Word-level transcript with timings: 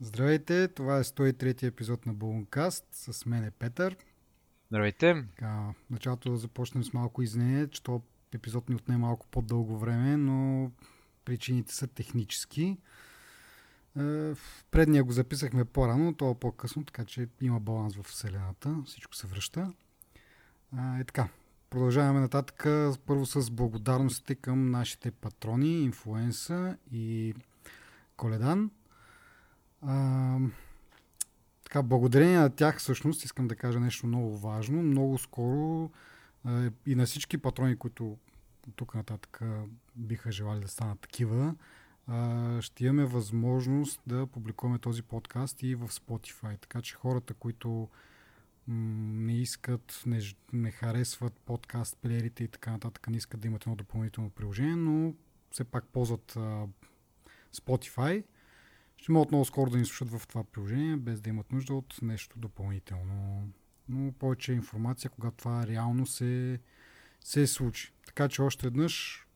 Здравейте, 0.00 0.68
това 0.68 0.98
е 0.98 1.04
103 1.04 1.62
епизод 1.62 2.06
на 2.06 2.14
Болонкаст. 2.14 2.84
С 2.92 3.26
мен 3.26 3.44
е 3.44 3.50
Петър. 3.50 3.96
Здравейте. 4.68 5.24
Така, 5.30 5.74
началото 5.90 6.30
да 6.30 6.36
започнем 6.36 6.84
с 6.84 6.92
малко 6.92 7.22
извинение, 7.22 7.68
че 7.68 7.82
то 7.82 8.02
епизод 8.34 8.68
ни 8.68 8.74
отне 8.74 8.96
малко 8.96 9.26
по-дълго 9.26 9.78
време, 9.78 10.16
но 10.16 10.70
причините 11.24 11.74
са 11.74 11.86
технически. 11.86 12.76
Е, 13.98 14.34
предния 14.70 15.04
го 15.04 15.12
записахме 15.12 15.64
по-рано, 15.64 16.14
то 16.14 16.30
е 16.30 16.34
по-късно, 16.34 16.84
така 16.84 17.04
че 17.04 17.28
има 17.40 17.60
баланс 17.60 17.96
в 17.96 18.02
Вселената, 18.02 18.76
всичко 18.86 19.14
се 19.14 19.26
връща. 19.26 19.72
Е 21.00 21.04
така, 21.04 21.28
продължаваме 21.70 22.20
нататък 22.20 22.62
първо 23.06 23.26
с 23.26 23.50
благодарностите 23.50 24.34
към 24.34 24.70
нашите 24.70 25.10
патрони, 25.10 25.82
Инфуенса 25.82 26.76
и 26.92 27.34
Коледан. 28.16 28.70
А, 29.82 30.38
така, 31.64 31.82
благодарение 31.82 32.38
на 32.38 32.50
тях 32.50 32.78
всъщност 32.78 33.24
искам 33.24 33.48
да 33.48 33.56
кажа 33.56 33.80
нещо 33.80 34.06
много 34.06 34.38
важно. 34.38 34.82
Много 34.82 35.18
скоро 35.18 35.90
а, 36.44 36.70
и 36.86 36.94
на 36.94 37.06
всички 37.06 37.38
патрони, 37.38 37.76
които 37.76 38.18
тук 38.76 38.94
нататък 38.94 39.40
биха 39.96 40.32
желали 40.32 40.60
да 40.60 40.68
станат 40.68 41.00
такива, 41.00 41.54
а, 42.06 42.62
ще 42.62 42.84
имаме 42.84 43.04
възможност 43.04 44.00
да 44.06 44.26
публикуваме 44.26 44.78
този 44.78 45.02
подкаст 45.02 45.62
и 45.62 45.74
в 45.74 45.88
Spotify. 45.88 46.60
Така 46.60 46.82
че 46.82 46.94
хората, 46.94 47.34
които 47.34 47.88
не 48.68 49.38
искат, 49.38 50.02
не, 50.06 50.20
не 50.52 50.70
харесват 50.70 51.32
подкаст 51.32 51.96
плеерите 51.96 52.44
и 52.44 52.48
така 52.48 52.70
нататък, 52.70 53.08
не 53.08 53.16
искат 53.16 53.40
да 53.40 53.48
имат 53.48 53.62
едно 53.62 53.76
допълнително 53.76 54.30
приложение, 54.30 54.76
но 54.76 55.14
все 55.50 55.64
пак 55.64 55.86
ползват 55.86 56.36
а, 56.36 56.66
Spotify, 57.54 58.24
ще 58.98 59.12
могат 59.12 59.30
много 59.30 59.44
скоро 59.44 59.70
да 59.70 59.78
ни 59.78 59.84
слушат 59.84 60.10
в 60.10 60.26
това 60.26 60.44
приложение, 60.44 60.96
без 60.96 61.20
да 61.20 61.30
имат 61.30 61.52
нужда 61.52 61.74
от 61.74 61.98
нещо 62.02 62.38
допълнително. 62.38 63.48
Но 63.88 64.12
повече 64.12 64.52
информация, 64.52 65.10
когато 65.10 65.36
това 65.36 65.66
реално 65.66 66.06
се, 66.06 66.60
се 67.20 67.46
случи. 67.46 67.92
Така 68.06 68.28
че 68.28 68.42
още 68.42 68.66
веднъж 68.66 69.26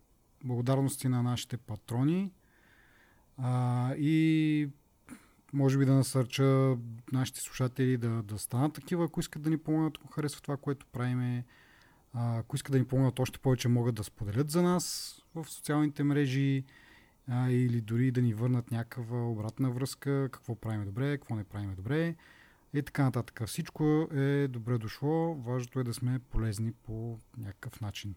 благодарности 0.45 1.09
на 1.09 1.23
нашите 1.23 1.57
патрони 1.57 2.33
а, 3.39 3.95
и 3.95 4.69
може 5.53 5.79
би 5.79 5.85
да 5.85 5.95
насърча 5.95 6.77
нашите 7.13 7.41
слушатели 7.41 7.97
да, 7.97 8.23
да 8.23 8.39
станат 8.39 8.73
такива, 8.75 9.05
ако 9.05 9.21
искат 9.21 9.43
да 9.43 9.51
ни 9.51 9.59
помогнат, 9.59 9.99
ако 9.99 10.09
харесват 10.09 10.43
това, 10.43 10.57
което 10.57 10.87
правиме. 10.87 11.45
Ако 12.15 12.57
искат 12.57 12.73
да 12.73 12.79
ни 12.79 12.85
помогнат 12.85 13.19
още 13.19 13.39
повече, 13.39 13.69
могат 13.69 13.95
да 13.95 14.05
споделят 14.05 14.51
за 14.51 14.63
нас 14.63 15.17
в 15.35 15.45
социалните 15.49 16.03
мрежи 16.05 16.65
а, 17.29 17.51
или 17.51 17.81
дори 17.81 18.11
да 18.11 18.23
ни 18.23 18.35
върнат 18.35 18.71
някаква 18.71 19.29
обратна 19.29 19.71
връзка, 19.71 20.29
какво 20.33 20.55
правим 20.55 20.85
добре, 20.85 21.19
какво 21.19 21.35
не 21.35 21.45
правим 21.45 21.75
добре 21.75 22.17
и 22.75 22.83
така 22.83 23.03
нататък. 23.03 23.43
Всичко 23.47 24.09
е 24.13 24.49
добре 24.49 24.79
дошло, 24.79 25.35
важното 25.35 25.81
е 25.81 25.85
да 25.85 25.95
сме 25.95 26.19
полезни 26.19 26.73
по 26.73 27.19
някакъв 27.39 27.81
начин. 27.81 28.15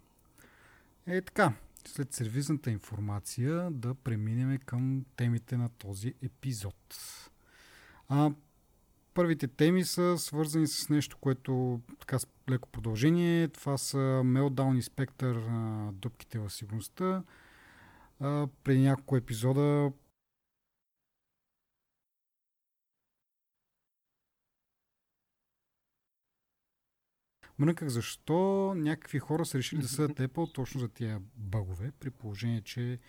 Е 1.07 1.21
така, 1.21 1.53
след 1.87 2.13
сервизната 2.13 2.71
информация 2.71 3.71
да 3.71 3.95
преминем 3.95 4.57
към 4.65 5.05
темите 5.15 5.57
на 5.57 5.69
този 5.69 6.13
епизод. 6.21 6.97
А, 8.09 8.31
първите 9.13 9.47
теми 9.47 9.83
са 9.83 10.17
свързани 10.17 10.67
с 10.67 10.89
нещо, 10.89 11.17
което 11.17 11.81
така 11.99 12.19
с 12.19 12.27
леко 12.49 12.69
продължение. 12.69 13.47
Това 13.47 13.77
са 13.77 13.97
Meltdown 14.25 14.77
и 14.77 14.81
Spectre 14.81 15.91
дупките 15.91 16.39
в 16.39 16.49
сигурността 16.49 17.23
а, 18.19 18.47
преди 18.63 18.81
няколко 18.81 19.17
епизода 19.17 19.91
Мрънках 27.59 27.89
защо 27.89 28.73
някакви 28.75 29.19
хора 29.19 29.45
са 29.45 29.57
решили 29.57 29.81
да 29.81 29.87
съдят 29.87 30.17
Apple 30.17 30.53
точно 30.53 30.79
за 30.79 30.89
тия 30.89 31.21
бъгове, 31.35 31.91
при 31.99 32.09
положение, 32.09 32.61
че 32.61 32.99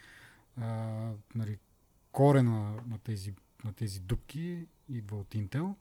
а, 0.60 0.66
нали, 1.34 1.58
корена 2.12 2.82
на 2.86 2.98
тези, 2.98 3.34
на 3.64 3.72
тези 3.72 4.00
дупки 4.00 4.66
идва 4.88 5.16
от 5.16 5.28
Intel. 5.34 5.74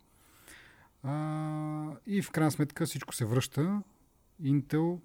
А, 1.03 1.97
и 2.05 2.21
в 2.21 2.31
крайна 2.31 2.51
сметка 2.51 2.85
всичко 2.85 3.15
се 3.15 3.25
връща. 3.25 3.81
Intel 4.41 4.99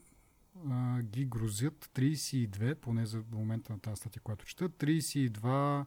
а, 0.71 1.03
ги 1.03 1.25
грузят 1.25 1.91
32, 1.95 2.75
поне 2.75 3.07
за 3.07 3.23
момента 3.33 3.73
на 3.73 3.79
тази 3.79 3.97
статия, 3.97 4.23
която 4.23 4.45
чета, 4.45 4.69
32 4.69 5.85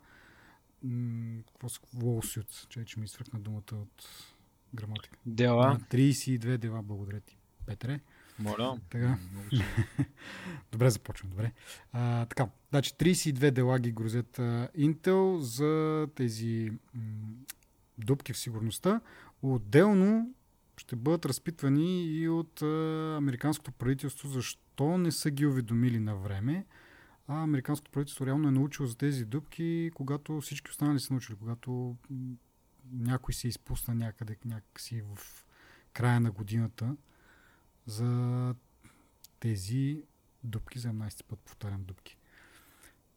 какво 1.47 1.69
са 2.21 2.43
че, 2.69 2.85
че 2.85 2.99
ми 2.99 3.07
свъркна 3.07 3.39
думата 3.39 3.73
от 3.73 4.07
граматика. 4.73 5.17
Дела. 5.25 5.79
32 5.91 6.57
дела, 6.57 6.81
благодаря 6.83 7.19
ти, 7.19 7.37
Петре. 7.65 7.99
Моля. 8.39 8.79
Така. 8.89 9.17
добре 10.71 10.89
започвам, 10.89 11.29
добре. 11.29 11.51
А, 11.91 12.25
така, 12.25 12.49
значи 12.69 12.93
32 12.93 13.51
дела 13.51 13.79
ги 13.79 13.91
грузят 13.91 14.39
а, 14.39 14.69
Intel 14.77 15.37
за 15.37 16.07
тези 16.15 16.71
м- 16.93 17.01
дупки 17.97 18.33
в 18.33 18.37
сигурността. 18.37 19.01
Отделно 19.41 20.33
ще 20.83 20.95
бъдат 20.95 21.25
разпитвани 21.25 22.05
и 22.05 22.29
от 22.29 22.61
а, 22.61 23.15
американското 23.17 23.71
правителство 23.71 24.29
защо 24.29 24.97
не 24.97 25.11
са 25.11 25.31
ги 25.31 25.45
уведомили 25.45 25.99
на 25.99 26.15
време. 26.15 26.65
А 27.27 27.43
американското 27.43 27.91
правителство 27.91 28.25
реално 28.25 28.47
е 28.47 28.51
научило 28.51 28.87
за 28.87 28.97
тези 28.97 29.25
дупки, 29.25 29.91
когато 29.93 30.41
всички 30.41 30.71
останали 30.71 30.99
са 30.99 31.13
научили, 31.13 31.37
когато 31.37 31.95
някой 32.91 33.33
се 33.33 33.47
изпусна 33.47 33.95
някъде 33.95 34.37
някакси 34.45 35.01
в 35.01 35.45
края 35.93 36.19
на 36.19 36.31
годината 36.31 36.95
за 37.85 38.55
тези 39.39 40.03
дупки, 40.43 40.79
за 40.79 40.87
17 40.89 41.23
път 41.23 41.39
повтарям 41.39 41.83
дупки. 41.83 42.17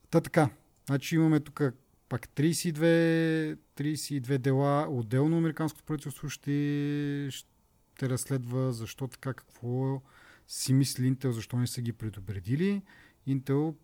Та 0.09 0.21
така, 0.21 0.49
значи 0.85 1.15
имаме 1.15 1.39
тук 1.39 1.61
пак 2.09 2.27
32, 2.27 3.57
32 3.77 4.37
дела. 4.37 4.87
Отделно 4.89 5.37
американското 5.37 5.83
правителство 5.83 6.29
ще, 6.29 7.27
ще 7.31 7.56
разследва 8.03 8.71
защо 8.71 9.07
така, 9.07 9.33
какво 9.33 10.01
си 10.47 10.73
мисли 10.73 11.15
Intel, 11.15 11.29
защо 11.29 11.57
не 11.57 11.67
са 11.67 11.81
ги 11.81 11.93
предупредили. 11.93 12.81
Intel 13.27 13.75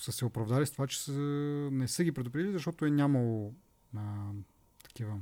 са 0.00 0.12
се 0.12 0.24
оправдали 0.24 0.66
с 0.66 0.70
това, 0.70 0.86
че 0.86 1.02
са, 1.02 1.12
не 1.72 1.88
са 1.88 2.04
ги 2.04 2.12
предупредили, 2.12 2.52
защото 2.52 2.84
е 2.84 2.90
нямало 2.90 3.54
а, 3.96 4.30
такива 4.82 5.20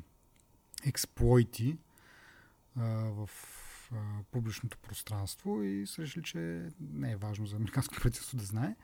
експлойти 0.85 1.79
а, 2.77 2.85
в 3.11 3.31
а, 3.93 4.23
публичното 4.31 4.79
пространство 4.79 5.63
и 5.63 5.87
са 5.87 6.03
решили, 6.03 6.23
че 6.23 6.69
не 6.81 7.13
е 7.13 7.17
важно 7.17 7.47
за 7.47 7.57
американското 7.57 8.01
правителство 8.01 8.39
да 8.39 8.45
знае. 8.45 8.77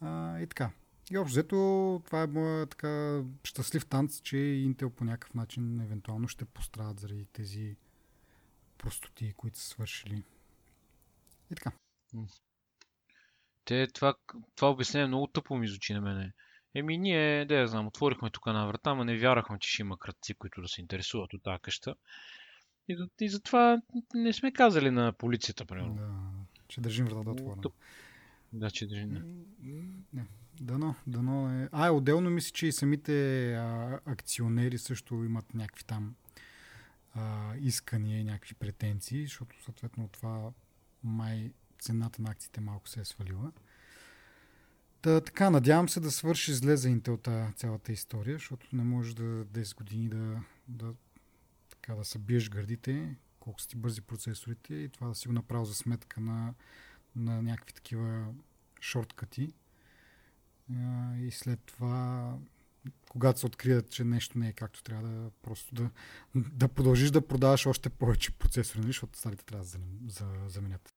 А, 0.00 0.40
и 0.40 0.46
така. 0.46 0.70
И 1.10 1.18
общо 1.18 1.32
взето, 1.32 2.02
това 2.04 2.22
е 2.22 2.26
моя 2.26 2.66
така 2.66 3.22
щастлив 3.44 3.86
танц, 3.86 4.20
че 4.20 4.36
Intel 4.36 4.88
по 4.88 5.04
някакъв 5.04 5.34
начин 5.34 5.80
евентуално 5.80 6.28
ще 6.28 6.44
пострадат 6.44 7.00
заради 7.00 7.24
тези 7.24 7.76
простоти, 8.78 9.34
които 9.36 9.58
са 9.58 9.68
свършили. 9.68 10.22
И 11.50 11.54
така. 11.54 11.72
Те, 13.64 13.86
това, 13.86 14.14
това 14.56 14.70
обяснение 14.70 15.06
много 15.06 15.26
тъпо 15.26 15.56
ми 15.56 15.68
звучи 15.68 15.94
на 15.94 16.00
мене. 16.00 16.32
Еми 16.74 16.98
ние, 16.98 17.44
да 17.44 17.54
я 17.54 17.68
знам, 17.68 17.86
отворихме 17.86 18.30
тук 18.30 18.46
на 18.46 18.66
врата, 18.66 18.90
ама 18.90 19.04
не 19.04 19.18
вярвахме, 19.18 19.58
че 19.58 19.70
ще 19.70 19.82
има 19.82 19.98
кръци, 19.98 20.34
които 20.34 20.62
да 20.62 20.68
се 20.68 20.80
интересуват 20.80 21.34
от 21.34 21.42
тази 21.42 21.60
къща. 21.62 21.94
И, 22.88 23.08
и 23.20 23.28
затова 23.28 23.82
не 24.14 24.32
сме 24.32 24.52
казали 24.52 24.90
на 24.90 25.12
полицията, 25.12 25.64
примерно. 25.66 25.94
Да, 25.94 26.08
че 26.68 26.80
държим 26.80 27.06
врата 27.06 27.22
да 27.22 27.30
отворена. 27.30 27.62
Да, 28.52 28.70
че 28.70 28.86
държим. 28.86 29.10
Да. 29.10 29.22
Не. 30.12 30.26
Дано, 30.60 30.94
дано 31.06 31.62
е. 31.62 31.68
А, 31.72 31.90
отделно 31.90 32.30
мисля, 32.30 32.50
че 32.52 32.66
и 32.66 32.72
самите 32.72 33.54
а, 33.54 34.00
акционери 34.06 34.78
също 34.78 35.14
имат 35.14 35.54
някакви 35.54 35.84
там 35.84 36.14
а, 37.16 37.54
искания 37.56 38.20
и 38.20 38.24
някакви 38.24 38.54
претенции, 38.54 39.22
защото 39.22 39.62
съответно 39.64 40.08
това 40.08 40.50
май 41.02 41.52
цената 41.80 42.22
на 42.22 42.30
акциите 42.30 42.60
малко 42.60 42.88
се 42.88 43.00
е 43.00 43.04
свалила. 43.04 43.52
Та, 45.02 45.20
така, 45.20 45.50
надявам 45.50 45.88
се 45.88 46.00
да 46.00 46.10
свърши 46.10 46.54
зле 46.54 46.76
за 46.76 46.88
Intel 46.88 47.54
цялата 47.54 47.92
история, 47.92 48.34
защото 48.34 48.66
не 48.72 48.84
може 48.84 49.16
да 49.16 49.22
10 49.22 49.76
години 49.76 50.08
да, 50.08 50.42
да, 50.68 50.94
така, 51.70 51.94
да 51.94 52.04
събиеш 52.04 52.50
гърдите, 52.50 53.16
колко 53.40 53.60
са 53.60 53.68
ти 53.68 53.76
бързи 53.76 54.00
процесорите 54.00 54.74
и 54.74 54.88
това 54.88 55.08
да 55.08 55.14
си 55.14 55.28
го 55.28 55.34
направил 55.34 55.64
за 55.64 55.74
сметка 55.74 56.20
на, 56.20 56.54
на 57.16 57.42
някакви 57.42 57.72
такива 57.72 58.34
шорткати 58.80 59.54
и 61.18 61.30
след 61.30 61.60
това, 61.60 62.34
когато 63.08 63.40
се 63.40 63.46
открият, 63.46 63.90
че 63.90 64.04
нещо 64.04 64.38
не 64.38 64.48
е 64.48 64.52
както 64.52 64.82
трябва 64.82 65.08
да 65.08 65.30
просто 65.42 65.74
да, 65.74 65.90
да 66.34 66.68
продължиш 66.68 67.10
да 67.10 67.26
продаваш 67.26 67.66
още 67.66 67.90
повече 67.90 68.38
процесори, 68.38 68.78
нали, 68.78 68.88
защото 68.88 69.18
старите 69.18 69.44
трябва 69.44 69.64
да 69.64 69.78
за, 70.08 70.26
заменят. 70.46 70.94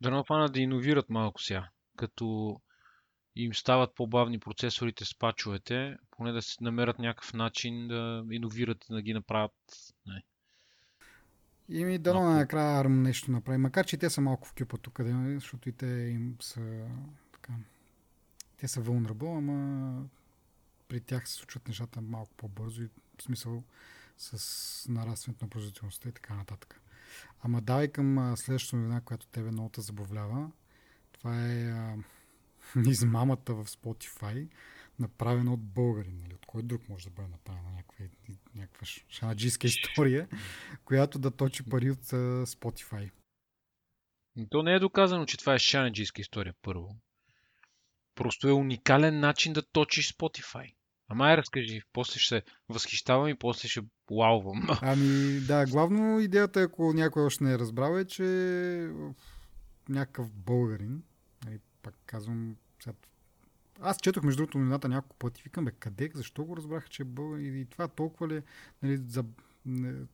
Да 0.00 0.10
напана 0.10 0.48
да 0.48 0.60
иновират 0.60 1.10
малко 1.10 1.42
сега, 1.42 1.68
като 1.96 2.56
им 3.36 3.54
стават 3.54 3.94
по-бавни 3.94 4.40
процесорите 4.40 5.04
с 5.04 5.18
пачовете, 5.18 5.96
поне 6.10 6.32
да 6.32 6.42
се 6.42 6.56
намерят 6.60 6.98
някакъв 6.98 7.34
начин 7.34 7.88
да 7.88 8.24
иновират 8.30 8.84
и 8.90 8.94
да 8.94 9.02
ги 9.02 9.14
направят. 9.14 9.52
Не. 10.06 10.22
И 11.68 11.84
ми 11.84 11.98
дано 11.98 12.30
накрая 12.30 12.84
ARM 12.84 12.88
нещо 12.88 13.30
направи. 13.30 13.58
Макар, 13.58 13.86
че 13.86 13.96
те 13.96 14.10
са 14.10 14.20
малко 14.20 14.48
в 14.48 14.54
кюпа 14.54 14.78
тук, 14.78 15.00
защото 15.04 15.68
и 15.68 15.72
те 15.72 15.86
им 15.86 16.36
са. 16.40 16.88
Те 18.60 18.68
са 18.68 18.82
vulnerable, 18.82 19.38
ама 19.38 20.04
при 20.88 21.00
тях 21.00 21.28
се 21.28 21.34
случват 21.34 21.68
нещата 21.68 22.00
малко 22.00 22.34
по-бързо 22.36 22.82
и 22.82 22.88
в 23.18 23.22
смисъл 23.22 23.64
с 24.18 24.88
нарастването 24.88 25.44
на 25.44 25.48
производителността 25.48 26.08
и 26.08 26.12
така 26.12 26.34
нататък. 26.34 26.80
Ама 27.42 27.60
давай 27.60 27.88
към 27.88 28.34
следващата 28.36 28.76
новина, 28.76 29.00
която 29.00 29.26
тебе 29.26 29.50
много 29.50 29.68
те 29.68 29.80
забавлява. 29.80 30.50
Това 31.12 31.46
е 31.46 31.70
а, 31.70 31.96
измамата 32.86 33.54
в 33.54 33.66
Spotify, 33.66 34.48
направена 34.98 35.52
от 35.52 35.60
българин. 35.60 36.18
Нали? 36.22 36.34
От 36.34 36.46
кой 36.46 36.62
друг 36.62 36.88
може 36.88 37.04
да 37.04 37.10
бъде 37.10 37.28
направена 37.28 37.70
някаква, 37.70 38.04
някаква 38.54 38.86
шанаджийска 39.08 39.66
история, 39.66 40.28
която 40.84 41.18
да 41.18 41.30
точи 41.30 41.62
пари 41.62 41.90
от 41.90 42.12
а, 42.12 42.46
Spotify. 42.46 43.10
То 44.50 44.62
не 44.62 44.74
е 44.74 44.78
доказано, 44.78 45.26
че 45.26 45.36
това 45.36 45.54
е 45.54 45.58
шанеджийска 45.58 46.20
история, 46.20 46.54
първо. 46.62 46.96
Просто 48.20 48.48
е 48.48 48.52
уникален 48.52 49.20
начин 49.20 49.52
да 49.52 49.62
точиш 49.62 50.14
Spotify. 50.14 50.74
Ама 51.08 51.24
ай 51.24 51.36
разкажи, 51.36 51.82
после 51.92 52.20
ще 52.20 52.42
възхищавам 52.68 53.28
и 53.28 53.34
после 53.34 53.68
ще 53.68 53.80
лаувам. 54.10 54.68
Ами 54.82 55.40
да, 55.40 55.66
главно 55.66 56.20
идеята, 56.20 56.62
ако 56.62 56.92
някой 56.92 57.24
още 57.24 57.44
не 57.44 57.52
е 57.52 57.58
разбрал, 57.58 57.98
е, 57.98 58.04
че 58.04 58.22
някакъв 59.88 60.32
българин, 60.32 61.02
нали, 61.44 61.58
пак 61.82 61.94
казвам, 62.06 62.56
сега, 62.82 62.96
аз 63.80 63.96
четох 64.02 64.24
между 64.24 64.36
другото 64.36 64.58
новината 64.58 64.88
няколко 64.88 65.16
пъти, 65.16 65.42
викам, 65.42 65.64
бе, 65.64 65.70
къде, 65.70 66.10
защо 66.14 66.44
го 66.44 66.56
разбрах, 66.56 66.88
че 66.88 67.02
е 67.02 67.06
българин 67.06 67.60
и 67.60 67.66
това 67.66 67.88
толкова 67.88 68.28
ли, 68.28 68.42
нали, 68.82 68.96
за, 68.96 69.24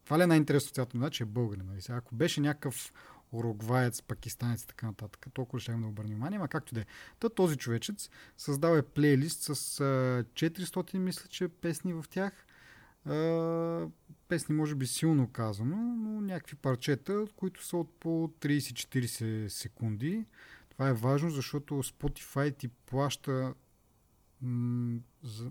това 0.05 0.19
ли 0.19 0.23
е 0.23 0.27
най-интересно 0.27 0.69
в 0.69 0.75
цялата 0.75 0.97
новина, 0.97 1.11
че 1.11 1.23
е 1.23 1.27
българин, 1.27 1.67
нали? 1.67 1.83
Сега, 1.83 1.99
ако 1.99 2.15
беше 2.15 2.41
някакъв 2.41 2.93
уругваец, 3.33 4.03
пакистанец 4.03 4.63
и 4.63 4.67
така 4.67 4.87
нататък, 4.87 5.27
толкова 5.35 5.61
ще 5.61 5.73
да 5.73 5.87
обърне 5.87 6.11
внимание, 6.11 6.39
ама 6.39 6.49
както 6.49 6.75
да 6.75 6.81
е. 6.81 6.87
Та 7.21 7.29
този 7.29 7.57
човечец 7.57 8.11
създал 8.37 8.77
е 8.77 8.83
плейлист 8.83 9.43
с 9.43 9.51
а, 9.81 10.25
400, 10.35 10.99
мисля, 10.99 11.29
че 11.29 11.49
песни 11.49 11.93
в 11.93 12.05
тях, 12.11 12.47
песни 14.29 14.55
може 14.55 14.75
би 14.75 14.87
силно 14.87 15.29
казано, 15.33 15.77
но 15.77 16.21
някакви 16.21 16.57
парчета, 16.57 17.25
които 17.37 17.65
са 17.65 17.77
от 17.77 18.01
по 18.01 18.09
30-40 18.41 19.49
секунди. 19.49 20.25
Това 20.71 20.89
е 20.89 20.93
важно, 20.93 21.31
защото 21.31 21.75
Spotify 21.75 22.59
ти 22.59 22.69
плаща 22.69 23.55
м- 24.43 24.99
за... 25.23 25.51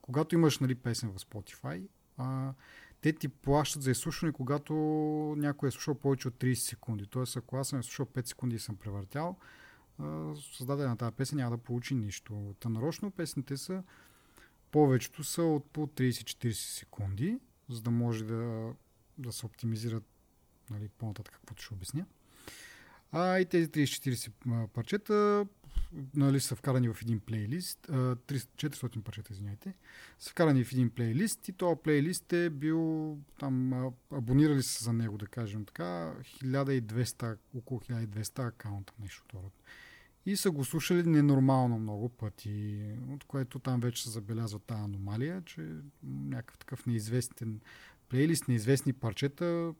когато 0.00 0.34
имаш 0.34 0.58
нали, 0.58 0.74
песен 0.74 1.10
в 1.10 1.18
Spotify, 1.18 1.88
а, 2.16 2.52
те 3.04 3.12
ти 3.12 3.28
плащат 3.28 3.82
за 3.82 3.90
изслушване, 3.90 4.32
когато 4.32 4.74
някой 5.38 5.68
е 5.68 5.72
слушал 5.72 5.94
повече 5.94 6.28
от 6.28 6.34
30 6.34 6.54
секунди. 6.54 7.06
Тоест, 7.06 7.36
ако 7.36 7.56
аз 7.56 7.68
съм 7.68 7.78
е 7.78 7.82
слушал 7.82 8.06
5 8.06 8.26
секунди 8.26 8.56
и 8.56 8.58
съм 8.58 8.76
превъртял, 8.76 9.36
създадена 10.56 10.88
на 10.88 10.96
тази 10.96 11.16
песен 11.16 11.38
няма 11.38 11.56
да 11.56 11.62
получи 11.62 11.94
нищо. 11.94 12.54
Та 12.60 12.68
нарочно 12.68 13.10
песните 13.10 13.56
са 13.56 13.82
повечето 14.70 15.24
са 15.24 15.42
от 15.42 15.70
по 15.70 15.86
30-40 15.86 16.52
секунди, 16.52 17.38
за 17.68 17.82
да 17.82 17.90
може 17.90 18.24
да, 18.24 18.72
да 19.18 19.32
се 19.32 19.46
оптимизират 19.46 20.04
нали, 20.70 20.88
по-нататък, 20.88 21.34
каквото 21.34 21.62
ще 21.62 21.74
обясня. 21.74 22.06
А 23.12 23.38
и 23.38 23.44
тези 23.44 23.68
30-40 23.68 24.32
а, 24.50 24.68
парчета 24.68 25.46
нали, 26.14 26.40
са 26.40 26.56
вкарани 26.56 26.88
в 26.88 27.02
един 27.02 27.20
плейлист, 27.20 27.88
а, 27.88 28.16
300 28.16 28.48
400 28.56 29.02
парчета, 29.02 29.32
извиняйте, 29.32 29.74
са 30.18 30.30
вкарани 30.30 30.64
в 30.64 30.72
един 30.72 30.90
плейлист 30.90 31.48
и 31.48 31.52
този 31.52 31.80
плейлист 31.84 32.32
е 32.32 32.50
бил 32.50 33.18
там, 33.38 33.72
абонирали 34.12 34.62
са 34.62 34.84
за 34.84 34.92
него, 34.92 35.18
да 35.18 35.26
кажем 35.26 35.64
така, 35.64 36.14
1200, 36.42 37.36
около 37.54 37.80
1200 37.80 38.48
акаунта, 38.48 38.92
нещо 39.00 39.22
от 39.22 39.28
това. 39.28 39.40
И 40.26 40.36
са 40.36 40.50
го 40.50 40.64
слушали 40.64 41.02
ненормално 41.02 41.78
много 41.78 42.08
пъти, 42.08 42.82
от 43.10 43.24
което 43.24 43.58
там 43.58 43.80
вече 43.80 44.02
се 44.02 44.10
забелязва 44.10 44.58
тази 44.58 44.82
аномалия, 44.82 45.42
че 45.46 45.68
някакъв 46.02 46.58
такъв 46.58 46.86
неизвестен 46.86 47.60
плейлист, 48.08 48.48
неизвестни 48.48 48.92
парчета, 48.92 49.74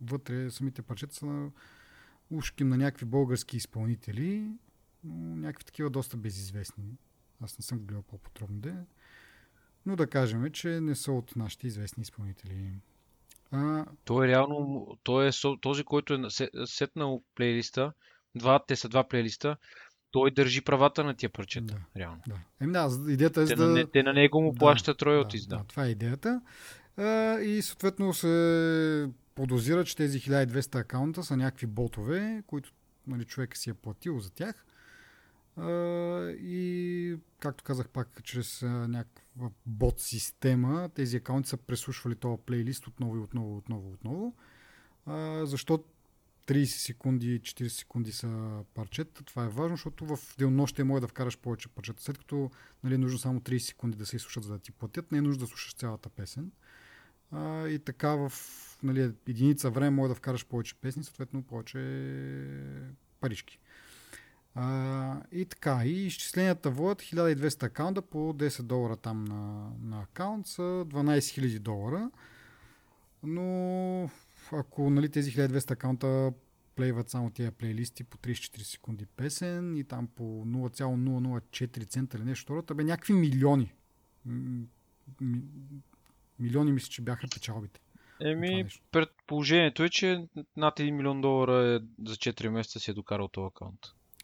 вътре 0.00 0.50
самите 0.50 0.82
парчета 0.82 1.14
са 1.14 1.26
на 1.26 1.50
ушки 2.30 2.64
на 2.64 2.76
някакви 2.76 3.06
български 3.06 3.56
изпълнители, 3.56 4.52
някакви 5.04 5.64
такива 5.64 5.90
доста 5.90 6.16
безизвестни. 6.16 6.84
Аз 7.40 7.58
не 7.58 7.62
съм 7.62 7.78
гледал 7.78 8.02
по-подробно, 8.02 8.58
де. 8.58 8.74
но 9.86 9.96
да 9.96 10.06
кажем, 10.06 10.50
че 10.50 10.68
не 10.70 10.94
са 10.94 11.12
от 11.12 11.36
нашите 11.36 11.66
известни 11.66 12.02
изпълнители. 12.02 12.72
А, 13.50 13.86
Той 14.04 14.26
е 14.26 14.28
реално, 14.28 14.86
той 15.02 15.28
е 15.28 15.30
този, 15.60 15.84
който 15.84 16.14
е 16.14 16.18
на- 16.18 16.30
се- 16.30 16.50
сетнал 16.66 17.22
плейлиста, 17.34 17.92
два, 18.34 18.64
те 18.66 18.76
са 18.76 18.88
два 18.88 19.08
плейлиста, 19.08 19.56
той 20.10 20.30
държи 20.30 20.60
правата 20.60 21.04
на 21.04 21.14
тия 21.14 21.30
парчета, 21.30 21.74
Да. 21.74 22.00
реално. 22.00 22.22
да. 22.28 22.38
Еми 22.60 22.72
да, 22.72 22.88
идеята 23.08 23.42
е 23.42 23.46
Те, 23.46 23.56
на, 23.56 23.66
да... 23.66 23.72
не- 23.72 23.86
те 23.86 24.02
на 24.02 24.12
него 24.12 24.42
му 24.42 24.52
Да, 24.52 24.58
плащат 24.58 25.02
роялтиз, 25.02 25.46
да, 25.46 25.56
да. 25.56 25.62
да, 25.62 25.68
това 25.68 25.84
е 25.84 25.90
идеята. 25.90 26.40
А, 26.96 27.02
и 27.40 27.62
съответно 27.62 28.14
се 28.14 29.08
подозира, 29.34 29.84
че 29.84 29.96
тези 29.96 30.20
1200 30.20 30.74
акаунта 30.76 31.22
са 31.22 31.36
някакви 31.36 31.66
ботове, 31.66 32.42
които 32.46 32.72
нали, 33.06 33.24
човек 33.24 33.56
си 33.56 33.70
е 33.70 33.74
платил 33.74 34.18
за 34.20 34.30
тях. 34.32 34.66
И, 36.40 37.16
както 37.38 37.64
казах 37.64 37.88
пак, 37.88 38.20
чрез 38.22 38.62
някаква 38.62 39.50
бот 39.66 40.00
система, 40.00 40.88
тези 40.94 41.16
акаунти 41.16 41.48
са 41.48 41.56
преслушвали 41.56 42.14
този 42.14 42.42
плейлист 42.46 42.86
отново 42.86 43.16
и 43.16 43.20
отново, 43.20 43.56
отново, 43.56 43.92
отново. 43.92 44.34
Защо 45.46 45.84
30 46.46 46.64
секунди, 46.64 47.40
40 47.40 47.68
секунди 47.68 48.12
са 48.12 48.62
парчета. 48.74 49.24
Това 49.24 49.44
е 49.44 49.48
важно, 49.48 49.76
защото 49.76 50.06
в 50.06 50.18
денонощие 50.38 50.84
може 50.84 51.00
да 51.00 51.08
вкараш 51.08 51.38
повече 51.38 51.68
парчета. 51.68 52.02
След 52.02 52.18
като 52.18 52.50
нали, 52.84 52.94
е 52.94 52.98
нужно 52.98 53.18
само 53.18 53.40
30 53.40 53.58
секунди 53.58 53.96
да 53.96 54.06
се 54.06 54.16
изслушат, 54.16 54.44
за 54.44 54.52
да 54.52 54.58
ти 54.58 54.72
платят, 54.72 55.12
не 55.12 55.18
е 55.18 55.22
нужно 55.22 55.40
да 55.40 55.46
слушаш 55.46 55.74
цялата 55.74 56.08
песен. 56.08 56.50
А, 57.30 57.68
и 57.68 57.78
така 57.78 58.08
в 58.08 58.32
нали, 58.82 59.12
единица 59.28 59.70
време 59.70 59.90
може 59.90 60.08
да 60.08 60.14
вкараш 60.14 60.46
повече 60.46 60.74
песни, 60.74 61.04
съответно 61.04 61.42
повече 61.42 61.78
парички. 63.20 63.59
А, 64.54 65.22
и 65.32 65.44
така, 65.44 65.84
и 65.84 66.06
изчисленията 66.06 66.70
водят 66.70 67.02
1200 67.02 67.62
акаунта 67.62 68.02
по 68.02 68.18
10 68.18 68.62
долара 68.62 68.96
там 68.96 69.24
на, 69.24 69.70
на 69.82 70.02
акаунт 70.02 70.46
са 70.46 70.62
12 70.62 71.18
000 71.18 71.58
долара. 71.58 72.10
Но 73.22 74.10
ако 74.52 74.90
нали, 74.90 75.08
тези 75.08 75.32
1200 75.32 75.70
акаунта 75.70 76.32
плейват 76.76 77.10
само 77.10 77.30
тия 77.30 77.52
плейлисти 77.52 78.04
по 78.04 78.18
34 78.18 78.62
секунди 78.62 79.06
песен 79.06 79.76
и 79.76 79.84
там 79.84 80.06
по 80.06 80.22
0,004 80.22 81.88
цента 81.88 82.16
или 82.16 82.24
нещо 82.24 82.42
второто, 82.42 82.74
бе 82.74 82.84
някакви 82.84 83.12
милиони. 83.12 83.72
Ми- 84.26 84.66
милиони 86.38 86.72
мисля, 86.72 86.90
че 86.90 87.02
бяха 87.02 87.26
печалбите. 87.34 87.80
Това 88.18 88.30
Еми, 88.30 88.66
предположението 88.92 89.84
е, 89.84 89.88
че 89.88 90.28
над 90.56 90.78
1 90.78 90.90
милион 90.90 91.20
долара 91.20 91.66
е, 91.66 91.80
за 92.08 92.14
4 92.16 92.48
месеца 92.48 92.80
си 92.80 92.90
е 92.90 92.94
докарал 92.94 93.28
този 93.28 93.46
акаунт. 93.46 93.80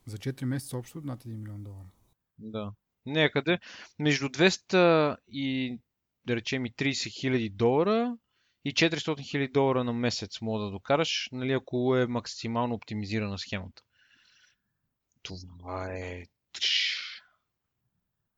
За 0.06 0.18
4 0.18 0.44
месеца 0.44 0.76
общо 0.76 1.00
над 1.00 1.24
1 1.24 1.36
милион 1.36 1.62
долара. 1.62 1.88
Да. 2.38 2.72
Някъде 3.06 3.58
между 3.98 4.28
200 4.28 5.16
и 5.28 5.78
да 6.26 6.36
речем 6.36 6.66
и 6.66 6.72
30 6.72 7.20
хиляди 7.20 7.50
долара 7.50 8.16
и 8.64 8.74
400 8.74 9.20
хиляди 9.20 9.52
долара 9.52 9.84
на 9.84 9.92
месец 9.92 10.40
мога 10.40 10.64
да 10.64 10.70
докараш, 10.70 11.28
нали, 11.32 11.52
ако 11.52 11.96
е 11.96 12.06
максимално 12.06 12.74
оптимизирана 12.74 13.38
схемата. 13.38 13.82
Това 15.22 15.92
е... 15.92 16.22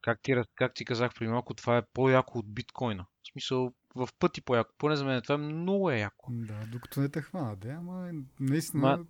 Как 0.00 0.20
ти, 0.22 0.34
как 0.54 0.74
ти 0.74 0.84
казах 0.84 1.14
преди 1.14 1.30
малко, 1.30 1.54
това 1.54 1.76
е 1.76 1.86
по-яко 1.92 2.38
от 2.38 2.54
биткоина. 2.54 3.06
В 3.22 3.32
смисъл, 3.32 3.72
в 3.94 4.08
пъти 4.18 4.40
по-яко. 4.40 4.74
Поне 4.78 4.96
за 4.96 5.04
мен 5.04 5.22
това 5.22 5.34
е 5.34 5.38
много 5.38 5.90
е 5.90 5.98
яко. 5.98 6.32
Да, 6.32 6.66
докато 6.66 7.00
не 7.00 7.08
те 7.08 7.22
хванат, 7.22 7.58
да, 7.60 7.68
ама 7.68 8.12
наистина... 8.40 8.82
Ма- 8.82 9.06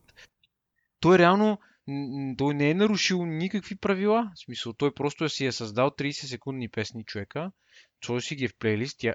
Той 1.01 1.19
реално, 1.19 1.59
той 2.39 2.55
не 2.55 2.71
е 2.71 2.75
нарушил 2.75 3.27
никакви 3.27 3.77
правила. 3.77 4.33
В 4.35 4.39
смисъл, 4.39 4.73
той 4.73 4.95
просто 4.95 5.29
си 5.29 5.47
е 5.47 5.53
създал 5.53 5.91
30 5.91 6.11
секундни 6.11 6.69
песни 6.69 7.05
човека, 7.05 7.53
той 8.01 8.23
си 8.23 8.37
ги 8.37 8.45
е 8.45 8.49
в 8.49 8.57
плейлист, 8.59 8.99
тя, 8.99 9.15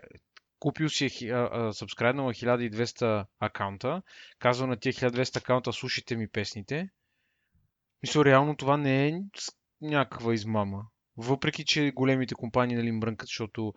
купил 0.59 0.89
си 0.89 1.05
е, 1.05 1.09
сабскрайбнал 1.71 2.29
е 2.29 2.33
1200 2.33 3.25
акаунта, 3.39 4.01
казва 4.39 4.67
на 4.67 4.77
тия 4.77 4.93
1200 4.93 5.37
акаунта, 5.37 5.73
слушайте 5.73 6.15
ми 6.15 6.27
песните. 6.27 6.89
Мисля, 8.03 8.25
реално 8.25 8.55
това 8.55 8.77
не 8.77 9.07
е 9.07 9.21
някаква 9.81 10.33
измама. 10.33 10.85
Въпреки, 11.17 11.65
че 11.65 11.91
големите 11.95 12.35
компании 12.35 12.75
нали, 12.75 12.91
мрънкат, 12.91 13.27
защото 13.27 13.73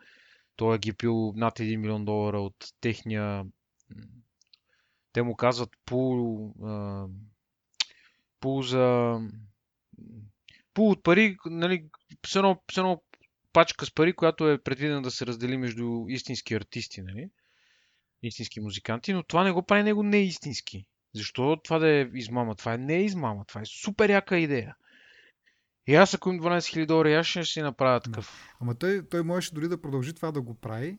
той 0.56 0.76
е 0.76 0.78
ги 0.78 0.92
пил 0.92 1.32
над 1.36 1.58
1 1.58 1.76
милион 1.76 2.04
долара 2.04 2.40
от 2.40 2.56
техния... 2.80 3.44
Те 5.12 5.22
му 5.22 5.36
казват 5.36 5.70
пул... 5.84 6.54
пул 8.46 8.62
за... 8.62 9.18
пул 10.74 10.90
от 10.90 11.02
пари, 11.02 11.36
нали, 11.46 11.88
с 12.26 12.36
едно, 12.36 12.62
с 12.72 12.76
едно 12.76 13.02
пачка 13.52 13.86
с 13.86 13.94
пари, 13.94 14.12
която 14.12 14.50
е 14.50 14.62
предвидена 14.62 15.02
да 15.02 15.10
се 15.10 15.26
раздели 15.26 15.56
между 15.56 16.04
истински 16.08 16.54
артисти, 16.54 17.02
нали? 17.02 17.30
истински 18.22 18.60
музиканти, 18.60 19.12
но 19.12 19.22
това 19.22 19.44
не 19.44 19.52
го 19.52 19.62
прави 19.62 19.82
него 19.82 20.02
не 20.02 20.16
истински. 20.16 20.86
Защо 21.14 21.56
това 21.64 21.78
да 21.78 21.88
е 21.88 22.08
измама? 22.14 22.54
Това 22.54 22.74
е 22.74 22.78
не 22.78 22.94
е 22.94 23.04
измама, 23.04 23.44
това 23.44 23.60
е 23.60 23.64
супер 23.64 24.10
яка 24.10 24.38
идея. 24.38 24.76
И 25.86 25.94
аз 25.94 26.14
ако 26.14 26.30
им 26.30 26.40
12 26.40 26.58
000 26.58 26.86
долари, 26.86 27.14
аз 27.14 27.26
ще 27.26 27.44
си 27.44 27.62
направя 27.62 28.00
такъв. 28.00 28.48
Ама 28.60 28.74
той, 28.74 29.08
той 29.08 29.22
можеше 29.22 29.54
дори 29.54 29.68
да 29.68 29.80
продължи 29.80 30.14
това 30.14 30.32
да 30.32 30.40
го 30.40 30.54
прави. 30.54 30.98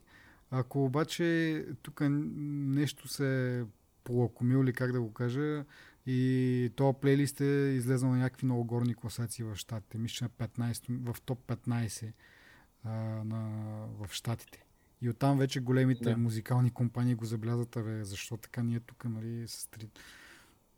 Ако 0.51 0.85
обаче 0.85 1.65
тук 1.81 2.01
нещо 2.09 3.07
се 3.07 3.63
полакомил 4.03 4.63
или 4.63 4.73
как 4.73 4.91
да 4.91 5.01
го 5.01 5.13
кажа, 5.13 5.65
и 6.09 6.71
този 6.75 6.97
плейлист 7.01 7.41
е 7.41 7.73
излезнал 7.75 8.11
на 8.11 8.17
някакви 8.17 8.45
много 8.45 8.63
горни 8.63 8.95
класации 8.95 9.43
в 9.43 9.55
щатите. 9.55 9.97
Мисля, 9.97 10.29
на 10.39 10.47
15, 10.47 11.13
в 11.13 11.21
топ 11.21 11.47
15 11.47 12.13
а, 12.83 12.91
на, 13.23 13.49
в 13.99 14.13
щатите. 14.13 14.65
И 15.01 15.09
оттам 15.09 15.37
вече 15.37 15.59
големите 15.59 16.09
да. 16.09 16.17
музикални 16.17 16.71
компании 16.71 17.15
го 17.15 17.25
забелязват, 17.25 17.77
бе, 17.83 18.03
защо 18.03 18.37
така 18.37 18.63
ние 18.63 18.79
тук, 18.79 19.05
нали, 19.05 19.47
с 19.47 19.67
три... 19.67 19.89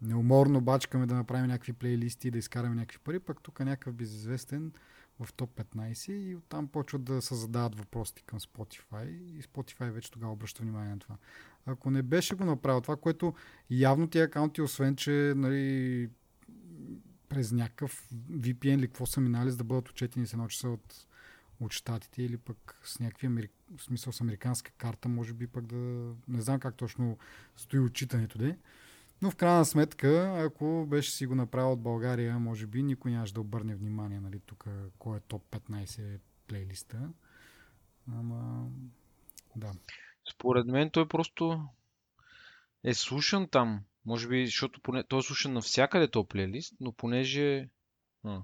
неуморно 0.02 0.62
бачкаме 0.62 1.06
да 1.06 1.16
направим 1.16 1.48
някакви 1.48 1.74
плейлисти 1.74 2.28
и 2.28 2.32
да 2.32 2.38
изкараме 2.38 2.76
някакви 2.76 3.00
пари, 3.00 3.20
пък 3.20 3.42
тук 3.42 3.60
някакъв 3.60 3.94
безизвестен 3.94 4.72
в 5.20 5.34
топ 5.34 5.56
15 5.56 6.12
и 6.12 6.36
оттам 6.36 6.68
почват 6.68 7.04
да 7.04 7.22
се 7.22 7.36
задават 7.36 7.76
въпросите 7.76 8.22
към 8.26 8.40
Spotify 8.40 9.10
и 9.10 9.44
Spotify 9.44 9.92
вече 9.92 10.12
тогава 10.12 10.34
обръща 10.34 10.64
внимание 10.64 10.92
на 10.92 11.00
това. 11.00 11.18
Ако 11.66 11.92
не 11.92 12.02
беше 12.02 12.36
го 12.36 12.46
направил 12.46 12.82
това, 12.82 12.96
което 12.96 13.34
явно 13.70 14.08
тия 14.08 14.26
акаунти, 14.26 14.62
освен 14.62 14.96
че 14.96 15.34
нали, 15.36 16.10
през 17.30 17.52
някакъв 17.52 18.08
VPN 18.32 18.76
или 18.76 18.88
какво 18.88 19.06
са 19.06 19.22
минали, 19.22 19.52
за 19.52 19.58
да 19.58 19.64
бъдат 19.64 19.90
отчетени 19.90 20.28
с 20.28 20.34
едно 20.34 20.48
часа 20.48 20.70
от, 20.70 21.08
от 21.60 21.72
щатите 21.72 22.24
или 22.24 22.38
пък 22.38 22.80
с 22.84 23.00
някакви 23.00 23.28
америк... 23.28 23.52
в 23.78 23.84
смисъл 23.84 24.14
с 24.14 24.22
американска 24.22 24.72
карта, 24.72 25.10
може 25.10 25.34
би 25.34 25.48
пък 25.48 25.66
да... 25.66 25.76
Не 26.28 26.42
знам 26.42 26.60
как 26.60 26.76
точно 26.76 27.18
стои 27.56 27.80
отчитането, 27.80 28.38
де. 28.38 28.58
Но 29.22 29.32
в 29.32 29.36
крайна 29.36 29.66
сметка, 29.66 30.36
ако 30.46 30.86
беше 30.90 31.12
си 31.12 31.26
го 31.26 31.36
направил 31.36 31.72
от 31.72 31.82
България, 31.82 32.40
може 32.40 32.68
би 32.68 32.84
никой 32.84 33.12
нямаше 33.12 33.34
да 33.34 33.42
обърне 33.42 33.76
внимание, 33.76 34.20
нали, 34.20 34.40
тук 34.40 34.66
кой 35.00 35.18
е 35.18 35.20
топ 35.20 35.44
15 35.52 36.20
плейлиста. 36.48 37.10
Ама, 38.08 38.68
да. 39.56 39.72
Според 40.34 40.68
мен 40.68 40.90
той 40.90 41.08
просто 41.08 41.66
е 42.84 42.94
слушан 42.94 43.48
там. 43.48 43.84
Може 44.06 44.28
би, 44.28 44.46
защото 44.46 44.82
поне... 44.82 45.04
той 45.04 45.20
е 45.20 45.22
слушан 45.22 45.54
навсякъде 45.54 46.08
този 46.08 46.28
плейлист, 46.28 46.74
но 46.80 46.92
понеже... 46.92 47.70
А, 48.24 48.42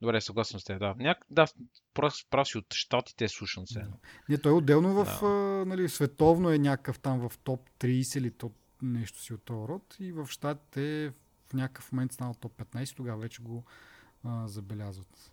Добре, 0.00 0.20
съгласен 0.20 0.60
с 0.60 0.64
теб, 0.64 0.78
да. 0.78 0.94
Няк... 0.98 1.26
Да, 1.30 1.46
прав, 1.94 2.14
прав 2.30 2.48
си 2.48 2.58
от 2.58 2.74
щатите 2.74 3.24
е 3.24 3.28
слушан 3.28 3.66
сега. 3.66 3.88
Не, 4.28 4.38
той 4.38 4.52
е 4.52 4.54
отделно 4.54 5.04
в, 5.04 5.20
да. 5.20 5.28
нали, 5.66 5.88
световно 5.88 6.50
е 6.50 6.58
някакъв 6.58 6.98
там 6.98 7.28
в 7.28 7.38
топ 7.38 7.70
30 7.80 8.18
или 8.18 8.30
топ 8.30 8.52
нещо 8.92 9.22
си 9.22 9.34
от 9.34 9.44
този 9.44 9.68
род 9.68 9.96
и 10.00 10.12
в 10.12 10.26
щатите 10.26 11.12
в 11.46 11.54
някакъв 11.54 11.92
момент 11.92 12.12
станал 12.12 12.34
топ 12.34 12.56
15, 12.56 12.96
тогава 12.96 13.20
вече 13.20 13.42
го 13.42 13.64
а, 14.24 14.48
забелязват. 14.48 15.32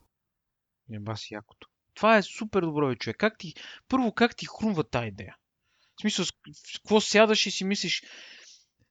Еба 0.92 1.16
си 1.16 1.34
якото. 1.34 1.68
Това 1.94 2.18
е 2.18 2.24
супер 2.24 2.62
добро, 2.62 2.96
човек. 2.96 3.18
Как 3.18 3.38
ти, 3.38 3.54
първо, 3.88 4.12
как 4.12 4.36
ти 4.36 4.46
хрумва 4.46 4.84
тази 4.84 5.08
идея? 5.08 5.36
В 5.96 6.02
смисъл, 6.02 6.26
какво 6.76 7.02
сядаш 7.02 7.46
и 7.46 7.52
си 7.52 7.64
мислиш, 7.64 8.04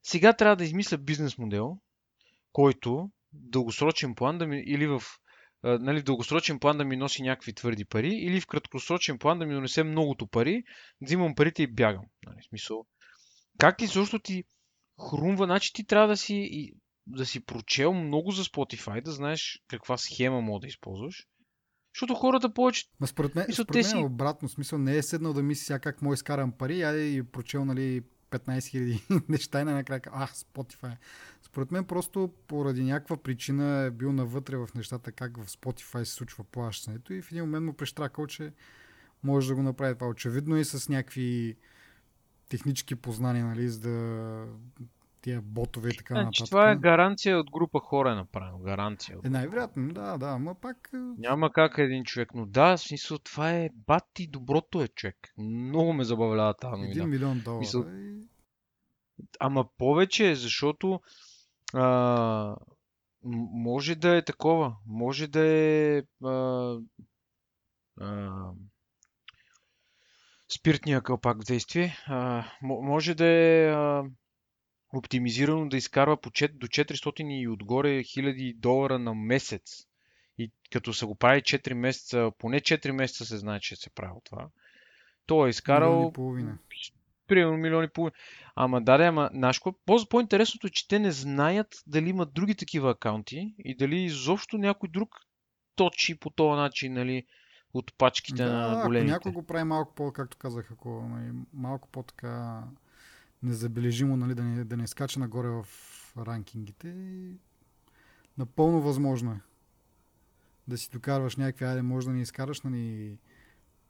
сега 0.02 0.32
трябва 0.32 0.56
да 0.56 0.64
измисля 0.64 0.98
бизнес 0.98 1.38
модел, 1.38 1.78
който 2.52 3.10
дългосрочен 3.32 4.14
план 4.14 4.38
да 4.38 4.46
ми, 4.46 4.62
или 4.66 4.86
в 4.86 5.02
нали, 5.62 6.02
дългосрочен 6.02 6.58
план 6.58 6.78
да 6.78 6.84
ми 6.84 6.96
носи 6.96 7.22
някакви 7.22 7.54
твърди 7.54 7.84
пари, 7.84 8.14
или 8.14 8.40
в 8.40 8.46
краткосрочен 8.46 9.18
план 9.18 9.38
да 9.38 9.46
ми 9.46 9.54
донесе 9.54 9.84
многото 9.84 10.26
пари, 10.26 10.62
взимам 11.00 11.34
парите 11.34 11.62
и 11.62 11.66
бягам. 11.66 12.04
Нали, 12.26 12.38
смисъл. 12.48 12.86
Как 13.60 13.76
също 13.86 14.18
ти 14.18 14.44
хрумва, 15.10 15.44
значи 15.44 15.72
ти 15.72 15.84
трябва 15.84 16.08
да 16.08 16.16
си, 16.16 16.70
да 17.06 17.26
си 17.26 17.40
прочел 17.40 17.94
много 17.94 18.30
за 18.30 18.44
Spotify, 18.44 19.02
да 19.02 19.12
знаеш 19.12 19.62
каква 19.68 19.96
схема 19.96 20.40
мога 20.40 20.60
да 20.60 20.66
използваш. 20.66 21.26
Защото 21.94 22.14
хората 22.14 22.54
повече... 22.54 22.84
Ма 23.00 23.06
според 23.06 23.34
мен, 23.34 23.44
мисъл, 23.48 23.64
според 23.64 23.74
мен 23.74 23.84
си... 23.84 23.96
е 23.96 24.04
обратно. 24.04 24.48
Смисъл 24.48 24.78
не 24.78 24.96
е 24.96 25.02
седнал 25.02 25.32
да 25.32 25.42
мисли 25.42 25.64
сега 25.64 25.78
как 25.78 26.02
му 26.02 26.12
изкарам 26.12 26.52
пари, 26.52 26.82
а 26.82 26.96
и 26.96 27.22
прочел 27.22 27.64
нали, 27.64 28.02
15 28.30 28.58
000 28.58 29.22
неща 29.28 29.60
и 29.60 29.64
накрая 29.64 30.00
а, 30.06 30.26
Spotify. 30.26 30.96
Според 31.42 31.70
мен 31.70 31.84
просто 31.84 32.34
поради 32.46 32.84
някаква 32.84 33.16
причина 33.16 33.82
е 33.82 33.90
бил 33.90 34.12
навътре 34.12 34.56
в 34.56 34.68
нещата 34.74 35.12
как 35.12 35.36
в 35.36 35.46
Spotify 35.46 36.04
се 36.04 36.12
случва 36.12 36.44
плащането 36.44 37.12
и 37.12 37.22
в 37.22 37.32
един 37.32 37.44
момент 37.44 37.66
му 37.66 37.72
прещракал, 37.72 38.26
че 38.26 38.52
може 39.22 39.48
да 39.48 39.54
го 39.54 39.62
направи 39.62 39.94
това. 39.94 40.08
Очевидно 40.08 40.56
и 40.56 40.64
с 40.64 40.88
някакви 40.88 41.56
технически 42.50 42.94
познания, 42.94 43.46
нали, 43.46 43.68
за 43.68 43.80
да 43.80 44.46
тия 45.22 45.42
ботове 45.42 45.88
и 45.88 45.96
така 45.96 46.14
значи, 46.14 46.42
нататък. 46.42 46.50
Това 46.50 46.70
е 46.70 46.76
гаранция 46.76 47.38
от 47.38 47.50
група 47.50 47.80
хора 47.80 48.12
е 48.12 48.14
направено. 48.14 48.58
Гаранция. 48.58 49.18
Е, 49.24 49.30
най-вероятно, 49.30 49.92
да, 49.92 50.18
да, 50.18 50.26
ама 50.26 50.54
пак... 50.54 50.90
Е, 50.94 50.96
Няма 50.96 51.52
как 51.52 51.78
един 51.78 52.04
човек, 52.04 52.34
но 52.34 52.46
да, 52.46 52.76
в 52.76 52.80
смисъл 52.80 53.18
това 53.18 53.50
е 53.50 53.70
бати 53.86 54.26
доброто 54.26 54.82
е 54.82 54.88
човек. 54.88 55.16
Много 55.38 55.92
ме 55.92 56.04
забавлява 56.04 56.54
тази 56.54 56.70
новина. 56.70 56.90
Един 56.90 57.08
милион 57.08 57.40
долара. 57.40 57.60
Мисъл... 57.60 57.84
Ама 59.40 59.64
повече, 59.78 60.34
защото 60.34 61.00
а, 61.74 62.56
може 63.52 63.94
да 63.94 64.16
е 64.16 64.24
такова. 64.24 64.76
Може 64.86 65.26
да 65.26 65.46
е 65.46 66.02
а, 66.24 66.76
а, 68.00 68.30
спиртния 70.58 71.00
кълпак 71.00 71.42
в 71.42 71.46
действие. 71.46 71.96
А, 72.06 72.44
може 72.62 73.14
да 73.14 73.26
е 73.26 73.70
а, 73.70 74.04
оптимизирано 74.94 75.68
да 75.68 75.76
изкарва 75.76 76.20
по 76.20 76.30
4, 76.30 76.52
до 76.52 76.66
400 76.66 77.40
и 77.42 77.48
отгоре 77.48 78.02
хиляди 78.02 78.54
долара 78.56 78.98
на 78.98 79.14
месец. 79.14 79.86
И 80.38 80.50
като 80.72 80.92
се 80.92 81.06
го 81.06 81.14
прави 81.14 81.42
4 81.42 81.72
месеца, 81.72 82.32
поне 82.38 82.60
4 82.60 82.90
месеца 82.90 83.24
се 83.26 83.38
знае, 83.38 83.60
че 83.60 83.76
се 83.76 83.90
прави 83.90 84.14
това. 84.24 84.48
Той 85.26 85.48
е 85.48 85.50
изкарал 85.50 86.12
примерно 87.26 87.56
милиони 87.56 87.86
и 87.86 87.90
половина. 87.90 88.16
Ама 88.56 88.82
да, 88.82 88.98
да, 88.98 89.04
ама 89.04 89.30
нашко, 89.32 89.74
по-интересното 89.86 90.66
е, 90.66 90.70
че 90.70 90.88
те 90.88 90.98
не 90.98 91.10
знаят 91.10 91.82
дали 91.86 92.08
имат 92.08 92.34
други 92.34 92.54
такива 92.54 92.90
акаунти 92.90 93.54
и 93.58 93.76
дали 93.76 93.96
изобщо 94.02 94.58
някой 94.58 94.88
друг 94.88 95.16
точи 95.76 96.18
по 96.18 96.30
този 96.30 96.56
начин, 96.56 96.92
нали, 96.92 97.26
от 97.74 97.94
пачките 97.98 98.44
да, 98.44 98.76
на 98.76 98.86
големите. 98.86 99.14
Ако 99.14 99.28
някой 99.28 99.32
го 99.32 99.46
прави 99.46 99.64
малко 99.64 99.94
по, 99.94 100.12
както 100.12 100.36
казах, 100.36 100.72
ако 100.72 101.10
малко 101.52 101.88
по-така 101.88 102.64
незабележимо, 103.42 104.16
нали, 104.16 104.34
да, 104.34 104.42
не, 104.42 104.64
да 104.64 104.76
не 104.76 104.86
скача 104.86 105.20
нагоре 105.20 105.48
в 105.48 105.66
ранкингите, 106.18 106.94
напълно 108.38 108.80
възможно 108.80 109.32
е. 109.32 109.40
Да 110.68 110.78
си 110.78 110.90
докарваш 110.92 111.36
някакви, 111.36 111.64
айде 111.64 111.82
може 111.82 112.06
да 112.06 112.12
ни 112.12 112.22
изкараш 112.22 112.60
нали, 112.60 113.18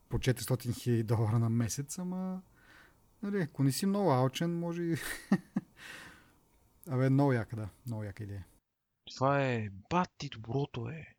по 0.08 0.18
400 0.18 0.75
хиляди 0.75 1.02
долара 1.02 1.38
на 1.38 1.50
месец, 1.50 1.99
ама 1.99 2.42
нали, 3.22 3.40
ако 3.40 3.62
не 3.62 3.72
си 3.72 3.87
много 3.87 4.10
алчен, 4.10 4.58
може 4.58 4.82
и... 4.82 4.96
Абе, 6.90 7.10
много 7.10 7.32
яка, 7.32 7.56
да. 7.56 7.68
Много 7.87 8.04
яка 8.04 8.25
идея. 8.25 8.46
Това 9.14 9.42
е 9.44 9.68
бати 9.90 10.28
доброто 10.28 10.88
е. 10.88 11.14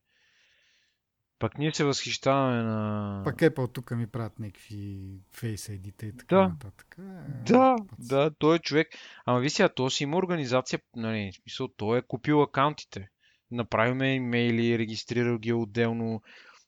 Пък 1.41 1.57
ние 1.57 1.73
се 1.73 1.83
възхищаваме 1.83 2.63
на... 2.63 3.21
Пък 3.25 3.35
Apple 3.35 3.73
тук 3.73 3.91
ми 3.91 4.07
правят 4.07 4.39
някакви 4.39 4.99
Face 5.35 5.79
ID 5.79 6.03
и 6.03 6.17
така 6.17 6.35
да. 6.35 6.41
нататък. 6.47 6.95
Е, 6.99 7.01
да, 7.51 7.75
път. 7.89 8.07
да, 8.07 8.31
той 8.31 8.55
е 8.55 8.59
човек. 8.59 8.87
Ама 9.25 9.39
ви 9.39 9.49
сега, 9.49 9.69
то 9.69 9.89
си 9.89 10.03
има 10.03 10.17
организация, 10.17 10.79
нали, 10.95 11.31
в 11.31 11.35
смисъл, 11.35 11.67
той 11.67 11.97
е 11.97 12.01
купил 12.01 12.41
акаунтите. 12.41 13.09
Направиме 13.51 14.15
имейли, 14.15 14.77
регистрирал 14.79 15.37
ги 15.37 15.53
отделно. 15.53 16.21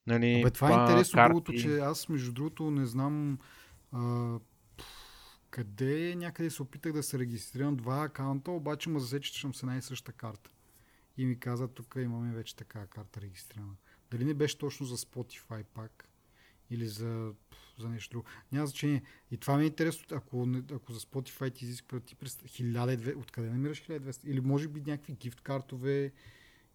Нали, 0.08 0.42
Абе, 0.42 0.52
това 0.52 0.70
е 0.70 0.82
интересно 0.82 1.18
карти. 1.18 1.30
другото, 1.30 1.54
че 1.54 1.80
аз 1.80 2.10
между 2.10 2.32
другото 2.32 2.72
не 2.72 2.86
знам 2.86 3.38
а, 3.92 4.36
къде 5.50 6.16
някъде 6.16 6.50
се 6.50 6.62
опитах 6.62 6.94
да 6.94 7.04
се 7.04 7.20
регистрирам 7.20 7.76
два 7.76 8.04
акаунта, 8.04 8.52
обаче 8.52 8.90
му 8.90 9.00
засече, 9.00 9.34
че 9.34 9.42
съм 9.42 9.54
с 9.54 9.64
една 9.64 9.78
и 9.78 9.82
съща 9.82 10.12
карта. 10.12 10.50
И 11.18 11.26
ми 11.26 11.40
каза, 11.40 11.68
тук 11.68 11.96
имаме 11.98 12.36
вече 12.36 12.56
така 12.56 12.88
карта 12.88 13.22
регистрирана. 13.22 13.74
Дали 14.14 14.26
не 14.26 14.34
беше 14.34 14.58
точно 14.58 14.86
за 14.86 14.98
Spotify 14.98 15.64
пак? 15.64 16.10
Или 16.70 16.88
за, 16.88 17.34
за 17.80 17.90
нещо 17.90 18.12
друго. 18.12 18.26
Няма 18.52 18.68
значение. 18.68 19.04
И 19.32 19.38
това 19.38 19.58
ми 19.58 19.64
е 19.64 19.68
интересно, 19.68 20.18
ако, 20.18 20.48
ако 20.72 20.94
за 20.94 21.00
Spotify 21.00 21.54
ти 21.54 21.66
изисква 21.66 22.00
ти 22.00 22.16
през 22.16 22.38
1200, 22.38 23.18
откъде 23.18 23.50
намираш 23.50 23.84
1200? 23.84 24.26
Или 24.26 24.42
може 24.42 24.68
би 24.68 24.82
някакви 24.82 25.14
гифт 25.14 25.42
картове, 25.42 26.12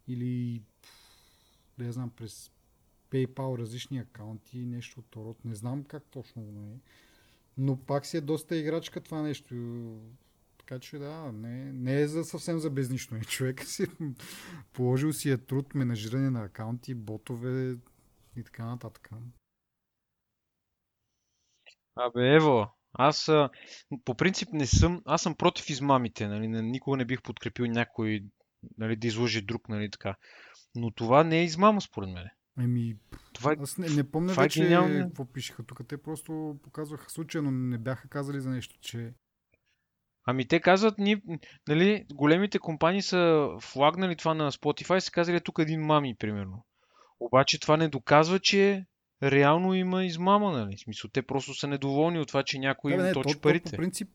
или 0.09 0.62
да 1.78 1.85
я 1.85 1.92
знам, 1.92 2.11
през 2.11 2.50
PayPal 3.11 3.59
различни 3.59 3.99
акаунти, 3.99 4.59
нещо 4.59 5.00
от 5.00 5.16
род. 5.16 5.45
Не 5.45 5.54
знам 5.54 5.85
как 5.85 6.04
точно 6.04 6.42
го 6.42 6.61
е. 6.61 6.78
Но 7.59 7.76
пак 7.76 8.07
си 8.07 8.16
е 8.16 8.21
доста 8.21 8.57
играчка 8.57 9.00
това 9.00 9.23
нещо. 9.23 9.54
Така 10.68 10.80
че 10.80 10.98
да, 10.98 11.32
не, 11.32 11.72
не 11.72 12.00
е 12.00 12.08
за 12.08 12.25
съвсем 12.25 12.58
за 12.58 12.70
безнично. 12.70 13.18
И 13.18 13.20
човек 13.20 13.64
си 13.64 13.87
положил 14.72 15.12
си 15.12 15.30
е 15.30 15.38
труд, 15.38 15.75
менажиране 15.75 16.30
на 16.30 16.44
акаунти, 16.44 16.94
ботове 16.94 17.76
и 18.37 18.44
така 18.44 18.66
нататък. 18.66 19.10
Абе, 21.96 22.34
Ево, 22.34 22.66
аз 22.92 23.30
по 24.04 24.14
принцип 24.14 24.48
не 24.52 24.66
съм, 24.66 25.02
аз 25.04 25.22
съм 25.22 25.34
против 25.34 25.70
измамите, 25.70 26.28
нали, 26.28 26.48
никога 26.48 26.96
не 26.96 27.04
бих 27.04 27.22
подкрепил 27.22 27.66
някой 27.66 28.20
нали, 28.78 28.96
да 28.96 29.06
излъжи 29.06 29.42
друг, 29.42 29.68
нали, 29.68 29.90
така. 29.90 30.14
Но 30.75 30.90
това 30.90 31.25
не 31.25 31.38
е 31.38 31.44
измама, 31.44 31.80
според 31.80 32.10
мен. 32.10 32.28
Еми, 32.60 32.96
това, 33.32 33.52
е 33.52 33.56
аз 33.60 33.78
не, 33.78 33.88
не 33.88 34.10
помня 34.10 34.30
това 34.32 34.42
е 34.42 34.46
вече 34.46 34.62
гениално. 34.62 35.08
какво 35.08 35.32
пишеха 35.32 35.62
тук. 35.62 35.88
Те 35.88 36.02
просто 36.02 36.58
показваха 36.62 37.10
случая, 37.10 37.42
но 37.42 37.50
не 37.50 37.78
бяха 37.78 38.08
казали 38.08 38.40
за 38.40 38.50
нещо, 38.50 38.78
че... 38.80 39.14
Ами 40.30 40.49
те 40.49 40.61
казват, 40.61 40.99
ни, 40.99 41.23
нали, 41.68 42.04
големите 42.14 42.58
компании 42.58 43.02
са 43.02 43.49
флагнали 43.61 44.16
това 44.16 44.35
на 44.35 44.52
Spotify, 44.52 44.99
са 44.99 45.11
казали 45.11 45.40
тук 45.40 45.58
един 45.58 45.80
мами, 45.80 46.14
примерно. 46.18 46.64
Обаче 47.20 47.61
това 47.61 47.76
не 47.76 47.88
доказва, 47.88 48.38
че 48.38 48.87
реално 49.23 49.75
има 49.75 50.04
измама, 50.04 50.52
нали? 50.52 50.76
В 50.76 50.80
смисъл, 50.80 51.11
те 51.12 51.23
просто 51.23 51.54
са 51.54 51.66
недоволни 51.66 52.18
от 52.18 52.28
това, 52.28 52.42
че 52.42 52.58
някой 52.58 52.92
им 52.92 53.12
точи 53.14 53.35
то, 53.35 53.40
парите. 53.40 53.64
То, 53.64 53.70
по 53.70 53.76
принцип, 53.76 54.08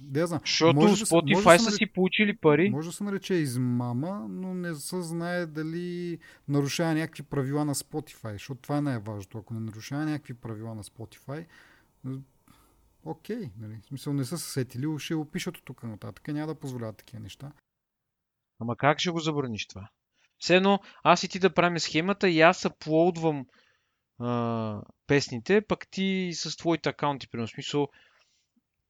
да, 0.00 0.26
знам. 0.26 0.40
Защото 0.44 0.76
може 0.76 1.04
Spotify 1.04 1.52
да 1.52 1.58
се, 1.58 1.64
са 1.64 1.70
си 1.70 1.86
получили 1.86 2.36
пари. 2.36 2.70
Може 2.70 2.88
да 2.88 2.92
се 2.92 3.04
нарече 3.04 3.34
измама, 3.34 4.26
но 4.30 4.54
не 4.54 4.74
се 4.74 5.02
знае 5.02 5.46
дали 5.46 6.18
нарушава 6.48 6.94
някакви 6.94 7.22
правила 7.22 7.64
на 7.64 7.74
Spotify, 7.74 8.32
защото 8.32 8.60
това 8.60 8.76
е 8.76 8.80
най-важното. 8.80 9.38
Ако 9.38 9.54
не 9.54 9.60
нарушава 9.60 10.04
някакви 10.04 10.34
правила 10.34 10.74
на 10.74 10.82
Spotify, 10.84 11.46
окей, 13.04 13.50
нали? 13.58 13.80
В 13.82 13.86
смисъл 13.86 14.12
не 14.12 14.24
са 14.24 14.38
се 14.38 14.52
сетили, 14.52 14.98
ще 14.98 15.14
го 15.14 15.30
пишат 15.30 15.56
от 15.56 15.64
тук 15.64 15.82
нататък, 15.82 16.28
няма 16.28 16.46
да 16.46 16.60
позволяват 16.60 16.96
такива 16.96 17.22
неща. 17.22 17.52
Ама 18.60 18.76
как 18.76 18.98
ще 18.98 19.10
го 19.10 19.20
забраниш 19.20 19.66
това? 19.66 19.88
Все 20.38 20.56
едно, 20.56 20.80
аз 21.02 21.24
и 21.24 21.28
ти 21.28 21.38
да 21.38 21.54
правим 21.54 21.78
схемата 21.78 22.28
и 22.28 22.40
аз 22.40 22.64
аплоудвам 22.64 23.46
а, 24.18 24.82
песните, 25.06 25.60
пък 25.60 25.86
ти 25.90 26.30
с 26.34 26.56
твоите 26.56 26.88
акаунти, 26.88 27.28
примерно, 27.28 27.46
в 27.46 27.50
смисъл, 27.50 27.88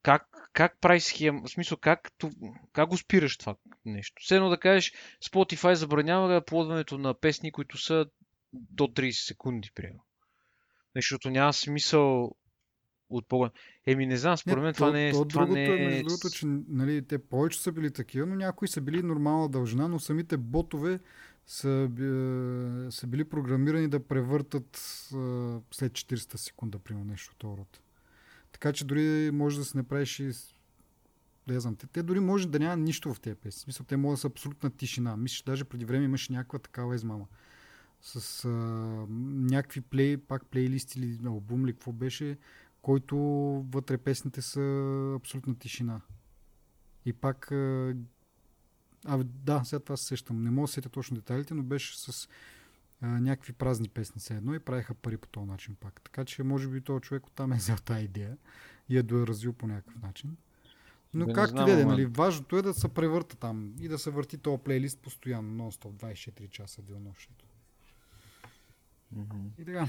как, 0.02 0.50
как 0.52 0.80
прави 0.80 1.00
схема, 1.00 1.42
в 1.42 1.50
смисъл, 1.50 1.78
как, 1.78 2.12
как 2.72 2.88
го 2.88 2.96
спираш 2.96 3.36
това 3.36 3.56
нещо? 3.84 4.22
Все 4.24 4.36
едно 4.36 4.48
да 4.48 4.60
кажеш, 4.60 4.92
Spotify 5.24 5.72
забранява 5.72 6.36
аплодването 6.36 6.98
на 6.98 7.14
песни, 7.14 7.52
които 7.52 7.78
са 7.78 8.06
до 8.52 8.84
30 8.84 9.10
секунди, 9.10 9.70
примерно. 9.74 10.04
Защото 10.96 11.30
няма 11.30 11.52
смисъл 11.52 12.34
от 13.10 13.28
по 13.28 13.50
Еми, 13.86 14.06
не 14.06 14.16
знам, 14.16 14.36
според 14.36 14.62
мен 14.62 14.74
това 14.74 14.90
не 14.90 15.08
е. 15.08 15.12
То, 15.12 15.24
това 15.24 15.42
другото 15.42 15.54
не 15.54 15.64
е, 15.64 15.86
между 15.86 16.04
другото, 16.04 16.30
че 16.30 16.46
нали, 16.68 17.02
те 17.02 17.18
повече 17.18 17.62
са 17.62 17.72
били 17.72 17.90
такива, 17.90 18.26
но 18.26 18.34
някои 18.34 18.68
са 18.68 18.80
били 18.80 19.02
нормална 19.02 19.48
дължина, 19.48 19.88
но 19.88 19.98
самите 19.98 20.36
ботове 20.36 21.00
са, 21.46 21.90
са 22.90 23.06
били 23.06 23.24
програмирани 23.24 23.88
да 23.88 24.00
превъртат 24.00 24.76
след 25.70 25.92
40 25.92 26.36
секунда, 26.36 26.78
примерно 26.78 27.06
нещо 27.10 27.34
от 27.36 27.58
род. 27.58 27.80
Така 28.52 28.72
че 28.72 28.84
дори 28.84 29.30
може 29.30 29.58
да 29.58 29.64
се 29.64 29.78
направиш 29.78 30.20
и 30.20 30.32
да 31.46 31.54
я 31.54 31.60
знам, 31.60 31.76
те, 31.76 31.86
те 31.86 32.02
дори 32.02 32.20
може 32.20 32.48
да 32.48 32.58
няма 32.58 32.76
нищо 32.76 33.14
в 33.14 33.20
тези 33.20 33.36
песни. 33.36 33.60
Смисъл, 33.60 33.86
те 33.86 33.96
могат 33.96 34.16
да 34.16 34.20
са 34.20 34.26
абсолютна 34.26 34.70
тишина. 34.70 35.16
Мисля, 35.16 35.42
даже 35.46 35.64
преди 35.64 35.84
време 35.84 36.04
имаше 36.04 36.32
някаква 36.32 36.58
такава 36.58 36.94
измама. 36.94 37.26
С 38.00 38.44
а, 38.44 38.48
някакви 39.50 39.80
плей, 39.80 40.16
пак 40.16 40.46
плейлисти 40.46 40.98
или 40.98 41.18
албум 41.26 41.64
или 41.64 41.72
какво 41.72 41.92
беше, 41.92 42.38
който 42.82 43.16
вътре 43.70 43.98
песните 43.98 44.42
са 44.42 45.14
абсолютна 45.16 45.58
тишина. 45.58 46.00
И 47.04 47.12
пак 47.12 47.52
а, 47.52 49.24
да, 49.24 49.64
сега 49.64 49.80
това 49.80 49.96
се 49.96 50.04
сещам. 50.04 50.42
Не 50.42 50.50
мога 50.50 50.66
да 50.66 50.72
сетя 50.72 50.88
точно 50.88 51.16
детайлите, 51.16 51.54
но 51.54 51.62
беше 51.62 51.98
с 51.98 52.28
а, 53.00 53.06
някакви 53.06 53.52
празни 53.52 53.88
песни 53.88 54.20
все 54.20 54.36
едно 54.36 54.54
и 54.54 54.58
правиха 54.58 54.94
пари 54.94 55.16
по 55.16 55.28
този 55.28 55.46
начин 55.46 55.76
пак. 55.80 56.00
Така 56.00 56.24
че 56.24 56.42
може 56.42 56.68
би 56.68 56.80
този 56.80 57.00
човек 57.00 57.26
оттам 57.26 57.52
е 57.52 57.56
взел 57.56 57.76
тази 57.76 58.04
идея 58.04 58.36
и 58.88 58.98
е 58.98 59.02
доразвил 59.02 59.52
по 59.52 59.66
някакъв 59.66 60.02
начин. 60.02 60.36
Но 61.14 61.26
да 61.26 61.32
както 61.32 61.62
и 61.62 61.64
да 61.64 61.80
е, 61.80 61.84
нали, 61.84 62.06
важното 62.06 62.56
е 62.56 62.62
да 62.62 62.74
се 62.74 62.88
превърта 62.88 63.36
там 63.36 63.74
и 63.80 63.88
да 63.88 63.98
се 63.98 64.10
върти 64.10 64.38
този 64.38 64.62
плейлист 64.62 64.98
постоянно, 64.98 65.64
нон-стоп, 65.64 65.92
24 65.92 66.50
часа 66.50 66.82
денонощието. 66.82 67.44
Mm-hmm. 69.16 69.48
И 69.58 69.64
така. 69.64 69.88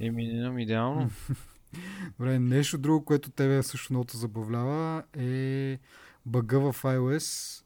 Еми, 0.00 0.62
идеално. 0.62 1.10
Добре, 2.18 2.38
нещо 2.38 2.78
друго, 2.78 3.04
което 3.04 3.30
тебе 3.30 3.62
също 3.62 3.92
много 3.92 4.06
забавлява 4.12 5.04
е 5.18 5.78
бъга 6.26 6.58
в 6.58 6.82
iOS 6.82 7.64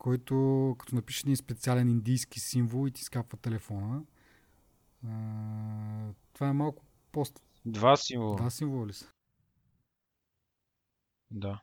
който 0.00 0.34
като 0.78 0.94
напише 0.94 1.22
един 1.24 1.36
специален 1.36 1.88
индийски 1.88 2.40
символ 2.40 2.88
и 2.88 2.90
ти 2.90 3.04
скапва 3.04 3.38
телефона. 3.38 4.02
А, 5.08 5.10
това 6.32 6.48
е 6.48 6.52
малко 6.52 6.84
пост. 7.12 7.42
Два 7.64 7.96
символа. 7.96 8.36
Два 8.36 8.50
символа 8.50 8.86
ли 8.86 8.92
са? 8.92 9.12
Да. 11.30 11.62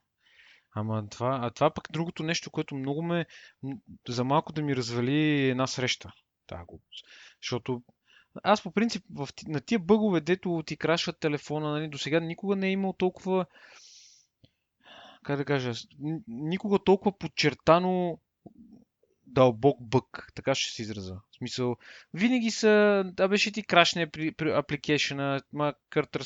Ама 0.75 1.09
това, 1.09 1.39
а 1.41 1.49
това 1.49 1.73
пък 1.73 1.87
другото 1.91 2.23
нещо, 2.23 2.51
което 2.51 2.75
много 2.75 3.03
ме 3.03 3.25
за 4.09 4.23
малко 4.23 4.53
да 4.53 4.61
ми 4.61 4.75
развали 4.75 5.49
една 5.49 5.67
среща. 5.67 6.11
Тази 6.47 6.65
глупост. 6.65 7.05
Защото 7.41 7.83
аз 8.43 8.63
по 8.63 8.71
принцип 8.71 9.03
в, 9.15 9.29
на 9.47 9.61
тия 9.61 9.79
бъгове, 9.79 10.21
дето 10.21 10.63
ти 10.65 10.77
крашват 10.77 11.19
телефона, 11.19 11.71
нали, 11.71 11.87
до 11.87 11.97
сега 11.97 12.19
никога 12.19 12.55
не 12.55 12.67
е 12.67 12.71
имал 12.71 12.93
толкова 12.93 13.45
как 15.27 15.37
да 15.37 15.45
кажа, 15.45 15.71
никога 16.27 16.79
толкова 16.79 17.17
подчертано 17.17 18.19
дълбок 19.25 19.77
бък, 19.81 20.31
така 20.35 20.55
ще 20.55 20.73
се 20.73 20.81
израза. 20.81 21.13
В 21.31 21.37
смисъл, 21.37 21.75
винаги 22.13 22.51
са, 22.51 23.03
да 23.13 23.27
беше 23.27 23.51
ти 23.51 23.63
крашне 23.63 24.09
при, 24.09 24.31
при 24.31 24.51
апликейшена, 24.51 25.41
ма 25.53 25.73
като 25.89 26.19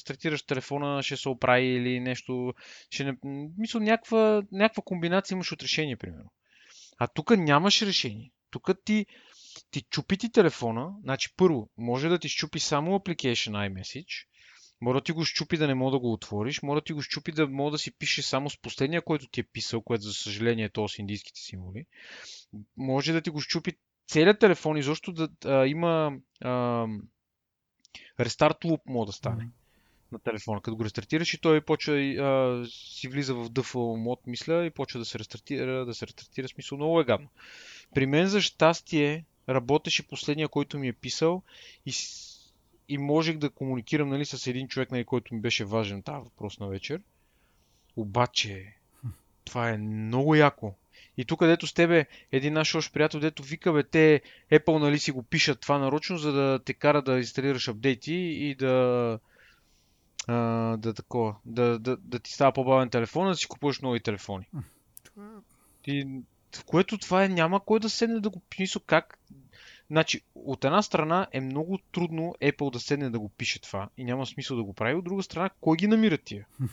телефона, 0.47 1.03
ще 1.03 1.17
се 1.17 1.29
оправи 1.29 1.65
или 1.65 1.99
нещо, 1.99 2.53
ще 2.89 3.03
не... 3.03 3.17
Мисъл, 3.57 3.81
някаква, 3.81 4.43
някаква 4.51 4.83
комбинация 4.85 5.35
имаш 5.35 5.51
от 5.51 5.63
решение, 5.63 5.97
примерно. 5.97 6.31
А 6.97 7.07
тук 7.07 7.37
нямаш 7.37 7.81
решение. 7.81 8.31
Тук 8.51 8.69
ти, 8.85 9.05
ти 9.71 9.81
чупи 9.81 10.17
ти 10.17 10.31
телефона, 10.31 10.93
значи 11.03 11.35
първо, 11.37 11.69
може 11.77 12.09
да 12.09 12.19
ти 12.19 12.29
щупи 12.29 12.59
само 12.59 12.99
Application 12.99 13.51
iMessage, 13.51 14.25
може 14.81 14.97
да 14.97 15.03
ти 15.03 15.11
го 15.11 15.25
щупи 15.25 15.57
да 15.57 15.67
не 15.67 15.73
мога 15.73 15.91
да 15.91 15.99
го 15.99 16.13
отвориш, 16.13 16.61
може 16.61 16.79
да 16.79 16.85
ти 16.85 16.93
го 16.93 17.01
щупи 17.01 17.31
да 17.31 17.47
мога 17.47 17.71
да 17.71 17.77
си 17.77 17.91
пише 17.91 18.21
само 18.21 18.49
с 18.49 18.61
последния, 18.61 19.01
който 19.01 19.27
ти 19.27 19.39
е 19.39 19.43
писал, 19.43 19.81
което 19.81 20.03
за 20.03 20.13
съжаление 20.13 20.65
е 20.65 20.69
то 20.69 20.87
с 20.87 20.99
индийските 20.99 21.39
символи. 21.41 21.85
Може 22.77 23.13
да 23.13 23.21
ти 23.21 23.29
го 23.29 23.41
щупи 23.41 23.71
целият 24.07 24.39
телефон 24.39 24.77
и 24.77 24.83
защо 24.83 25.11
да 25.11 25.29
а, 25.45 25.67
има 25.67 26.17
а, 26.41 26.87
рестарт 28.19 28.63
луп 28.63 28.81
може 28.85 29.07
да 29.07 29.13
стане 29.13 29.49
на 30.11 30.19
телефона. 30.19 30.61
Като 30.61 30.77
го 30.77 30.85
рестартираш 30.85 31.33
и 31.33 31.41
той 31.41 31.61
почва 31.61 31.93
а, 31.93 32.65
си 32.69 33.07
влиза 33.07 33.35
в 33.35 33.49
дъфъл 33.49 33.97
мод, 33.97 34.19
мисля, 34.27 34.65
и 34.65 34.69
почва 34.69 34.99
да 34.99 35.05
се 35.05 35.19
рестартира, 35.19 35.85
да 35.85 35.93
се 35.93 36.07
рестартира, 36.07 36.47
смисъл 36.47 36.77
много 36.77 37.01
е 37.01 37.05
гадно. 37.05 37.29
При 37.95 38.05
мен 38.05 38.27
за 38.27 38.41
щастие 38.41 39.25
работеше 39.53 40.07
последния, 40.07 40.47
който 40.47 40.79
ми 40.79 40.87
е 40.87 40.93
писал 40.93 41.43
и 41.85 41.91
и 42.91 42.97
можех 42.97 43.37
да 43.37 43.49
комуникирам 43.49 44.09
нали, 44.09 44.25
с 44.25 44.47
един 44.47 44.67
човек, 44.67 44.91
нали, 44.91 45.05
който 45.05 45.35
ми 45.35 45.41
беше 45.41 45.65
важен 45.65 46.01
тази 46.01 46.23
въпрос 46.23 46.59
на 46.59 46.67
вечер. 46.67 47.01
Обаче, 47.95 48.75
това 49.45 49.69
е 49.69 49.77
много 49.77 50.35
яко. 50.35 50.73
И 51.17 51.25
тук, 51.25 51.45
дето 51.45 51.67
с 51.67 51.73
тебе, 51.73 52.05
един 52.31 52.53
наш 52.53 52.75
още 52.75 52.93
приятел, 52.93 53.19
дето 53.19 53.43
вика, 53.43 53.73
бе, 53.73 53.83
те 53.83 54.21
Apple 54.51 54.79
нали 54.79 54.99
си 54.99 55.11
го 55.11 55.23
пишат 55.23 55.59
това 55.59 55.77
нарочно, 55.77 56.17
за 56.17 56.31
да 56.31 56.59
те 56.65 56.73
кара 56.73 57.01
да 57.01 57.17
инсталираш 57.17 57.67
апдейти 57.67 58.13
и 58.13 58.55
да 58.55 59.19
а, 60.27 60.33
да 60.77 60.93
такова, 60.93 61.35
да, 61.45 61.79
да, 61.79 61.97
да 61.97 62.19
ти 62.19 62.31
става 62.31 62.51
по-бавен 62.51 62.89
телефон, 62.89 63.27
да 63.27 63.35
си 63.35 63.47
купуваш 63.47 63.79
нови 63.79 63.99
телефони. 63.99 64.47
И, 65.87 66.07
в 66.55 66.65
което 66.65 66.97
това 66.97 67.23
е, 67.23 67.29
няма 67.29 67.65
кой 67.65 67.79
да 67.79 67.89
седне 67.89 68.19
да 68.19 68.29
го 68.29 68.39
пише, 68.39 68.79
как 68.85 69.19
Значи, 69.91 70.21
от 70.35 70.65
една 70.65 70.81
страна 70.81 71.27
е 71.31 71.41
много 71.41 71.79
трудно 71.91 72.35
Apple 72.41 72.73
да 72.73 72.79
седне 72.79 73.09
да 73.09 73.19
го 73.19 73.29
пише 73.29 73.61
това 73.61 73.89
и 73.97 74.03
няма 74.03 74.25
смисъл 74.25 74.57
да 74.57 74.63
го 74.63 74.73
прави, 74.73 74.95
от 74.95 75.05
друга 75.05 75.23
страна, 75.23 75.49
кой 75.61 75.77
ги 75.77 75.87
намира 75.87 76.17
тия? 76.17 76.47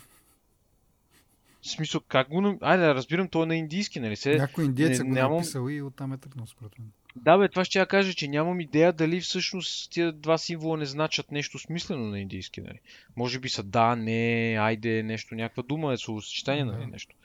В 1.62 1.68
смисъл, 1.68 2.00
как 2.08 2.28
го 2.28 2.40
намира? 2.40 2.58
Айде, 2.62 2.82
да 2.82 2.94
разбирам, 2.94 3.28
той 3.28 3.42
е 3.42 3.46
на 3.46 3.56
индийски, 3.56 4.00
нали? 4.00 4.16
Се, 4.16 4.36
Някой 4.36 4.64
индиец 4.64 4.98
не, 4.98 5.04
го 5.04 5.10
нямам... 5.10 5.36
написал 5.36 5.68
и 5.68 5.82
оттам 5.82 6.12
е 6.12 6.18
тръгнал, 6.18 6.46
според 6.46 6.78
мен. 6.78 6.90
Да, 7.16 7.38
бе, 7.38 7.48
това 7.48 7.64
ще 7.64 7.78
я 7.78 7.86
кажа, 7.86 8.14
че 8.14 8.28
нямам 8.28 8.60
идея 8.60 8.92
дали 8.92 9.20
всъщност 9.20 9.90
тия 9.90 10.12
два 10.12 10.38
символа 10.38 10.76
не 10.76 10.86
значат 10.86 11.32
нещо 11.32 11.58
смислено 11.58 12.04
на 12.04 12.20
индийски, 12.20 12.60
нали? 12.60 12.80
Може 13.16 13.38
би 13.38 13.48
са 13.48 13.62
да, 13.62 13.96
не, 13.96 14.56
айде, 14.60 15.02
нещо, 15.02 15.34
някаква 15.34 15.62
дума 15.62 15.92
е 15.92 15.96
словосъчетание, 15.96 16.64
нали, 16.64 16.86
нещо. 16.86 17.16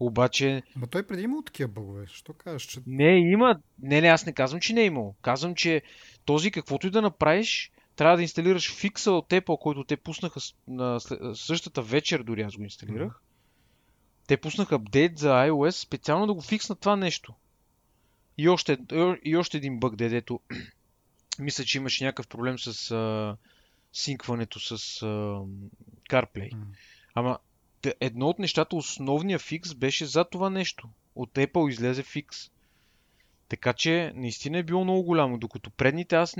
Обаче... 0.00 0.62
Но 0.76 0.86
той 0.86 1.06
преди 1.06 1.22
имал 1.22 1.42
такива 1.42 1.68
бъгове. 1.68 2.06
Що 2.06 2.32
кажеш, 2.32 2.62
че... 2.62 2.80
Не, 2.86 3.18
има. 3.18 3.60
Не, 3.82 4.00
не, 4.00 4.08
аз 4.08 4.26
не 4.26 4.32
казвам, 4.32 4.60
че 4.60 4.72
не 4.72 4.80
е 4.80 4.86
имал. 4.86 5.14
Казвам, 5.22 5.54
че 5.54 5.82
този 6.24 6.50
каквото 6.50 6.86
и 6.86 6.90
да 6.90 7.02
направиш, 7.02 7.70
трябва 7.96 8.16
да 8.16 8.22
инсталираш 8.22 8.74
фикса 8.74 9.12
от 9.12 9.30
Apple, 9.30 9.58
който 9.58 9.84
те 9.84 9.96
пуснаха 9.96 10.40
на 10.68 11.00
същата 11.34 11.82
вечер, 11.82 12.22
дори 12.22 12.42
аз 12.42 12.56
го 12.56 12.62
инсталирах. 12.62 13.22
Те 14.26 14.36
пуснаха 14.36 14.74
апдейт 14.74 15.18
за 15.18 15.28
iOS 15.28 15.70
специално 15.70 16.26
да 16.26 16.34
го 16.34 16.40
фикснат 16.40 16.80
това 16.80 16.96
нещо. 16.96 17.34
И 18.38 18.48
още, 18.48 18.78
и 19.24 19.36
още 19.36 19.56
един 19.56 19.78
бък, 19.78 19.96
дедето 19.96 20.40
мисля, 21.38 21.64
че 21.64 21.78
имаше 21.78 22.04
някакъв 22.04 22.28
проблем 22.28 22.58
с 22.58 22.90
а, 22.90 23.36
синкването 23.92 24.60
с 24.60 25.02
а, 25.02 25.06
CarPlay. 26.10 26.52
Mm. 26.52 26.64
Ама 27.14 27.38
едно 28.00 28.28
от 28.28 28.38
нещата, 28.38 28.76
основния 28.76 29.38
фикс 29.38 29.74
беше 29.74 30.06
за 30.06 30.24
това 30.24 30.50
нещо. 30.50 30.88
От 31.14 31.32
Apple 31.32 31.70
излезе 31.70 32.02
фикс. 32.02 32.36
Така 33.48 33.72
че 33.72 34.12
наистина 34.14 34.58
е 34.58 34.62
било 34.62 34.84
много 34.84 35.02
голямо, 35.02 35.38
докато 35.38 35.70
предните 35.70 36.16
аз 36.16 36.36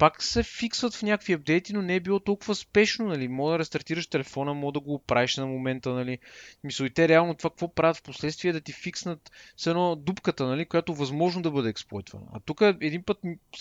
пак 0.00 0.22
се 0.22 0.42
фиксват 0.42 0.94
в 0.94 1.02
някакви 1.02 1.32
апдейти, 1.32 1.72
но 1.72 1.82
не 1.82 1.94
е 1.94 2.00
било 2.00 2.20
толкова 2.20 2.54
спешно, 2.54 3.06
нали? 3.06 3.28
Мога 3.28 3.52
да 3.52 3.58
рестартираш 3.58 4.06
телефона, 4.06 4.54
мога 4.54 4.72
да 4.72 4.80
го 4.80 4.98
правиш 4.98 5.36
на 5.36 5.46
момента, 5.46 5.90
нали? 5.90 6.18
Мисля, 6.64 6.86
и 6.86 6.90
те 6.90 7.08
реално 7.08 7.34
това 7.34 7.50
какво 7.50 7.74
правят 7.74 7.96
в 7.96 8.02
последствие 8.02 8.52
да 8.52 8.60
ти 8.60 8.72
фикснат 8.72 9.30
с 9.56 9.66
едно 9.66 9.96
дупката, 9.96 10.46
нали? 10.46 10.66
Която 10.66 10.94
възможно 10.94 11.42
да 11.42 11.50
бъде 11.50 11.68
експлойтвана. 11.68 12.26
А 12.32 12.40
тук 12.40 12.60
един 12.80 13.02
път, 13.02 13.18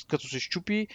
като 0.08 0.27
се 0.27 0.39
щупи, 0.39 0.88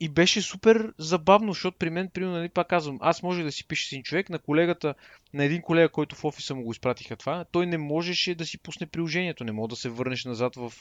и 0.00 0.08
беше 0.08 0.42
супер 0.42 0.92
забавно, 0.98 1.52
защото 1.52 1.78
при 1.78 1.90
мен, 1.90 2.10
примерно, 2.10 2.36
нали, 2.36 2.48
пак 2.48 2.68
казвам, 2.68 2.98
аз 3.00 3.22
може 3.22 3.42
да 3.42 3.52
си 3.52 3.68
пише 3.68 3.94
един 3.94 4.02
човек, 4.02 4.30
на 4.30 4.38
колегата, 4.38 4.94
на 5.34 5.44
един 5.44 5.62
колега, 5.62 5.88
който 5.88 6.16
в 6.16 6.24
офиса 6.24 6.54
му 6.54 6.62
го 6.62 6.72
изпратиха 6.72 7.16
това, 7.16 7.44
той 7.44 7.66
не 7.66 7.78
можеше 7.78 8.34
да 8.34 8.46
си 8.46 8.58
пусне 8.58 8.86
приложението, 8.86 9.44
не 9.44 9.52
мога 9.52 9.68
да 9.68 9.76
се 9.76 9.88
върнеш 9.88 10.24
назад 10.24 10.56
в 10.56 10.72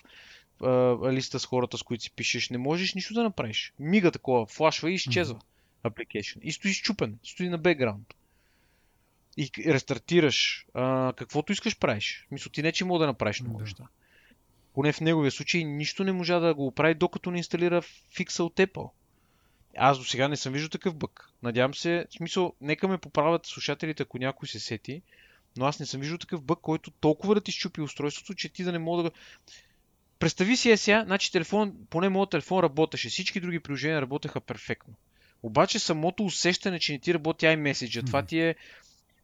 а, 0.62 0.68
листа 1.12 1.40
с 1.40 1.46
хората, 1.46 1.78
с 1.78 1.84
които 1.84 2.04
си 2.04 2.12
пишеш, 2.12 2.50
не 2.50 2.58
можеш 2.58 2.94
нищо 2.94 3.14
да 3.14 3.24
направиш. 3.24 3.74
Мига 3.80 4.12
такова, 4.12 4.46
флашва 4.46 4.92
и 4.92 4.94
изчезва 4.94 5.40
application. 5.84 6.40
И 6.42 6.52
стои 6.52 6.74
щупен, 6.74 7.20
стои 7.24 7.50
на 7.50 7.58
бекграунд. 7.58 8.14
И 9.38 9.52
рестартираш, 9.66 10.66
а, 10.74 11.14
каквото 11.18 11.52
искаш 11.52 11.80
правиш. 11.80 12.28
Мисля, 12.32 12.52
ти 12.52 12.64
не 12.64 12.72
че 12.72 12.86
мога 12.86 13.00
да 13.00 13.08
направиш 13.08 13.42
много 13.42 13.60
неща. 13.60 13.84
Поне 14.74 14.94
в 14.94 15.02
неговия 15.02 15.32
случай 15.32 15.64
нищо 15.64 16.04
не 16.04 16.12
можа 16.12 16.40
да 16.40 16.54
го 16.54 16.68
оправи, 16.68 16.94
докато 16.96 17.32
не 17.32 17.38
инсталира 17.38 17.82
фикса 18.16 18.44
от 18.44 18.56
Apple. 18.56 18.90
Аз 19.78 19.98
до 19.98 20.04
сега 20.04 20.28
не 20.28 20.38
съм 20.38 20.54
виждал 20.54 20.70
такъв 20.70 20.96
бък. 20.96 21.30
Надявам 21.44 21.76
се, 21.76 22.06
в 22.10 22.14
смисъл, 22.14 22.54
нека 22.62 22.88
ме 22.88 22.98
поправят 22.98 23.46
слушателите, 23.46 24.04
ако 24.04 24.18
някой 24.18 24.48
се 24.48 24.60
сети, 24.60 25.02
но 25.58 25.66
аз 25.66 25.80
не 25.80 25.86
съм 25.86 26.02
виждал 26.02 26.18
такъв 26.18 26.44
бък, 26.44 26.60
който 26.62 26.92
толкова 26.92 27.36
да 27.36 27.42
ти 27.42 27.52
щупи 27.52 27.82
устройството, 27.82 28.34
че 28.34 28.50
ти 28.50 28.64
да 28.64 28.72
не 28.72 28.80
мога 28.80 29.04
да 29.04 29.12
Представи 30.20 30.58
си 30.58 30.72
е 30.72 30.78
сега, 30.78 31.04
значи 31.06 31.32
телефон, 31.32 31.74
поне 31.90 32.10
моят 32.10 32.30
телефон 32.30 32.64
работеше, 32.64 33.10
всички 33.10 33.40
други 33.40 33.60
приложения 33.60 34.02
работеха 34.02 34.42
перфектно. 34.42 34.94
Обаче 35.44 35.80
самото 35.80 36.26
усещане, 36.26 36.80
че 36.80 36.92
не 36.92 37.00
ти 37.00 37.14
работи 37.14 37.46
iMessage, 37.46 38.06
това 38.06 38.24
ти 38.24 38.40
е, 38.40 38.56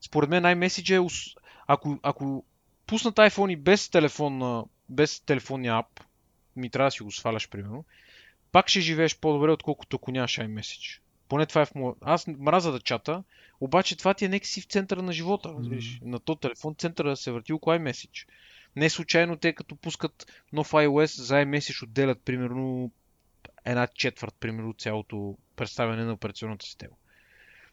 според 0.01 0.29
мен 0.29 0.43
iMessage 0.43 1.03
е, 1.03 1.33
ако, 1.67 1.99
ако 2.03 2.45
пуснат 2.87 3.15
iPhone 3.15 3.51
и 3.51 3.55
без, 3.55 3.89
телефон, 3.89 4.63
без 4.89 5.19
телефонния 5.19 5.77
ап, 5.77 5.99
ми 6.55 6.69
трябва 6.69 6.87
да 6.87 6.91
си 6.91 7.03
го 7.03 7.11
сваляш, 7.11 7.49
примерно, 7.49 7.85
пак 8.53 8.67
ще 8.67 8.81
живееш 8.81 9.19
по-добре, 9.19 9.51
отколкото 9.51 9.95
ако 9.95 10.11
нямаш 10.11 10.37
iMessage. 10.37 10.99
Поне 11.29 11.45
това 11.45 11.61
е 11.61 11.65
в 11.65 11.75
моя... 11.75 11.95
Аз 12.01 12.27
мраза 12.27 12.71
да 12.71 12.79
чата, 12.79 13.23
обаче 13.59 13.97
това 13.97 14.13
ти 14.13 14.25
е 14.25 14.39
си 14.43 14.61
в 14.61 14.65
центъра 14.65 15.01
на 15.01 15.13
живота. 15.13 15.49
Mm-hmm. 15.49 15.99
На 16.03 16.19
този 16.19 16.39
телефон 16.39 16.75
центъра 16.75 17.17
се 17.17 17.31
върти 17.31 17.53
около 17.53 17.75
iMessage. 17.75 18.27
Не 18.75 18.89
случайно 18.89 19.37
те 19.37 19.53
като 19.53 19.75
пускат 19.75 20.31
нов 20.53 20.71
iOS 20.71 21.21
за 21.21 21.35
iMessage 21.35 21.83
отделят 21.83 22.21
примерно 22.21 22.91
една 23.65 23.87
четвърт, 23.87 24.35
примерно 24.39 24.73
цялото 24.73 25.37
представяне 25.55 26.03
на 26.03 26.13
операционната 26.13 26.65
система. 26.65 26.95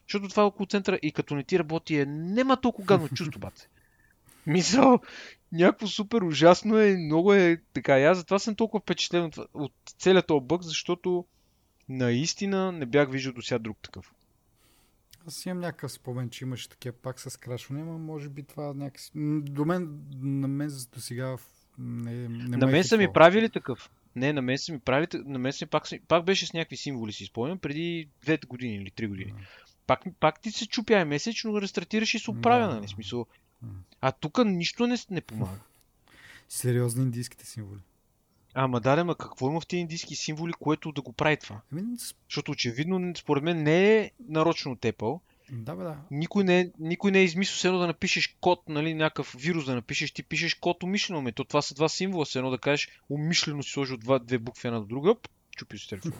Защото 0.08 0.28
това 0.28 0.42
е 0.42 0.46
около 0.46 0.66
центъра 0.66 0.98
и 1.02 1.12
като 1.12 1.34
не 1.34 1.44
ти 1.44 1.58
работи 1.58 1.96
е 1.96 2.06
нема 2.06 2.60
толкова 2.60 2.86
гадно 2.86 3.08
чувство, 3.08 3.40
бате. 3.40 3.68
Мисъл, 4.46 5.00
някакво 5.52 5.86
супер 5.86 6.22
ужасно 6.22 6.78
е, 6.78 6.96
много 6.96 7.34
е 7.34 7.60
така. 7.72 7.98
И 7.98 8.04
аз 8.04 8.18
затова 8.18 8.38
съм 8.38 8.54
толкова 8.54 8.80
впечатлен 8.80 9.24
от, 9.24 9.38
от 9.54 9.72
целият 9.98 10.26
този 10.26 10.44
бък, 10.44 10.62
защото 10.62 11.24
наистина 11.88 12.72
не 12.72 12.86
бях 12.86 13.10
виждал 13.10 13.32
до 13.32 13.42
сега 13.42 13.58
друг 13.58 13.78
такъв. 13.82 14.14
Аз 15.26 15.46
имам 15.46 15.60
някакъв 15.60 15.92
спомен, 15.92 16.30
че 16.30 16.44
имаше 16.44 16.68
такива 16.68 16.94
пак 17.02 17.20
с 17.20 17.36
крашване, 17.36 17.84
но 17.84 17.98
може 17.98 18.28
би 18.28 18.42
това 18.42 18.74
някакси... 18.74 19.10
До 19.40 19.64
мен, 19.64 19.98
на 20.20 20.48
мен 20.48 20.70
до 20.94 21.00
сега 21.00 21.36
не, 21.78 22.28
не 22.28 22.56
На 22.56 22.66
мен 22.66 22.84
са 22.84 22.98
ми 22.98 23.12
правили 23.12 23.50
такъв. 23.50 23.90
Не, 24.16 24.32
на 24.32 24.42
мен 24.42 24.58
са 24.58 24.72
ми 24.72 24.78
правили, 24.78 25.08
на 25.14 25.38
мен 25.38 25.52
са 25.52 25.64
ми 25.64 25.68
пак, 25.68 25.84
пак 26.08 26.24
беше 26.24 26.46
с 26.46 26.52
някакви 26.52 26.76
символи, 26.76 27.12
си 27.12 27.24
спомням, 27.24 27.58
преди 27.58 28.08
2 28.26 28.46
години 28.46 28.74
или 28.74 28.90
3 28.90 29.08
години. 29.08 29.32
Да. 29.32 29.38
Пак, 29.86 30.04
пак 30.20 30.40
ти 30.40 30.50
се 30.50 30.66
чупя 30.66 31.04
месец, 31.04 31.36
но 31.44 31.62
рестартираш 31.62 32.14
и 32.14 32.18
се 32.18 32.30
оправя, 32.30 32.68
да. 32.68 32.74
нали? 32.74 32.88
Смисъл, 32.88 33.26
а 34.00 34.12
тук 34.12 34.44
нищо 34.44 34.86
не, 34.86 34.96
не 35.10 35.20
помага. 35.20 35.60
Сериозни 36.48 37.02
индийските 37.02 37.46
символи. 37.46 37.80
Ама 38.54 38.80
да, 38.80 39.04
ма 39.04 39.14
какво 39.14 39.50
има 39.50 39.60
в 39.60 39.66
тези 39.66 39.80
индийски 39.80 40.16
символи, 40.16 40.52
което 40.52 40.92
да 40.92 41.02
го 41.02 41.12
прави 41.12 41.36
това? 41.36 41.60
Ами... 41.72 41.82
Защото 42.28 42.52
очевидно, 42.52 43.12
според 43.16 43.44
мен, 43.44 43.62
не 43.62 43.96
е 43.96 44.10
нарочно 44.28 44.76
Apple. 44.76 45.20
Да, 45.52 45.76
бе, 45.76 45.84
да. 45.84 45.96
Никой 46.10 46.44
не, 46.44 46.60
е, 46.60 46.70
никой 46.78 47.10
не 47.10 47.18
е 47.18 47.24
измислил 47.24 47.56
с 47.56 47.64
едно 47.64 47.78
да 47.78 47.86
напишеш 47.86 48.36
код, 48.40 48.68
нали, 48.68 48.94
някакъв 48.94 49.34
вирус 49.38 49.64
да 49.64 49.74
напишеш, 49.74 50.12
ти 50.12 50.22
пишеш 50.22 50.54
код 50.54 50.82
умишлено. 50.82 51.22
Ме. 51.22 51.32
То 51.32 51.44
това 51.44 51.62
са 51.62 51.74
два 51.74 51.88
символа, 51.88 52.26
с 52.26 52.36
едно 52.36 52.50
да 52.50 52.58
кажеш 52.58 52.88
умишлено 53.08 53.62
си 53.62 53.70
сложил 53.70 53.96
два, 53.96 54.18
две 54.18 54.38
букви 54.38 54.68
една 54.68 54.80
до 54.80 54.86
друга, 54.86 55.14
чупи 55.56 55.78
си 55.78 55.88
телефон. 55.88 56.12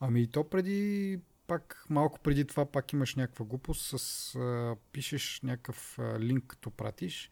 Ами 0.00 0.22
и 0.22 0.26
то 0.26 0.48
преди 0.48 1.18
пак 1.46 1.86
малко 1.90 2.20
преди 2.20 2.44
това 2.44 2.72
пак 2.72 2.92
имаш 2.92 3.14
някаква 3.14 3.44
глупост, 3.44 3.98
с, 3.98 4.34
а, 4.34 4.76
пишеш 4.92 5.40
някакъв 5.42 5.98
а, 5.98 6.20
линк, 6.20 6.44
като 6.46 6.70
пратиш 6.70 7.30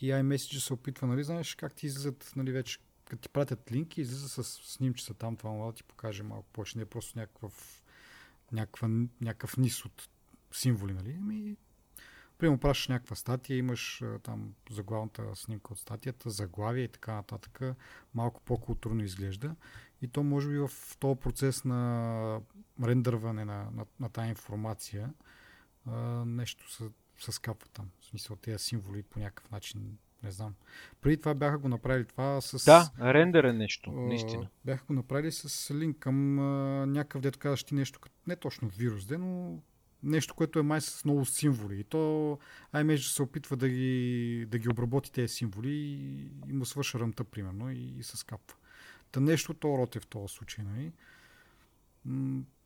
и 0.00 0.10
iMessage 0.10 0.58
се 0.58 0.72
опитва, 0.72 1.06
нали, 1.06 1.24
знаеш 1.24 1.54
как 1.54 1.74
ти 1.74 1.86
излизат, 1.86 2.32
нали, 2.36 2.52
вече 2.52 2.78
като 3.04 3.22
ти 3.22 3.28
пратят 3.28 3.72
линки, 3.72 4.00
излиза 4.00 4.28
с 4.28 4.44
снимчета 4.44 5.14
там, 5.14 5.36
това 5.36 5.50
мога 5.50 5.72
да 5.72 5.76
ти 5.76 5.84
покаже 5.84 6.22
малко 6.22 6.48
повече, 6.52 6.78
не 6.78 6.82
е 6.82 6.86
просто 6.86 7.18
някакъв, 7.18 7.82
някаква, 8.52 8.88
някакъв 9.20 9.56
низ 9.56 9.84
от 9.84 10.08
символи, 10.52 10.92
нали, 10.92 11.16
ами 11.20 11.56
Примерно 12.42 12.58
пращаш 12.58 12.88
някаква 12.88 13.16
статия, 13.16 13.56
имаш 13.56 14.02
там 14.22 14.54
заглавната 14.70 15.36
снимка 15.36 15.72
от 15.72 15.78
статията, 15.78 16.30
заглавие 16.30 16.84
и 16.84 16.88
така 16.88 17.14
нататък. 17.14 17.60
Малко 18.14 18.40
по-културно 18.40 19.04
изглежда. 19.04 19.54
И 20.02 20.08
то 20.08 20.22
може 20.22 20.48
би 20.48 20.58
в 20.58 20.70
този 20.98 21.20
процес 21.20 21.64
на 21.64 22.40
рендърване 22.82 23.44
на, 23.44 23.70
на, 23.74 23.86
на 24.00 24.08
тази 24.08 24.28
информация 24.28 25.12
а, 25.86 26.24
нещо 26.24 26.72
се, 26.72 26.84
се 27.18 27.32
скапва 27.32 27.68
там. 27.72 27.90
В 28.00 28.04
смисъл 28.04 28.36
тези 28.36 28.64
символи 28.64 29.02
по 29.02 29.18
някакъв 29.18 29.50
начин 29.50 29.98
не 30.22 30.30
знам. 30.30 30.54
Преди 31.00 31.16
това 31.16 31.34
бяха 31.34 31.58
го 31.58 31.68
направили 31.68 32.04
това 32.04 32.40
с... 32.40 32.64
Да, 32.64 32.90
рендър 33.00 33.44
е 33.44 33.52
нещо, 33.52 33.92
наистина. 33.92 34.48
Бяха 34.64 34.84
го 34.84 34.92
направили 34.92 35.32
с 35.32 35.74
линк 35.74 35.98
към 35.98 36.38
а, 36.38 36.86
някакъв, 36.86 37.20
дето 37.20 37.38
казваш 37.38 37.64
ти 37.64 37.74
нещо, 37.74 38.00
не 38.26 38.36
точно 38.36 38.68
вирус, 38.68 39.06
де, 39.06 39.18
но 39.18 39.58
нещо, 40.02 40.34
което 40.34 40.58
е 40.58 40.62
май 40.62 40.80
с 40.80 41.04
много 41.04 41.24
символи. 41.24 41.80
И 41.80 41.84
то 41.84 42.38
iMessage 42.74 43.14
се 43.14 43.22
опитва 43.22 43.56
да 43.56 43.68
ги, 43.68 44.46
да 44.48 44.58
ги 44.58 44.68
обработи 44.68 45.12
тези 45.12 45.34
символи 45.34 45.70
и, 45.70 46.30
и 46.48 46.52
му 46.52 46.64
свърша 46.64 46.98
ръмта, 46.98 47.24
примерно, 47.24 47.70
и, 47.70 47.94
и 47.98 48.02
се 48.02 48.16
скапва. 48.16 48.56
Та 49.12 49.20
нещо 49.20 49.54
то 49.54 49.78
роте 49.78 50.00
в 50.00 50.06
този 50.06 50.34
случай, 50.34 50.64
нали? 50.64 50.92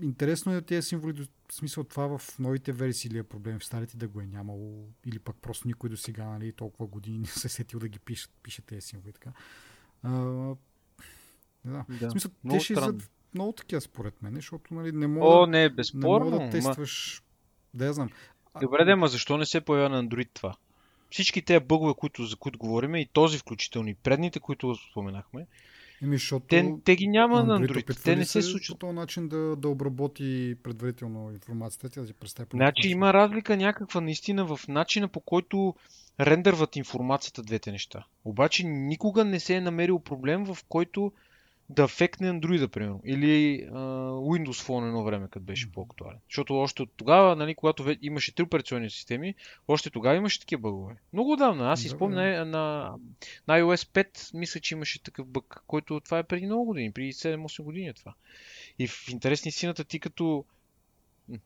интересно 0.01 0.55
е 0.55 0.63
тези 0.63 0.89
символи, 0.89 1.27
в 1.49 1.55
смисъл 1.55 1.85
това 1.85 2.19
в 2.19 2.39
новите 2.39 2.73
версии 2.73 3.11
ли 3.11 3.19
е 3.19 3.23
проблем, 3.23 3.59
в 3.59 3.65
старите 3.65 3.97
да 3.97 4.09
го 4.09 4.21
е 4.21 4.27
нямало, 4.27 4.89
или 5.07 5.19
пък 5.19 5.37
просто 5.37 5.69
никой 5.69 5.91
до 5.91 5.97
сега, 5.97 6.25
нали, 6.25 6.53
толкова 6.53 6.87
години 6.87 7.19
не 7.19 7.27
се 7.27 7.47
е 7.47 7.51
сетил 7.51 7.81
да 7.81 7.89
ги 7.89 7.99
пише, 7.99 8.27
пише 8.43 8.63
тези 8.63 8.81
символи. 8.81 9.13
Така. 9.13 9.31
А, 10.03 10.11
да. 11.65 11.85
да. 11.89 12.09
В 12.09 12.11
смисъл, 12.11 12.31
много 12.45 12.59
те 12.59 12.65
ще 12.65 12.73
излизат 12.73 13.11
много 13.35 13.53
такива 13.53 13.81
според 13.81 14.23
мен, 14.23 14.35
защото 14.35 14.75
нали, 14.75 14.93
не 14.93 15.07
мога, 15.07 15.27
О, 15.27 15.47
не, 15.47 15.69
безспорно, 15.69 16.25
не 16.25 16.31
мога 16.31 16.45
да 16.45 16.51
тестваш. 16.51 17.23
Ма... 17.23 17.79
Да, 17.79 17.87
я 17.87 17.93
знам. 17.93 18.11
Добре, 18.61 18.85
да, 18.85 18.97
ма 18.97 19.09
защо 19.09 19.39
не 19.39 19.47
се 19.47 19.61
появява 19.61 19.97
на 19.97 20.05
Android 20.05 20.29
това? 20.35 20.57
Всички 21.11 21.43
тези 21.43 21.65
бъгове, 21.65 21.95
които, 21.95 22.25
за 22.25 22.37
които 22.37 22.59
говорим, 22.59 22.95
и 22.95 23.07
този 23.07 23.39
включително, 23.39 23.89
и 23.89 23.95
предните, 23.95 24.41
които 24.41 24.75
споменахме, 24.91 25.47
Еми, 26.03 26.17
защото 26.17 26.47
те, 26.47 26.75
те 26.85 26.97
ги 26.97 27.09
няма 27.09 27.45
на 27.45 27.61
Android. 27.61 28.05
Те 28.05 28.17
не 28.17 28.25
се 28.25 28.43
случват. 28.43 28.79
По 28.79 28.87
този 28.87 28.97
начин 28.97 29.29
да, 29.29 29.57
да 29.57 29.69
обработи 29.69 30.57
предварително 30.63 31.31
информацията, 31.33 32.01
да 32.01 32.07
си 32.07 32.15
представи. 32.15 32.49
Значи 32.53 32.89
има 32.89 33.13
разлика 33.13 33.57
някаква 33.57 34.01
наистина 34.01 34.57
в 34.57 34.69
начина 34.69 35.09
по 35.09 35.21
който 35.21 35.75
рендърват 36.21 36.77
информацията 36.77 37.43
двете 37.43 37.73
неща. 37.73 38.07
Обаче 38.25 38.67
никога 38.67 39.25
не 39.25 39.41
се 39.41 39.55
е 39.55 39.61
намерил 39.61 39.99
проблем, 39.99 40.45
в 40.45 40.59
който 40.69 41.13
да 41.71 41.83
афектне 41.83 42.33
Android, 42.33 42.67
примерно. 42.67 43.01
Или 43.05 43.63
uh, 43.67 43.73
Windows 44.13 44.67
Phone 44.67 44.87
едно 44.87 45.05
време, 45.05 45.29
като 45.31 45.45
беше 45.45 45.73
по-актуален. 45.73 46.19
Защото 46.29 46.59
още 46.59 46.83
от 46.83 46.91
тогава, 46.97 47.37
нали, 47.37 47.55
когато 47.55 47.97
имаше 48.03 48.35
три 48.35 48.43
операционни 48.43 48.91
системи, 48.91 49.35
още 49.69 49.91
тогава 49.91 50.17
имаше 50.17 50.41
такива 50.41 50.61
бъгове. 50.61 50.97
Много 51.13 51.33
отдавна. 51.33 51.73
Аз 51.73 51.81
си 51.81 51.89
спомня 51.89 52.23
на, 52.23 52.45
на, 52.45 52.95
на 53.49 53.61
iOS 53.61 54.07
5, 54.07 54.39
мисля, 54.39 54.61
че 54.61 54.75
имаше 54.75 55.03
такъв 55.03 55.27
бъг, 55.27 55.63
който 55.67 56.01
това 56.01 56.19
е 56.19 56.23
преди 56.23 56.47
много 56.47 56.65
години, 56.65 56.93
преди 56.93 57.13
7-8 57.13 57.63
години 57.63 57.89
е 57.89 57.93
това. 57.93 58.15
И 58.79 58.89
в 58.89 59.09
интересни 59.09 59.53
сината 59.53 59.85
ти 59.85 60.01
като... 60.01 60.45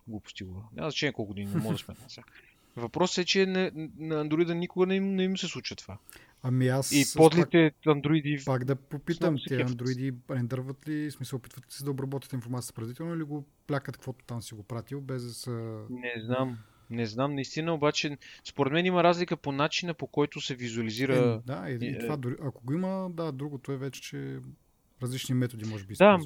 Глупости 0.09 0.45
го. 0.45 0.65
Няма 0.73 0.91
значение 0.91 1.13
колко 1.13 1.29
години, 1.29 1.51
не 1.55 1.61
мога 1.61 1.75
да 1.75 1.79
сметна 1.79 2.11
сега. 2.11 2.27
Въпросът 2.77 3.19
е, 3.19 3.25
че 3.25 3.47
на, 3.47 3.71
на 3.99 4.25
Android 4.25 4.53
никога 4.53 4.87
не 4.87 4.95
им, 4.95 5.15
не 5.15 5.23
им 5.25 5.39
се 5.39 5.49
случва 5.49 5.77
това. 5.77 5.99
Ами 6.43 6.69
аз... 6.69 6.93
И 6.93 7.05
подлите 7.17 7.73
андроиди... 7.87 8.43
Пак 8.47 8.65
да 8.65 8.77
попитам, 8.77 9.37
те 9.49 9.63
андроиди 9.63 10.13
рендърват 10.31 10.89
ли, 10.89 11.11
смисъл 11.11 11.37
опитват 11.37 11.67
ли 11.67 11.71
се 11.73 11.85
да 11.85 11.91
обработят 11.91 12.33
информацията 12.33 12.75
предварително 12.75 13.15
или 13.15 13.23
го 13.23 13.47
плякат 13.67 13.97
каквото 13.97 14.25
там 14.25 14.43
си 14.43 14.55
го 14.55 14.63
пратил, 14.63 15.01
без 15.01 15.25
да 15.25 15.35
са... 15.35 15.51
Не 15.91 16.15
знам. 16.25 16.59
Не 16.91 17.07
знам, 17.07 17.35
наистина, 17.35 17.75
обаче, 17.75 18.19
според 18.45 18.73
мен 18.73 18.87
има 18.87 19.05
разлика 19.05 19.37
по 19.37 19.53
начина, 19.53 19.95
по 19.95 20.07
който 20.07 20.41
се 20.41 20.55
визуализира. 20.55 21.17
Е, 21.17 21.47
да, 21.47 21.71
и, 21.71 21.79
и 21.87 21.89
е, 21.89 21.99
това 21.99 22.17
дори, 22.17 22.37
ако 22.43 22.65
го 22.65 22.73
има, 22.73 23.11
да, 23.11 23.33
другото 23.33 23.73
е 23.73 23.77
вече, 23.77 24.03
че 24.03 24.39
различни 25.03 25.35
методи 25.35 25.65
може 25.65 25.85
би 25.85 25.95
Да. 25.95 26.19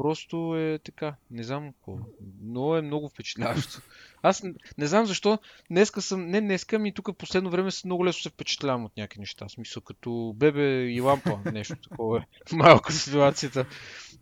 Просто 0.00 0.56
е 0.56 0.78
така. 0.84 1.14
Не 1.30 1.42
знам 1.42 1.72
какво. 1.72 1.98
Но 2.42 2.76
е 2.76 2.82
много 2.82 3.08
впечатляващо. 3.08 3.80
Аз 4.22 4.42
не, 4.42 4.54
не 4.78 4.86
знам 4.86 5.06
защо. 5.06 5.38
Днеска 5.70 6.02
съм. 6.02 6.26
Не 6.26 6.40
днеска, 6.40 6.78
ми 6.78 6.94
тук 6.94 7.18
последно 7.18 7.50
време 7.50 7.70
с 7.70 7.84
много 7.84 8.06
лесно 8.06 8.22
се 8.22 8.28
впечатлявам 8.28 8.84
от 8.84 8.96
някакви 8.96 9.20
неща. 9.20 9.48
В 9.48 9.52
смисъл 9.52 9.82
като 9.82 10.34
бебе 10.36 10.84
и 10.84 11.00
лампа. 11.00 11.40
Нещо 11.52 11.76
такова 11.76 12.18
е. 12.18 12.54
Малко 12.56 12.92
ситуацията. 12.92 13.66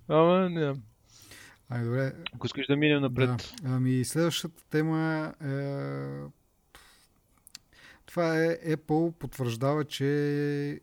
Ама 0.08 0.50
не. 0.50 0.74
Ай, 1.68 1.84
добре. 1.84 2.12
Ако 2.34 2.46
искаш 2.46 2.66
да 2.66 2.76
минем 2.76 3.02
напред. 3.02 3.28
Да. 3.28 3.68
Ами 3.68 4.04
следващата 4.04 4.64
тема 4.70 5.34
е... 5.40 5.54
Това 8.06 8.44
е 8.44 8.58
Apple 8.76 9.12
потвърждава, 9.12 9.84
че 9.84 10.04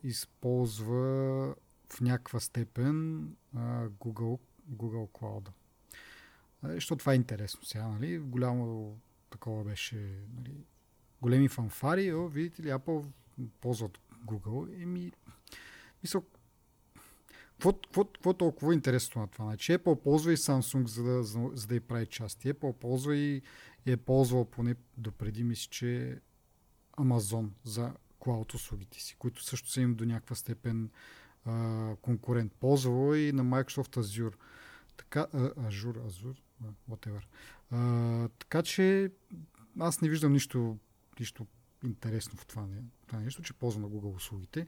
използва 0.03 1.55
в 1.93 2.01
някаква 2.01 2.39
степен 2.39 3.29
Google, 3.99 4.39
Google 4.71 5.11
Cloud. 5.11 5.49
А, 6.61 6.73
Защото 6.73 6.99
това 6.99 7.13
е 7.13 7.15
интересно 7.15 7.65
сега, 7.65 7.87
нали? 7.87 8.19
Голямо 8.19 8.95
такова 9.29 9.63
беше, 9.63 10.19
нали? 10.37 10.65
Големи 11.21 11.47
фанфари, 11.47 12.13
о, 12.13 12.27
видите 12.27 12.63
ли, 12.63 12.67
Apple 12.67 13.05
ползват 13.61 13.99
Google. 14.25 14.83
Еми, 14.83 15.11
мисъл, 16.03 16.23
какво, 17.59 18.31
е 18.31 18.33
толкова 18.33 18.73
интересно 18.73 19.21
на 19.21 19.27
това? 19.27 19.45
Значи 19.45 19.71
Apple 19.71 20.01
ползва 20.01 20.33
и 20.33 20.37
Samsung, 20.37 20.85
за 20.85 21.03
да, 21.03 21.23
за, 21.23 21.49
за 21.53 21.67
да 21.67 21.75
й 21.75 21.79
прави 21.79 22.05
части. 22.05 22.53
Apple 22.53 22.73
ползва 22.73 23.15
и 23.15 23.41
е 23.85 23.97
ползвал 23.97 24.45
поне 24.45 24.75
допреди, 24.97 25.43
мисля, 25.43 25.69
че 25.69 26.19
Amazon 26.97 27.49
за 27.63 27.93
клауд 28.19 28.53
услугите 28.53 28.99
си, 28.99 29.15
които 29.19 29.43
също 29.43 29.69
са 29.69 29.81
им 29.81 29.95
до 29.95 30.05
някаква 30.05 30.35
степен 30.35 30.89
конкурент. 32.01 32.53
Ползвала 32.53 33.17
и 33.19 33.31
на 33.31 33.43
Microsoft 33.45 33.97
Azure. 34.01 34.33
Така, 34.97 35.27
Azure, 35.33 36.07
Azure, 36.09 36.37
whatever. 36.89 37.21
А, 37.71 38.29
така 38.39 38.63
че 38.63 39.11
аз 39.79 40.01
не 40.01 40.09
виждам 40.09 40.33
нищо, 40.33 40.77
нищо 41.19 41.47
интересно 41.83 42.37
в 42.37 42.45
това, 42.45 42.67
не- 42.67 42.83
това 43.07 43.19
нещо, 43.19 43.41
че 43.41 43.53
ползва 43.53 43.81
на 43.81 43.87
Google 43.87 44.15
услугите. 44.15 44.67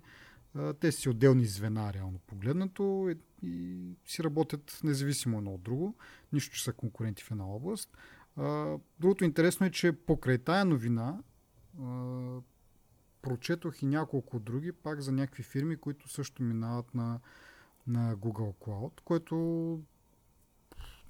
А, 0.56 0.74
те 0.74 0.92
си 0.92 1.10
отделни 1.10 1.46
звена, 1.46 1.94
реално 1.94 2.20
погледнато, 2.20 3.10
и, 3.12 3.48
и 3.48 3.96
си 4.06 4.24
работят 4.24 4.80
независимо 4.84 5.38
едно 5.38 5.54
от 5.54 5.62
друго. 5.62 5.96
Нищо, 6.34 6.56
че 6.56 6.64
са 6.64 6.74
конкуренти 6.74 7.24
в 7.24 7.32
една 7.32 7.46
област. 7.46 7.98
А, 8.36 8.78
другото 9.00 9.26
интересно 9.26 9.66
е, 9.66 9.72
че 9.72 9.92
покрай 9.92 10.38
тая 10.38 10.66
новина 10.66 11.20
прочетох 13.28 13.82
и 13.82 13.86
няколко 13.86 14.40
други, 14.40 14.72
пак 14.72 15.02
за 15.02 15.12
някакви 15.12 15.44
фирми, 15.44 15.78
които 15.78 16.10
също 16.10 16.44
минават 16.44 16.96
на, 16.96 17.20
на 17.88 18.18
Google 18.18 18.56
Cloud, 18.56 19.02
което 19.02 19.36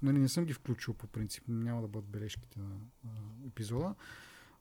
нали, 0.02 0.18
не 0.18 0.28
съм 0.28 0.44
ги 0.44 0.52
включил 0.52 0.94
по 0.94 1.06
принцип, 1.06 1.44
няма 1.48 1.82
да 1.82 1.88
бъдат 1.88 2.08
бележките 2.08 2.58
на, 2.60 2.68
на 3.04 3.46
епизода. 3.46 3.94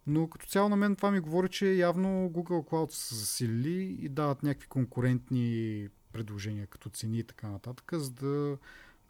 Но 0.07 0.29
като 0.29 0.47
цяло 0.47 0.69
на 0.69 0.75
мен 0.75 0.95
това 0.95 1.11
ми 1.11 1.19
говори, 1.19 1.49
че 1.49 1.73
явно 1.73 2.07
Google 2.07 2.69
Cloud 2.69 2.91
са 2.91 3.15
засилили 3.15 3.97
и 4.01 4.09
дават 4.09 4.43
някакви 4.43 4.67
конкурентни 4.67 5.87
предложения 6.13 6.67
като 6.67 6.89
цени 6.89 7.19
и 7.19 7.23
така 7.23 7.49
нататък, 7.49 7.91
за 7.93 8.11
да, 8.11 8.57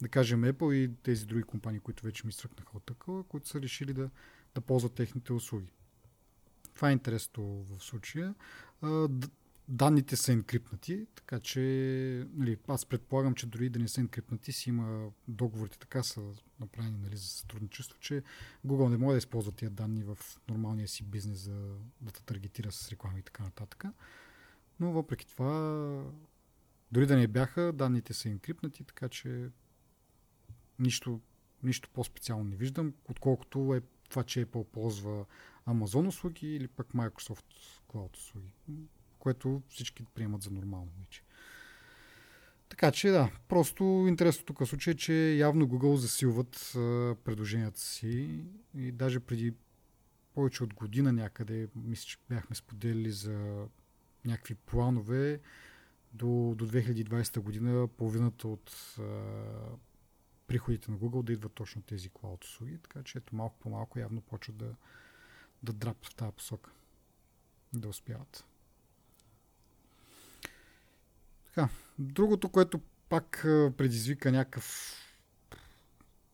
да 0.01 0.09
кажем 0.09 0.41
Apple 0.41 0.73
и 0.73 0.95
тези 1.03 1.25
други 1.25 1.43
компании, 1.43 1.79
които 1.79 2.03
вече 2.03 2.27
ми 2.27 2.31
стръкнаха 2.31 2.77
от 2.77 2.85
такова, 2.85 3.23
които 3.23 3.47
са 3.47 3.61
решили 3.61 3.93
да, 3.93 4.09
да 4.55 4.61
ползват 4.61 4.93
техните 4.93 5.33
услуги. 5.33 5.73
Това 6.77 6.89
е 6.89 6.93
интересно 6.93 7.63
в 7.63 7.83
случая. 7.83 8.35
Данните 9.67 10.15
са 10.15 10.31
енкрипнати, 10.31 11.07
така 11.15 11.39
че 11.39 11.59
нали, 12.33 12.57
аз 12.67 12.85
предполагам, 12.85 13.33
че 13.35 13.45
дори 13.47 13.69
да 13.69 13.79
не 13.79 13.87
са 13.87 14.01
енкрипнати, 14.01 14.51
си 14.51 14.69
има 14.69 15.09
договорите 15.27 15.79
така 15.79 16.03
са 16.03 16.21
направени 16.59 16.97
нали, 16.97 17.17
за 17.17 17.27
сътрудничество, 17.27 17.99
че 17.99 18.23
Google 18.67 18.89
не 18.89 18.97
може 18.97 19.13
да 19.13 19.17
използва 19.17 19.51
тия 19.51 19.71
данни 19.71 20.03
в 20.03 20.17
нормалния 20.49 20.87
си 20.87 21.03
бизнес 21.03 21.37
за 21.37 21.75
да 22.01 22.11
те 22.11 22.23
таргетира 22.23 22.71
с 22.71 22.91
реклами 22.91 23.19
и 23.19 23.23
така 23.23 23.43
нататък. 23.43 23.83
Но 24.79 24.91
въпреки 24.91 25.27
това, 25.27 26.03
дори 26.91 27.05
да 27.05 27.17
не 27.17 27.27
бяха, 27.27 27.73
данните 27.73 28.13
са 28.13 28.29
енкрипнати, 28.29 28.83
така 28.83 29.09
че 29.09 29.49
нищо, 30.79 31.21
нищо 31.63 31.89
по-специално 31.93 32.43
не 32.43 32.55
виждам, 32.55 32.93
отколкото 33.09 33.75
е 33.75 33.81
това, 34.09 34.23
че 34.23 34.45
Apple 34.45 34.63
ползва 34.63 35.25
Amazon 35.67 36.07
услуги 36.07 36.55
или 36.55 36.67
пък 36.67 36.87
Microsoft 36.87 37.45
Cloud 37.89 38.17
услуги, 38.17 38.53
което 39.19 39.61
всички 39.69 40.03
приемат 40.15 40.41
за 40.41 40.51
нормално 40.51 40.91
вече. 40.99 41.23
Така 42.69 42.91
че 42.91 43.09
да, 43.09 43.31
просто 43.47 44.05
интересно 44.07 44.45
тук 44.45 44.67
случай 44.67 44.91
е, 44.91 44.97
че 44.97 45.13
явно 45.13 45.67
Google 45.67 45.95
засилват 45.95 46.55
а, 46.75 47.15
предложенията 47.23 47.79
си 47.79 48.43
и 48.75 48.91
даже 48.91 49.19
преди 49.19 49.53
повече 50.33 50.63
от 50.63 50.73
година 50.73 51.13
някъде, 51.13 51.67
мисля, 51.75 52.05
че 52.05 52.17
бяхме 52.29 52.55
споделили 52.55 53.11
за 53.11 53.65
някакви 54.25 54.55
планове 54.55 55.39
до, 56.13 56.55
до 56.57 56.67
2020 56.67 57.39
година 57.39 57.87
половината 57.87 58.47
от 58.47 58.95
а, 58.99 59.03
приходите 60.47 60.91
на 60.91 60.97
Google 60.97 61.23
да 61.23 61.33
идват 61.33 61.53
точно 61.53 61.81
тези 61.81 62.09
клауд 62.09 62.43
услуги, 62.43 62.77
така 62.77 63.03
че 63.03 63.17
ето 63.17 63.35
малко 63.35 63.59
по 63.59 63.69
малко 63.69 63.99
явно 63.99 64.21
почват 64.21 64.57
да, 64.57 64.75
да 65.63 65.73
драпат 65.73 66.07
в 66.07 66.15
тази 66.15 66.31
посока. 66.31 66.71
Да 67.73 67.87
успяват. 67.87 68.45
Така, 71.45 71.69
другото, 71.99 72.49
което 72.49 72.81
пак 73.09 73.39
предизвика 73.77 74.31
някакъв 74.31 74.93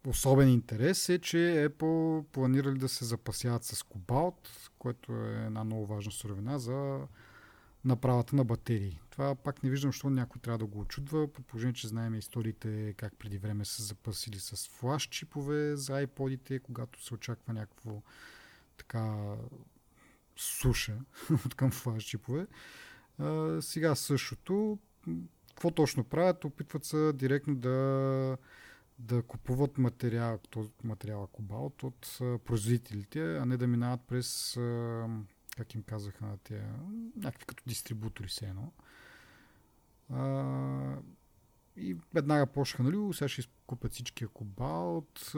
особен 0.07 0.49
интерес 0.49 1.09
е, 1.09 1.19
че 1.19 1.37
Apple 1.37 2.23
планирали 2.23 2.77
да 2.77 2.89
се 2.89 3.05
запасяват 3.05 3.63
с 3.63 3.83
кобалт, 3.83 4.69
което 4.79 5.13
е 5.13 5.45
една 5.45 5.63
много 5.63 5.85
важна 5.85 6.11
суровина 6.11 6.59
за 6.59 6.99
направата 7.85 8.35
на 8.35 8.43
батерии. 8.45 8.99
Това 9.09 9.35
пак 9.35 9.63
не 9.63 9.69
виждам, 9.69 9.91
защо 9.91 10.09
някой 10.09 10.41
трябва 10.41 10.57
да 10.57 10.65
го 10.65 10.79
очудва, 10.79 11.27
по 11.27 11.41
положение, 11.41 11.73
че 11.73 11.87
знаем 11.87 12.15
историите 12.15 12.93
как 12.97 13.15
преди 13.19 13.37
време 13.37 13.65
са 13.65 13.83
запасили 13.83 14.39
с 14.39 14.69
флаш 14.69 15.07
чипове 15.07 15.75
за 15.75 16.07
iPod-ите, 16.07 16.59
когато 16.59 17.05
се 17.05 17.13
очаква 17.13 17.53
някакво 17.53 18.01
така 18.77 19.35
суша 20.35 20.97
от 21.45 21.55
към 21.55 21.71
флаш 21.71 22.03
чипове. 22.03 22.47
Сега 23.61 23.95
същото. 23.95 24.79
Какво 25.49 25.71
точно 25.71 26.03
правят? 26.03 26.45
Опитват 26.45 26.85
се 26.85 27.13
директно 27.13 27.55
да, 27.55 28.37
да 28.99 29.23
купуват 29.23 29.77
материал, 29.77 30.39
материала 30.83 31.27
кобалт 31.27 31.83
от 31.83 32.17
производителите, 32.19 33.37
а 33.37 33.45
не 33.45 33.57
да 33.57 33.67
минават 33.67 34.01
през 34.07 34.57
как 35.57 35.75
им 35.75 35.83
казаха 35.83 36.25
на 36.25 36.37
тия, 36.37 36.75
някакви 37.15 37.45
като 37.45 37.63
дистрибутори 37.67 38.27
все 38.27 38.45
едно. 38.45 38.71
И 41.77 41.97
веднага 42.13 42.47
почнаха, 42.47 42.83
нали, 42.83 43.13
сега 43.13 43.27
ще 43.27 43.43
купят 43.67 43.93
всичкия 43.93 44.27
кобалт 44.27 45.31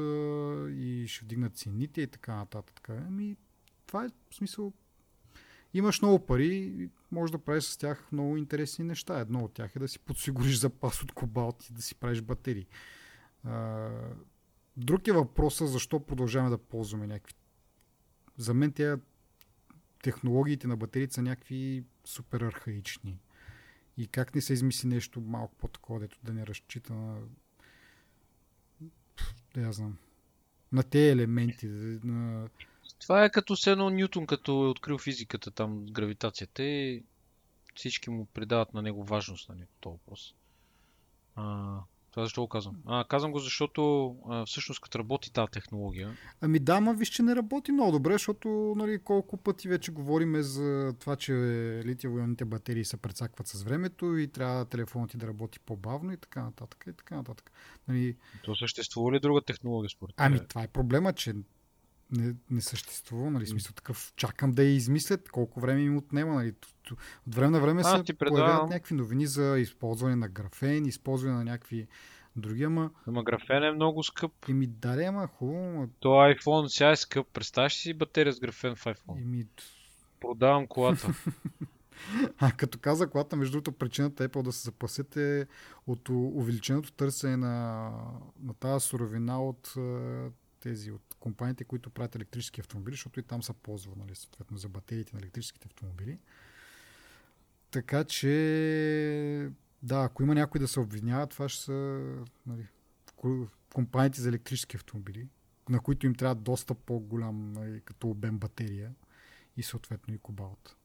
и 0.69 1.05
ще 1.07 1.25
вдигнат 1.25 1.57
цените 1.57 2.01
и 2.01 2.07
така 2.07 2.35
нататък. 2.35 2.89
Ами, 2.89 3.37
това 3.87 4.05
е 4.05 4.09
в 4.29 4.35
смисъл. 4.35 4.73
Имаш 5.73 6.01
много 6.01 6.25
пари 6.25 6.55
и 6.55 6.89
можеш 7.11 7.31
да 7.31 7.37
правиш 7.37 7.63
с 7.63 7.77
тях 7.77 8.11
много 8.11 8.37
интересни 8.37 8.85
неща. 8.85 9.19
Едно 9.19 9.39
от 9.39 9.53
тях 9.53 9.75
е 9.75 9.79
да 9.79 9.87
си 9.87 9.99
подсигуриш 9.99 10.59
запас 10.59 11.03
от 11.03 11.11
кобалт 11.11 11.69
и 11.69 11.73
да 11.73 11.81
си 11.81 11.95
правиш 11.95 12.21
батерии. 12.21 12.67
Друг 14.77 15.07
е 15.07 15.11
въпросът 15.11 15.69
защо 15.69 15.99
продължаваме 15.99 16.49
да 16.49 16.57
ползваме 16.57 17.07
някакви. 17.07 17.33
За 18.37 18.53
мен 18.53 18.71
тя 18.71 18.97
технологиите 20.03 20.67
на 20.67 20.77
батериите 20.77 21.13
са 21.13 21.21
някакви 21.21 21.83
супер 22.05 22.41
архаични. 22.41 23.19
И 23.97 24.07
как 24.07 24.35
не 24.35 24.41
се 24.41 24.53
измисли 24.53 24.87
нещо 24.87 25.21
малко 25.21 25.55
по-такова, 25.55 25.99
дето 25.99 26.19
да 26.23 26.33
не 26.33 26.47
разчита 26.47 26.93
на 26.93 27.21
да 29.53 29.61
я 29.61 29.71
знам, 29.71 29.97
на 30.71 30.83
тези 30.83 31.09
елементи, 31.09 31.67
на... 32.03 32.49
Това 32.99 33.25
е 33.25 33.31
като 33.31 33.55
с 33.55 33.67
едно 33.67 33.89
Нютон, 33.89 34.27
като 34.27 34.51
е 34.51 34.69
открил 34.69 34.97
физиката, 34.97 35.51
там 35.51 35.85
гравитацията 35.85 36.63
и 36.63 37.03
всички 37.75 38.09
му 38.09 38.25
придават 38.25 38.73
на 38.73 38.81
него 38.81 39.03
важност 39.03 39.49
на 39.49 39.55
него 39.55 39.71
този 39.79 39.91
въпрос. 39.93 40.35
А, 41.35 41.79
Това 42.15 42.25
защо 42.25 42.41
го 42.41 42.47
казвам? 42.47 42.75
А, 42.85 43.03
казвам 43.03 43.31
го, 43.31 43.39
защото 43.39 44.15
а, 44.29 44.45
всъщност 44.45 44.81
като 44.81 44.99
работи 44.99 45.33
тази 45.33 45.51
технология. 45.51 46.17
Ами 46.41 46.59
да, 46.59 46.81
ма 46.81 46.93
виж, 46.93 47.09
че 47.09 47.23
не 47.23 47.35
работи 47.35 47.71
много 47.71 47.91
добре, 47.91 48.13
защото 48.13 48.73
нали, 48.77 48.99
колко 49.03 49.37
пъти 49.37 49.67
вече 49.67 49.91
говориме 49.91 50.41
за 50.41 50.93
това, 50.99 51.15
че 51.15 51.31
литиево-ионните 51.85 52.45
батерии 52.45 52.85
се 52.85 52.97
прецакват 52.97 53.47
с 53.47 53.63
времето 53.63 54.17
и 54.17 54.27
трябва 54.27 54.65
телефонът 54.65 55.09
ти 55.09 55.17
да 55.17 55.27
работи 55.27 55.59
по-бавно 55.59 56.13
и 56.13 56.17
така 56.17 56.43
нататък. 56.43 56.83
И 56.87 56.93
така 56.93 57.15
нататък. 57.15 57.51
Нали... 57.87 58.17
То 58.43 58.55
съществува 58.55 59.11
ли 59.11 59.19
друга 59.19 59.41
технология 59.41 59.89
според 59.89 60.15
Ами 60.17 60.47
това 60.47 60.63
е 60.63 60.67
проблема, 60.67 61.13
че 61.13 61.33
не, 62.11 62.35
не 62.49 62.61
съществува, 62.61 63.31
нали, 63.31 63.47
смисъл 63.47 63.73
такъв, 63.73 64.13
чакам 64.15 64.51
да 64.51 64.63
я 64.63 64.75
измислят, 64.75 65.29
колко 65.29 65.59
време 65.59 65.81
им 65.81 65.97
отнема, 65.97 66.33
нали, 66.33 66.53
от 67.27 67.35
време 67.35 67.51
на 67.51 67.59
време 67.59 67.81
а, 67.85 68.03
се 68.05 68.13
появяват 68.13 68.69
някакви 68.69 68.95
новини 68.95 69.27
за 69.27 69.59
използване 69.59 70.15
на 70.15 70.29
графен, 70.29 70.85
използване 70.85 71.35
на 71.35 71.43
някакви 71.43 71.87
други, 72.35 72.63
ама... 72.63 72.91
Ама 73.07 73.23
графен 73.23 73.63
е 73.63 73.71
много 73.71 74.03
скъп. 74.03 74.31
Еми, 74.49 74.67
да, 74.67 75.03
ама 75.03 75.27
хубаво. 75.27 75.87
То 75.99 76.09
iPhone 76.09 76.67
сега 76.67 76.89
е 76.89 76.95
скъп. 76.95 77.27
Представяш 77.33 77.75
си 77.75 77.93
батерия 77.93 78.33
с 78.33 78.39
графен 78.39 78.75
в 78.75 78.85
iPhone? 78.85 79.21
Еми... 79.21 79.45
Продавам 80.19 80.67
колата. 80.67 81.07
А 82.37 82.51
като 82.51 82.79
каза 82.79 83.09
колата, 83.09 83.35
между 83.35 83.51
другото, 83.51 83.71
причината 83.71 84.29
Apple 84.29 84.41
да 84.41 84.51
се 84.51 84.63
запасят 84.63 85.17
е 85.17 85.47
от 85.87 86.09
увеличеното 86.09 86.91
търсене 86.91 87.37
на, 87.37 87.89
на 88.43 88.53
тази 88.53 88.85
суровина 88.87 89.43
от 89.43 89.73
тези, 90.65 90.91
от 90.91 91.15
компаниите, 91.19 91.63
които 91.63 91.89
правят 91.89 92.15
електрически 92.15 92.61
автомобили, 92.61 92.93
защото 92.93 93.19
и 93.19 93.23
там 93.23 93.43
са 93.43 93.53
ползва, 93.53 93.93
нали, 93.97 94.15
съответно, 94.15 94.57
за 94.57 94.69
батериите 94.69 95.15
на 95.15 95.19
електрическите 95.19 95.67
автомобили. 95.67 96.19
Така 97.71 98.03
че, 98.03 99.51
да, 99.83 100.03
ако 100.03 100.23
има 100.23 100.35
някой 100.35 100.59
да 100.59 100.67
се 100.67 100.79
обвинява, 100.79 101.27
това 101.27 101.49
ще 101.49 101.63
са 101.63 102.01
нали, 102.47 102.67
компаниите 103.73 104.21
за 104.21 104.29
електрически 104.29 104.77
автомобили, 104.77 105.27
на 105.69 105.79
които 105.79 106.05
им 106.05 106.15
трябва 106.15 106.35
доста 106.35 106.75
по-голям 106.75 107.51
нали, 107.53 107.81
като 107.81 108.09
обем 108.09 108.39
батерия 108.39 108.95
и 109.57 109.63
съответно 109.63 110.13
и 110.13 110.17
кобалт. 110.17 110.75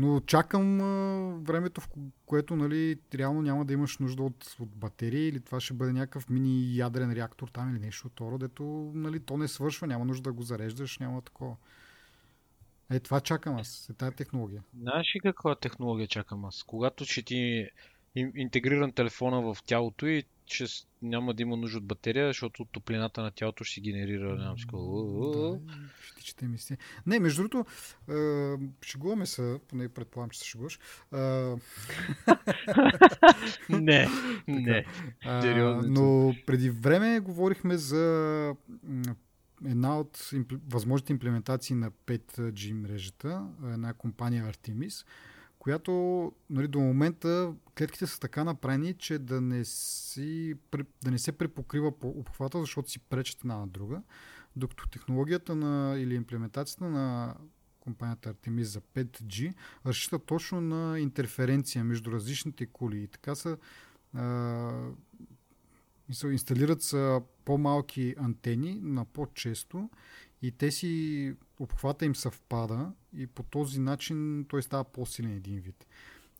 Но 0.00 0.20
чакам 0.20 0.80
а, 0.80 0.84
времето, 1.42 1.80
в 1.80 1.88
което 2.26 2.56
нали, 2.56 2.98
реално 3.14 3.42
няма 3.42 3.64
да 3.64 3.72
имаш 3.72 3.98
нужда 3.98 4.22
от, 4.22 4.56
от 4.60 4.68
батерии 4.68 5.28
или 5.28 5.40
това 5.40 5.60
ще 5.60 5.74
бъде 5.74 5.92
някакъв 5.92 6.28
мини 6.28 6.76
ядрен 6.76 7.12
реактор 7.12 7.48
там 7.48 7.70
или 7.70 7.80
нещо 7.80 8.08
второ, 8.08 8.38
дето 8.38 8.92
нали, 8.94 9.20
то 9.20 9.36
не 9.36 9.48
свършва, 9.48 9.86
няма 9.86 10.04
нужда 10.04 10.22
да 10.22 10.32
го 10.32 10.42
зареждаш, 10.42 10.98
няма 10.98 11.22
такова. 11.22 11.56
Е, 12.90 13.00
това 13.00 13.20
чакам 13.20 13.56
аз, 13.56 13.88
е 13.88 13.94
тази 13.94 14.16
технология. 14.16 14.62
Знаеш 14.80 15.14
ли 15.16 15.20
каква 15.20 15.54
технология 15.54 16.08
чакам 16.08 16.44
аз? 16.44 16.62
Когато 16.62 17.04
ще 17.04 17.22
ти 17.22 17.68
интегриран 18.14 18.92
телефона 18.92 19.40
в 19.40 19.62
тялото 19.66 20.06
и 20.06 20.24
че 20.50 20.66
няма 21.02 21.34
да 21.34 21.42
има 21.42 21.56
нужда 21.56 21.78
от 21.78 21.86
батерия, 21.86 22.26
защото 22.26 22.64
топлината 22.64 23.22
на 23.22 23.30
тялото 23.30 23.64
ще 23.64 23.80
генерира 23.80 24.36
нямам 24.36 24.58
си 24.58 24.66
да, 24.66 25.60
ще 26.06 26.22
чете 26.22 26.46
мисли. 26.46 26.76
Не, 27.06 27.20
между 27.20 27.42
другото, 27.42 27.66
е, 28.10 28.56
шегуваме 28.86 29.26
се, 29.26 29.60
поне 29.68 29.88
предполагам, 29.88 30.30
че 30.30 30.38
се 30.38 30.46
шегуваш. 30.46 30.78
Е, 31.14 31.16
не, 33.68 34.08
не. 34.48 34.84
А, 35.24 35.82
но 35.86 36.34
преди 36.46 36.70
време 36.70 37.20
говорихме 37.20 37.76
за 37.76 38.54
една 39.66 39.98
от 39.98 40.30
възможните 40.68 41.12
имплементации 41.12 41.76
на 41.76 41.90
5G 41.90 42.72
мрежата, 42.72 43.46
една 43.64 43.92
компания 43.92 44.52
Artemis, 44.52 45.06
която 45.60 45.92
нали, 46.50 46.68
до 46.68 46.80
момента 46.80 47.54
клетките 47.78 48.06
са 48.06 48.20
така 48.20 48.44
направени, 48.44 48.94
че 48.94 49.18
да 49.18 49.40
не, 49.40 49.64
си, 49.64 50.54
да 51.04 51.10
не 51.10 51.18
се 51.18 51.32
препокрива 51.32 51.98
по 51.98 52.08
обхвата, 52.08 52.60
защото 52.60 52.90
си 52.90 52.98
пречат 52.98 53.40
една 53.40 53.58
на 53.58 53.66
друга, 53.66 54.02
докато 54.56 54.88
технологията 54.88 55.56
на, 55.56 55.98
или 55.98 56.14
имплементацията 56.14 56.84
на 56.84 57.34
компанията 57.80 58.34
Artemis 58.34 58.62
за 58.62 58.80
5G 58.80 59.54
разчита 59.86 60.18
точно 60.18 60.60
на 60.60 61.00
интерференция 61.00 61.84
между 61.84 62.12
различните 62.12 62.66
кули. 62.66 63.02
И 63.02 63.08
така 63.08 63.34
са 63.34 63.56
а, 64.14 64.90
инсталират 66.24 66.82
са 66.82 67.22
по-малки 67.44 68.14
антени 68.18 68.80
на 68.82 69.04
по-често 69.04 69.90
и 70.42 70.52
те 70.52 70.70
си 70.70 71.34
обхвата 71.58 72.04
им 72.04 72.16
съвпада 72.16 72.92
и 73.16 73.26
по 73.26 73.42
този 73.42 73.80
начин 73.80 74.46
той 74.48 74.62
става 74.62 74.84
по-силен 74.84 75.32
един 75.32 75.60
вид. 75.60 75.86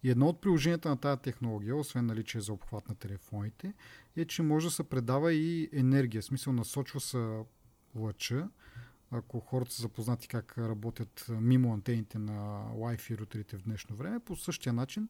И 0.03 0.11
едно 0.11 0.29
от 0.29 0.41
приложенията 0.41 0.89
на 0.89 0.97
тази 0.97 1.21
технология, 1.21 1.77
освен 1.77 2.07
наличие 2.07 2.41
за 2.41 2.53
обхват 2.53 2.89
на 2.89 2.95
телефоните, 2.95 3.75
е, 4.17 4.25
че 4.25 4.43
може 4.43 4.67
да 4.67 4.71
се 4.71 4.85
предава 4.85 5.33
и 5.33 5.71
енергия. 5.73 6.23
В 6.23 6.25
смисъл 6.25 6.53
насочва 6.53 7.01
се 7.01 7.43
лъча. 7.95 8.49
Ако 9.11 9.41
хората 9.41 9.73
са 9.73 9.83
запознати 9.83 10.29
как 10.29 10.59
работят 10.59 11.27
мимо 11.31 11.75
антените 11.75 12.19
на 12.19 12.65
Wi-Fi 12.75 13.19
рутерите 13.19 13.57
в 13.57 13.63
днешно 13.63 13.97
време, 13.97 14.21
по 14.21 14.37
същия 14.37 14.73
начин 14.73 15.09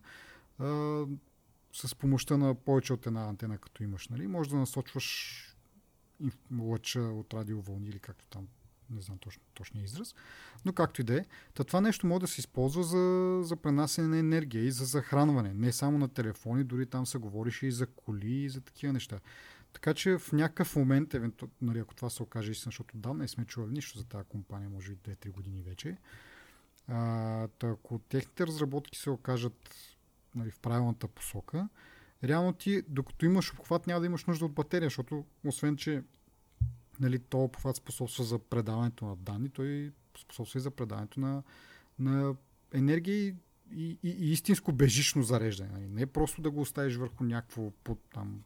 с 1.72 1.94
помощта 1.98 2.36
на 2.36 2.54
повече 2.54 2.92
от 2.92 3.06
една 3.06 3.28
антена, 3.28 3.58
като 3.58 3.82
имаш, 3.82 4.08
нали, 4.08 4.26
може 4.26 4.50
да 4.50 4.56
насочваш 4.56 5.36
лъча 6.58 7.00
от 7.00 7.34
радиовълни 7.34 7.88
или 7.88 7.98
както 7.98 8.26
там 8.26 8.48
не 8.90 9.00
знам 9.00 9.18
точно, 9.18 9.42
точния 9.54 9.84
израз, 9.84 10.14
но 10.64 10.72
както 10.72 11.00
и 11.00 11.04
да 11.04 11.14
е. 11.14 11.24
това 11.54 11.80
нещо 11.80 12.06
може 12.06 12.20
да 12.20 12.26
се 12.26 12.40
използва 12.40 12.82
за, 12.82 13.38
за 13.42 13.56
пренасене 13.56 14.08
на 14.08 14.18
енергия 14.18 14.64
и 14.64 14.70
за 14.70 14.84
захранване. 14.84 15.54
Не 15.54 15.72
само 15.72 15.98
на 15.98 16.08
телефони, 16.08 16.64
дори 16.64 16.86
там 16.86 17.06
се 17.06 17.18
говорише 17.18 17.66
и 17.66 17.72
за 17.72 17.86
коли 17.86 18.32
и 18.32 18.48
за 18.48 18.60
такива 18.60 18.92
неща. 18.92 19.20
Така 19.72 19.94
че 19.94 20.18
в 20.18 20.32
някакъв 20.32 20.76
момент, 20.76 21.14
евенту... 21.14 21.48
нали, 21.62 21.78
ако 21.78 21.94
това 21.94 22.10
се 22.10 22.22
окаже 22.22 22.52
истина, 22.52 22.70
защото 22.70 22.98
да, 22.98 23.14
не 23.14 23.28
сме 23.28 23.44
чували 23.44 23.72
нищо 23.72 23.98
за 23.98 24.04
тази 24.04 24.24
компания, 24.24 24.70
може 24.70 24.90
би 24.90 24.96
2-3 24.96 25.30
години 25.30 25.62
вече, 25.62 25.96
а, 26.88 27.48
ако 27.62 27.98
техните 27.98 28.46
разработки 28.46 28.98
се 28.98 29.10
окажат 29.10 29.74
нали, 30.34 30.50
в 30.50 30.58
правилната 30.58 31.08
посока, 31.08 31.68
реално 32.24 32.52
ти, 32.52 32.82
докато 32.88 33.24
имаш 33.24 33.52
обхват, 33.52 33.86
няма 33.86 34.00
да 34.00 34.06
имаш 34.06 34.24
нужда 34.24 34.44
от 34.44 34.52
батерия, 34.52 34.86
защото 34.86 35.24
освен, 35.44 35.76
че 35.76 36.02
нали, 37.00 37.18
то 37.18 37.44
обхват 37.44 37.76
способства 37.76 38.24
за 38.24 38.38
предаването 38.38 39.04
на 39.04 39.16
данни, 39.16 39.48
той 39.48 39.92
способства 40.18 40.58
и 40.58 40.60
за 40.60 40.70
предаването 40.70 41.20
на, 41.20 41.42
на 41.98 42.34
енергия 42.72 43.16
и, 43.16 43.36
и, 43.72 43.98
и 44.02 44.32
истинско 44.32 44.72
бежично 44.72 45.22
зареждане. 45.22 45.70
Нали. 45.72 45.88
Не 45.88 46.06
просто 46.06 46.42
да 46.42 46.50
го 46.50 46.60
оставиш 46.60 46.96
върху 46.96 47.24
някакво 47.24 47.70
под, 47.70 48.00
там, 48.14 48.42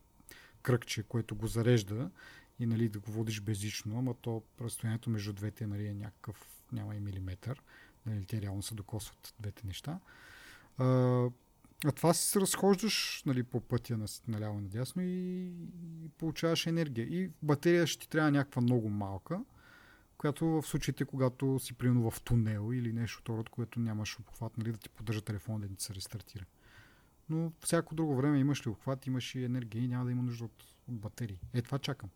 кръгче, 0.62 1.02
което 1.02 1.36
го 1.36 1.46
зарежда 1.46 2.10
и 2.58 2.66
нали, 2.66 2.88
да 2.88 2.98
го 2.98 3.10
водиш 3.10 3.40
безжично, 3.40 3.98
ама 3.98 4.14
то 4.14 4.42
разстоянието 4.60 5.10
между 5.10 5.32
двете 5.32 5.66
нали, 5.66 5.86
е 5.86 5.94
някакъв, 5.94 6.62
няма 6.72 6.96
и 6.96 7.00
милиметър. 7.00 7.62
Нали, 8.06 8.24
те 8.24 8.42
реално 8.42 8.62
се 8.62 8.74
докосват 8.74 9.34
двете 9.40 9.66
неща. 9.66 10.00
А 11.84 11.92
това 11.92 12.14
се 12.14 12.40
разхождаш 12.40 13.22
нали, 13.26 13.42
по 13.42 13.60
пътя 13.60 13.96
на, 13.96 14.06
наляво 14.28 14.60
надясно 14.60 15.02
и, 15.02 15.42
и 16.04 16.08
получаваш 16.18 16.66
енергия. 16.66 17.06
И 17.06 17.30
батерия 17.42 17.86
ще 17.86 18.00
ти 18.00 18.08
трябва 18.08 18.30
някаква 18.30 18.62
много 18.62 18.88
малка, 18.88 19.44
която 20.18 20.46
в 20.46 20.62
случаите, 20.62 21.04
когато 21.04 21.58
си 21.58 21.74
примерно 21.74 22.10
в 22.10 22.20
тунел 22.22 22.70
или 22.72 22.92
нещо 22.92 23.18
второ, 23.18 23.40
от 23.40 23.48
което 23.48 23.80
нямаш 23.80 24.18
обхват, 24.18 24.58
нали, 24.58 24.72
да 24.72 24.78
ти 24.78 24.88
поддържа 24.88 25.20
телефона 25.20 25.60
да 25.60 25.68
не 25.68 25.76
се 25.78 25.94
рестартира. 25.94 26.44
Но 27.28 27.52
всяко 27.60 27.94
друго 27.94 28.16
време 28.16 28.38
имаш 28.38 28.66
ли 28.66 28.70
обхват, 28.70 29.06
имаш 29.06 29.34
и 29.34 29.44
енергия 29.44 29.84
и 29.84 29.88
няма 29.88 30.04
да 30.04 30.10
има 30.10 30.22
нужда 30.22 30.44
от, 30.44 30.64
от 30.88 30.98
батерии. 30.98 31.40
Е, 31.54 31.62
това 31.62 31.78
чакам. 31.78 32.10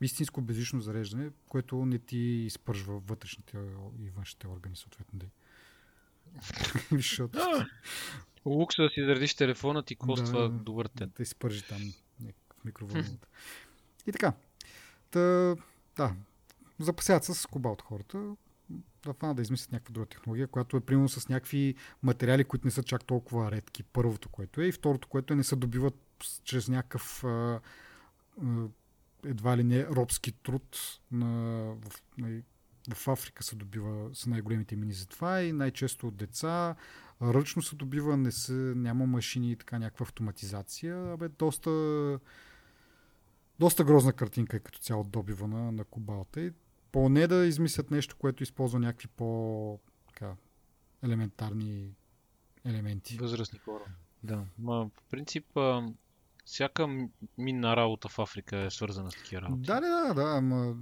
Истинско 0.00 0.40
безлично 0.40 0.80
зареждане, 0.80 1.30
което 1.48 1.86
не 1.86 1.98
ти 1.98 2.18
изпържва 2.18 2.98
вътрешните 2.98 3.58
и 4.00 4.10
външните 4.10 4.48
органи, 4.48 4.76
съответно. 4.76 5.18
Да. 5.18 5.26
Защото... 6.92 7.38
Лукса 8.46 8.82
да 8.82 8.88
си 8.88 9.04
заредиш 9.04 9.34
телефона 9.34 9.82
ти 9.82 9.96
коства 9.96 10.42
да, 10.42 10.48
добър 10.48 10.86
тен. 10.86 11.12
Да 11.16 11.22
изпържи 11.22 11.62
там 11.62 11.92
в 12.60 12.64
микровълновата. 12.64 13.28
И 14.06 14.12
така. 14.12 14.32
Та, 15.10 15.56
да. 15.96 16.14
Запасяват 16.78 17.24
с 17.24 17.46
кобалт 17.46 17.82
хората. 17.82 18.36
Да 19.04 19.12
фана 19.12 19.34
да 19.34 19.42
измислят 19.42 19.72
някаква 19.72 19.92
друга 19.92 20.06
технология, 20.06 20.46
която 20.46 20.76
е 20.76 20.80
примерно 20.80 21.08
с 21.08 21.28
някакви 21.28 21.74
материали, 22.02 22.44
които 22.44 22.66
не 22.66 22.70
са 22.70 22.82
чак 22.82 23.04
толкова 23.04 23.50
редки. 23.50 23.82
Първото, 23.82 24.28
което 24.28 24.60
е. 24.60 24.66
И 24.66 24.72
второто, 24.72 25.08
което 25.08 25.32
е 25.32 25.36
не 25.36 25.44
се 25.44 25.56
добиват 25.56 25.94
чрез 26.44 26.68
някакъв 26.68 27.24
а, 27.24 27.60
а, 28.42 28.66
едва 29.24 29.56
ли 29.56 29.64
не 29.64 29.86
робски 29.86 30.32
труд 30.32 30.78
на, 31.12 31.26
в, 31.74 32.02
на 32.18 32.42
в 32.94 33.08
Африка 33.08 33.42
се 33.42 33.56
добива, 33.56 34.10
са 34.14 34.30
най-големите 34.30 34.76
мини 34.76 34.92
за 34.92 35.06
това 35.06 35.42
и 35.42 35.52
най-често 35.52 36.08
от 36.08 36.16
деца. 36.16 36.74
Ръчно 37.22 37.62
се 37.62 37.76
добива, 37.76 38.16
не 38.16 38.32
са, 38.32 38.52
няма 38.52 39.06
машини 39.06 39.52
и 39.52 39.56
така 39.56 39.78
някаква 39.78 40.04
автоматизация. 40.04 41.12
Абе, 41.12 41.28
доста, 41.28 41.70
доста 43.58 43.84
грозна 43.84 44.12
картинка 44.12 44.56
е 44.56 44.60
като 44.60 44.78
цяло 44.78 45.04
добива 45.04 45.48
на, 45.48 45.72
на 45.72 45.84
кобалта. 45.84 46.40
И 46.40 46.52
поне 46.92 47.26
да 47.26 47.46
измислят 47.46 47.90
нещо, 47.90 48.16
което 48.16 48.42
използва 48.42 48.78
някакви 48.78 49.08
по 49.08 49.80
така, 50.08 50.34
елементарни 51.02 51.94
елементи. 52.64 53.16
Възрастни 53.16 53.58
хора. 53.58 53.84
Да. 54.22 54.44
Ма, 54.58 54.90
в 54.94 55.02
принцип, 55.10 55.58
Всяка 56.48 57.08
минна 57.38 57.76
работа 57.76 58.08
в 58.08 58.18
Африка 58.18 58.58
е 58.58 58.70
свързана 58.70 59.10
с 59.10 59.14
такива 59.14 59.42
работи. 59.42 59.66
Да, 59.66 59.80
да, 59.80 59.88
да, 59.88 60.14
да, 60.14 60.36
ама... 60.36 60.76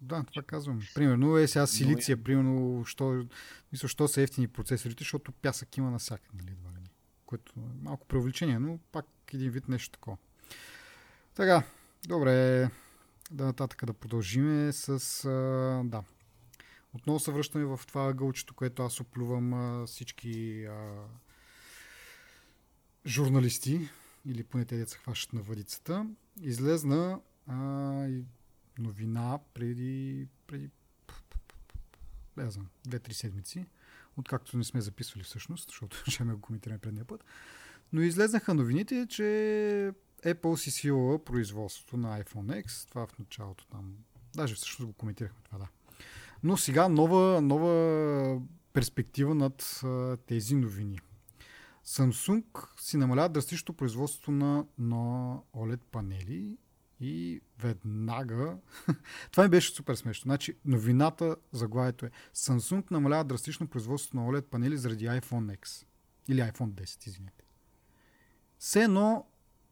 Да, 0.00 0.24
това 0.24 0.42
казвам. 0.42 0.80
Примерно, 0.94 1.36
е 1.36 1.48
сега 1.48 1.66
силиция, 1.66 2.24
примерно, 2.24 2.84
що, 2.84 3.26
мисля, 3.72 3.88
що 3.88 4.08
са 4.08 4.22
ефтини 4.22 4.48
процесорите, 4.48 5.04
защото 5.04 5.32
пясък 5.32 5.76
има 5.76 5.90
навсякъде, 5.90 6.28
нали, 6.34 6.50
едва 6.52 6.70
ли. 6.70 6.90
Което 7.26 7.52
е 7.56 7.82
малко 7.82 8.06
преувеличение, 8.06 8.58
но 8.58 8.78
пак 8.92 9.06
един 9.32 9.50
вид 9.50 9.68
нещо 9.68 9.90
такова. 9.90 10.16
Така, 11.34 11.62
добре, 12.08 12.70
да 13.30 13.44
нататък 13.44 13.84
да 13.84 13.92
продължиме 13.92 14.72
с... 14.72 14.88
А, 15.24 15.82
да. 15.84 16.02
Отново 16.92 17.20
се 17.20 17.32
връщаме 17.32 17.64
в 17.64 17.80
това 17.86 18.12
гълчето, 18.12 18.54
което 18.54 18.82
аз 18.82 19.00
оплювам 19.00 19.54
а, 19.54 19.86
всички 19.86 20.64
а, 20.64 21.04
журналисти, 23.06 23.88
или 24.26 24.44
поне 24.44 24.64
те 24.64 24.76
деца 24.76 24.98
хващат 24.98 25.32
на 25.32 25.42
въдицата. 25.42 26.06
Излезна 26.40 27.20
а, 27.46 28.08
новина 28.78 29.38
преди, 29.54 30.28
преди 30.46 30.70
не 32.36 32.50
знам, 32.50 32.68
две-три 32.86 33.14
седмици, 33.14 33.66
откакто 34.16 34.56
не 34.56 34.64
сме 34.64 34.80
записвали 34.80 35.24
всъщност, 35.24 35.68
защото 35.68 36.02
ще 36.10 36.24
ме 36.24 36.34
го 36.34 36.40
коментираме 36.40 36.78
предния 36.78 37.04
път. 37.04 37.24
Но 37.92 38.00
излезнаха 38.00 38.54
новините, 38.54 39.06
че 39.10 39.22
Apple 40.22 40.56
си 40.56 40.70
свила 40.70 41.24
производството 41.24 41.96
на 41.96 42.22
iPhone 42.22 42.64
X. 42.64 42.88
Това 42.88 43.06
в 43.06 43.18
началото 43.18 43.66
там. 43.66 43.94
Даже 44.36 44.54
всъщност 44.54 44.86
го 44.86 44.92
коментирахме 44.92 45.40
това, 45.44 45.58
да. 45.58 45.68
Но 46.42 46.56
сега 46.56 46.88
нова, 46.88 47.40
нова 47.40 48.40
перспектива 48.72 49.34
над 49.34 49.80
а, 49.84 50.16
тези 50.16 50.54
новини. 50.54 50.98
Samsung 51.86 52.44
си 52.80 52.96
намалява 52.96 53.28
драстично 53.28 53.74
производството 53.74 54.30
на, 54.30 54.66
на 54.78 54.96
OLED 55.54 55.80
панели 55.90 56.56
и 57.00 57.40
веднага... 57.58 58.56
Това 59.30 59.44
ми 59.44 59.50
беше 59.50 59.74
супер 59.74 59.94
смешно. 59.94 60.22
Значи, 60.28 60.56
новината, 60.64 61.36
заглавието 61.52 62.06
е 62.06 62.10
Samsung 62.34 62.90
намалява 62.90 63.24
драстично 63.24 63.66
производството 63.66 64.16
на 64.16 64.28
OLED 64.28 64.42
панели 64.42 64.76
заради 64.76 65.04
iPhone 65.04 65.58
X. 65.58 65.86
Или 66.28 66.40
iPhone 66.40 66.70
10, 66.70 67.06
извинете. 67.06 67.44
Все 68.58 68.82
едно 68.82 69.26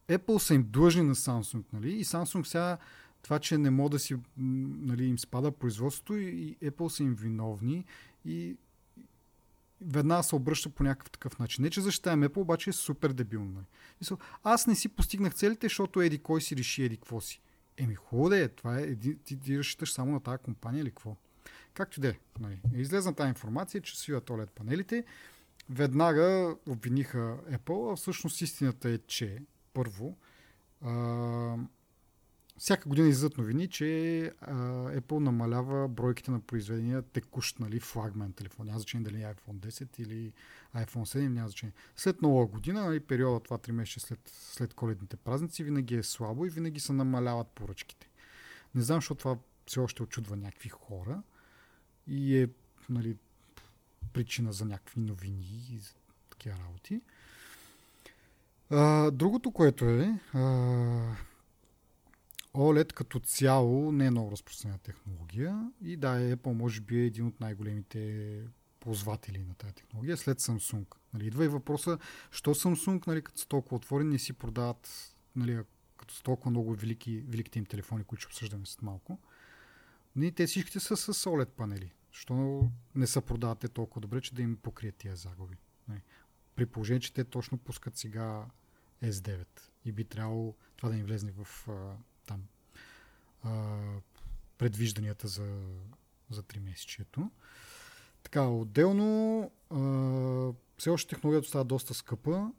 Apple 0.09 0.39
са 0.39 0.55
им 0.55 0.67
длъжни 0.69 1.03
на 1.03 1.15
Samsung, 1.15 1.65
нали? 1.73 1.93
И 1.93 2.05
Samsung 2.05 2.45
сега 2.45 2.79
това, 3.23 3.39
че 3.39 3.59
не 3.59 3.71
мога 3.71 3.91
да 3.91 3.99
си, 3.99 4.17
нали, 4.37 5.05
им 5.05 5.19
спада 5.19 5.53
производството 5.53 6.17
и 6.17 6.57
Apple 6.63 6.89
са 6.89 7.03
им 7.03 7.15
виновни 7.15 7.85
и 8.25 8.57
веднага 9.87 10.23
се 10.23 10.37
обръща 10.37 10.71
по 10.71 10.83
някакъв 10.83 11.11
такъв 11.11 11.39
начин. 11.39 11.63
Не, 11.63 11.71
че 11.71 11.81
защитавам 11.81 12.23
Apple, 12.23 12.37
обаче 12.37 12.71
е 12.71 12.73
супер 12.73 13.13
дебилно. 13.13 13.53
Нали? 13.53 14.19
Аз 14.43 14.67
не 14.67 14.75
си 14.75 14.89
постигнах 14.89 15.35
целите, 15.35 15.67
защото 15.67 16.03
еди 16.03 16.19
кой 16.19 16.41
си 16.41 16.57
реши 16.57 16.83
еди 16.83 16.97
какво 16.97 17.21
си. 17.21 17.41
Еми 17.77 17.95
хубаво 17.95 18.29
да 18.29 18.39
е, 18.39 18.49
това 18.49 18.79
е, 18.79 18.97
ти, 18.97 19.41
ти 19.41 19.59
разчиташ 19.59 19.93
само 19.93 20.13
на 20.13 20.21
тази 20.21 20.39
компания 20.39 20.81
или 20.81 20.91
какво? 20.91 21.17
Както 21.75 22.01
де, 22.01 22.19
нали? 22.41 22.61
излезна 22.75 23.15
тази 23.15 23.29
информация, 23.29 23.81
че 23.81 23.99
свиват 23.99 24.31
OLED 24.31 24.51
панелите, 24.51 25.05
веднага 25.71 26.57
обвиниха 26.69 27.39
Apple, 27.51 27.93
а 27.93 27.97
всъщност 27.97 28.41
истината 28.41 28.91
е, 28.91 28.99
че 28.99 29.43
първо, 29.75 30.19
а, 30.81 31.57
всяка 32.59 32.89
година 32.89 33.09
излизат 33.09 33.39
новини, 33.39 33.69
че 33.69 34.23
а, 34.41 34.55
Apple 35.01 35.19
намалява 35.19 35.89
бройките 35.89 36.31
на 36.31 36.41
произведения 36.41 37.03
текущ, 37.03 37.59
нали, 37.59 37.81
флагмен 37.81 38.33
телефон. 38.33 38.67
Няма 38.67 38.79
значение 38.79 39.05
дали 39.05 39.23
е 39.23 39.35
iPhone 39.35 39.55
10 39.55 40.01
или 40.01 40.33
iPhone 40.77 41.05
7, 41.05 41.29
няма 41.29 41.49
значение. 41.49 41.75
След 41.97 42.23
нова 42.23 42.47
година, 42.47 42.85
нали, 42.85 43.01
периода 43.01 43.41
това 43.41 43.59
3 43.59 43.71
месеца 43.71 44.07
след, 44.07 44.21
след 44.25 44.75
коледните 44.75 45.17
празници, 45.17 45.65
винаги 45.65 45.95
е 45.95 46.03
слабо 46.03 46.47
и 46.47 46.51
винаги 46.51 46.81
се 46.81 46.93
намаляват 46.93 47.49
поръчките. 47.49 48.09
Не 48.75 48.83
знам, 48.83 48.97
защото 48.97 49.19
това 49.19 49.37
все 49.67 49.81
още 49.81 50.03
очудва 50.03 50.37
някакви 50.37 50.69
хора 50.69 51.23
и 52.07 52.39
е 52.39 52.49
нали, 52.89 53.17
причина 54.13 54.53
за 54.53 54.65
някакви 54.65 55.01
новини 55.01 55.67
и 55.73 55.79
за 55.79 55.91
такива 56.31 56.57
работи. 56.59 57.01
А, 58.71 59.11
другото, 59.11 59.51
което 59.51 59.85
е, 59.85 60.21
а, 60.33 60.41
OLED 62.55 62.93
като 62.93 63.21
цяло 63.21 63.93
не 63.93 64.07
е 64.07 64.11
много 64.11 64.31
разпространена 64.31 64.79
технология 64.79 65.71
и 65.83 65.97
да, 65.97 66.37
Apple 66.37 66.53
може 66.53 66.81
би 66.81 67.01
е 67.01 67.07
един 67.07 67.27
от 67.27 67.41
най-големите 67.41 68.43
ползватели 68.81 69.45
на 69.45 69.55
тази 69.55 69.75
технология 69.75 70.17
след 70.17 70.41
Samsung. 70.41 70.87
Нали, 71.15 71.27
идва 71.27 71.45
и 71.45 71.49
въпроса, 71.49 71.99
що 72.31 72.55
Samsung, 72.55 73.07
нали, 73.07 73.23
като 73.23 73.39
са 73.39 73.49
толкова 73.49 73.77
отворени, 73.77 74.11
не 74.11 74.19
си 74.19 74.33
продават, 74.33 75.15
нали, 75.37 75.63
като 75.97 76.15
са 76.15 76.23
толкова 76.23 76.51
много 76.51 76.75
велики, 76.75 77.25
великите 77.29 77.59
им 77.59 77.67
телефони, 77.67 78.05
които 78.05 78.23
ще 78.23 78.29
обсъждаме 78.29 78.67
след 78.67 78.83
малко. 78.83 79.19
Нали, 80.17 80.33
те 80.33 80.47
всичките 80.47 80.81
са 80.81 80.97
с 80.97 81.15
OLED 81.15 81.49
панели. 81.49 81.93
Що 82.11 82.69
не 82.95 83.07
са 83.07 83.21
продавате 83.21 83.69
толкова 83.69 84.01
добре, 84.01 84.21
че 84.21 84.35
да 84.35 84.43
им 84.43 84.57
покрият 84.57 84.97
тия 84.97 85.17
загуби. 85.17 85.57
Нали. 85.89 86.01
При 86.57 86.67
положение, 86.67 87.01
че 87.01 87.13
те 87.13 87.25
точно 87.25 87.59
пускат 87.59 87.97
сега 87.97 88.47
S9 89.03 89.47
и 89.85 89.93
би 89.93 90.05
трябвало 90.05 90.55
това 90.77 90.89
да 90.89 90.97
им 90.97 91.07
влезне 91.07 91.33
в 91.33 91.69
там 92.27 92.43
а, 93.43 93.79
предвижданията 94.59 95.29
за, 95.29 95.63
за 96.31 96.43
3 96.43 96.59
месечието. 96.59 97.31
Така, 98.23 98.43
отделно 98.43 99.51
а, 99.71 99.79
все 100.79 100.91
още 100.91 101.15
технологията 101.15 101.49
става 101.49 101.65
доста 101.65 101.95
скъпа 101.95 102.53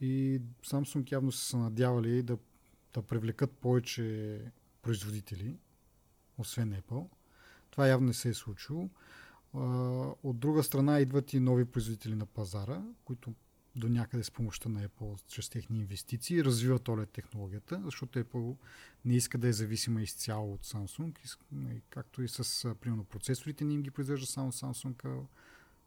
и 0.00 0.40
Samsung 0.66 1.12
явно 1.12 1.32
са 1.32 1.44
се 1.44 1.56
надявали 1.56 2.22
да, 2.22 2.38
да 2.94 3.02
привлекат 3.02 3.52
повече 3.52 4.40
производители, 4.82 5.56
освен 6.38 6.72
Apple. 6.72 7.08
Това 7.70 7.86
явно 7.86 8.06
не 8.06 8.14
се 8.14 8.28
е 8.28 8.34
случило. 8.34 8.90
От 10.22 10.38
друга 10.38 10.62
страна 10.62 11.00
идват 11.00 11.32
и 11.32 11.40
нови 11.40 11.64
производители 11.64 12.14
на 12.14 12.26
пазара, 12.26 12.82
които 13.04 13.34
до 13.76 13.88
някъде 13.88 14.24
с 14.24 14.30
помощта 14.30 14.68
на 14.68 14.88
Apple, 14.88 15.26
чрез 15.28 15.48
техни 15.48 15.78
инвестиции, 15.78 16.44
развиват 16.44 16.82
OLED 16.82 17.10
технологията, 17.12 17.82
защото 17.84 18.18
Apple 18.18 18.56
не 19.04 19.16
иска 19.16 19.38
да 19.38 19.48
е 19.48 19.52
зависима 19.52 20.02
изцяло 20.02 20.52
от 20.52 20.66
Samsung, 20.66 21.16
както 21.90 22.22
и 22.22 22.28
с, 22.28 22.74
примерно, 22.80 23.04
процесорите 23.04 23.64
не 23.64 23.74
им 23.74 23.82
ги 23.82 23.90
произвежда 23.90 24.26
само 24.26 24.52
Samsung, 24.52 25.26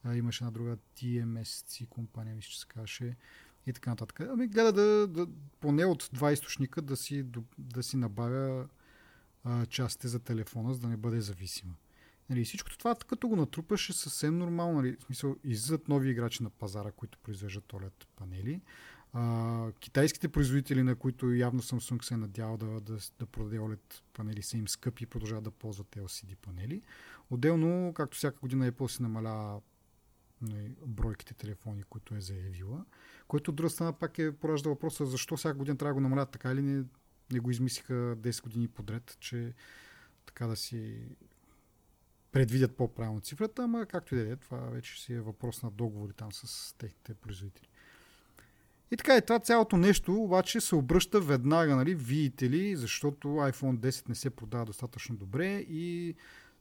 а, 0.03 0.15
имаше 0.15 0.43
една 0.43 0.51
друга 0.51 0.77
TMSC 0.97 1.87
компания, 1.87 2.35
мисля, 2.35 2.49
че 2.49 2.59
се 2.59 2.67
казваше, 2.67 3.15
и 3.65 3.73
така 3.73 3.89
нататък. 3.89 4.19
Ами 4.19 4.47
гледа 4.47 4.73
да, 4.73 5.07
да, 5.07 5.27
поне 5.59 5.85
от 5.85 6.09
два 6.13 6.31
източника 6.31 6.81
да 6.81 6.97
си, 6.97 7.25
да 7.57 7.83
си 7.83 7.97
набавя 7.97 8.67
частите 9.69 10.07
за 10.07 10.19
телефона, 10.19 10.73
за 10.73 10.79
да 10.79 10.87
не 10.87 10.97
бъде 10.97 11.21
зависима. 11.21 11.73
Нали, 12.29 12.45
всичко 12.45 12.77
това, 12.77 12.95
като 12.95 13.27
го 13.27 13.35
натрупаш, 13.35 13.89
е 13.89 13.93
съвсем 13.93 14.37
нормално. 14.37 14.81
Нали, 14.81 14.97
в 14.99 15.03
смисъл, 15.03 15.35
излизат 15.43 15.87
нови 15.87 16.09
играчи 16.09 16.43
на 16.43 16.49
пазара, 16.49 16.91
които 16.91 17.17
произвеждат 17.17 17.73
OLED 17.73 18.05
панели. 18.15 18.61
А, 19.13 19.71
китайските 19.79 20.29
производители, 20.29 20.83
на 20.83 20.95
които 20.95 21.33
явно 21.33 21.61
Samsung 21.61 22.03
се 22.03 22.13
е 22.13 22.17
надява 22.17 22.57
да, 22.57 22.81
да, 22.81 22.97
да 23.19 23.25
продаде 23.25 23.59
OLED 23.59 24.01
панели, 24.13 24.41
са 24.41 24.57
им 24.57 24.67
скъпи 24.67 25.03
и 25.03 25.07
продължават 25.07 25.43
да 25.43 25.51
ползват 25.51 25.95
LCD 25.95 26.35
панели. 26.35 26.81
Отделно, 27.29 27.93
както 27.93 28.17
всяка 28.17 28.39
година 28.39 28.71
Apple 28.71 28.87
си 28.87 29.01
намалява 29.01 29.61
нали, 30.41 30.75
бройките 30.85 31.33
телефони, 31.33 31.83
които 31.83 32.15
е 32.15 32.21
заявила, 32.21 32.85
което 33.27 33.51
от 33.51 33.55
друга 33.55 33.69
страна 33.69 33.93
пак 33.93 34.19
е 34.19 34.31
поражда 34.31 34.69
въпроса 34.69 35.05
защо 35.05 35.37
всяка 35.37 35.57
година 35.57 35.77
трябва 35.77 35.89
да 35.89 35.93
го 35.93 36.01
намалят 36.01 36.31
така 36.31 36.51
или 36.51 36.61
не, 36.61 36.83
не 37.31 37.39
го 37.39 37.51
измислиха 37.51 37.93
10 37.93 38.43
години 38.43 38.67
подред, 38.67 39.17
че 39.19 39.53
така 40.25 40.47
да 40.47 40.55
си 40.55 41.07
предвидят 42.31 42.77
по-правилно 42.77 43.21
цифрата, 43.21 43.63
ама 43.63 43.85
както 43.85 44.15
и 44.15 44.17
да 44.17 44.31
е, 44.31 44.35
това 44.35 44.57
вече 44.57 45.01
си 45.01 45.13
е 45.13 45.21
въпрос 45.21 45.63
на 45.63 45.71
договори 45.71 46.13
там 46.13 46.31
с 46.31 46.75
техните 46.77 47.13
производители. 47.13 47.67
И 48.91 48.97
така 48.97 49.17
и 49.17 49.21
това 49.21 49.39
цялото 49.39 49.77
нещо 49.77 50.15
обаче 50.15 50.61
се 50.61 50.75
обръща 50.75 51.21
веднага, 51.21 51.75
нали, 51.75 51.95
видите 51.95 52.49
ли, 52.49 52.75
защото 52.75 53.27
iPhone 53.27 53.77
10 53.77 54.09
не 54.09 54.15
се 54.15 54.29
продава 54.29 54.65
достатъчно 54.65 55.15
добре 55.15 55.57
и 55.59 56.15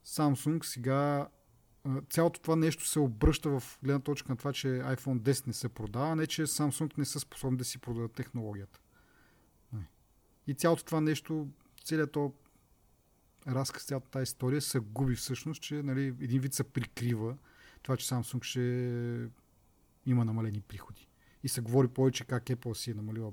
Samsung 0.06 0.64
сега 0.64 1.28
цялото 2.10 2.40
това 2.40 2.56
нещо 2.56 2.86
се 2.86 2.98
обръща 2.98 3.60
в 3.60 3.78
гледна 3.82 4.00
точка 4.00 4.32
на 4.32 4.36
това, 4.36 4.52
че 4.52 4.68
iPhone 4.68 5.20
10 5.20 5.46
не 5.46 5.52
се 5.52 5.68
продава, 5.68 6.16
не 6.16 6.26
че 6.26 6.42
Samsung 6.42 6.98
не 6.98 7.04
са 7.04 7.20
способни 7.20 7.58
да 7.58 7.64
си 7.64 7.78
продадат 7.78 8.12
технологията. 8.12 8.80
И 10.46 10.54
цялото 10.54 10.84
това 10.84 11.00
нещо, 11.00 11.48
целият 11.84 12.12
то 12.12 12.32
разказ 13.46 13.84
цялата 13.84 14.10
тази 14.10 14.22
история 14.22 14.60
се 14.60 14.78
губи 14.78 15.14
всъщност, 15.14 15.62
че 15.62 15.74
нали, 15.74 16.06
един 16.06 16.40
вид 16.40 16.54
се 16.54 16.64
прикрива 16.64 17.36
това, 17.82 17.96
че 17.96 18.06
Samsung 18.06 18.44
ще 18.44 18.60
има 20.06 20.24
намалени 20.24 20.60
приходи. 20.60 21.08
И 21.42 21.48
се 21.48 21.60
говори 21.60 21.88
повече 21.88 22.24
как 22.24 22.44
Apple 22.44 22.72
си 22.72 22.90
е 22.90 22.94
намалила 22.94 23.32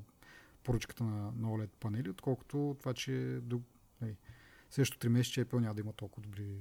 поръчката 0.64 1.04
на, 1.04 1.32
на 1.32 1.48
OLED 1.48 1.70
панели, 1.80 2.10
отколкото 2.10 2.76
това, 2.80 2.94
че 2.94 3.40
до 3.42 3.62
нали, 4.02 4.16
следващото 4.70 5.08
3 5.08 5.10
месеца 5.10 5.46
Apple 5.46 5.60
няма 5.60 5.76
да 5.76 5.82
има 5.82 5.94
толкова 5.94 6.24
добри 6.24 6.58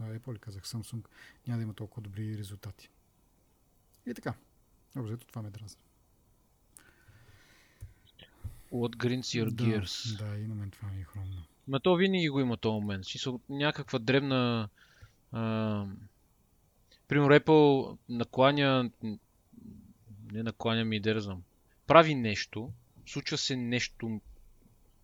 Apple 0.00 0.34
ли 0.34 0.38
казах, 0.38 0.62
Samsung 0.62 1.06
няма 1.46 1.58
да 1.58 1.62
има 1.62 1.74
толкова 1.74 2.02
добри 2.02 2.38
резултати. 2.38 2.90
И 4.06 4.14
така. 4.14 4.34
Общо 4.96 5.26
това 5.26 5.42
ме 5.42 5.50
дразни. 5.50 5.82
What 8.72 8.96
grinds 8.96 9.20
your 9.20 9.50
да, 9.50 9.64
gears? 9.64 10.18
Да, 10.18 10.38
и 10.38 10.46
на 10.46 10.54
мен 10.54 10.70
това 10.70 10.88
ми 10.88 11.00
е 11.00 11.04
хрумно. 11.04 11.42
Ма 11.70 11.80
то 11.80 11.96
винаги 11.96 12.28
го 12.28 12.40
има 12.40 12.56
този 12.56 12.72
момент. 12.72 13.04
Смисъл, 13.04 13.40
някаква 13.48 13.98
дребна... 13.98 14.68
А, 15.32 15.84
примерно 17.08 17.30
Apple 17.30 17.96
накланя... 18.08 18.90
Не 20.32 20.42
накланя 20.42 20.84
ми, 20.84 21.00
да 21.00 21.20
знам. 21.20 21.42
Прави 21.86 22.14
нещо, 22.14 22.72
случва 23.06 23.38
се 23.38 23.56
нещо 23.56 24.20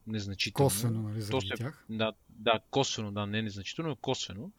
незначително. 0.06 0.66
Косвено, 0.68 1.02
нали, 1.02 1.20
заради 1.20 1.46
се, 1.46 1.54
тях. 1.54 1.86
да, 1.90 2.12
да, 2.28 2.60
косвено, 2.70 3.12
да, 3.12 3.26
не 3.26 3.42
незначително, 3.42 3.88
но 3.88 3.96
косвено. 3.96 4.50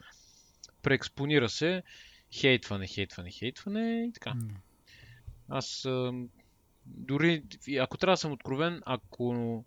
Преекспонира 0.81 1.49
се, 1.49 1.83
хейтване, 2.31 2.87
хейтване, 2.87 3.31
хейтване 3.31 4.05
и 4.09 4.13
така. 4.13 4.33
М, 4.33 4.49
Аз 5.49 5.87
дори, 6.85 7.43
ако 7.79 7.97
трябва 7.97 8.13
да 8.13 8.17
съм 8.17 8.31
откровен, 8.31 8.81
ако 8.85 9.65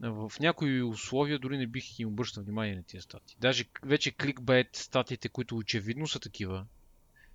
в 0.00 0.32
някои 0.40 0.82
условия 0.82 1.38
дори 1.38 1.58
не 1.58 1.66
бих 1.66 1.98
им 1.98 2.08
обръщал 2.08 2.42
внимание 2.42 2.76
на 2.76 2.82
тия 2.82 3.02
статии. 3.02 3.36
Даже 3.40 3.64
вече 3.82 4.10
кликбайт 4.10 4.76
статиите, 4.76 5.28
които 5.28 5.56
очевидно 5.56 6.08
са 6.08 6.20
такива, 6.20 6.66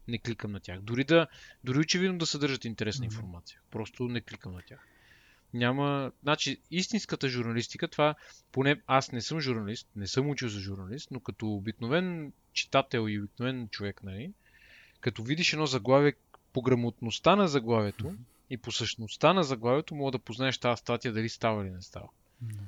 не 0.08 0.20
кликам 0.20 0.52
на 0.52 0.60
тях. 0.60 0.82
Дори 0.82 1.04
да, 1.04 1.28
дори 1.64 1.80
очевидно 1.80 2.18
да 2.18 2.26
съдържат 2.26 2.66
интересна 2.66 3.06
информация. 3.06 3.60
Просто 3.72 4.04
не 4.04 4.22
кликам 4.22 4.54
на 4.54 4.62
тях. 4.62 4.88
Няма, 5.54 6.12
значи, 6.24 6.62
истинската 6.72 7.30
журналистика, 7.30 7.88
това, 7.88 8.16
поне 8.52 8.82
аз 8.88 9.12
не 9.12 9.22
съм 9.22 9.40
журналист, 9.40 9.88
не 9.96 10.08
съм 10.08 10.30
учил 10.30 10.50
за 10.50 10.60
журналист, 10.60 11.12
но 11.12 11.20
като 11.20 11.48
обикновен 11.48 12.34
читател 12.54 13.10
и 13.10 13.20
обикновен 13.20 13.70
човек, 13.70 14.04
нали, 14.04 14.34
като 15.00 15.24
видиш 15.24 15.54
едно 15.54 15.66
заглавие 15.66 16.14
по 16.54 16.62
грамотността 16.62 17.36
на 17.36 17.48
заглавието 17.48 18.16
и 18.50 18.58
по 18.58 18.72
същността 18.72 19.34
на 19.34 19.44
заглавието, 19.44 19.96
мога 19.96 20.12
да 20.12 20.20
познаеш 20.20 20.58
тази 20.58 20.80
статия 20.80 21.14
дали 21.14 21.30
става 21.30 21.64
или 21.64 21.72
не 21.72 21.82
става. 21.82 22.08
Да. 22.42 22.64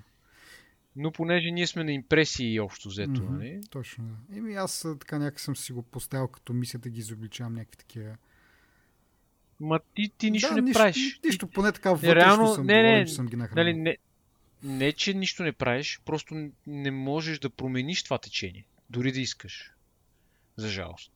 Но 0.96 1.12
понеже 1.12 1.52
ние 1.52 1.68
сме 1.68 1.84
на 1.84 1.92
импресии 1.92 2.60
общо 2.60 2.90
взето, 2.90 3.12
Мгм, 3.24 3.34
нали? 3.38 3.62
Точно, 3.70 4.04
да. 4.06 4.38
Еми 4.38 4.54
аз 4.56 4.86
така 5.00 5.20
някак 5.20 5.40
съм 5.40 5.56
си 5.56 5.74
го 5.74 5.82
поставил 5.82 6.28
като 6.28 6.54
мисля 6.54 6.80
да 6.80 6.90
ги 6.90 7.00
изобличавам 7.00 7.54
някакви 7.54 7.78
такива. 7.78 8.18
Ма 9.60 9.80
ти, 9.96 10.12
ти 10.18 10.32
нищо 10.32 10.50
да, 10.50 10.56
не 10.56 10.62
нищо, 10.62 10.80
правиш. 10.80 11.20
Нищо, 11.26 11.48
поне 11.48 11.72
така 11.72 11.92
вътрешно 11.94 12.16
реално- 12.16 12.54
съм 12.56 12.66
не, 12.66 12.74
доволен, 12.74 13.00
не, 13.00 13.06
че 13.06 13.14
съм 13.14 13.26
ги 13.28 13.36
Нали, 13.36 13.44
нахранил. 13.44 13.84
не, 13.84 13.98
не, 14.64 14.92
че 14.92 15.14
нищо 15.14 15.44
не 15.44 15.52
правиш, 15.52 16.02
просто 16.06 16.50
не 16.68 16.92
можеш 16.92 17.40
да 17.40 17.50
промениш 17.50 18.04
това 18.04 18.18
течение. 18.18 18.66
Дори 18.90 19.12
да 19.12 19.20
искаш. 19.20 19.72
За 20.56 20.70
жалост. 20.70 21.12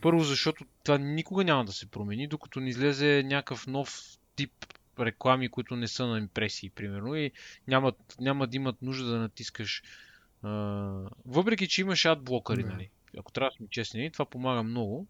Първо, 0.00 0.20
защото 0.20 0.64
това 0.84 0.98
никога 0.98 1.44
няма 1.44 1.64
да 1.64 1.72
се 1.72 1.86
промени, 1.86 2.28
докато 2.28 2.60
не 2.60 2.68
излезе 2.68 3.22
някакъв 3.26 3.66
нов 3.66 4.02
тип 4.36 4.52
реклами, 5.00 5.48
които 5.48 5.76
не 5.76 5.88
са 5.88 6.06
на 6.06 6.18
импресии, 6.18 6.70
примерно, 6.70 7.14
и 7.14 7.30
нямат, 7.68 8.16
няма 8.20 8.46
да 8.46 8.56
имат 8.56 8.82
нужда 8.82 9.10
да 9.10 9.18
натискаш. 9.18 9.82
А, 10.42 10.50
въпреки, 11.26 11.68
че 11.68 11.80
имаш 11.80 12.04
адблокъри, 12.04 12.62
Да. 12.62 12.68
нали? 12.68 12.90
Ако 13.18 13.32
трябва 13.32 13.50
да 13.50 13.56
сме 13.56 13.66
честни, 13.70 14.00
нали, 14.00 14.10
това 14.10 14.24
помага 14.24 14.62
много. 14.62 15.06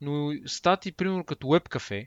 Но 0.00 0.32
стати, 0.46 0.92
примерно, 0.92 1.24
като 1.24 1.46
WebCafe, 1.46 2.06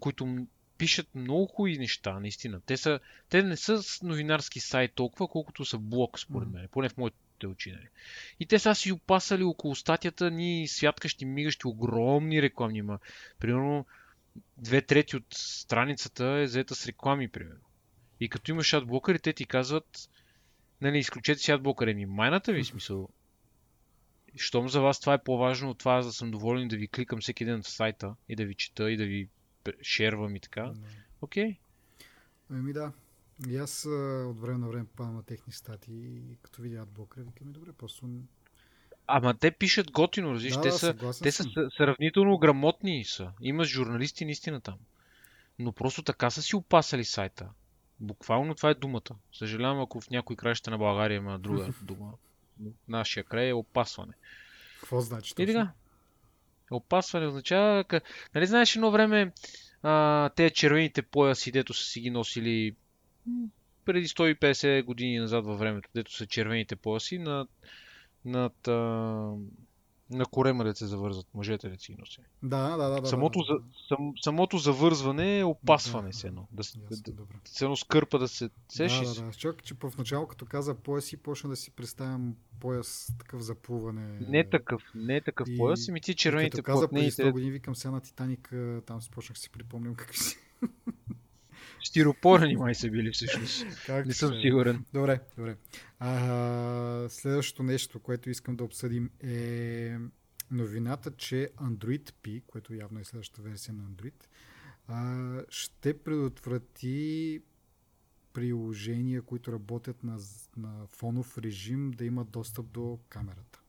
които 0.00 0.46
пишат 0.78 1.14
много 1.14 1.46
хубави 1.46 1.78
неща, 1.78 2.20
наистина. 2.20 2.60
Те, 2.66 2.76
са, 2.76 3.00
те 3.28 3.42
не 3.42 3.56
са 3.56 3.82
с 3.82 4.02
новинарски 4.02 4.60
сайт 4.60 4.92
толкова, 4.94 5.28
колкото 5.28 5.64
са 5.64 5.78
блог, 5.78 6.18
според 6.18 6.48
мен. 6.48 6.68
Поне 6.70 6.88
в 6.88 6.96
моите 6.96 7.46
очи. 7.46 7.72
Нали. 7.72 7.88
И 8.40 8.46
те 8.46 8.58
са 8.58 8.74
си 8.74 8.92
опасали 8.92 9.42
около 9.42 9.74
статията 9.74 10.30
ни 10.30 10.68
святкащи, 10.68 11.24
мигащи, 11.24 11.66
огромни 11.66 12.42
рекламни. 12.42 12.82
Ма, 12.82 12.98
примерно, 13.38 13.86
две 14.56 14.82
трети 14.82 15.16
от 15.16 15.26
страницата 15.30 16.24
е 16.26 16.46
заета 16.46 16.74
с 16.74 16.86
реклами, 16.86 17.28
примерно. 17.28 17.60
И 18.20 18.28
като 18.28 18.50
имаш 18.50 18.74
адблокъри, 18.74 19.18
те 19.18 19.32
ти 19.32 19.44
казват, 19.44 20.10
нали, 20.80 20.98
изключете 20.98 21.40
си 21.40 21.52
адблокъра 21.52 21.94
ми. 21.94 22.06
Майната 22.06 22.52
ви, 22.52 22.64
смисъл. 22.64 23.08
Щом 24.36 24.68
за 24.68 24.80
вас 24.80 25.00
това 25.00 25.14
е 25.14 25.22
по-важно 25.22 25.70
от 25.70 25.78
това, 25.78 25.94
аз 25.94 26.06
да 26.06 26.12
съм 26.12 26.30
доволен 26.30 26.68
да 26.68 26.76
ви 26.76 26.88
кликам 26.88 27.20
всеки 27.20 27.44
ден 27.44 27.62
в 27.62 27.68
сайта 27.68 28.14
и 28.28 28.36
да 28.36 28.44
ви 28.44 28.54
чета 28.54 28.90
и 28.90 28.96
да 28.96 29.04
ви 29.06 29.28
шервам 29.82 30.36
и 30.36 30.40
така. 30.40 30.72
Окей. 31.20 31.56
Еми 32.50 32.72
да. 32.72 32.92
И 33.48 33.56
аз 33.56 33.86
от 34.26 34.40
време 34.40 34.58
на 34.58 34.68
време 34.68 34.86
падам 34.96 35.14
на 35.14 35.22
техни 35.22 35.52
статии 35.52 36.16
и 36.32 36.36
като 36.42 36.62
видя 36.62 36.82
адблокъра, 36.82 37.24
викам, 37.24 37.46
«Ми, 37.46 37.52
добре, 37.52 37.72
просто... 37.72 38.08
Ама 39.08 39.34
те 39.34 39.50
пишат 39.50 39.90
готино, 39.90 40.34
разбираш. 40.34 40.54
да, 40.54 40.62
те 40.62 40.68
да, 40.68 40.78
са, 41.12 41.22
те 41.22 41.32
са 41.32 41.44
сравнително 41.76 42.38
грамотни 42.38 43.04
са. 43.04 43.30
Има 43.40 43.64
журналисти 43.64 44.24
наистина 44.24 44.60
там. 44.60 44.74
Но 45.58 45.72
просто 45.72 46.02
така 46.02 46.30
са 46.30 46.42
си 46.42 46.56
опасали 46.56 47.04
сайта. 47.04 47.48
Буквално 48.00 48.54
това 48.54 48.70
е 48.70 48.74
думата. 48.74 49.10
Съжалявам, 49.32 49.80
ако 49.80 50.00
в 50.00 50.10
някой 50.10 50.36
краища 50.36 50.70
на 50.70 50.78
България 50.78 51.16
има 51.16 51.38
друга 51.38 51.68
дума. 51.82 52.12
Нашия 52.88 53.24
край 53.24 53.48
е 53.48 53.54
опасване. 53.54 54.12
Какво 54.80 55.00
значи 55.00 55.32
И 55.32 55.34
точно? 55.36 55.54
така. 55.54 55.72
Опасване 56.70 57.26
означава... 57.26 57.84
къ- 57.84 58.00
Нали 58.34 58.46
знаеш 58.46 58.76
едно 58.76 58.90
време 58.90 59.32
а, 59.82 60.28
те 60.28 60.50
червените 60.50 61.02
пояси, 61.02 61.52
дето 61.52 61.74
са 61.74 61.84
си 61.84 62.00
ги 62.00 62.10
носили 62.10 62.74
преди 63.84 64.08
150 64.08 64.82
години 64.82 65.18
назад 65.18 65.44
във 65.44 65.58
времето, 65.58 65.88
дето 65.94 66.14
са 66.14 66.26
червените 66.26 66.76
пояси 66.76 67.18
над, 67.18 67.48
над 68.24 68.68
а, 68.68 68.72
на 70.10 70.26
корема 70.30 70.64
да 70.64 70.74
се 70.74 70.86
завързват 70.86 71.26
мъжете 71.34 71.68
да 71.68 71.78
си 71.78 71.96
носи. 71.98 72.20
Да, 72.42 72.76
да, 72.76 72.88
да. 72.88 73.00
да 73.00 73.08
самото, 73.08 73.38
да, 73.38 73.44
за, 73.44 73.58
сам, 73.88 74.12
самото 74.22 74.58
завързване 74.58 75.38
е 75.38 75.44
опасване 75.44 76.10
Да, 76.22 76.28
едно. 76.28 76.48
Да, 76.52 76.56
да, 76.56 76.60
Ясно, 76.60 76.82
да, 77.58 77.64
едно 77.64 77.76
скърпа 77.76 78.18
да 78.18 78.28
се 78.28 78.50
сеш 78.68 78.98
Да, 78.98 79.14
да, 79.14 79.22
да. 79.22 79.32
Чак, 79.32 79.62
че 79.62 79.74
в 79.74 79.98
начало, 79.98 80.26
като 80.26 80.46
каза 80.46 80.74
пояс 80.74 81.12
и 81.12 81.16
почна 81.16 81.50
да 81.50 81.56
си 81.56 81.70
представям 81.70 82.36
пояс 82.60 83.12
такъв 83.18 83.40
за 83.40 83.54
плуване. 83.54 84.18
Не 84.20 84.50
такъв, 84.50 84.82
не 84.94 85.20
такъв 85.20 85.48
И- 85.50 85.56
пояс, 85.58 85.88
ами 85.88 86.00
ти 86.00 86.14
червените 86.14 86.56
Като 86.56 86.62
каза 86.62 86.88
преди 86.88 87.06
100 87.10 87.16
платнените 87.16 87.32
години, 87.32 87.50
викам 87.50 87.76
сега 87.76 87.92
на 87.92 88.00
Титаник, 88.00 88.52
там 88.86 89.02
си 89.02 89.10
почнах 89.10 89.34
да 89.34 89.40
си 89.40 89.50
припомням 89.50 89.94
какви 89.94 90.18
си. 90.18 90.38
стиропорни 91.84 92.56
май 92.56 92.74
са 92.74 92.90
били 92.90 93.10
всъщност. 93.12 93.66
Как 93.86 94.06
Не 94.06 94.12
съм 94.12 94.40
сигурен. 94.40 94.84
Добре, 94.92 95.20
добре. 95.36 95.56
А, 95.98 97.06
следващото 97.08 97.62
нещо, 97.62 98.00
което 98.00 98.30
искам 98.30 98.56
да 98.56 98.64
обсъдим 98.64 99.10
е 99.20 99.96
новината, 100.50 101.10
че 101.10 101.50
Android 101.56 102.12
P, 102.22 102.42
което 102.46 102.74
явно 102.74 103.00
е 103.00 103.04
следващата 103.04 103.42
версия 103.42 103.74
на 103.74 103.82
Android, 103.82 104.24
а, 104.88 105.44
ще 105.48 105.98
предотврати 105.98 107.40
приложения, 108.32 109.22
които 109.22 109.52
работят 109.52 110.04
на, 110.04 110.18
на 110.56 110.86
фонов 110.86 111.38
режим, 111.38 111.90
да 111.90 112.04
имат 112.04 112.30
достъп 112.30 112.66
до 112.66 112.98
камерата. 113.08 113.60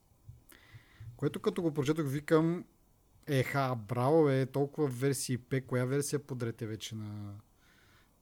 Което 1.16 1.40
като 1.40 1.62
го 1.62 1.74
прочетох, 1.74 2.06
викам, 2.08 2.64
еха, 3.26 3.76
браво, 3.88 4.28
е 4.28 4.46
толкова 4.46 4.88
версии 4.88 5.38
P, 5.38 5.66
коя 5.66 5.84
версия 5.84 6.18
подрете 6.18 6.66
вече 6.66 6.94
на, 6.94 7.34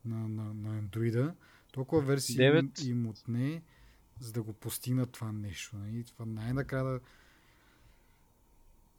на, 0.04 0.28
на, 0.28 0.54
на 0.54 0.82
Android-а? 0.82 1.34
Толкова 1.72 2.02
версии 2.02 2.32
им, 2.32 2.38
Девет. 2.38 2.84
им 2.84 3.06
отне, 3.06 3.62
за 4.20 4.32
да 4.32 4.42
го 4.42 4.52
постигнат 4.52 5.12
това 5.12 5.32
нещо. 5.32 5.76
Нали? 5.76 6.04
Това 6.04 6.24
най-накрая 6.24 6.84
да... 6.84 7.00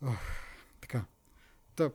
Ох, 0.01 0.19
така. 0.81 1.05
Та, 1.75 1.91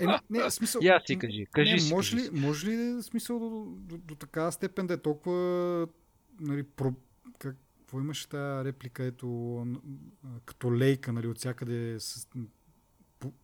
е, 0.00 0.04
е, 0.04 0.06
не, 0.30 0.50
смисъл... 0.50 0.80
Я 0.82 1.00
си 1.06 1.18
кажи, 1.18 1.46
кажи 1.52 1.72
не, 1.72 1.78
си. 1.78 1.94
може, 1.94 2.16
кажи 2.16 2.22
ли, 2.22 2.36
си. 2.36 2.46
може 2.46 2.66
ли 2.66 2.76
да 2.76 3.02
смисъл 3.02 3.38
до, 3.38 3.64
до, 3.76 3.98
до, 3.98 4.14
такава 4.14 4.52
степен 4.52 4.86
да 4.86 4.94
е 4.94 4.98
толкова 4.98 5.88
нали, 6.40 6.62
про, 6.62 6.94
как, 7.38 7.56
какво 7.78 8.00
имаше 8.00 8.28
тази 8.28 8.68
реплика, 8.68 9.04
ето 9.04 9.66
като 10.44 10.76
лейка, 10.78 11.12
нали, 11.12 11.26
от 11.26 11.38
всякъде 11.38 12.00
с, 12.00 12.28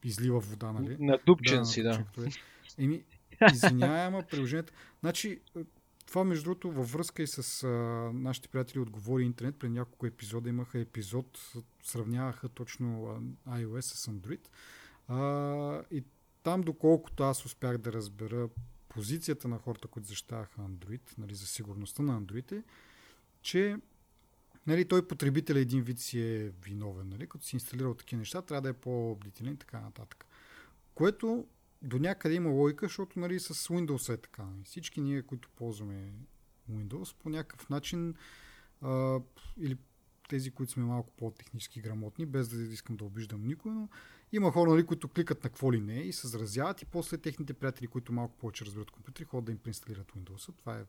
излива 0.04 0.40
вода, 0.40 0.72
нали? 0.72 0.96
На 1.00 1.18
дупчен 1.26 1.66
си, 1.66 1.82
да. 1.82 1.88
напочнато 1.88 2.22
е. 2.22 2.28
Еми, 2.78 3.04
извинявай, 3.52 4.06
ама 4.06 4.22
приложението. 4.22 4.72
Значи, 5.00 5.40
това 6.06 6.24
между 6.24 6.44
другото 6.44 6.70
във 6.70 6.92
връзка 6.92 7.22
и 7.22 7.26
с 7.26 7.62
а, 7.62 7.68
нашите 8.14 8.48
приятели 8.48 8.78
от 8.78 8.90
Говори 8.90 9.24
Интернет, 9.24 9.58
пред 9.58 9.70
няколко 9.70 10.06
епизода 10.06 10.48
имаха 10.48 10.78
епизод, 10.78 11.40
сравняваха 11.82 12.48
точно 12.48 13.18
iOS 13.48 13.80
с 13.80 14.06
Android. 14.06 14.48
А, 15.08 15.82
и 15.90 16.04
там, 16.42 16.60
доколкото 16.60 17.22
аз 17.22 17.46
успях 17.46 17.78
да 17.78 17.92
разбера 17.92 18.48
позицията 18.88 19.48
на 19.48 19.58
хората, 19.58 19.88
които 19.88 20.08
защитаваха 20.08 20.60
Android, 20.60 21.18
нали, 21.18 21.34
за 21.34 21.46
сигурността 21.46 22.02
на 22.02 22.20
Android 22.20 22.52
е, 22.52 22.62
че 23.42 23.76
нали, 24.66 24.84
той 24.84 25.08
потребител 25.08 25.54
един 25.54 25.82
вид 25.82 25.98
си 25.98 26.20
е 26.20 26.52
виновен. 26.64 27.08
Нали? 27.08 27.26
Като 27.26 27.44
си 27.44 27.56
инсталирал 27.56 27.94
такива 27.94 28.18
неща, 28.18 28.42
трябва 28.42 28.62
да 28.62 28.68
е 28.68 28.72
по-бдителен 28.72 29.52
и 29.52 29.58
така 29.58 29.80
нататък. 29.80 30.26
Което 30.94 31.46
до 31.84 31.98
някъде 31.98 32.34
има 32.34 32.50
логика, 32.50 32.86
защото 32.86 33.18
нали, 33.18 33.40
с 33.40 33.54
Windows 33.54 34.14
е 34.14 34.16
така. 34.16 34.46
Всички 34.64 35.00
ние, 35.00 35.22
които 35.22 35.48
ползваме 35.56 36.12
Windows, 36.72 37.16
по 37.16 37.28
някакъв 37.28 37.68
начин 37.68 38.14
а, 38.80 39.20
или 39.56 39.76
тези, 40.28 40.50
които 40.50 40.72
сме 40.72 40.84
малко 40.84 41.12
по-технически 41.16 41.80
грамотни, 41.80 42.26
без 42.26 42.48
да 42.48 42.62
искам 42.62 42.96
да 42.96 43.04
обиждам 43.04 43.46
никой, 43.46 43.72
но 43.72 43.88
има 44.32 44.52
хора, 44.52 44.70
нали, 44.70 44.86
които 44.86 45.08
кликат 45.08 45.44
на 45.44 45.50
какво 45.50 45.72
ли 45.72 45.80
не 45.80 46.00
и 46.00 46.12
се 46.12 46.28
заразяват 46.28 46.82
и 46.82 46.84
после 46.84 47.18
техните 47.18 47.54
приятели, 47.54 47.86
които 47.86 48.12
малко 48.12 48.36
повече 48.36 48.64
разбират 48.64 48.90
компютри, 48.90 49.24
ходят 49.24 49.44
да 49.44 49.52
им 49.52 49.58
преинсталират 49.58 50.12
Windows. 50.12 50.58
Това 50.58 50.78
е 50.78 50.84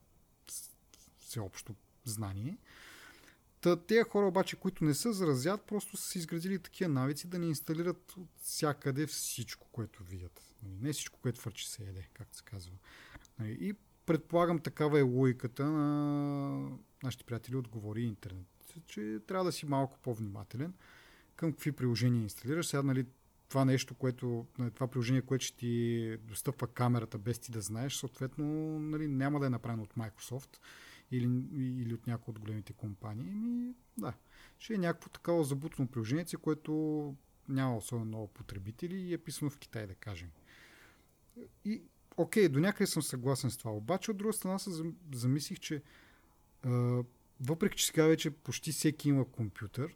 всеобщо 1.17 1.75
знание. 2.03 2.57
Та, 3.65 3.75
тези 3.75 4.03
хора 4.03 4.27
обаче, 4.27 4.55
които 4.55 4.83
не 4.83 4.93
се 4.93 5.11
заразят, 5.11 5.61
просто 5.61 5.97
са 5.97 6.19
изградили 6.19 6.59
такива 6.59 6.89
навици 6.89 7.27
да 7.27 7.39
не 7.39 7.45
инсталират 7.45 8.13
от 8.17 8.29
всякъде 8.41 9.07
всичко, 9.07 9.67
което 9.71 10.03
видят. 10.03 10.41
Нали, 10.63 10.75
не 10.81 10.93
всичко, 10.93 11.19
което 11.21 11.41
фърчи 11.41 11.67
се 11.67 11.83
еде, 11.83 12.07
както 12.13 12.37
се 12.37 12.43
казва. 12.43 12.73
Нали, 13.39 13.57
и 13.61 13.73
предполагам 14.05 14.59
такава 14.59 14.99
е 14.99 15.01
логиката 15.01 15.65
на 15.65 16.77
нашите 17.03 17.23
приятели 17.23 17.55
от 17.55 17.67
Говори 17.67 18.01
Интернет, 18.01 18.47
че 18.87 19.19
трябва 19.27 19.45
да 19.45 19.51
си 19.51 19.65
малко 19.65 19.99
по-внимателен 20.01 20.73
към 21.35 21.51
какви 21.51 21.71
приложения 21.71 22.21
инсталираш. 22.21 22.67
Сега, 22.67 22.83
нали, 22.83 23.05
това 23.49 23.65
нещо, 23.65 23.93
което, 23.93 24.45
нали, 24.59 24.71
това 24.71 24.87
приложение, 24.87 25.21
което 25.21 25.45
ще 25.45 25.57
ти 25.57 26.17
достъпва 26.17 26.67
камерата 26.67 27.17
без 27.17 27.39
ти 27.39 27.51
да 27.51 27.61
знаеш, 27.61 27.95
съответно 27.95 28.45
нали, 28.79 29.07
няма 29.07 29.39
да 29.39 29.45
е 29.45 29.49
направено 29.49 29.83
от 29.83 29.93
Microsoft 29.93 30.57
или, 31.17 31.81
или 31.81 31.93
от 31.93 32.07
някои 32.07 32.31
от 32.31 32.39
големите 32.39 32.73
компании. 32.73 33.31
Ми, 33.31 33.73
да, 33.97 34.13
ще 34.59 34.73
е 34.73 34.77
някакво 34.77 35.09
такова 35.09 35.43
забутно 35.43 35.87
приложение, 35.87 36.25
което 36.41 37.15
няма 37.49 37.77
особено 37.77 38.05
много 38.05 38.27
потребители 38.27 38.95
и 38.95 39.13
е 39.13 39.17
писано 39.17 39.51
в 39.51 39.57
Китай, 39.57 39.87
да 39.87 39.95
кажем. 39.95 40.29
И, 41.65 41.81
окей, 42.17 42.49
до 42.49 42.59
някъде 42.59 42.87
съм 42.87 43.03
съгласен 43.03 43.51
с 43.51 43.57
това. 43.57 43.71
Обаче, 43.71 44.11
от 44.11 44.17
друга 44.17 44.33
страна, 44.33 44.59
се 44.59 44.83
замислих, 45.13 45.59
че 45.59 45.83
а, 46.63 47.03
въпреки, 47.41 47.77
че 47.77 47.85
сега 47.85 48.05
вече 48.05 48.31
почти 48.31 48.71
всеки 48.71 49.09
има 49.09 49.31
компютър, 49.31 49.95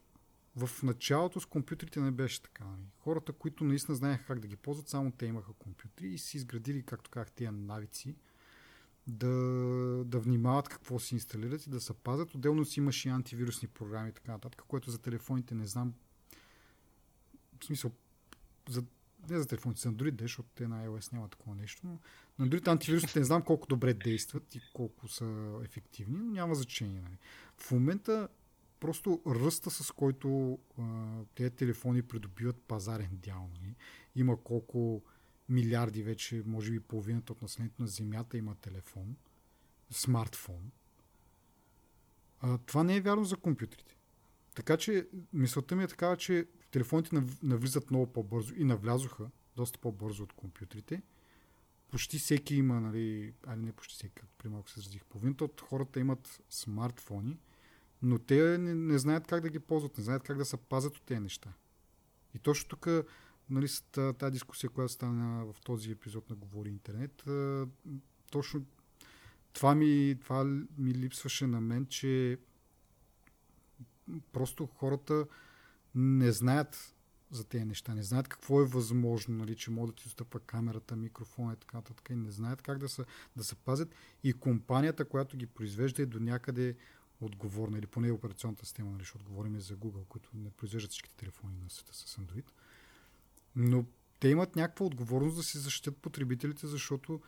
в 0.55 0.84
началото 0.84 1.39
с 1.39 1.45
компютрите 1.45 1.99
не 1.99 2.11
беше 2.11 2.41
така. 2.41 2.63
Нали. 2.65 2.84
Хората, 2.97 3.34
които 3.34 3.63
наистина 3.63 3.95
знаеха 3.95 4.26
как 4.26 4.39
да 4.39 4.47
ги 4.47 4.55
ползват, 4.55 4.88
само 4.88 5.11
те 5.11 5.26
имаха 5.26 5.53
компютри 5.53 6.07
и 6.07 6.17
си 6.17 6.38
изградили, 6.38 6.84
както 6.84 7.11
казах, 7.11 7.32
тия 7.32 7.51
навици 7.51 8.15
да, 9.10 9.28
да 10.05 10.20
внимават 10.20 10.70
какво 10.70 10.99
си 10.99 11.16
инсталират 11.16 11.66
и 11.66 11.70
да 11.70 11.82
се 11.82 11.93
пазят. 11.93 12.36
Отделно 12.36 12.66
си 12.66 12.80
имаше 12.80 13.07
и 13.07 13.12
антивирусни 13.12 13.68
програми 13.68 14.10
и 14.10 14.14
така 14.14 14.32
нататък, 14.32 14.64
което 14.68 14.91
за 14.91 14.97
телефоните 14.97 15.55
не 15.55 15.66
знам. 15.66 15.93
В 17.62 17.66
смисъл, 17.66 17.91
за, 18.70 18.84
не 19.30 19.39
за 19.39 19.47
телефоните, 19.47 19.82
за 19.82 19.89
Android, 19.89 20.22
защото 20.22 20.49
те 20.55 20.68
на 20.68 20.88
iOS 20.88 21.14
няма 21.14 21.28
такова 21.28 21.55
нещо, 21.55 21.82
но 21.84 21.99
на 22.39 22.47
Android 22.47 22.68
антивирусите 22.68 23.20
не 23.20 23.26
знам 23.26 23.41
колко 23.41 23.68
добре 23.68 23.93
действат 23.93 24.55
и 24.55 24.62
колко 24.74 25.07
са 25.07 25.60
ефективни, 25.64 26.18
но 26.18 26.32
няма 26.32 26.55
значение. 26.55 27.01
Нали. 27.01 27.18
В 27.57 27.72
момента 27.72 28.28
просто 28.80 29.22
ръста 29.28 29.70
с 29.70 29.91
който 29.91 30.60
а, 30.80 30.84
тези 31.36 31.51
телефони 31.51 32.01
придобиват 32.01 32.62
пазарен 32.68 33.10
дял. 33.12 33.49
Нали. 33.53 33.76
Има 34.16 34.43
колко 34.43 35.03
милиарди 35.49 36.03
вече, 36.03 36.43
може 36.45 36.71
би 36.71 36.79
половината 36.79 37.33
от 37.33 37.41
населението 37.41 37.81
на 37.81 37.87
Земята 37.87 38.37
има 38.37 38.55
телефон, 38.55 39.15
смартфон. 39.91 40.71
А, 42.39 42.57
това 42.57 42.83
не 42.83 42.95
е 42.95 43.01
вярно 43.01 43.25
за 43.25 43.37
компютрите. 43.37 43.95
Така 44.55 44.77
че 44.77 45.07
мисълта 45.33 45.75
ми 45.75 45.83
е 45.83 45.87
такава, 45.87 46.17
че 46.17 46.47
телефоните 46.71 47.23
навлизат 47.43 47.91
много 47.91 48.13
по-бързо 48.13 48.53
и 48.55 48.63
навлязоха 48.63 49.29
доста 49.55 49.79
по-бързо 49.79 50.23
от 50.23 50.33
компютрите. 50.33 51.01
Почти 51.91 52.19
всеки 52.19 52.55
има, 52.55 52.81
нали, 52.81 53.33
али 53.47 53.61
не 53.61 53.71
почти 53.71 53.95
всеки, 53.95 54.15
както 54.15 54.35
при 54.37 54.49
малко 54.49 54.69
се 54.69 54.79
изразих, 54.79 55.05
половината 55.05 55.45
от 55.45 55.61
хората 55.61 55.99
имат 55.99 56.41
смартфони, 56.49 57.39
но 58.01 58.19
те 58.19 58.57
не, 58.57 58.75
не 58.75 58.97
знаят 58.97 59.27
как 59.27 59.41
да 59.41 59.49
ги 59.49 59.59
ползват, 59.59 59.97
не 59.97 60.03
знаят 60.03 60.23
как 60.23 60.37
да 60.37 60.45
се 60.45 60.57
пазят 60.57 60.97
от 60.97 61.03
тези 61.03 61.19
неща. 61.19 61.53
И 62.33 62.39
точно 62.39 62.69
тук 62.69 62.87
нали, 63.49 63.67
тази 63.91 64.31
дискусия, 64.31 64.69
която 64.69 64.93
стана 64.93 65.45
в 65.45 65.61
този 65.61 65.91
епизод 65.91 66.29
на 66.29 66.35
Говори 66.35 66.69
Интернет, 66.69 67.23
точно 68.31 68.65
това 69.53 69.75
ми, 69.75 70.17
това 70.21 70.43
ми 70.77 70.93
липсваше 70.93 71.47
на 71.47 71.61
мен, 71.61 71.85
че 71.85 72.39
просто 74.31 74.65
хората 74.65 75.25
не 75.95 76.31
знаят 76.31 76.95
за 77.31 77.43
тези 77.43 77.65
неща, 77.65 77.95
не 77.95 78.03
знаят 78.03 78.27
какво 78.27 78.61
е 78.61 78.65
възможно, 78.65 79.35
нали, 79.35 79.55
че 79.55 79.71
могат 79.71 79.95
да 79.95 80.01
ти 80.01 80.03
достъпва 80.03 80.39
камерата, 80.39 80.95
микрофона 80.95 81.53
и 81.53 81.55
така 81.55 81.77
нататък, 81.77 82.09
и 82.09 82.15
не 82.15 82.31
знаят 82.31 82.61
как 82.61 82.77
да 82.77 82.89
се, 82.89 83.05
да 83.35 83.43
се 83.43 83.55
пазят 83.55 83.95
и 84.23 84.33
компанията, 84.33 85.05
която 85.05 85.37
ги 85.37 85.45
произвежда 85.45 86.01
е 86.01 86.05
до 86.05 86.19
някъде 86.19 86.75
отговорна, 87.21 87.77
или 87.77 87.87
поне 87.87 88.11
операционната 88.11 88.65
система, 88.65 88.91
нали, 88.91 89.01
защото 89.01 89.25
говорим 89.25 89.59
за 89.59 89.75
Google, 89.75 90.05
които 90.07 90.29
не 90.33 90.51
произвеждат 90.51 90.91
всичките 90.91 91.15
телефони 91.15 91.57
на 91.63 91.69
света 91.69 91.93
с 91.93 92.17
Android. 92.17 92.45
Но 93.55 93.85
те 94.19 94.27
имат 94.27 94.55
някаква 94.55 94.85
отговорност 94.85 95.35
да 95.35 95.43
се 95.43 95.59
защитят 95.59 95.97
потребителите, 95.97 96.67
защото 96.67 97.21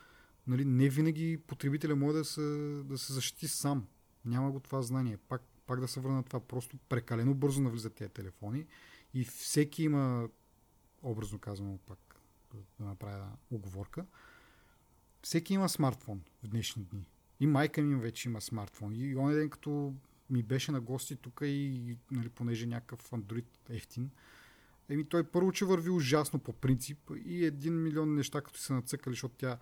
нали, 0.46 0.64
не 0.64 0.88
винаги 0.88 1.38
потребителя 1.46 1.96
може 1.96 2.18
да 2.18 2.24
се, 2.24 2.40
да 2.84 2.98
се 2.98 3.12
защити 3.12 3.48
сам. 3.48 3.86
Няма 4.24 4.50
го 4.50 4.60
това 4.60 4.82
знание. 4.82 5.16
Пак, 5.16 5.42
пак 5.66 5.80
да 5.80 5.88
се 5.88 6.00
върна 6.00 6.22
това. 6.22 6.40
Просто 6.40 6.76
прекалено 6.88 7.34
бързо 7.34 7.62
навлизат 7.62 7.94
тези 7.94 8.10
телефони 8.10 8.66
и 9.14 9.24
всеки 9.24 9.82
има, 9.82 10.28
образно 11.02 11.38
казано 11.38 11.78
пак, 11.86 12.16
да 12.80 12.84
направя 12.84 13.28
оговорка, 13.50 14.06
всеки 15.22 15.54
има 15.54 15.68
смартфон 15.68 16.22
в 16.42 16.48
днешни 16.48 16.84
дни. 16.84 17.06
И 17.40 17.46
майка 17.46 17.82
ми 17.82 18.00
вече 18.00 18.28
има 18.28 18.40
смартфон. 18.40 18.92
И 18.94 19.16
онен 19.16 19.34
ден, 19.34 19.50
като 19.50 19.94
ми 20.30 20.42
беше 20.42 20.72
на 20.72 20.80
гости 20.80 21.16
тук 21.16 21.40
и, 21.44 21.96
нали, 22.10 22.28
понеже 22.28 22.66
някакъв 22.66 23.10
Android 23.10 23.44
ефтин, 23.68 24.10
Еми 24.88 25.08
той 25.08 25.24
първо, 25.24 25.52
че 25.52 25.64
върви 25.64 25.90
ужасно 25.90 26.38
по 26.38 26.52
принцип 26.52 27.10
и 27.24 27.44
един 27.44 27.82
милион 27.82 28.14
неща, 28.14 28.40
като 28.40 28.58
се 28.58 28.72
нацъкали, 28.72 29.12
защото 29.12 29.34
тя 29.38 29.58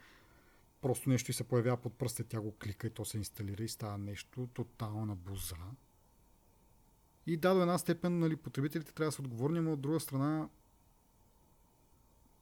просто 0.81 1.09
нещо 1.09 1.31
и 1.31 1.35
се 1.35 1.45
появява 1.45 1.77
под 1.77 1.95
пръста, 1.99 2.25
тя 2.25 2.41
го 2.41 2.57
клика 2.57 2.87
и 2.87 2.91
то 2.91 3.05
се 3.05 3.19
инсталира 3.19 3.63
и 3.65 3.69
става 3.69 3.99
нещо 3.99 4.49
тотална 4.55 5.17
буза. 5.17 5.57
И 7.27 7.37
да, 7.37 7.55
до 7.55 7.61
една 7.61 7.79
степен 7.79 8.19
нали, 8.19 8.37
потребителите 8.37 8.93
трябва 8.93 9.09
да 9.09 9.13
са 9.13 9.23
отговорни, 9.23 9.61
но 9.61 9.73
от 9.73 9.81
друга 9.81 10.01
страна 10.01 10.49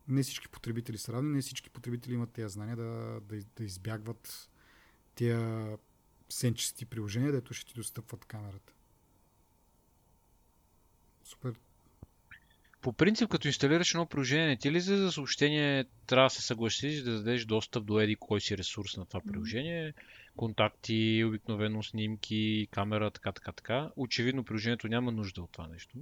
не 0.09 0.23
всички 0.23 0.49
потребители 0.49 0.99
са 0.99 1.13
равни, 1.13 1.31
не 1.31 1.43
всички 1.43 1.71
потребители 1.71 2.15
имат 2.15 2.31
тези 2.31 2.53
знания 2.53 2.77
да, 2.77 3.21
да, 3.21 3.45
да 3.57 3.65
избягват 3.65 4.51
тези 5.15 5.77
сенчести 6.29 6.85
приложения, 6.85 7.33
дето 7.33 7.55
ще 7.55 7.73
ти 7.73 7.75
достъпват 7.75 8.25
камерата. 8.25 8.73
Супер 11.23 11.55
по 12.81 12.93
принцип, 12.93 13.31
като 13.31 13.49
инсталираш 13.49 13.95
едно 13.95 14.07
приложение, 14.07 14.47
не 14.47 14.57
ти 14.57 14.73
ли 14.73 14.81
за 14.81 15.13
съобщение 15.13 15.85
трябва 16.07 16.27
да 16.27 16.31
се 16.31 16.43
съгласиш 16.43 17.03
да 17.03 17.13
дадеш 17.13 17.45
достъп 17.45 17.85
до 17.85 18.01
еди 18.01 18.17
кой 18.17 18.41
си 18.41 18.59
ресурс 18.59 18.97
на 18.97 19.07
това 19.07 19.21
приложение? 19.21 19.95
Контакти, 20.37 21.25
обикновено 21.27 21.83
снимки, 21.83 22.69
камера, 22.71 23.11
така, 23.11 23.33
така, 23.33 23.53
така. 23.53 23.91
Очевидно 23.97 24.45
приложението 24.45 24.89
няма 24.89 25.13
нужда 25.13 25.43
от 25.43 25.53
това 25.53 25.67
нещо. 25.67 25.99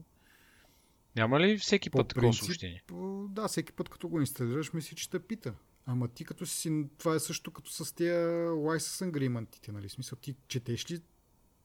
Няма 1.16 1.40
ли 1.40 1.58
всеки 1.58 1.90
път 1.90 2.08
такова 2.08 2.34
съобщение? 2.34 2.82
Да, 3.28 3.48
всеки 3.48 3.72
път 3.72 3.88
като 3.88 4.08
го 4.08 4.20
инсталираш, 4.20 4.72
мисли, 4.72 4.96
че 4.96 5.10
те 5.10 5.18
пита. 5.18 5.54
Ама 5.86 6.08
ти 6.08 6.24
като 6.24 6.46
си, 6.46 6.84
това 6.98 7.14
е 7.14 7.18
също 7.18 7.50
като 7.50 7.70
с 7.70 7.94
тия 7.94 8.18
license 8.48 9.10
agreement 9.10 9.68
нали? 9.68 9.88
Смисъл, 9.88 10.18
ти 10.18 10.34
четеш 10.48 10.90
ли 10.90 11.00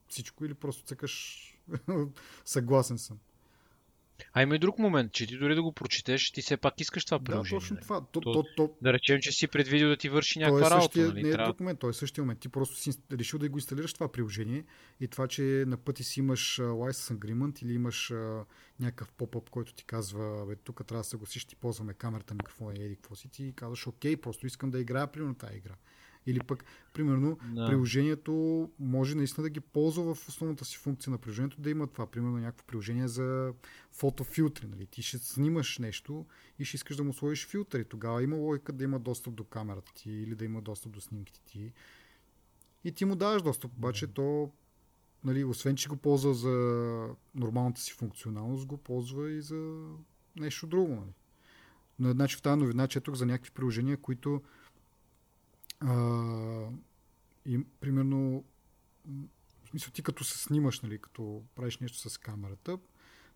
всичко 0.08 0.46
или 0.46 0.54
просто 0.54 0.84
цъкаш 0.84 1.46
съгласен 2.46 2.98
съм? 2.98 3.20
А 4.34 4.42
има 4.42 4.56
и 4.56 4.60
друг 4.60 4.80
момент, 4.80 5.12
че 5.12 5.28
ти 5.28 5.38
дори 5.38 5.56
да 5.56 5.64
го 5.64 5.72
прочетеш, 5.72 6.32
ти 6.32 6.42
все 6.42 6.58
пак 6.58 6.82
искаш 6.82 7.06
това 7.06 7.20
приложение. 7.20 7.60
Да, 7.60 7.64
точно 7.64 7.74
нали? 7.74 7.84
това. 7.84 8.06
То, 8.12 8.22
то, 8.22 8.44
то, 8.56 8.72
да 8.82 8.94
речем, 8.94 9.20
че 9.22 9.32
си 9.32 9.48
предвидил 9.48 9.90
да 9.90 9.98
ти 9.98 10.10
върши 10.10 10.40
някаква 10.40 10.60
е 10.60 10.82
същия, 10.82 11.06
работа. 11.06 11.20
Нали? 11.20 11.24
Не 11.24 11.30
е 11.30 11.46
друг 11.46 11.60
момент, 11.60 11.80
той 11.80 11.90
е 11.90 11.94
същия 11.94 12.24
момент. 12.24 12.40
Ти 12.40 12.50
просто 12.50 12.76
си 12.76 12.92
решил 13.12 13.40
да 13.40 13.50
го 13.50 13.58
инсталираш 13.58 13.94
това 13.94 14.12
приложение 14.12 14.64
и 15.00 15.08
това, 15.08 15.28
че 15.28 15.42
на 15.68 15.78
пъти 15.78 16.04
си 16.04 16.20
имаш 16.20 16.58
license 16.58 17.18
agreement 17.18 17.64
или 17.64 17.74
имаш 17.74 18.12
а, 18.12 18.46
някакъв 18.80 19.12
поп-ъп, 19.12 19.50
който 19.50 19.74
ти 19.74 19.86
казва, 19.86 20.46
бе, 20.46 20.56
тук 20.56 20.86
трябва 20.88 21.00
да 21.00 21.10
се 21.10 21.18
гласиш, 21.18 21.46
ти 21.46 21.56
ползваме 21.56 21.94
камерата, 21.94 22.34
микрофона 22.34 22.74
и 22.78 22.84
еди 22.84 22.96
какво 22.96 23.16
си, 23.16 23.30
ти 23.30 23.54
казваш, 23.56 23.88
окей, 23.88 24.18
просто 24.18 24.48
искам 24.48 24.72
да 24.72 24.80
играя 24.80 25.08
примерно 25.08 25.36
тази 25.36 25.58
игра. 25.58 25.74
Или 26.26 26.40
пък, 26.40 26.66
примерно, 26.94 27.38
да. 27.54 27.68
приложението 27.68 28.70
може 28.80 29.16
наистина 29.16 29.44
да 29.44 29.50
ги 29.50 29.60
ползва 29.60 30.16
в 30.16 30.28
основната 30.28 30.66
си 30.66 30.78
функция 30.78 31.12
на 31.12 31.18
приложението, 31.18 31.62
да 31.62 31.70
има 31.70 31.88
това. 31.88 32.08
Примерно 32.08 32.38
някакво 32.38 32.66
приложение 32.66 33.08
за 33.08 33.54
фотофилтри. 33.92 34.68
Нали? 34.68 34.86
Ти 34.86 35.02
ще 35.02 35.18
снимаш 35.18 35.80
нещо 35.80 36.26
и 36.60 36.66
ще 36.66 36.76
искаш 36.76 36.96
да 36.96 37.04
му 37.04 37.14
сложиш 37.14 37.48
филтри. 37.48 37.86
Тогава 37.86 38.24
има 38.24 38.36
логика 38.36 38.74
да 38.74 38.84
има 38.84 39.00
достъп 39.00 39.34
до 39.34 39.44
камерата 39.44 39.94
ти 39.94 40.12
или 40.12 40.36
да 40.36 40.46
има 40.46 40.62
достъп 40.62 40.92
до 40.92 41.02
снимките 41.02 41.42
ти. 41.46 41.74
И 42.84 42.92
ти 42.92 43.06
му 43.06 43.16
даваш 43.16 43.42
достъп, 43.42 43.72
обаче 43.78 44.08
то 44.08 44.52
нали, 45.24 45.44
освен, 45.44 45.76
че 45.76 45.90
го 45.90 45.96
ползва 45.96 46.34
за 46.34 46.50
нормалната 47.36 47.82
си 47.82 47.94
функционалност, 47.94 48.66
го 48.66 48.78
ползва 48.78 49.32
и 49.32 49.42
за 49.42 49.90
нещо 50.36 50.68
друго. 50.68 50.96
Нали. 50.96 52.14
Значи 52.14 52.38
в 52.38 52.42
тази 52.42 52.60
новина 52.60 52.88
четох 52.88 53.16
за 53.16 53.26
някакви 53.26 53.52
приложения, 53.52 53.98
които 53.98 54.42
а, 55.82 56.68
и, 57.46 57.66
примерно 57.80 58.44
смисъл 59.70 59.92
ти 59.92 60.04
като 60.04 60.24
се 60.24 60.38
снимаш, 60.38 60.82
нали, 60.82 60.98
като 60.98 61.44
правиш 61.56 61.78
нещо 61.78 62.10
с 62.10 62.18
камерата, 62.18 62.78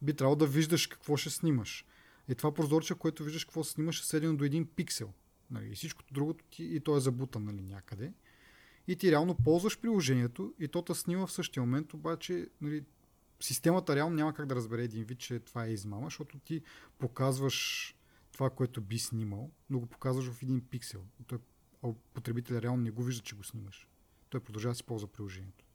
би 0.01 0.13
трябвало 0.13 0.35
да 0.35 0.47
виждаш 0.47 0.87
какво 0.87 1.17
ще 1.17 1.29
снимаш. 1.29 1.85
И 2.27 2.35
това 2.35 2.53
прозорче, 2.53 2.95
което 2.95 3.23
виждаш 3.23 3.45
какво 3.45 3.63
снимаш, 3.63 4.01
е 4.01 4.05
сведено 4.05 4.37
до 4.37 4.43
един 4.43 4.65
пиксел. 4.65 5.13
Нали, 5.51 5.71
и 5.71 5.75
всичкото 5.75 6.13
другото 6.13 6.45
ти, 6.45 6.63
и 6.63 6.79
то 6.79 6.97
е 6.97 6.99
забутан 6.99 7.43
нали, 7.43 7.61
някъде. 7.61 8.13
И 8.87 8.95
ти 8.95 9.11
реално 9.11 9.35
ползваш 9.35 9.79
приложението 9.79 10.53
и 10.59 10.67
то 10.67 10.81
те 10.81 10.93
снима 10.93 11.27
в 11.27 11.31
същия 11.31 11.63
момент, 11.63 11.93
обаче 11.93 12.49
нали, 12.61 12.83
системата 13.39 13.95
реално 13.95 14.15
няма 14.15 14.33
как 14.33 14.45
да 14.45 14.55
разбере 14.55 14.83
един 14.83 15.03
вид, 15.03 15.19
че 15.19 15.39
това 15.39 15.65
е 15.65 15.71
измама, 15.71 16.05
защото 16.05 16.39
ти 16.39 16.61
показваш 16.97 17.95
това, 18.31 18.49
което 18.49 18.81
би 18.81 18.99
снимал, 18.99 19.51
но 19.69 19.79
го 19.79 19.85
показваш 19.85 20.31
в 20.31 20.43
един 20.43 20.61
пиксел. 20.61 21.03
И 21.21 21.23
той, 21.23 21.39
а 21.85 21.93
потребителя 22.13 22.61
реално 22.61 22.83
не 22.83 22.91
го 22.91 23.03
вижда, 23.03 23.23
че 23.23 23.35
го 23.35 23.43
снимаш. 23.43 23.87
Той 24.29 24.39
продължава 24.39 24.71
да 24.71 24.77
си 24.77 24.83
ползва 24.83 25.07
приложението. 25.07 25.65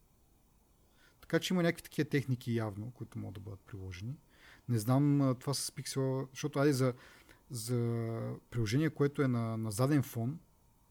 Така 1.21 1.39
че 1.39 1.55
има 1.55 1.63
някакви 1.63 1.83
такива 1.83 2.09
техники 2.09 2.55
явно, 2.55 2.91
които 2.91 3.19
могат 3.19 3.35
да 3.35 3.41
бъдат 3.41 3.61
приложени. 3.61 4.17
Не 4.69 4.79
знам 4.79 5.37
това 5.41 5.55
с 5.55 5.73
пиксела, 5.73 6.27
защото 6.31 6.59
айде 6.59 6.73
за, 6.73 6.95
за 7.51 7.77
приложение, 8.51 8.91
което 8.91 9.23
е 9.23 9.29
на, 9.29 9.57
на 9.57 9.71
заден 9.71 10.03
фон, 10.03 10.39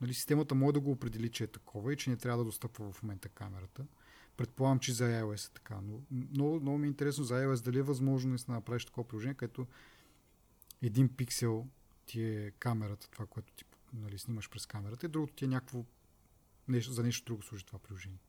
нали, 0.02 0.14
системата 0.14 0.56
може 0.56 0.74
да 0.74 0.80
го 0.80 0.92
определи, 0.92 1.30
че 1.30 1.44
е 1.44 1.48
такова 1.48 1.94
и 1.94 1.98
че 1.98 2.10
не 2.10 2.18
трябва 2.18 2.38
да 2.38 2.44
достъпва 2.44 2.92
в 2.92 3.04
момента 3.04 3.30
камерата. 3.30 3.86
Предполагам, 4.38 4.80
че 4.80 4.94
за 4.94 5.04
iOS 5.04 5.50
е 5.50 5.54
така, 5.54 5.80
но 5.84 6.02
много, 6.12 6.60
много 6.60 6.78
ми 6.78 6.88
е 6.88 6.90
интересно 6.90 7.24
за 7.24 7.34
iOS 7.34 7.64
дали 7.64 7.80
е 7.80 7.84
възможно 7.84 8.36
да 8.38 8.54
направиш 8.54 8.86
такова 8.86 9.08
приложение, 9.08 9.34
където 9.34 9.68
един 10.82 11.16
пиксел 11.16 11.68
ти 12.06 12.24
е 12.24 12.52
камерата, 12.52 13.10
това, 13.10 13.26
което 13.26 13.54
ти 13.54 13.66
нали, 13.94 14.20
снимаш 14.20 14.50
през 14.50 14.66
камерата, 14.66 15.06
и 15.06 15.10
другото 15.10 15.34
ти 15.34 15.46
е 15.46 15.48
някакво 15.48 15.86
нещо, 16.68 16.92
за 16.92 17.04
нещо 17.04 17.26
друго 17.26 17.44
служи 17.44 17.66
това 17.66 17.80
приложение. 17.80 18.20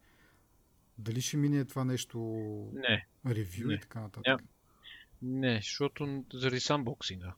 Дали 0.99 1.21
ще 1.21 1.37
мине 1.37 1.65
това 1.65 1.85
нещо 1.85 2.19
не. 2.73 3.07
ревю 3.27 3.71
и 3.71 3.81
така 3.81 4.01
нататък? 4.01 4.43
Не, 5.23 5.53
не 5.53 5.57
защото 5.57 6.25
заради 6.33 6.61
санбоксинга. 6.61 7.35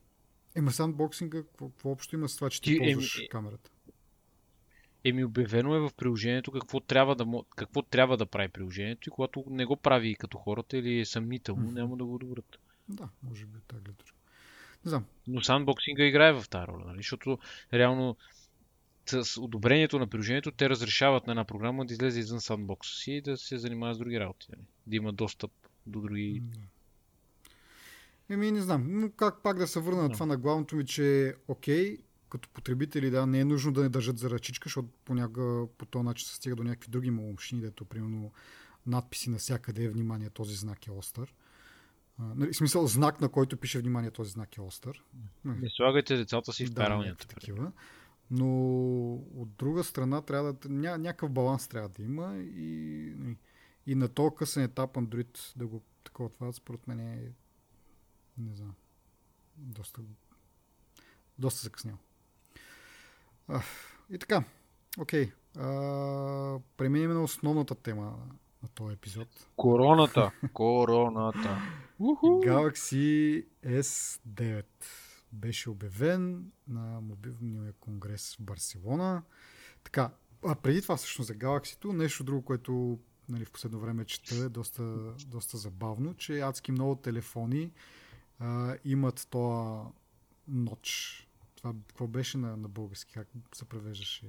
Ема 0.55 0.71
санбоксинга, 0.71 1.43
какво, 1.43 1.91
общо 1.91 2.15
има 2.15 2.29
с 2.29 2.35
това, 2.35 2.49
че 2.49 2.61
ти, 2.61 2.71
ти 2.71 2.79
ползваш 2.79 3.19
е, 3.19 3.27
камерата? 3.27 3.71
Еми 5.03 5.23
обявено 5.23 5.75
е 5.75 5.79
в 5.79 5.91
приложението 5.97 6.51
какво 6.51 6.79
трябва 6.79 7.15
да, 7.15 7.25
какво 7.55 7.81
трябва 7.81 8.17
да 8.17 8.25
прави 8.25 8.49
приложението 8.49 9.09
и 9.09 9.11
когато 9.11 9.45
не 9.49 9.65
го 9.65 9.77
прави 9.77 10.15
като 10.15 10.37
хората 10.37 10.77
или 10.77 10.99
е 10.99 11.05
съмнително, 11.05 11.69
mm-hmm. 11.69 11.73
няма 11.73 11.97
да 11.97 12.05
го 12.05 12.15
одобрят. 12.15 12.59
Да, 12.89 13.09
може 13.23 13.45
би 13.45 13.59
така 13.67 13.81
гледаш. 13.81 14.13
Не 14.85 14.89
знам. 14.89 15.05
Но 15.27 15.41
санбоксинга 15.41 16.03
играе 16.03 16.33
в 16.33 16.49
тази 16.49 16.67
роля, 16.67 16.83
нали? 16.85 16.97
защото 16.97 17.39
реално 17.73 18.17
с 19.05 19.41
одобрението 19.41 19.99
на 19.99 20.07
приложението 20.07 20.51
те 20.51 20.69
разрешават 20.69 21.27
на 21.27 21.33
една 21.33 21.45
програма 21.45 21.85
да 21.85 21.93
излезе 21.93 22.19
извън 22.19 22.41
сандбокса 22.41 22.95
си 22.95 23.11
и 23.11 23.21
да 23.21 23.37
се 23.37 23.57
занимава 23.57 23.93
с 23.93 23.97
други 23.97 24.19
работи. 24.19 24.47
Нали? 24.51 24.61
Да 24.87 24.95
има 24.95 25.13
достъп 25.13 25.51
до 25.85 26.01
други. 26.01 26.43
Еми, 28.29 28.51
не 28.51 28.61
знам. 28.61 28.85
Но 28.87 29.11
как 29.11 29.43
пак 29.43 29.57
да 29.57 29.67
се 29.67 29.79
върна 29.79 30.03
на 30.03 30.11
това 30.11 30.25
на 30.25 30.37
главното 30.37 30.75
ми, 30.75 30.85
че 30.85 31.35
окей, 31.47 31.97
като 32.29 32.49
потребители, 32.49 33.09
да, 33.09 33.27
не 33.27 33.39
е 33.39 33.45
нужно 33.45 33.71
да 33.71 33.81
не 33.81 33.89
държат 33.89 34.17
за 34.17 34.29
ръчичка, 34.29 34.65
защото 34.65 34.89
понякога 35.05 35.67
по 35.77 35.85
този 35.85 36.05
начин 36.05 36.27
се 36.27 36.35
стига 36.35 36.55
до 36.55 36.63
някакви 36.63 36.91
други 36.91 37.11
маломшини, 37.11 37.61
дето 37.61 37.85
примерно 37.85 38.31
надписи 38.87 39.29
навсякъде 39.29 39.83
е 39.83 39.89
внимание, 39.89 40.29
този 40.29 40.55
знак 40.55 40.87
е 40.87 40.91
остър. 40.91 41.33
Нали, 42.19 42.53
смисъл, 42.53 42.87
знак, 42.87 43.21
на 43.21 43.29
който 43.29 43.57
пише 43.57 43.79
внимание, 43.79 44.11
този 44.11 44.31
знак 44.31 44.57
е 44.57 44.61
остър. 44.61 45.03
Не 45.45 45.69
слагайте 45.69 46.17
децата 46.17 46.53
си 46.53 46.65
в 46.65 46.69
да, 46.69 47.15
такива. 47.27 47.71
Но 48.31 49.13
от 49.13 49.55
друга 49.55 49.83
страна 49.83 50.21
трябва 50.21 50.53
да, 50.53 50.69
ня, 50.69 50.97
някакъв 50.97 51.31
баланс 51.31 51.67
трябва 51.67 51.89
да 51.89 52.03
има 52.03 52.37
и, 52.37 53.13
и 53.87 53.95
на 53.95 54.07
този 54.07 54.35
късен 54.35 54.63
етап 54.63 54.93
Android 54.93 55.57
да 55.57 55.67
го 55.67 55.83
такова 56.03 56.29
това, 56.29 56.51
според 56.51 56.87
мен 56.87 56.99
е 56.99 57.31
не 58.37 58.55
знам, 58.55 58.75
доста 59.57 60.01
доста 61.39 61.61
закъснял. 61.61 61.97
А, 63.47 63.61
и 64.09 64.19
така, 64.19 64.43
окей. 64.99 65.31
А, 65.57 66.59
преминем 66.77 67.13
на 67.13 67.23
основната 67.23 67.75
тема 67.75 68.17
на 68.63 68.69
този 68.69 68.93
епизод. 68.93 69.47
Короната. 69.55 70.31
Короната. 70.53 71.61
Galaxy 71.99 73.45
S9 73.65 74.65
беше 75.31 75.69
обявен 75.69 76.51
на 76.67 77.01
мобилния 77.01 77.73
конгрес 77.73 78.35
в 78.35 78.41
Барселона. 78.41 79.23
Така, 79.83 80.11
а 80.45 80.55
преди 80.55 80.81
това 80.81 80.97
всъщност 80.97 81.27
за 81.27 81.33
Galaxy, 81.33 81.91
нещо 81.91 82.23
друго, 82.23 82.41
което 82.41 82.99
нали, 83.29 83.45
в 83.45 83.51
последно 83.51 83.79
време 83.79 84.05
чета 84.05 84.35
е 84.35 84.49
доста, 84.49 85.13
доста 85.27 85.57
забавно, 85.57 86.13
че 86.13 86.39
адски 86.39 86.71
много 86.71 86.95
телефони 86.95 87.71
а, 88.39 88.75
имат 88.85 89.27
това 89.29 89.85
ноч. 90.47 91.19
Това 91.55 91.73
какво 91.87 92.07
беше 92.07 92.37
на, 92.37 92.57
на 92.57 92.67
български? 92.67 93.13
Как 93.13 93.27
се 93.53 93.65
превеждаше? 93.65 94.27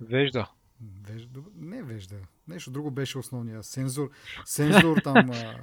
Вежда. 0.00 0.50
Вежда? 0.80 1.40
Не 1.54 1.82
вежда. 1.82 2.16
Нещо 2.48 2.70
друго 2.70 2.90
беше 2.90 3.18
основния. 3.18 3.62
Сензор, 3.62 4.10
сензор 4.44 4.98
там, 5.04 5.30
а, 5.30 5.54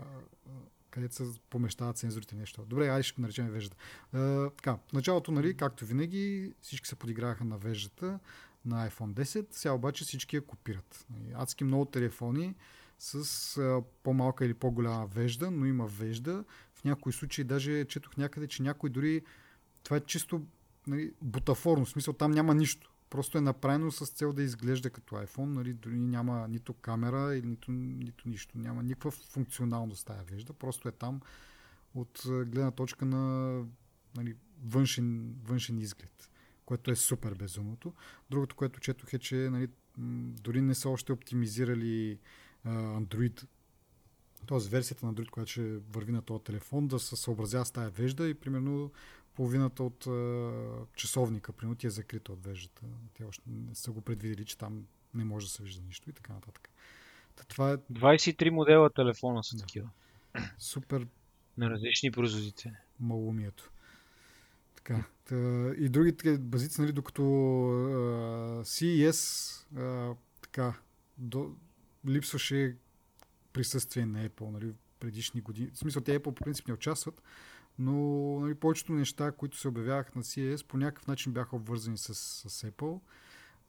където 0.89 1.15
се 1.15 1.39
помещават 1.49 1.97
сензорите 1.97 2.35
нещо. 2.35 2.65
Добре, 2.65 2.87
айде 2.87 3.03
ще 3.03 3.21
наречем 3.21 3.49
вежда. 3.49 3.75
А, 4.13 4.49
така, 4.49 4.77
началото, 4.93 5.31
нали, 5.31 5.57
както 5.57 5.85
винаги, 5.85 6.53
всички 6.61 6.87
се 6.87 6.95
подиграха 6.95 7.43
на 7.43 7.57
веждата 7.57 8.19
на 8.65 8.89
iPhone 8.89 9.13
10, 9.13 9.47
сега 9.51 9.73
обаче 9.73 10.03
всички 10.03 10.35
я 10.35 10.45
копират. 10.45 11.05
Нали, 11.09 11.33
адски 11.35 11.63
много 11.63 11.85
телефони 11.85 12.55
с 12.99 13.57
а, 13.57 13.81
по-малка 14.03 14.45
или 14.45 14.53
по-голяма 14.53 15.05
вежда, 15.05 15.51
но 15.51 15.65
има 15.65 15.87
вежда. 15.87 16.43
В 16.73 16.83
някои 16.83 17.13
случаи 17.13 17.43
даже 17.43 17.85
четох 17.85 18.17
някъде, 18.17 18.47
че 18.47 18.63
някой 18.63 18.89
дори 18.89 19.21
това 19.83 19.97
е 19.97 20.01
чисто 20.01 20.41
нали, 20.87 21.13
бутафорно, 21.21 21.85
в 21.85 21.89
смисъл 21.89 22.13
там 22.13 22.31
няма 22.31 22.55
нищо. 22.55 22.92
Просто 23.13 23.37
е 23.37 23.41
направено 23.41 23.91
с 23.91 24.05
цел 24.05 24.33
да 24.33 24.43
изглежда 24.43 24.89
като 24.89 25.15
iPhone, 25.15 25.45
нали, 25.45 25.73
дори 25.73 25.99
няма 25.99 26.47
нито 26.47 26.73
камера 26.73 27.41
нито, 27.43 27.71
нито 27.71 28.29
нищо. 28.29 28.57
Няма 28.57 28.83
никаква 28.83 29.11
функционалност 29.11 30.07
тази 30.07 30.25
вежда, 30.31 30.53
просто 30.53 30.87
е 30.87 30.91
там 30.91 31.21
от 31.95 32.21
гледна 32.25 32.71
точка 32.71 33.05
на 33.05 33.65
нали, 34.15 34.35
външен, 34.65 35.35
външен 35.43 35.77
изглед, 35.77 36.29
което 36.65 36.91
е 36.91 36.95
супер 36.95 37.33
безумното. 37.33 37.93
Другото, 38.29 38.55
което 38.55 38.79
четох 38.79 39.13
е, 39.13 39.19
че 39.19 39.35
нали, 39.35 39.67
дори 40.41 40.61
не 40.61 40.75
са 40.75 40.89
още 40.89 41.11
оптимизирали 41.11 42.19
uh, 42.67 43.05
Android, 43.05 43.45
т.е. 44.47 44.69
версията 44.69 45.05
на 45.05 45.13
Android, 45.13 45.29
която 45.29 45.51
ще 45.51 45.77
върви 45.77 46.11
на 46.11 46.21
този 46.21 46.43
телефон, 46.43 46.87
да 46.87 46.99
се 46.99 47.15
съобразява 47.15 47.65
с 47.65 47.71
тази 47.71 47.95
вежда 47.95 48.27
и 48.27 48.33
примерно 48.33 48.91
половината 49.35 49.83
от 49.83 50.07
а, 50.07 50.51
часовника, 50.95 51.53
примерно, 51.53 51.75
ти 51.75 51.87
е 51.87 51.89
закрита 51.89 52.31
от 52.31 52.43
веждата. 52.43 52.81
Те 53.13 53.23
още 53.23 53.43
не 53.47 53.75
са 53.75 53.91
го 53.91 54.01
предвидели, 54.01 54.45
че 54.45 54.57
там 54.57 54.85
не 55.13 55.23
може 55.23 55.45
да 55.45 55.51
се 55.51 55.63
вижда 55.63 55.81
нищо 55.81 56.09
и 56.09 56.13
така 56.13 56.33
нататък. 56.33 56.69
Та, 57.35 57.43
това 57.43 57.71
е... 57.71 57.77
23 57.77 58.49
модела 58.49 58.89
телефона 58.89 59.43
са 59.43 59.55
да. 59.55 59.61
такива. 59.61 59.89
Супер. 60.57 61.07
На 61.57 61.69
различни 61.69 62.11
производители. 62.11 62.73
Малумието. 62.99 63.71
Така. 64.75 65.03
Та, 65.25 65.35
и 65.77 65.89
другите 65.89 66.37
базици, 66.37 66.81
нали, 66.81 66.91
докато 66.91 67.23
а, 67.23 68.63
CES 68.63 69.59
а, 69.77 70.15
така, 70.41 70.73
до, 71.17 71.55
липсваше 72.07 72.75
присъствие 73.53 74.05
на 74.05 74.29
Apple, 74.29 74.51
нали, 74.51 74.73
предишни 74.99 75.41
години. 75.41 75.69
В 75.73 75.77
смисъл, 75.77 76.01
те 76.01 76.19
Apple 76.19 76.23
по 76.23 76.35
принцип 76.35 76.67
не 76.67 76.73
участват, 76.73 77.21
но 77.79 77.93
нали, 78.39 78.55
повечето 78.55 78.93
неща, 78.93 79.31
които 79.31 79.57
се 79.57 79.67
обявяваха 79.67 80.11
на 80.15 80.23
CES, 80.23 80.65
по 80.65 80.77
някакъв 80.77 81.07
начин 81.07 81.33
бяха 81.33 81.55
обвързани 81.55 81.97
с, 81.97 82.15
с 82.15 82.71
Apple. 82.71 82.99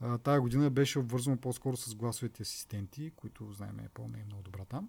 А, 0.01 0.19
тая 0.19 0.41
година 0.41 0.71
беше 0.71 0.99
обвързано 0.99 1.37
по-скоро 1.37 1.77
с 1.77 1.95
гласовите 1.95 2.43
асистенти, 2.43 3.13
които 3.17 3.53
знаем 3.53 3.77
Apple 3.77 4.13
не 4.13 4.21
е 4.21 4.25
много 4.25 4.43
добра 4.43 4.65
там. 4.65 4.89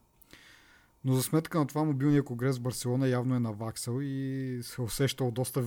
Но 1.05 1.13
за 1.13 1.23
сметка 1.23 1.59
на 1.59 1.67
това 1.67 1.83
мобилния 1.83 2.23
конгрес 2.23 2.57
в 2.57 2.61
Барселона 2.61 3.07
явно 3.07 3.35
е 3.35 3.39
наваксал 3.39 3.99
и 4.01 4.59
се 4.63 4.81
усещал 4.81 5.31
доста 5.31 5.61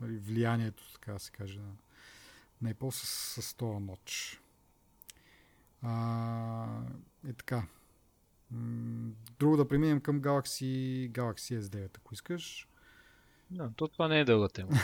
нали, 0.00 0.18
влиянието, 0.18 0.92
така 0.92 1.12
да 1.12 1.18
се 1.18 1.30
каже, 1.30 1.60
на, 1.60 1.72
на 2.62 2.74
Apple 2.74 2.90
с, 2.90 3.42
с 3.42 3.54
това 3.54 3.80
ноч. 3.80 4.40
А, 5.82 6.82
е 7.28 7.32
така. 7.32 7.66
Друго 9.38 9.56
да 9.56 9.68
преминем 9.68 10.00
към 10.00 10.20
Galaxy, 10.20 11.10
Galaxy 11.10 11.60
S9, 11.60 11.98
ако 11.98 12.14
искаш. 12.14 12.68
Да, 13.50 13.70
то 13.76 13.88
това 13.88 14.08
не 14.08 14.20
е 14.20 14.24
дълга 14.24 14.48
тема. 14.48 14.70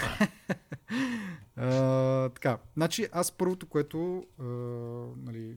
а, 1.57 2.29
така, 2.29 2.59
значи 2.77 3.09
аз 3.13 3.33
първото, 3.33 3.67
което 3.67 4.27
а, 4.39 4.45
нали, 5.17 5.57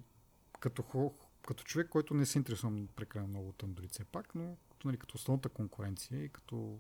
като, 0.60 1.14
като 1.48 1.64
човек, 1.64 1.90
който 1.90 2.14
не 2.14 2.26
се 2.26 2.38
интересувам 2.38 2.88
прекалено 2.96 3.30
много 3.30 3.50
от 3.50 3.64
Android 3.64 3.92
все 3.92 4.04
пак, 4.04 4.36
но 4.36 4.58
нали, 4.86 4.98
като 4.98 5.16
основната 5.16 5.50
конкуренция 5.50 6.24
и 6.24 6.30
като 6.30 6.78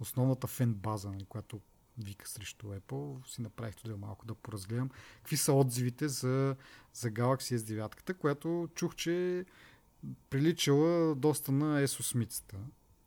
основната 0.00 0.46
фен 0.46 0.74
база, 0.74 1.10
нали, 1.10 1.24
която 1.24 1.60
вика 1.98 2.28
срещу 2.28 2.66
Apple, 2.66 3.26
си 3.26 3.42
направих 3.42 3.76
това 3.76 3.96
малко 3.96 4.26
да 4.26 4.34
поразгледам 4.34 4.90
какви 5.16 5.36
са 5.36 5.52
отзивите 5.52 6.08
за, 6.08 6.56
за 6.92 7.10
Galaxy 7.10 7.56
S9, 7.56 8.14
която 8.14 8.68
чух, 8.74 8.94
че 8.94 9.44
приличала 10.30 11.14
доста 11.14 11.52
на 11.52 11.82
Asus 11.82 12.14
мицата. 12.14 12.56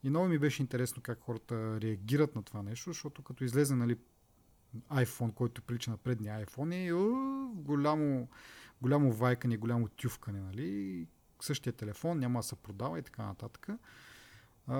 И 0.03 0.09
много 0.09 0.27
ми 0.27 0.39
беше 0.39 0.61
интересно 0.61 1.01
как 1.01 1.19
хората 1.19 1.81
реагират 1.81 2.35
на 2.35 2.43
това 2.43 2.63
нещо, 2.63 2.89
защото 2.89 3.21
като 3.21 3.43
излезе 3.43 3.75
нали, 3.75 3.97
iPhone, 4.75 5.33
който 5.33 5.61
прилича 5.61 5.91
на 5.91 5.97
предния 5.97 6.45
iPhone 6.45 6.75
и 6.75 6.91
голямо, 7.61 8.27
голямо 8.81 9.11
вайкане, 9.11 9.57
голямо 9.57 9.87
тювкане, 9.87 10.41
нали? 10.41 11.07
Същия 11.41 11.73
телефон 11.73 12.19
няма 12.19 12.39
да 12.39 12.43
се 12.43 12.55
продава 12.55 12.99
и 12.99 13.01
така 13.01 13.23
нататък. 13.23 13.67
А, 14.67 14.75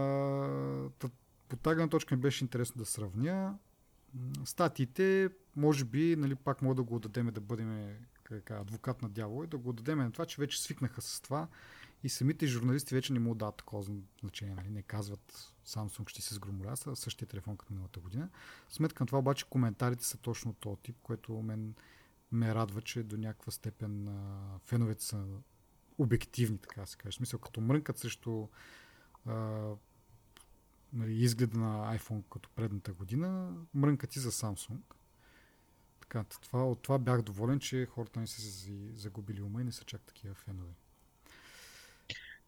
по 1.50 1.58
тази 1.58 1.90
точка 1.90 2.16
ми 2.16 2.22
беше 2.22 2.44
интересно 2.44 2.78
да 2.78 2.86
сравня. 2.86 3.58
Статиите, 4.46 5.30
може 5.56 5.86
би, 5.86 6.16
нали, 6.16 6.36
пак 6.36 6.62
мога 6.62 6.76
да 6.76 6.84
го 6.84 6.96
отдадем 6.96 7.28
да 7.28 7.42
бъдем 7.42 7.96
адвокат 8.50 9.02
на 9.02 9.10
дявола 9.10 9.44
и 9.44 9.48
да 9.48 9.58
го 9.58 9.70
отдадем 9.70 10.00
на 10.00 10.12
това, 10.12 10.26
че 10.26 10.42
вече 10.42 10.62
свикнаха 10.62 11.02
с 11.02 11.22
това 11.22 11.48
и 12.04 12.10
самите 12.10 12.48
журналисти 12.48 12.96
вече 12.96 13.14
не 13.14 13.20
му 13.20 13.36
дават 13.36 13.56
такова 13.56 13.84
значение. 14.22 14.56
Нали? 14.56 14.70
Не 14.70 14.82
казват 14.82 15.54
Samsung 15.66 16.10
ще 16.10 16.22
се 16.22 16.36
сгромоляса, 16.36 16.96
същия 16.96 17.28
телефон 17.28 17.58
като 17.58 17.74
миналата 17.74 18.00
година. 18.00 18.30
Сметка 18.70 19.04
на 19.04 19.08
това 19.08 19.20
обаче 19.20 19.46
коментарите 19.50 20.06
са 20.06 20.18
точно 20.18 20.54
този 20.54 20.82
тип, 20.82 20.96
което 21.04 21.34
мен 21.34 21.74
ме 22.32 22.56
радва, 22.56 22.82
че 22.82 23.04
до 23.04 23.18
някаква 23.18 23.52
степен 23.52 24.08
а, 24.08 24.60
феновете 24.60 25.04
са 25.04 25.26
обективни, 25.98 26.58
така 26.58 26.86
се 26.86 26.98
каже. 26.98 27.12
В 27.12 27.16
смисъл, 27.16 27.40
като 27.40 27.62
мрънкат 27.62 27.98
срещу 27.98 28.48
а, 29.26 29.34
нали, 30.94 31.24
изгледа 31.24 31.58
на 31.58 31.98
iPhone 31.98 32.24
като 32.30 32.50
предната 32.50 32.94
година, 32.94 33.56
мрънкат 33.74 34.16
и 34.16 34.20
за 34.20 34.32
Samsung. 34.32 34.80
Така, 36.02 36.24
това, 36.24 36.66
от 36.66 36.82
това 36.82 37.00
бях 37.00 37.22
доволен, 37.22 37.60
че 37.60 37.86
хората 37.86 38.20
не 38.20 38.28
са 38.28 38.72
загубили 38.94 39.42
ума 39.42 39.62
и 39.62 39.64
не 39.64 39.72
са 39.72 39.84
чак 39.84 40.02
такива 40.02 40.34
фенове. 40.36 40.74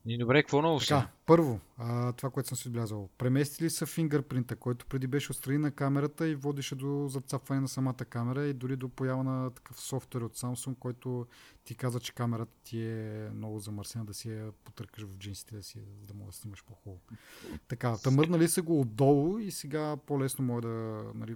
И 0.08 0.18
добре, 0.18 0.44
какво 0.44 0.62
ново 0.62 0.80
така, 0.80 1.08
Първо, 1.26 1.60
а, 1.78 2.14
това, 2.14 2.30
което 2.30 2.50
съм 2.50 2.58
си 2.58 2.68
отбелязал. 2.68 3.10
Преместили 3.18 3.70
са 3.70 3.86
фингърпринта, 3.86 4.56
който 4.56 4.86
преди 4.86 5.08
беше 5.08 5.32
отстрани 5.32 5.58
на 5.58 5.72
камерата 5.72 6.28
и 6.28 6.36
водеше 6.36 6.76
до 6.76 7.08
зацапване 7.08 7.62
на 7.62 7.68
самата 7.68 8.06
камера 8.10 8.46
и 8.46 8.54
дори 8.54 8.76
до 8.76 8.90
поява 8.90 9.24
на 9.24 9.50
такъв 9.50 9.82
софтуер 9.82 10.22
от 10.22 10.38
Samsung, 10.38 10.78
който 10.80 11.28
ти 11.64 11.76
каза, 11.76 12.00
че 12.00 12.14
камерата 12.14 12.52
ти 12.64 12.82
е 12.82 13.30
много 13.34 13.60
замърсена 13.60 14.06
да 14.06 14.14
си 14.14 14.30
я 14.32 14.52
потъркаш 14.52 15.04
в 15.04 15.18
джинсите, 15.18 15.56
да 15.56 15.64
си, 15.64 15.80
да 16.08 16.14
мога 16.14 16.32
да 16.32 16.38
снимаш 16.38 16.64
по-хубаво. 16.64 17.02
Така, 17.68 17.98
тъмърнали 17.98 18.48
са 18.48 18.62
го 18.62 18.82
отдолу 18.82 19.38
и 19.38 19.52
сега 19.52 19.98
по-лесно 19.98 20.46
може 20.46 20.62
да... 20.62 21.04
Нали, 21.16 21.36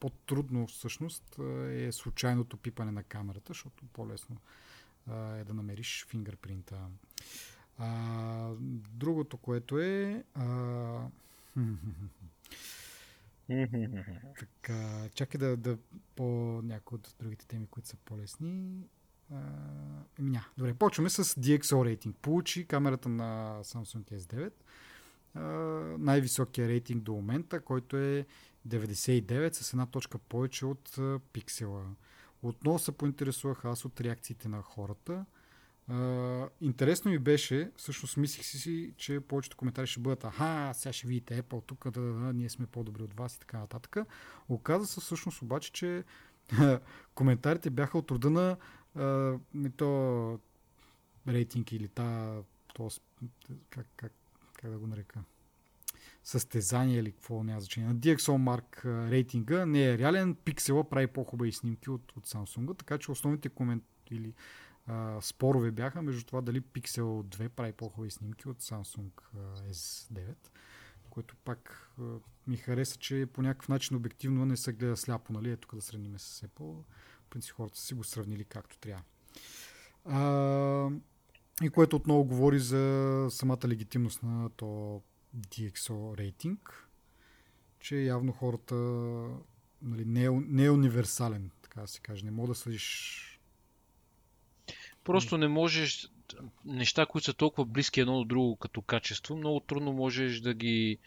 по-трудно 0.00 0.66
всъщност 0.66 1.38
е 1.70 1.92
случайното 1.92 2.56
пипане 2.56 2.92
на 2.92 3.02
камерата, 3.02 3.48
защото 3.48 3.84
по-лесно 3.92 4.36
е 5.10 5.44
да 5.44 5.54
намериш 5.54 6.06
фингърпринта. 6.08 6.76
А, 7.78 8.50
другото, 8.92 9.36
което 9.36 9.78
е... 9.78 10.24
А... 10.34 10.44
така, 14.38 15.08
чакай 15.14 15.38
да, 15.38 15.56
да 15.56 15.78
по 16.16 16.24
някои 16.64 16.96
от 16.96 17.14
другите 17.20 17.46
теми, 17.46 17.66
които 17.66 17.88
са 17.88 17.96
по-лесни. 17.96 18.88
А, 19.32 19.36
ня. 20.18 20.44
Добре, 20.58 20.74
почваме 20.74 21.10
с 21.10 21.24
DxO 21.24 21.84
рейтинг. 21.84 22.16
Получи 22.16 22.66
камерата 22.66 23.08
на 23.08 23.60
Samsung 23.62 24.12
S9 24.12 24.52
а, 25.36 25.40
най-високия 25.98 26.68
рейтинг 26.68 27.02
до 27.02 27.12
момента, 27.12 27.60
който 27.60 27.96
е 27.96 28.26
99 28.68 29.52
с 29.52 29.72
една 29.72 29.86
точка 29.86 30.18
повече 30.18 30.66
от 30.66 30.98
пиксела. 31.32 31.84
Отново 32.46 32.78
се 32.78 32.92
поинтересувах 32.92 33.64
аз 33.64 33.84
от 33.84 34.00
реакциите 34.00 34.48
на 34.48 34.62
хората. 34.62 35.24
Uh, 35.90 36.48
интересно 36.60 37.10
ми 37.10 37.18
беше, 37.18 37.70
всъщност 37.76 38.16
мислих 38.16 38.44
си, 38.44 38.94
че 38.96 39.20
повечето 39.20 39.56
коментари 39.56 39.86
ще 39.86 40.00
бъдат 40.00 40.24
аха, 40.24 40.72
сега 40.74 40.92
ще 40.92 41.06
видите 41.06 41.42
Apple 41.42 41.66
тук, 41.66 41.90
да, 41.90 42.00
да, 42.00 42.12
да, 42.12 42.32
ние 42.32 42.48
сме 42.48 42.66
по-добри 42.66 43.02
от 43.02 43.14
вас 43.14 43.36
и 43.36 43.40
така 43.40 43.58
нататък. 43.58 43.96
Оказа 44.48 44.86
се 44.86 45.00
всъщност 45.00 45.42
обаче, 45.42 45.72
че 45.72 46.04
коментарите 47.14 47.70
бяха 47.70 47.98
от 47.98 48.10
рода 48.10 48.30
на 48.30 48.56
uh, 48.96 49.72
то 49.76 50.40
рейтинг 51.28 51.72
или 51.72 51.88
та, 51.88 52.38
то, 52.74 52.90
как, 53.70 53.86
как, 53.96 54.12
как 54.52 54.70
да 54.70 54.78
го 54.78 54.86
нарека, 54.86 55.20
състезание 56.26 56.98
или 56.98 57.12
какво 57.12 57.42
няма 57.42 57.60
значение. 57.60 57.88
На 57.88 57.96
DxOMark 57.96 58.84
рейтинга 59.10 59.66
не 59.66 59.84
е 59.84 59.98
реален, 59.98 60.34
пиксела 60.34 60.90
прави 60.90 61.06
по-хубави 61.06 61.52
снимки 61.52 61.90
от, 61.90 62.12
от 62.16 62.26
Samsung, 62.26 62.78
така 62.78 62.98
че 62.98 63.10
основните 63.10 63.48
коментари 63.48 64.16
или 64.16 64.34
а, 64.86 65.20
спорове 65.20 65.70
бяха 65.70 66.02
между 66.02 66.24
това 66.24 66.40
дали 66.40 66.60
Pixel 66.60 67.22
2 67.22 67.48
прави 67.48 67.72
по-хубави 67.72 68.10
снимки 68.10 68.48
от 68.48 68.62
Samsung 68.62 69.10
S9, 69.70 70.34
което 71.10 71.36
пак 71.36 71.90
а, 72.00 72.02
ми 72.46 72.56
хареса, 72.56 72.96
че 72.98 73.26
по 73.32 73.42
някакъв 73.42 73.68
начин 73.68 73.96
обективно 73.96 74.46
не 74.46 74.56
се 74.56 74.72
гледа 74.72 74.96
сляпо, 74.96 75.32
нали? 75.32 75.50
Ето 75.50 75.76
да 75.76 75.82
сравним 75.82 76.18
с 76.18 76.40
Apple. 76.40 76.82
В 77.20 77.30
принцип 77.30 77.54
хората 77.54 77.80
си 77.80 77.94
го 77.94 78.04
сравнили 78.04 78.44
както 78.44 78.78
трябва. 78.78 79.02
А, 80.04 80.90
и 81.62 81.70
което 81.70 81.96
отново 81.96 82.24
говори 82.24 82.58
за 82.58 83.26
самата 83.30 83.68
легитимност 83.68 84.22
на 84.22 84.50
то 84.50 85.02
DxO 85.38 86.18
рейтинг, 86.18 86.88
че 87.80 87.96
явно 87.96 88.32
хората 88.32 88.74
нали, 89.82 90.04
не, 90.04 90.24
е, 90.24 90.30
не 90.30 90.64
е 90.64 90.70
универсален, 90.70 91.50
така 91.62 91.80
да 91.80 91.86
се 91.86 92.00
каже. 92.00 92.24
Не 92.24 92.30
мога 92.30 92.48
да 92.48 92.54
съдиш 92.54 93.22
Просто 95.06 95.38
не 95.38 95.48
можеш 95.48 96.08
неща, 96.64 97.06
които 97.06 97.24
са 97.24 97.34
толкова 97.34 97.64
близки 97.64 98.00
едно 98.00 98.18
до 98.18 98.24
друго 98.24 98.56
като 98.56 98.82
качество, 98.82 99.36
много 99.36 99.60
трудно 99.60 99.92
можеш 99.92 100.40
да 100.40 100.54
ги 100.54 100.98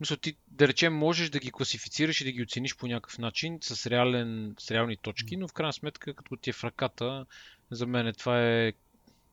мисля, 0.00 0.16
ти, 0.16 0.36
да 0.48 0.68
речем, 0.68 0.94
можеш 0.94 1.30
да 1.30 1.38
ги 1.38 1.50
класифицираш 1.50 2.20
и 2.20 2.24
да 2.24 2.32
ги 2.32 2.42
оцениш 2.42 2.76
по 2.76 2.86
някакъв 2.86 3.18
начин 3.18 3.58
с, 3.62 3.86
реален, 3.86 4.54
с 4.58 4.70
реални 4.70 4.96
точки, 4.96 5.36
но 5.36 5.48
в 5.48 5.52
крайна 5.52 5.72
сметка, 5.72 6.14
като 6.14 6.36
ти 6.36 6.50
е 6.50 6.52
в 6.52 6.64
ръката, 6.64 7.26
за 7.70 7.86
мен 7.86 8.14
това 8.18 8.42
е 8.42 8.72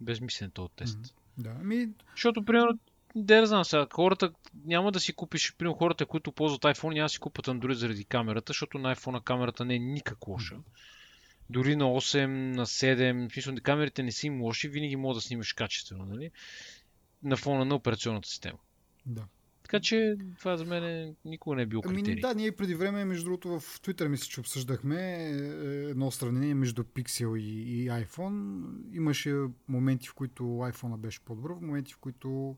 безмислен 0.02 0.52
този 0.52 0.70
тест. 0.76 0.98
Mm-hmm. 0.98 1.14
Да, 1.38 1.54
ми... 1.54 1.90
Защото, 2.12 2.46
примерно, 2.46 2.80
да 3.16 3.42
не 3.42 3.46
знам 3.46 3.66
сега, 3.66 3.88
хората 3.94 4.32
няма 4.66 4.92
да 4.92 5.00
си 5.00 5.14
купиш, 5.14 5.56
примерно 5.58 5.78
хората, 5.78 6.06
които 6.06 6.32
ползват 6.32 6.62
iPhone, 6.62 6.94
няма 6.94 7.06
да 7.06 7.10
си 7.10 7.20
купат 7.20 7.46
Android 7.46 7.74
заради 7.74 8.06
камерата, 8.06 8.50
защото 8.50 8.78
на 8.78 8.96
iPhone 8.96 9.24
камерата 9.24 9.66
не 9.66 9.76
е 9.76 9.80
никак 9.80 10.28
лоша. 10.28 10.56
Дори 11.50 11.76
на 11.76 11.86
8, 11.86 12.26
на 12.26 12.66
7, 12.66 13.30
в 13.30 13.34
смисъл, 13.34 13.56
камерите 13.64 14.04
не 14.04 14.12
са 14.12 14.28
им 14.28 14.42
лоши, 14.42 14.68
винаги 14.68 14.96
мога 14.96 15.16
да 15.16 15.22
снимаш 15.22 15.54
качествено, 15.54 16.06
нали? 16.06 16.32
На 17.24 17.38
фона 17.38 17.66
на 17.66 17.76
операционната 17.76 18.30
система. 18.30 18.58
Да. 19.06 19.24
Така 19.64 19.80
че 19.80 20.16
това 20.40 20.58
за 20.58 20.66
мен 20.66 21.16
никога 21.26 21.56
не 21.56 21.62
е 21.62 21.66
било 21.66 21.82
критерий. 21.82 22.14
Ами, 22.14 22.22
да, 22.22 22.34
ние 22.34 22.52
преди 22.52 22.76
време, 22.76 23.06
между 23.06 23.24
другото, 23.24 23.60
в 23.60 23.80
Twitter 23.80 24.08
мисля, 24.08 24.26
че 24.26 24.40
обсъждахме 24.40 24.96
е, 24.96 25.36
едно 25.90 26.12
сравнение 26.12 26.54
между 26.54 26.84
Pixel 26.84 27.40
и, 27.40 27.62
и 27.62 27.90
iPhone. 27.90 28.64
Имаше 28.94 29.36
моменти, 29.68 30.08
в 30.08 30.14
които 30.14 30.44
iPhone 30.44 30.98
беше 30.98 31.20
по-добър, 31.20 31.52
в 31.52 31.62
моменти, 31.62 31.94
в 31.94 31.98
които 31.98 32.56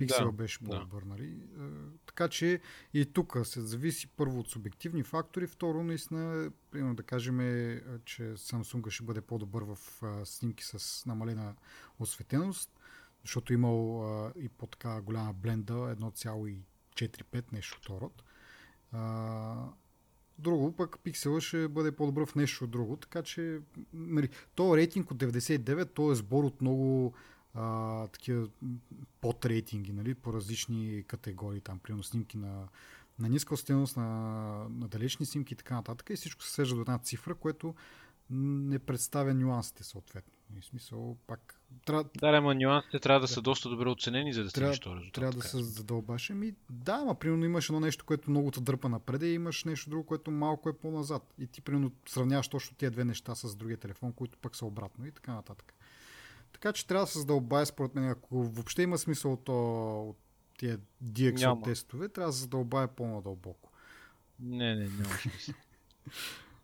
Pixel 0.00 0.24
да, 0.24 0.32
беше 0.32 0.58
по-добър. 0.58 1.02
Да. 1.02 1.08
Нали? 1.08 1.26
Е, 1.26 1.62
така 2.06 2.28
че 2.28 2.60
и 2.94 3.06
тук 3.06 3.36
се 3.44 3.60
зависи 3.60 4.06
първо 4.06 4.40
от 4.40 4.48
субективни 4.48 5.02
фактори, 5.02 5.46
второ 5.46 5.82
наистина, 5.82 6.50
примерно 6.70 6.94
да 6.94 7.02
кажем, 7.02 7.40
е, 7.40 7.82
че 8.04 8.22
Samsung 8.22 8.90
ще 8.90 9.04
бъде 9.04 9.20
по-добър 9.20 9.62
в 9.62 9.78
снимки 10.24 10.64
с 10.64 11.06
намалена 11.06 11.54
осветеност, 11.98 12.70
защото 13.22 13.52
имал 13.52 14.04
а, 14.04 14.32
и 14.36 14.48
по-така 14.48 15.00
голяма 15.00 15.32
бленда, 15.32 15.74
1,45 15.74 17.52
нещо 17.52 17.78
от 17.82 18.00
род. 18.02 18.22
А, 18.92 19.66
друго, 20.38 20.72
пък 20.76 20.98
пиксела 21.02 21.40
ще 21.40 21.68
бъде 21.68 21.92
по-добър 21.92 22.26
в 22.26 22.34
нещо 22.34 22.66
друго, 22.66 22.96
така 22.96 23.22
че 23.22 23.60
нали, 23.92 24.28
то 24.54 24.76
рейтинг 24.76 25.10
от 25.10 25.18
99, 25.18 25.94
то 25.94 26.12
е 26.12 26.14
сбор 26.14 26.44
от 26.44 26.60
много 26.60 27.14
а, 27.54 28.06
такива 28.08 28.48
подрейтинги, 29.20 29.92
нали, 29.92 30.14
по 30.14 30.32
различни 30.32 31.04
категории, 31.06 31.60
там, 31.60 31.78
примерно 31.78 32.02
снимки 32.02 32.36
на, 32.36 32.68
на 33.18 33.28
ниска 33.28 33.56
стеност, 33.56 33.96
на, 33.96 34.06
на 34.70 34.88
далечни 34.88 35.26
снимки 35.26 35.54
и 35.54 35.56
така 35.56 35.74
нататък. 35.74 36.10
И 36.10 36.16
всичко 36.16 36.42
се 36.42 36.52
свежда 36.52 36.74
до 36.74 36.80
една 36.80 36.98
цифра, 36.98 37.34
което 37.34 37.74
не 38.30 38.78
представя 38.78 39.34
нюансите 39.34 39.84
съответно. 39.84 40.32
В 40.60 40.64
смисъл, 40.64 41.16
пак... 41.26 41.60
Трябва... 41.84 42.04
Да, 42.18 42.28
ама 42.28 42.54
нюансите 42.54 42.98
трябва 42.98 43.20
да, 43.20 43.26
да 43.26 43.32
са 43.32 43.42
доста 43.42 43.68
добре 43.68 43.88
оценени, 43.88 44.32
за 44.32 44.42
да 44.42 44.50
стигнеш 44.50 44.80
този 44.80 44.96
резултат. 44.96 45.12
Трябва 45.12 45.32
да 45.32 45.42
се 45.42 45.62
задълбаш. 45.62 46.30
Ами, 46.30 46.54
да, 46.70 46.98
ама 47.02 47.14
примерно 47.14 47.44
имаш 47.44 47.68
едно 47.68 47.80
нещо, 47.80 48.04
което 48.04 48.30
много 48.30 48.50
те 48.50 48.60
дърпа 48.60 48.88
напред 48.88 49.22
и 49.22 49.26
имаш 49.26 49.64
нещо 49.64 49.90
друго, 49.90 50.06
което 50.06 50.30
малко 50.30 50.68
е 50.68 50.72
по-назад. 50.78 51.34
И 51.38 51.46
ти 51.46 51.60
примерно 51.60 51.92
сравняваш 52.08 52.48
точно 52.48 52.76
тези 52.76 52.90
две 52.90 53.04
неща 53.04 53.34
с 53.34 53.56
другия 53.56 53.76
телефон, 53.76 54.12
които 54.12 54.38
пък 54.38 54.56
са 54.56 54.66
обратно 54.66 55.06
и 55.06 55.12
така 55.12 55.34
нататък. 55.34 55.74
Така 56.60 56.72
че 56.72 56.86
трябва 56.86 57.06
да 57.06 57.10
се 57.10 57.18
задълбая 57.18 57.66
според 57.66 57.94
мен. 57.94 58.08
Ако 58.08 58.42
въобще 58.42 58.82
има 58.82 58.98
смисъл 58.98 59.32
от, 59.32 59.48
от 59.48 60.18
тия 60.58 60.78
DXO 61.04 61.40
Няма. 61.40 61.62
тестове, 61.62 62.08
трябва 62.08 62.28
да 62.28 62.32
се 62.32 62.40
задълбая 62.40 62.88
по-надълбоко. 62.88 63.70
Не, 64.40 64.74
не, 64.74 64.88
няма 64.88 65.14
смисъл. 65.14 65.54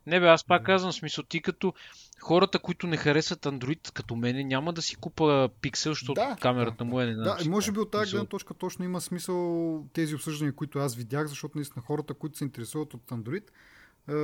Не 0.07 0.20
бе, 0.20 0.28
аз 0.28 0.44
пак 0.44 0.66
казвам, 0.66 0.92
смисъл, 0.92 1.24
ти 1.24 1.42
като 1.42 1.74
хората, 2.20 2.59
които 2.59 2.86
не 2.86 2.97
харесват 2.97 3.44
Android, 3.44 3.92
като 3.92 4.16
мене, 4.16 4.44
няма 4.44 4.72
да 4.72 4.82
си 4.82 4.97
купа 4.97 5.49
пиксел, 5.61 5.92
защото 5.92 6.14
да, 6.14 6.36
камерата 6.40 6.76
да, 6.76 6.84
му 6.84 7.01
е 7.01 7.07
не 7.07 7.14
Да, 7.14 7.38
и 7.44 7.49
може 7.49 7.72
би 7.72 7.78
от 7.78 7.90
тази 7.90 8.11
гледна 8.11 8.26
точка 8.26 8.55
точно 8.55 8.84
има 8.84 9.01
смисъл 9.01 9.84
тези 9.92 10.14
обсъждания, 10.14 10.53
които 10.53 10.78
аз 10.78 10.94
видях, 10.94 11.26
защото 11.26 11.59
наистина 11.59 11.82
хората, 11.82 12.14
които 12.14 12.38
се 12.38 12.44
интересуват 12.44 12.94
от 12.94 13.11
Android, 13.11 13.44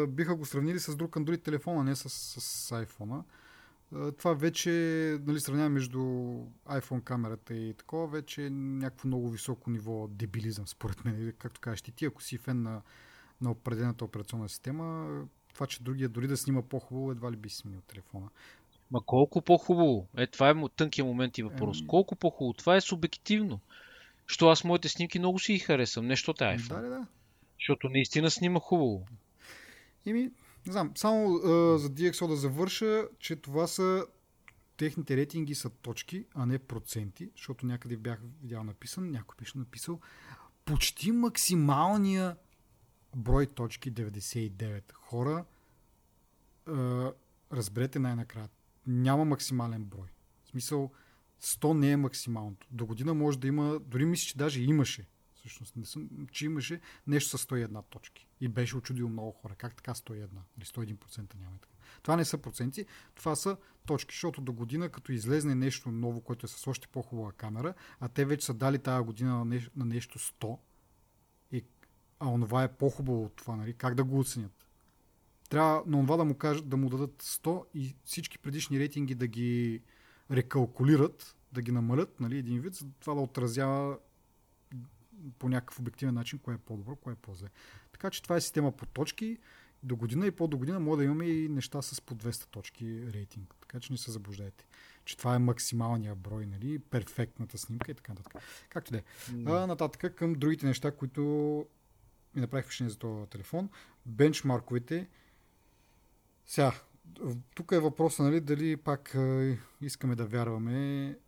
биха 0.07 0.37
го 0.37 0.47
сравнили 0.47 0.79
с 0.79 0.97
друг 0.97 1.15
Android 1.15 1.43
телефон, 1.43 1.79
а 1.79 1.85
не 1.85 1.97
с, 1.97 2.09
с 2.11 2.71
iPhone. 2.71 3.23
Това 4.19 4.35
вече, 4.35 4.71
нали, 5.27 5.41
сравняваме 5.41 5.75
между 5.75 5.99
iPhone 6.67 7.03
камерата 7.03 7.55
и 7.55 7.75
такова, 7.75 8.07
вече 8.07 8.47
е 8.47 8.51
някакво 8.51 9.09
много 9.09 9.31
високо 9.31 9.71
ниво 9.71 10.09
дебилизъм, 10.09 10.67
според 10.67 11.05
мен. 11.05 11.33
Както 11.39 11.61
кажеш 11.61 11.83
ти, 11.83 12.05
ако 12.05 12.23
си 12.23 12.39
фен 12.39 12.63
на, 12.63 12.83
на 13.41 13.51
определената 13.51 14.05
операционна 14.05 14.49
система, 14.49 15.21
това, 15.55 15.67
че 15.67 15.83
другия 15.83 16.09
дори 16.09 16.27
да 16.27 16.37
снима 16.37 16.63
по-хубаво, 16.63 17.11
едва 17.11 17.33
ли 17.33 17.37
би 17.37 17.49
сменил 17.49 17.81
телефона. 17.81 18.29
Ма 18.91 19.01
колко 19.07 19.43
по-хубаво? 19.43 20.07
Е, 20.17 20.27
това 20.27 20.51
е 20.51 20.55
тънкият 20.77 21.09
момент 21.09 21.39
и 21.39 21.43
въпрос. 21.43 21.81
Ем... 21.81 21.87
Колко 21.87 22.17
по-хубаво? 22.17 22.53
Това 22.53 22.77
е 22.77 22.81
субективно. 22.81 23.61
Що 24.27 24.49
аз 24.49 24.65
моите 24.65 24.89
снимки 24.89 25.19
много 25.19 25.39
си 25.39 25.53
ги 25.53 25.59
харесвам. 25.59 26.07
Нещо 26.07 26.31
е 26.31 26.35
iPhone. 26.35 26.81
Да, 26.81 26.89
да. 26.89 27.07
Защото 27.59 27.89
наистина 27.89 28.31
снима 28.31 28.61
хубаво. 28.61 29.07
Еми, 30.07 30.31
не 30.67 30.73
знам, 30.73 30.93
само 30.97 31.35
а, 31.35 31.79
за 31.79 31.91
DxO 31.91 32.29
да 32.29 32.37
завърша, 32.37 33.09
че 33.19 33.37
това 33.37 33.67
са 33.67 34.07
техните 34.77 35.17
рейтинги 35.17 35.55
са 35.55 35.71
точки, 35.71 36.27
а 36.35 36.47
не 36.47 36.59
проценти, 36.59 37.31
защото 37.37 37.67
някъде 37.67 37.97
бях 37.97 38.21
видял 38.43 38.65
написан, 38.65 39.11
някой 39.11 39.35
беше 39.39 39.59
написал 39.59 40.01
почти 40.65 41.13
максималния 41.13 42.37
брой 43.17 43.47
точки 43.47 43.93
99 43.93 44.93
хора. 44.93 45.45
А, 46.67 47.13
разберете 47.53 47.99
най-накрая. 47.99 48.49
Няма 48.87 49.25
максимален 49.25 49.85
брой. 49.85 50.09
В 50.45 50.49
смисъл, 50.49 50.91
100 51.43 51.73
не 51.73 51.91
е 51.91 51.97
максималното. 51.97 52.67
До 52.71 52.87
година 52.87 53.15
може 53.15 53.39
да 53.39 53.49
има, 53.49 53.81
дори 53.81 54.05
мисля, 54.05 54.27
че 54.27 54.39
даже 54.39 54.63
имаше 54.63 55.09
всъщност 55.43 55.77
не 55.77 55.85
съм, 55.85 56.09
че 56.33 56.45
имаше 56.45 56.81
нещо 57.07 57.39
с 57.39 57.47
101 57.47 57.85
точки. 57.91 58.27
И 58.41 58.49
беше 58.49 58.77
очудил 58.77 59.09
много 59.09 59.33
хора. 59.33 59.55
Как 59.55 59.75
така 59.75 59.95
101? 59.95 60.29
Или 60.59 60.65
101% 60.65 61.35
няма 61.41 61.59
така. 61.61 61.75
Това 62.03 62.17
не 62.17 62.25
са 62.25 62.39
проценти, 62.39 62.87
това 63.15 63.37
са 63.37 63.57
точки, 63.87 64.15
защото 64.15 64.41
до 64.41 64.53
година, 64.53 64.89
като 64.89 65.13
излезне 65.13 65.55
нещо 65.55 65.91
ново, 65.91 66.21
което 66.21 66.47
е 66.47 66.49
с 66.49 66.67
още 66.67 66.89
по-хубава 66.89 67.33
камера, 67.33 67.75
а 68.01 68.09
те 68.09 68.25
вече 68.25 68.47
са 68.47 68.55
дали 68.55 68.79
тази 68.79 69.05
година 69.05 69.39
на, 69.39 69.45
нещо, 69.45 69.71
на 69.77 69.85
нещо 69.85 70.19
100, 70.19 70.59
и, 71.53 71.65
а 72.19 72.29
онова 72.29 72.63
е 72.63 72.73
по-хубаво 72.73 73.25
от 73.25 73.37
това, 73.37 73.57
нали? 73.57 73.75
как 73.75 73.95
да 73.95 74.05
го 74.05 74.19
оценят? 74.19 74.67
Трябва 75.49 75.83
на 75.87 76.03
това 76.03 76.17
да 76.17 76.25
му, 76.25 76.35
кажат, 76.35 76.69
да 76.69 76.77
му 76.77 76.89
дадат 76.89 77.23
100 77.23 77.65
и 77.75 77.97
всички 78.05 78.39
предишни 78.39 78.79
рейтинги 78.79 79.15
да 79.15 79.27
ги 79.27 79.83
рекалкулират, 80.31 81.37
да 81.53 81.63
ги 81.63 81.73
намалят, 81.73 82.21
нали, 82.21 82.39
един 82.39 82.61
вид, 82.61 82.75
за 82.75 82.87
това 83.01 83.15
да 83.15 83.21
отразява 83.21 83.99
по 85.39 85.49
някакъв 85.49 85.79
обективен 85.79 86.15
начин 86.15 86.39
кое 86.39 86.55
е 86.55 86.59
по-добро, 86.59 86.97
кое 86.97 87.13
е 87.13 87.17
по-зле. 87.17 87.49
Така 87.93 88.11
че 88.11 88.23
това 88.23 88.37
е 88.37 88.41
система 88.41 88.73
по 88.73 88.87
точки. 88.87 89.39
До 89.83 89.97
година 89.97 90.27
и 90.27 90.31
по-до 90.31 90.59
година 90.59 90.81
може 90.81 90.99
да 90.99 91.05
имаме 91.05 91.27
и 91.27 91.49
неща 91.49 91.83
с 91.83 92.01
по 92.01 92.15
200 92.15 92.47
точки 92.47 93.13
рейтинг. 93.13 93.55
Така 93.61 93.81
че 93.81 93.93
не 93.93 93.99
се 93.99 94.11
заблуждайте. 94.11 94.67
Че 95.05 95.17
това 95.17 95.35
е 95.35 95.39
максималния 95.39 96.15
брой, 96.15 96.47
нали? 96.47 96.79
Перфектната 96.79 97.59
снимка 97.59 97.91
и 97.91 97.95
така 97.95 98.13
нататък. 98.13 98.43
Както 98.69 98.93
да 98.93 98.99
е. 98.99 99.03
Нататък 99.67 100.15
към 100.15 100.33
другите 100.33 100.67
неща, 100.67 100.97
които 100.97 101.23
ми 102.35 102.41
направих 102.41 102.65
впечатление 102.65 102.91
за 102.91 102.99
този 102.99 103.31
телефон. 103.31 103.71
Бенчмарковете. 104.07 105.09
Сега, 106.47 106.73
тук 107.55 107.73
е 107.73 107.79
въпросът, 107.79 108.27
нали, 108.27 108.41
дали 108.41 108.77
пак 108.77 109.17
искаме 109.81 110.15
да 110.15 110.27
вярваме 110.27 111.19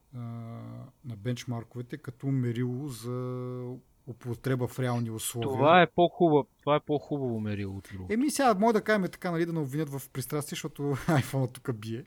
на 1.05 1.17
бенчмарковете 1.17 1.97
като 1.97 2.27
мерило 2.27 2.89
за 2.89 3.63
употреба 4.07 4.67
в 4.67 4.79
реални 4.79 5.11
условия. 5.11 5.49
Това 5.49 5.83
е 5.83 5.87
по-хубаво, 5.95 6.49
това 6.61 6.77
е 6.77 6.81
по-хубаво 6.87 7.41
мерило 7.41 7.77
от 7.77 7.89
друго. 7.93 8.07
Еми 8.11 8.31
сега 8.31 8.55
може 8.55 8.73
да 8.73 8.83
кажем 8.83 9.03
така, 9.03 9.31
нали, 9.31 9.47
да 9.47 9.53
не 9.53 9.59
обвинят 9.59 9.89
в 9.89 10.11
пристрастие, 10.13 10.57
защото 10.57 10.83
iPhone 11.09 11.53
тук 11.53 11.77
бие. 11.77 12.05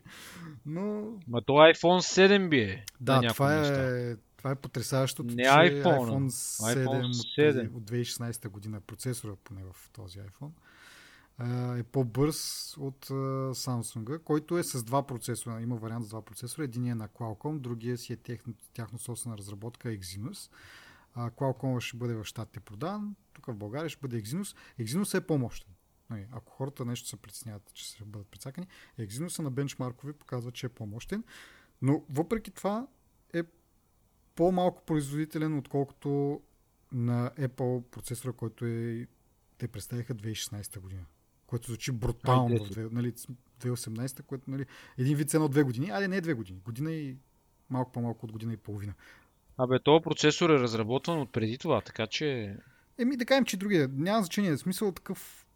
Но... 0.66 0.82
Ма 1.28 1.42
то 1.46 1.52
iPhone 1.52 2.28
7 2.28 2.48
бие. 2.48 2.84
Да, 3.00 3.20
това 3.28 3.54
е, 3.54 4.16
това 4.36 4.50
е 4.50 4.54
потрясаващото, 4.54 5.34
не 5.34 5.42
че 5.42 5.48
iPhone, 5.48 5.82
iPhone 5.82 6.28
7, 6.28 6.86
iPhone 6.86 7.12
7. 7.38 7.76
от 7.76 7.82
2016 7.82 8.48
година, 8.48 8.80
процесора 8.80 9.32
поне 9.44 9.62
в 9.72 9.90
този 9.92 10.18
iPhone, 10.18 10.50
е 11.78 11.82
по-бърз 11.82 12.74
от 12.76 13.06
Samsung, 13.54 14.22
който 14.22 14.58
е 14.58 14.62
с 14.62 14.82
два 14.82 15.06
процесора. 15.06 15.60
Има 15.60 15.76
вариант 15.76 16.04
с 16.04 16.08
два 16.08 16.22
процесора. 16.22 16.64
Един 16.64 16.86
е 16.86 16.94
на 16.94 17.08
Qualcomm, 17.08 17.58
другия 17.58 17.98
си 17.98 18.12
е 18.12 18.16
техно, 18.16 18.54
тяхно 18.74 18.98
собствена 18.98 19.38
разработка 19.38 19.88
Exynos. 19.88 20.50
Qualcomm 21.16 21.80
ще 21.80 21.96
бъде 21.96 22.14
в 22.14 22.24
щатите 22.24 22.60
продан, 22.60 23.14
тук 23.32 23.46
в 23.46 23.54
България 23.54 23.90
ще 23.90 24.00
бъде 24.00 24.22
Exynos. 24.22 24.56
Exynos 24.80 25.18
е 25.18 25.26
по-мощен. 25.26 25.72
Нали, 26.10 26.26
ако 26.32 26.52
хората 26.52 26.84
нещо 26.84 27.08
се 27.08 27.16
притесняват, 27.16 27.72
че 27.74 27.84
ще 27.84 28.04
бъдат 28.04 28.28
прецакани, 28.28 28.66
Exynos 28.98 29.42
на 29.42 29.50
бенчмаркови 29.50 30.12
показва, 30.12 30.52
че 30.52 30.66
е 30.66 30.68
по-мощен, 30.68 31.24
но 31.82 32.04
въпреки 32.10 32.50
това 32.50 32.86
е 33.32 33.42
по-малко 34.34 34.84
производителен, 34.84 35.58
отколкото 35.58 36.40
на 36.92 37.30
Apple 37.38 37.82
процесора, 37.82 38.32
който 38.32 38.64
е, 38.64 39.06
те 39.58 39.68
представиха 39.68 40.14
2016 40.14 40.80
година 40.80 41.04
което 41.48 41.66
звучи 41.66 41.92
брутално 41.92 42.64
в 42.64 42.92
нали, 42.92 43.12
2018, 43.12 44.22
което 44.22 44.50
нали, 44.50 44.66
един 44.98 45.16
вид 45.16 45.34
едно 45.34 45.48
две 45.48 45.62
години, 45.62 45.90
али 45.90 46.08
не 46.08 46.20
две 46.20 46.34
години, 46.34 46.60
година 46.64 46.92
и 46.92 47.16
малко 47.70 47.92
по-малко 47.92 48.26
от 48.26 48.32
година 48.32 48.52
и 48.52 48.56
половина. 48.56 48.94
Абе, 49.58 49.78
този 49.78 50.02
процесор 50.02 50.50
е 50.50 50.58
разработван 50.58 51.20
от 51.20 51.32
преди 51.32 51.58
това, 51.58 51.80
така 51.80 52.06
че... 52.06 52.56
Еми, 52.98 53.16
да 53.16 53.24
кажем, 53.24 53.44
че 53.44 53.56
другия. 53.56 53.88
Няма 53.92 54.22
значение. 54.22 54.52
В 54.52 54.58
смисъл 54.58 54.92
такъв 54.92 55.46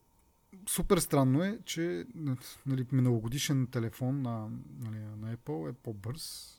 супер 0.68 0.99
странно 0.99 1.45
е, 1.45 1.59
че 1.64 2.05
нали, 2.66 2.86
миналогодишен 2.93 3.66
телефон 3.66 4.22
на, 4.22 4.49
нали, 4.80 4.99
на 4.99 5.36
Apple 5.36 5.70
е 5.70 5.72
по-бърз 5.72 6.59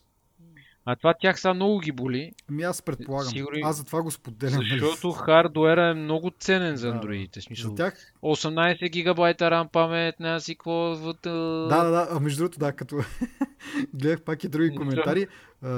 а 0.86 0.96
това 0.96 1.14
тях 1.20 1.40
са 1.40 1.54
много 1.54 1.78
ги 1.78 1.92
боли. 1.92 2.32
Ами 2.50 2.62
аз 2.62 2.82
предполагам. 2.82 3.32
Сигурно... 3.32 3.58
Аз 3.64 3.76
за 3.76 3.84
това 3.84 4.02
го 4.02 4.10
споделям. 4.10 4.62
Защото 4.70 5.12
хардуера 5.12 5.90
е 5.90 5.94
много 5.94 6.30
ценен 6.38 6.76
за 6.76 6.88
андроидите. 6.88 7.40
Смисъл, 7.40 7.70
за 7.70 7.76
тях... 7.76 8.12
18 8.22 8.90
гигабайта 8.90 9.44
RAM 9.44 9.68
памет, 9.68 10.20
не 10.20 10.40
си 10.40 10.54
какво. 10.54 10.96
Да, 11.24 11.84
да, 11.84 11.90
да. 11.90 12.08
А 12.10 12.20
между 12.20 12.38
другото, 12.38 12.58
да, 12.58 12.72
като 12.72 13.00
гледах 13.94 14.22
пак 14.22 14.44
и 14.44 14.48
други 14.48 14.76
коментари, 14.76 15.26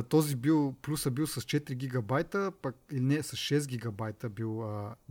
този 0.08 0.36
бил, 0.36 0.74
плюса 0.82 1.10
бил 1.10 1.26
с 1.26 1.40
4 1.40 1.74
гигабайта, 1.74 2.52
пак 2.62 2.76
или 2.92 3.00
не, 3.00 3.22
с 3.22 3.36
6 3.36 3.66
гигабайта 3.66 4.28
бил 4.28 4.48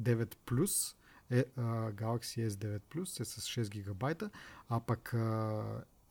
9 0.02 0.36
плюс. 0.46 0.96
Е, 1.32 1.44
Galaxy 1.92 2.48
S9 2.48 2.80
Plus 2.80 3.22
е 3.22 3.26
с 3.26 3.42
6 3.42 3.70
гигабайта, 3.70 4.30
а 4.70 4.80
пък 4.80 5.16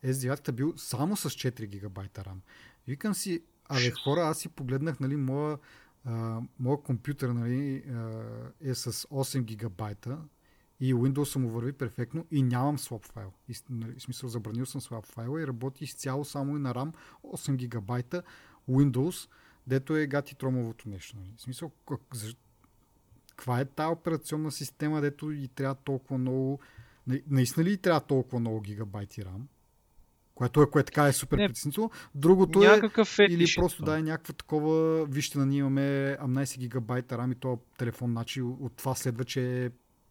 S9 0.03 0.51
бил 0.51 0.73
само 0.77 1.17
с 1.17 1.29
4 1.29 1.65
гигабайта 1.65 2.23
RAM. 2.23 2.37
Викам 2.87 3.13
си, 3.13 3.43
Абе, 3.69 3.91
хора, 4.03 4.21
аз 4.21 4.39
си 4.39 4.49
погледнах, 4.49 4.99
нали, 4.99 5.15
моя, 5.15 5.57
а, 6.05 6.41
моя 6.59 6.81
компютър 6.81 7.29
нали, 7.29 7.83
а, 7.89 8.23
е 8.61 8.75
с 8.75 8.91
8 8.91 9.41
гигабайта 9.41 10.19
и 10.79 10.93
Windows 10.93 11.39
му 11.39 11.49
върви 11.49 11.73
перфектно 11.73 12.25
и 12.31 12.43
нямам 12.43 12.77
swap 12.77 13.05
файл. 13.05 13.31
И, 13.49 13.55
нали, 13.69 13.99
в 13.99 14.01
смисъл, 14.01 14.29
забранил 14.29 14.65
съм 14.65 14.81
swap 14.81 15.05
файла 15.05 15.41
и 15.41 15.47
работи 15.47 15.83
изцяло 15.83 16.25
само 16.25 16.57
и 16.57 16.59
на 16.59 16.73
RAM 16.73 16.93
8 17.23 17.55
гигабайта 17.55 18.23
Windows, 18.69 19.29
дето 19.67 19.95
е 19.95 20.07
гати 20.07 20.35
тромовото 20.35 20.89
нещо. 20.89 21.17
Нали. 21.17 21.33
В 21.37 21.41
смисъл, 21.41 21.71
как, 21.87 22.01
за, 22.13 22.33
каква 23.29 23.59
е 23.59 23.65
тази 23.65 23.93
операционна 23.93 24.51
система, 24.51 25.01
дето 25.01 25.31
и 25.31 25.47
трябва 25.47 25.75
толкова 25.75 26.17
много 26.17 26.59
Наистина 27.27 27.65
ли 27.65 27.77
трябва 27.77 28.01
толкова 28.01 28.39
много 28.39 28.61
гигабайти 28.61 29.21
RAM? 29.21 29.41
Което 30.35 30.61
е, 30.61 30.69
което 30.69 30.85
така 30.85 31.07
е 31.07 31.13
супер 31.13 31.37
притеснително. 31.37 31.91
Другото 32.15 32.63
е, 32.63 32.81
или 33.29 33.45
просто 33.55 33.83
да 33.83 33.99
е 33.99 34.01
някаква 34.01 34.33
такова, 34.33 35.05
вижте, 35.05 35.37
на 35.37 35.45
ние 35.45 35.59
имаме 35.59 36.17
18 36.21 36.57
гигабайта 36.59 37.17
RAM 37.17 37.31
и 37.31 37.35
този 37.35 37.61
телефон, 37.77 38.11
значи 38.11 38.41
от 38.41 38.73
това 38.75 38.95
следва, 38.95 39.25
че 39.25 39.65
е 39.65 39.69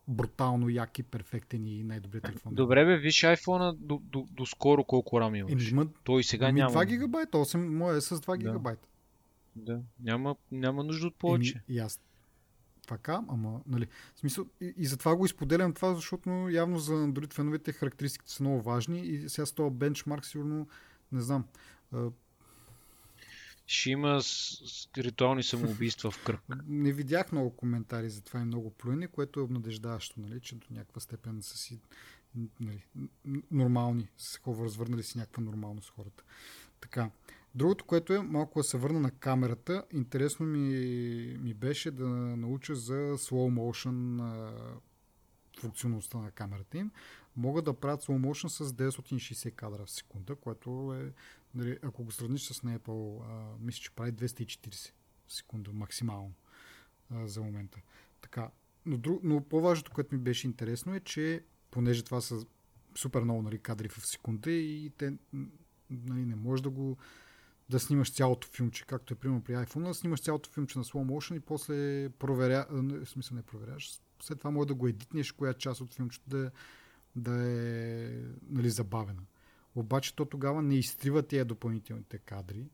брутално 0.09 0.69
як 0.69 0.99
и 0.99 1.03
перфектен 1.03 1.67
и 1.67 1.85
най-добрият 1.85 2.25
телефон. 2.25 2.55
Добре 2.55 2.85
бе, 2.85 2.99
виж 2.99 3.15
iPhone 3.15 3.77
до, 3.77 4.01
до, 4.05 4.27
до 4.31 4.47
скоро 4.47 4.85
колко 4.85 5.17
RAM 5.17 5.39
имаш. 5.39 5.71
Има, 5.71 5.87
Той 6.05 6.25
сега 6.25 6.47
ами 6.47 6.61
няма. 6.61 6.73
2 6.73 6.87
гигабайта, 6.87 7.39
8, 7.39 7.57
моя 7.57 7.97
е 7.97 8.01
с 8.01 8.17
2 8.17 8.27
да. 8.27 8.37
гигабайта. 8.37 8.89
Да, 9.57 9.81
няма, 10.01 10.37
няма 10.53 10.85
нужда 10.85 11.07
от 11.07 11.15
повече. 11.15 11.63
Еми, 11.69 11.77
и 11.77 11.81
аз 11.81 12.01
така, 12.87 13.21
ама, 13.29 13.61
нали, 13.67 13.87
в 14.15 14.19
смисъл, 14.19 14.47
и, 14.61 14.75
и 14.77 14.87
затова 14.87 15.17
го 15.17 15.25
изподелям 15.25 15.73
това, 15.73 15.95
защото 15.95 16.49
явно 16.51 16.79
за 16.79 16.93
Android 16.93 17.33
феновете 17.33 17.73
характеристиките 17.73 18.33
са 18.33 18.43
много 18.43 18.63
важни 18.63 19.01
и 19.01 19.29
сега 19.29 19.47
с 19.47 19.53
този 19.53 19.75
бенчмарк 19.75 20.25
сигурно, 20.25 20.69
не 21.13 21.21
знам. 21.21 21.45
Ще 23.67 23.91
има 23.91 24.23
с, 24.23 24.89
ритуални 24.99 25.43
самоубийства 25.43 26.11
в 26.11 26.25
кръг. 26.25 26.41
Не 26.67 26.93
видях 26.93 27.33
много 27.33 27.51
коментари 27.51 28.11
за 28.11 28.23
това 28.23 28.41
и 28.41 28.45
много 28.45 28.71
плюни, 28.71 29.09
което 29.09 29.41
е 29.41 29.43
обнадеждаващо, 29.43 30.21
нали, 30.21 30.41
че 30.41 30.55
до 30.55 30.67
някаква 30.71 31.01
степен 31.01 31.43
са 31.43 31.59
си 31.59 31.81
нали, 32.61 32.85
нормални, 33.51 34.09
с 34.19 34.41
развърнали 34.47 35.03
си 35.03 35.19
някаква 35.19 35.43
нормалност 35.43 35.93
хората. 35.97 36.23
Така. 36.81 37.11
Другото, 37.55 37.85
което 37.85 38.13
е, 38.13 38.23
малко 38.23 38.59
да 38.59 38.65
се 38.65 38.79
върна 38.79 39.01
на 39.01 39.11
камерата, 39.11 39.85
интересно 39.93 40.47
ми, 40.47 40.69
ми 41.41 41.55
беше 41.55 41.91
да 41.91 42.07
науча 42.09 42.75
за 42.75 42.95
slow 42.95 43.55
motion 43.55 44.21
а, 44.23 44.53
функционалността 45.61 46.19
на 46.19 46.31
камерата 46.31 46.79
им. 46.79 46.91
Могат 47.37 47.65
да 47.65 47.75
правят 47.75 48.05
slow 48.05 48.31
motion 48.31 48.49
с 48.49 48.73
960 48.73 49.55
кадра 49.55 49.87
в 49.87 49.91
секунда, 49.91 50.35
което 50.35 50.95
е, 51.01 51.13
нали, 51.55 51.79
ако 51.83 52.05
го 52.05 52.13
сравниш 52.13 52.43
с 52.43 52.61
Apple, 52.61 53.23
а, 53.29 53.57
мисля, 53.61 53.81
че 53.81 53.91
прави 53.91 54.13
240 54.13 54.93
в 55.27 55.33
секунда 55.33 55.73
максимално 55.73 56.33
а, 57.11 57.29
за 57.29 57.43
момента. 57.43 57.79
Така. 58.21 58.51
Но, 58.87 58.99
друг, 58.99 59.21
но 59.25 59.41
по-важното, 59.41 59.93
което 59.93 60.15
ми 60.15 60.21
беше 60.21 60.47
интересно 60.47 60.95
е, 60.95 61.01
че 61.01 61.45
понеже 61.71 62.05
това 62.05 62.21
са 62.21 62.47
супер 62.95 63.23
много 63.23 63.43
нали, 63.43 63.59
кадри 63.59 63.89
в 63.89 64.07
секунда 64.07 64.51
и 64.51 64.93
те 64.99 65.13
нали, 65.91 66.25
не 66.25 66.37
можеш 66.37 66.63
да 66.63 66.71
го 66.71 66.97
да 67.69 67.81
снимаш 67.81 68.13
цялото 68.13 68.49
филмче, 68.49 68.85
както 68.87 69.15
е 69.15 69.17
примерно 69.17 69.45
при 69.45 69.53
iPhone, 69.53 69.87
да 69.87 69.95
снимаш 69.95 70.21
цялото 70.21 70.51
филмче 70.51 70.79
на 70.79 70.85
slow 70.85 71.07
motion 71.07 71.37
и 71.37 71.41
после 71.41 72.09
проверя, 72.09 72.67
в 72.71 73.07
смисъл 73.07 73.37
не 73.37 73.43
проверяш, 73.43 74.01
след 74.23 74.39
това 74.39 74.51
може 74.51 74.69
да 74.69 74.75
го 74.75 74.89
едитнеш, 74.89 75.33
коя 75.33 75.55
част 75.55 75.81
от 75.81 75.95
филмчето 75.95 76.31
да, 76.31 76.51
да 77.17 77.51
е 77.51 78.23
нали, 78.49 78.71
забавена. 78.71 79.23
Обаче 79.75 80.17
то 80.17 80.25
тогава 80.25 80.63
не 80.63 80.75
изтрива 80.75 81.23
тези 81.23 81.45
допълнителните 81.45 82.19
кадри. 82.19 82.67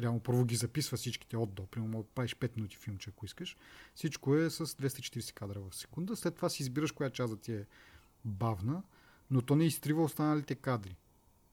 Реално 0.00 0.20
първо 0.20 0.44
ги 0.44 0.56
записва 0.56 0.96
всичките 0.96 1.36
от 1.36 1.54
до. 1.54 1.66
Примерно 1.66 2.04
правиш 2.14 2.36
5 2.36 2.56
минути 2.56 2.76
филмче, 2.76 3.10
ако 3.10 3.24
искаш. 3.24 3.56
Всичко 3.94 4.34
е 4.34 4.50
с 4.50 4.66
240 4.66 5.34
кадра 5.34 5.60
в 5.60 5.74
секунда. 5.74 6.16
След 6.16 6.36
това 6.36 6.48
си 6.48 6.62
избираш 6.62 6.92
коя 6.92 7.10
част 7.10 7.32
да 7.32 7.40
ти 7.40 7.52
е 7.52 7.66
бавна, 8.24 8.82
но 9.30 9.42
то 9.42 9.56
не 9.56 9.64
изтрива 9.64 10.02
останалите 10.02 10.54
кадри. 10.54 10.96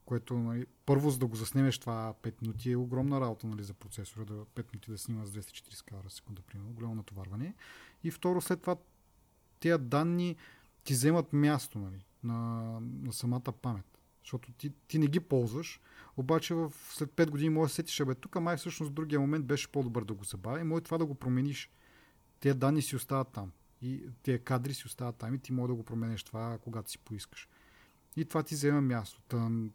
Което 0.06 0.34
нали, 0.34 0.66
първо 0.86 1.10
за 1.10 1.20
да 1.20 1.28
го 1.28 1.36
заснемеш 1.36 1.78
това 1.78 2.14
5 2.24 2.42
минути 2.42 2.72
е 2.72 2.78
огромна 2.78 3.22
работа 3.22 3.48
нали, 3.48 3.64
за 3.64 3.74
процесора, 3.74 4.26
да 4.26 4.34
5 4.34 4.66
минути 4.74 4.92
да 4.92 4.98
снима 4.98 5.26
с 5.26 5.32
240 5.32 5.84
кадра 5.84 6.10
секунда, 6.10 6.42
примерно, 6.42 6.72
голямо 6.72 6.96
натоварване. 6.96 7.56
И 8.04 8.12
второ, 8.12 8.42
след 8.42 8.62
това 8.62 8.76
тези 9.60 9.84
данни 9.84 10.36
ти 10.84 10.94
вземат 10.94 11.34
място 11.34 11.80
нали, 11.80 12.06
на, 12.24 12.64
на 12.82 13.14
самата 13.14 13.52
памет. 13.62 13.86
Защото 14.24 14.52
ти, 14.52 14.72
ти 14.88 15.00
не 15.00 15.08
ги 15.08 15.20
ползваш, 15.20 15.82
обаче 16.18 16.54
в, 16.54 16.74
след 16.90 17.10
5 17.10 17.30
години 17.30 17.50
може 17.50 17.70
да 17.70 17.74
сетиш, 17.74 18.04
бе, 18.04 18.16
тук 18.16 18.42
май 18.42 18.58
всъщност 18.58 18.94
другия 18.94 19.20
момент 19.20 19.46
беше 19.46 19.72
по-добър 19.72 20.04
да 20.04 20.14
го 20.14 20.24
забавя 20.24 20.60
и 20.60 20.64
може 20.64 20.84
това 20.84 20.98
да 20.98 21.06
го 21.06 21.16
промениш. 21.16 21.72
Тези 22.40 22.58
данни 22.58 22.82
си 22.82 22.96
остават 22.96 23.28
там. 23.32 23.52
И 23.82 24.04
тези 24.24 24.40
кадри 24.40 24.74
си 24.74 24.86
остават 24.86 25.16
там 25.16 25.36
и 25.36 25.40
ти 25.40 25.52
може 25.52 25.68
да 25.68 25.76
го 25.76 25.84
променеш 25.84 26.24
това, 26.24 26.58
когато 26.64 26.92
си 26.92 26.98
поискаш. 26.98 27.50
И 28.16 28.26
това 28.26 28.44
ти 28.44 28.56
взема 28.56 28.82
място. 28.82 29.22
Тън, 29.28 29.72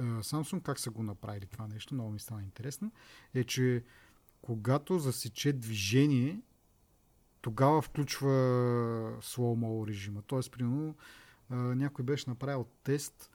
Samsung 0.00 0.62
как 0.62 0.78
са 0.78 0.90
го 0.90 1.02
направили 1.02 1.46
това 1.46 1.68
нещо, 1.68 1.94
много 1.94 2.10
ми 2.10 2.20
стана 2.20 2.42
интересно, 2.42 2.92
е, 3.34 3.44
че 3.44 3.84
когато 4.42 4.98
засече 4.98 5.52
движение, 5.52 6.40
тогава 7.40 7.82
включва 7.82 8.30
slow-mo 9.22 9.88
режима. 9.88 10.22
Тоест, 10.22 10.52
примерно, 10.52 10.94
някой 11.50 12.04
беше 12.04 12.30
направил 12.30 12.66
тест, 12.84 13.30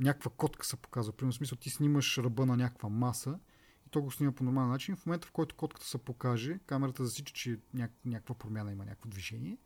някаква 0.00 0.30
котка 0.36 0.66
се 0.66 0.76
показва. 0.76 1.12
Примерно, 1.12 1.32
в 1.32 1.36
смисъл, 1.36 1.58
ти 1.58 1.70
снимаш 1.70 2.18
ръба 2.18 2.46
на 2.46 2.56
някаква 2.56 2.88
маса 2.88 3.38
и 3.86 3.90
то 3.90 4.02
го 4.02 4.10
снима 4.10 4.32
по 4.32 4.44
нормален 4.44 4.70
начин. 4.70 4.96
В 4.96 5.06
момента, 5.06 5.28
в 5.28 5.32
който 5.32 5.54
котката 5.54 5.86
се 5.86 5.98
покаже, 5.98 6.58
камерата 6.66 7.04
засича, 7.04 7.34
че 7.34 7.58
някаква 8.04 8.34
промяна 8.34 8.72
има, 8.72 8.84
някакво 8.84 9.08
движение 9.08 9.58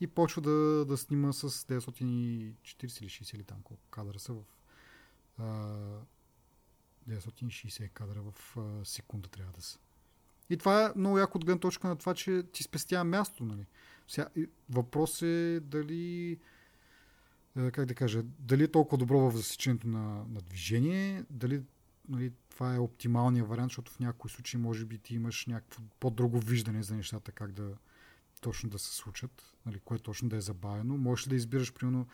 и 0.00 0.06
почва 0.06 0.42
да, 0.42 0.84
да 0.84 0.96
снима 0.96 1.32
с 1.32 1.50
940 1.50 1.82
или 1.82 2.54
60 2.54 3.34
или 3.34 3.44
там 3.44 3.62
колко 3.62 3.82
кадра 3.90 4.18
са 4.18 4.32
в 4.32 4.42
960 7.08 7.90
кадра 7.90 8.20
в 8.22 8.34
секунда 8.84 9.28
трябва 9.28 9.52
да 9.52 9.62
са. 9.62 9.78
И 10.50 10.56
това 10.56 10.84
е 10.84 10.92
много 10.96 11.18
яко 11.18 11.38
от 11.38 11.44
гледна 11.44 11.60
точка 11.60 11.88
на 11.88 11.96
това, 11.96 12.14
че 12.14 12.42
ти 12.52 12.62
спестява 12.62 13.04
място. 13.04 13.44
Нали? 13.44 13.66
Сега, 14.08 14.28
въпрос 14.70 15.22
е 15.22 15.60
дали 15.62 16.38
как 17.54 17.86
да 17.86 17.94
кажа, 17.94 18.22
дали 18.38 18.64
е 18.64 18.68
толкова 18.68 18.98
добро 18.98 19.30
в 19.30 19.36
засичането 19.36 19.88
на, 19.88 20.24
на 20.28 20.40
движение, 20.40 21.24
дали 21.30 21.62
нали, 22.08 22.32
това 22.50 22.74
е 22.74 22.78
оптималният 22.78 23.48
вариант, 23.48 23.70
защото 23.70 23.92
в 23.92 24.00
някои 24.00 24.30
случаи 24.30 24.60
може 24.60 24.84
би 24.84 24.98
ти 24.98 25.14
имаш 25.14 25.46
някакво 25.46 25.82
по-друго 26.00 26.40
виждане 26.40 26.82
за 26.82 26.96
нещата, 26.96 27.32
как 27.32 27.52
да 27.52 27.76
точно 28.40 28.70
да 28.70 28.78
се 28.78 28.96
случат, 28.96 29.54
нали, 29.66 29.80
кое 29.80 29.98
точно 29.98 30.28
да 30.28 30.36
е 30.36 30.40
забавено. 30.40 30.96
Можеш 30.96 31.26
да 31.26 31.34
избираш, 31.34 31.72
примерно, 31.72 32.06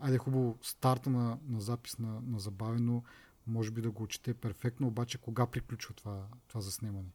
айде 0.00 0.18
хубаво, 0.18 0.58
старта 0.62 1.10
на, 1.10 1.38
на 1.48 1.60
запис 1.60 1.98
на, 1.98 2.20
на 2.20 2.38
забавено, 2.38 3.02
може 3.46 3.70
би 3.70 3.80
да 3.80 3.90
го 3.90 4.06
чете 4.06 4.34
перфектно, 4.34 4.86
обаче 4.86 5.18
кога 5.18 5.46
приключва 5.46 5.94
това, 5.94 6.26
това 6.48 6.60
заснемане? 6.60 7.08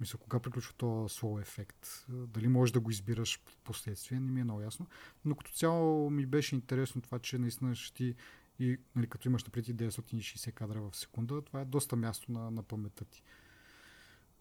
Мисля, 0.00 0.18
кога 0.18 0.40
приключва 0.40 0.74
този 0.74 1.14
слоу 1.14 1.38
ефект? 1.38 2.06
Дали 2.08 2.48
можеш 2.48 2.72
да 2.72 2.80
го 2.80 2.90
избираш 2.90 3.40
в 3.46 3.58
последствие, 3.64 4.20
не 4.20 4.30
ми 4.30 4.40
е 4.40 4.44
много 4.44 4.60
ясно. 4.60 4.86
Но 5.24 5.34
като 5.34 5.52
цяло 5.52 6.10
ми 6.10 6.26
беше 6.26 6.54
интересно 6.54 7.00
това, 7.00 7.18
че 7.18 7.38
наистина 7.38 7.74
ще 7.74 7.94
ти 7.94 8.14
и 8.58 8.78
нали, 8.96 9.06
като 9.06 9.28
имаш 9.28 9.44
напред 9.44 9.66
960 9.66 10.52
кадра 10.52 10.80
в 10.80 10.96
секунда, 10.96 11.42
това 11.42 11.60
е 11.60 11.64
доста 11.64 11.96
място 11.96 12.32
на, 12.32 12.50
на 12.50 12.62
паметта 12.62 13.04
ти. 13.04 13.22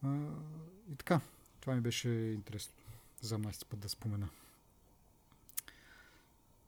А, 0.01 0.27
и 0.91 0.95
така, 0.95 1.21
това 1.59 1.75
ми 1.75 1.81
беше 1.81 2.09
интересно 2.09 2.73
за 3.21 3.39
17 3.39 3.67
път 3.67 3.79
да 3.79 3.89
спомена. 3.89 4.29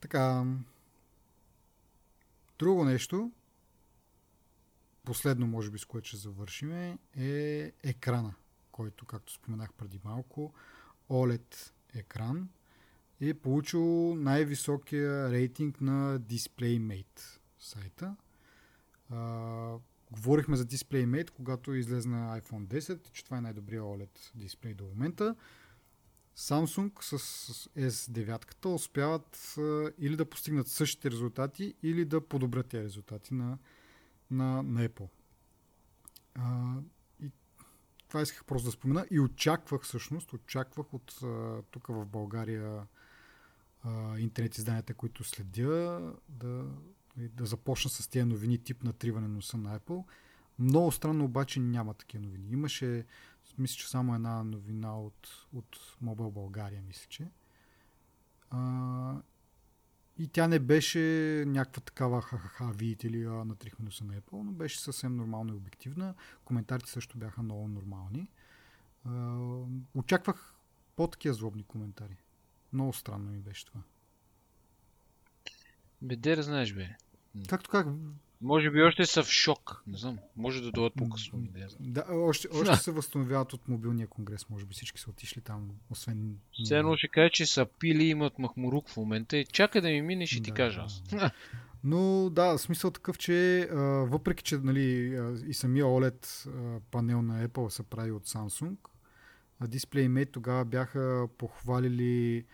Така. 0.04 0.46
Друго 2.60 2.86
нещо, 2.86 3.32
последно 5.04 5.48
може 5.48 5.72
би 5.72 5.80
с 5.80 5.86
което 5.86 6.08
ще 6.08 6.18
завършим 6.18 6.98
е 7.18 7.72
екрана, 7.84 8.34
който, 8.72 9.06
както 9.06 9.34
споменах 9.34 9.74
преди 9.74 10.00
малко, 10.04 10.54
OLED 11.10 11.72
екран 11.94 12.50
е 13.22 13.34
получил 13.34 14.16
най-високия 14.16 15.32
рейтинг 15.32 15.82
на 15.82 16.20
DisplayMate 16.20 17.22
сайта. 17.60 18.16
А, 19.10 19.78
говорихме 20.12 20.56
за 20.56 20.66
DisplayMate, 20.66 21.30
когато 21.30 21.74
излезна 21.74 22.42
iPhone 22.42 22.68
10, 22.68 23.12
че 23.12 23.26
това 23.26 23.38
е 23.38 23.42
най-добрият 23.42 23.86
OLED 23.86 24.32
дисплей 24.36 24.74
до 24.74 24.84
момента. 24.84 25.36
Samsung 26.36 27.02
с 27.02 27.18
S9 27.78 28.66
успяват 28.66 29.56
или 30.00 30.16
да 30.16 30.26
постигнат 30.26 30.68
същите 30.68 31.12
резултати, 31.12 31.74
или 31.84 32.06
да 32.06 32.22
подобрят 32.22 32.68
тези 32.68 32.84
резултати 32.84 33.34
на, 33.34 33.58
на, 34.32 34.64
на 34.64 34.90
Apple. 34.90 35.08
А, 36.36 36.76
и 37.24 37.32
това 38.08 38.22
исках 38.22 38.46
просто 38.46 38.66
да 38.66 38.72
спомена. 38.72 39.06
И 39.12 39.20
очаквах 39.20 39.82
всъщност, 39.82 40.34
очаквах 40.34 40.94
от 40.94 41.20
тук 41.72 41.88
в 41.88 42.06
България 42.06 42.88
интернет 44.18 44.58
изданията, 44.58 44.94
които 44.94 45.24
следя, 45.24 46.14
да, 46.30 46.66
да 47.18 47.46
започна 47.46 47.92
с 47.92 48.08
тези 48.08 48.26
новини 48.26 48.58
тип 48.58 48.84
на 48.84 48.94
триване 48.94 49.28
носа 49.28 49.58
на 49.58 49.80
Apple. 49.80 50.04
Много 50.60 50.92
странно 50.92 51.26
обаче 51.26 51.60
няма 51.60 51.94
такива 51.94 52.24
новини. 52.24 52.48
Имаше 52.52 53.06
мисля, 53.58 53.76
че 53.76 53.90
само 53.90 54.16
една 54.16 54.44
новина 54.44 55.00
от, 55.00 55.48
от 55.54 55.78
Mobile 56.04 56.32
България, 56.32 56.82
мисля, 56.82 57.06
че. 57.10 57.28
А, 58.50 59.22
и 60.18 60.28
тя 60.28 60.48
не 60.48 60.60
беше 60.60 61.00
някаква 61.48 61.82
такава 61.82 62.22
ха-ха-ха, 62.22 62.72
видите 62.72 63.10
ли, 63.10 63.26
натрихме 63.26 63.92
се 63.92 64.04
на 64.04 64.22
Apple, 64.22 64.44
но 64.44 64.52
беше 64.52 64.80
съвсем 64.80 65.16
нормална 65.16 65.52
и 65.52 65.56
обективна. 65.56 66.16
Коментарите 66.46 66.90
също 66.92 67.18
бяха 67.18 67.44
много 67.44 67.68
нормални. 67.68 68.30
А, 69.06 69.38
очаквах 69.96 70.56
по-такива 70.96 71.34
злобни 71.34 71.64
коментари. 71.64 72.18
Много 72.74 72.94
странно 72.94 73.32
ми 73.32 73.40
беше 73.40 73.66
това. 73.66 73.82
Бе, 76.02 76.16
де 76.16 76.36
да 76.36 76.44
знаеш, 76.44 76.74
бе. 76.74 76.96
Както 77.50 77.70
как, 77.70 77.88
може 78.44 78.72
би 78.72 78.82
още 78.82 79.06
са 79.06 79.24
в 79.24 79.28
шок. 79.28 79.84
Не 79.88 79.98
знам. 79.98 80.18
Може 80.36 80.62
да 80.62 80.72
дойдат 80.72 80.94
по-късно. 80.98 81.40
Да, 81.80 82.06
още, 82.10 82.48
още 82.54 82.76
се 82.76 82.92
възстановяват 82.92 83.54
от 83.54 83.68
мобилния 83.68 84.08
конгрес. 84.08 84.50
Може 84.50 84.66
би 84.66 84.74
всички 84.74 85.00
са 85.00 85.10
отишли 85.10 85.42
там, 85.42 85.70
освен... 85.90 86.38
Все 86.64 86.78
едно 86.78 86.98
ще 86.98 87.08
кажа, 87.08 87.30
че 87.30 87.46
са 87.46 87.66
пили 87.80 88.04
и 88.04 88.10
имат 88.10 88.40
махмурук 88.40 88.90
в 88.90 88.98
момента 88.98 89.38
и 89.38 89.46
чакай 89.46 89.82
да 89.82 89.90
ми 89.90 90.02
мине, 90.02 90.26
ще 90.26 90.40
да, 90.40 90.44
ти 90.44 90.52
кажа 90.52 90.82
аз. 90.82 91.04
Но 91.84 92.30
да, 92.30 92.58
смисъл 92.58 92.92
такъв, 92.92 93.18
че 93.18 93.68
въпреки, 94.08 94.44
че 94.44 94.58
нали, 94.58 95.18
и 95.48 95.54
самия 95.54 95.86
OLED 95.86 96.50
панел 96.92 97.22
на 97.22 97.48
Apple 97.48 97.70
се 97.70 97.84
прави 97.84 98.12
от 98.12 98.28
Samsung, 98.28 98.76
DisplayMate 99.64 100.32
тогава 100.32 100.66
бяха 100.66 101.28
похвалили 101.38 102.46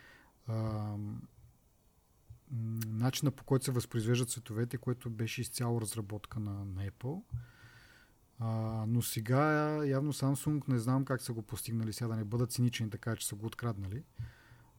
начина 2.88 3.32
по 3.32 3.44
който 3.44 3.66
се 3.66 3.72
възпроизвеждат 3.72 4.30
цветовете, 4.30 4.78
което 4.78 5.10
беше 5.10 5.42
изцяло 5.42 5.82
разработка 5.82 6.40
на, 6.40 6.66
на 6.66 6.90
Apple. 6.90 7.22
А, 8.40 8.50
но 8.88 9.02
сега 9.02 9.42
явно 9.86 10.14
Samsung 10.14 10.70
не 10.70 10.80
знам 10.80 11.06
как 11.06 11.22
са 11.22 11.34
го 11.34 11.42
постигнали, 11.42 11.94
сега 11.94 12.08
да 12.08 12.16
не 12.16 12.24
бъдат 12.24 12.52
цинични 12.52 12.90
така, 12.90 13.16
че 13.16 13.28
са 13.28 13.36
го 13.36 13.46
откраднали. 13.46 14.04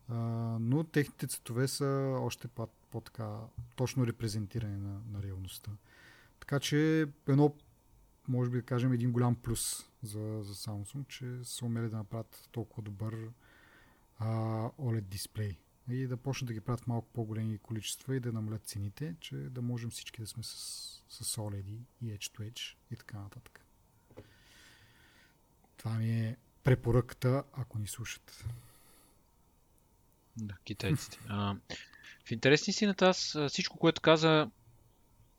А, 0.08 0.16
но 0.60 0.84
техните 0.84 1.26
цветове 1.26 1.68
са 1.68 2.16
още 2.20 2.48
по, 2.48 2.66
по-така 2.90 3.38
точно 3.76 4.06
репрезентирани 4.06 4.76
на, 4.76 5.00
на 5.12 5.22
реалността. 5.22 5.70
Така 6.40 6.60
че 6.60 7.06
едно, 7.28 7.54
може 8.28 8.50
би 8.50 8.56
да 8.56 8.62
кажем, 8.62 8.92
един 8.92 9.12
голям 9.12 9.34
плюс 9.34 9.86
за, 10.02 10.42
за 10.42 10.54
Samsung, 10.54 11.06
че 11.08 11.38
са 11.44 11.64
умели 11.64 11.88
да 11.88 11.96
направят 11.96 12.48
толкова 12.52 12.82
добър 12.82 13.30
а, 14.18 14.28
OLED 14.78 15.00
дисплей 15.00 15.58
и 15.92 16.06
да 16.06 16.16
почнат 16.16 16.46
да 16.46 16.54
ги 16.54 16.60
правят 16.60 16.86
малко 16.86 17.08
по-големи 17.12 17.58
количества 17.58 18.16
и 18.16 18.20
да 18.20 18.32
намалят 18.32 18.66
цените, 18.66 19.14
че 19.20 19.36
да 19.36 19.62
можем 19.62 19.90
всички 19.90 20.20
да 20.20 20.26
сме 20.26 20.42
с, 20.42 20.50
с 21.08 21.36
OLED 21.36 21.78
и 22.02 22.06
Edge 22.06 22.38
to 22.38 22.50
Edge 22.50 22.76
и 22.90 22.96
така 22.96 23.18
нататък. 23.18 23.60
Това 25.76 25.94
ми 25.94 26.10
е 26.10 26.36
препоръката, 26.64 27.44
ако 27.52 27.78
ни 27.78 27.86
слушат. 27.86 28.44
Да, 30.36 30.54
китайците. 30.64 31.18
А, 31.28 31.56
в 32.24 32.30
интересни 32.30 32.72
си 32.72 32.86
на 32.86 32.94
аз 33.00 33.38
всичко, 33.48 33.78
което 33.78 34.00
каза, 34.00 34.50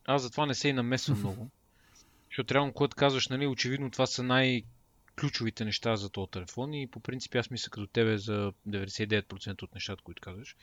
аз 0.05 0.21
затова 0.21 0.45
не 0.45 0.55
се 0.55 0.69
и 0.69 0.73
намесвам 0.73 1.17
много. 1.19 1.49
Защото 2.29 2.53
реално, 2.53 2.73
което 2.73 2.95
казваш, 2.95 3.27
нали, 3.27 3.47
очевидно 3.47 3.91
това 3.91 4.05
са 4.07 4.23
най- 4.23 4.63
ключовите 5.19 5.65
неща 5.65 5.95
за 5.95 6.09
този 6.09 6.31
телефон 6.31 6.73
и 6.73 6.87
по 6.87 6.99
принцип 6.99 7.35
аз 7.35 7.49
мисля 7.49 7.69
като 7.69 7.87
тебе 7.87 8.17
за 8.17 8.53
99% 8.67 9.63
от 9.63 9.73
нещата, 9.73 10.03
които 10.03 10.21
казваш. 10.21 10.55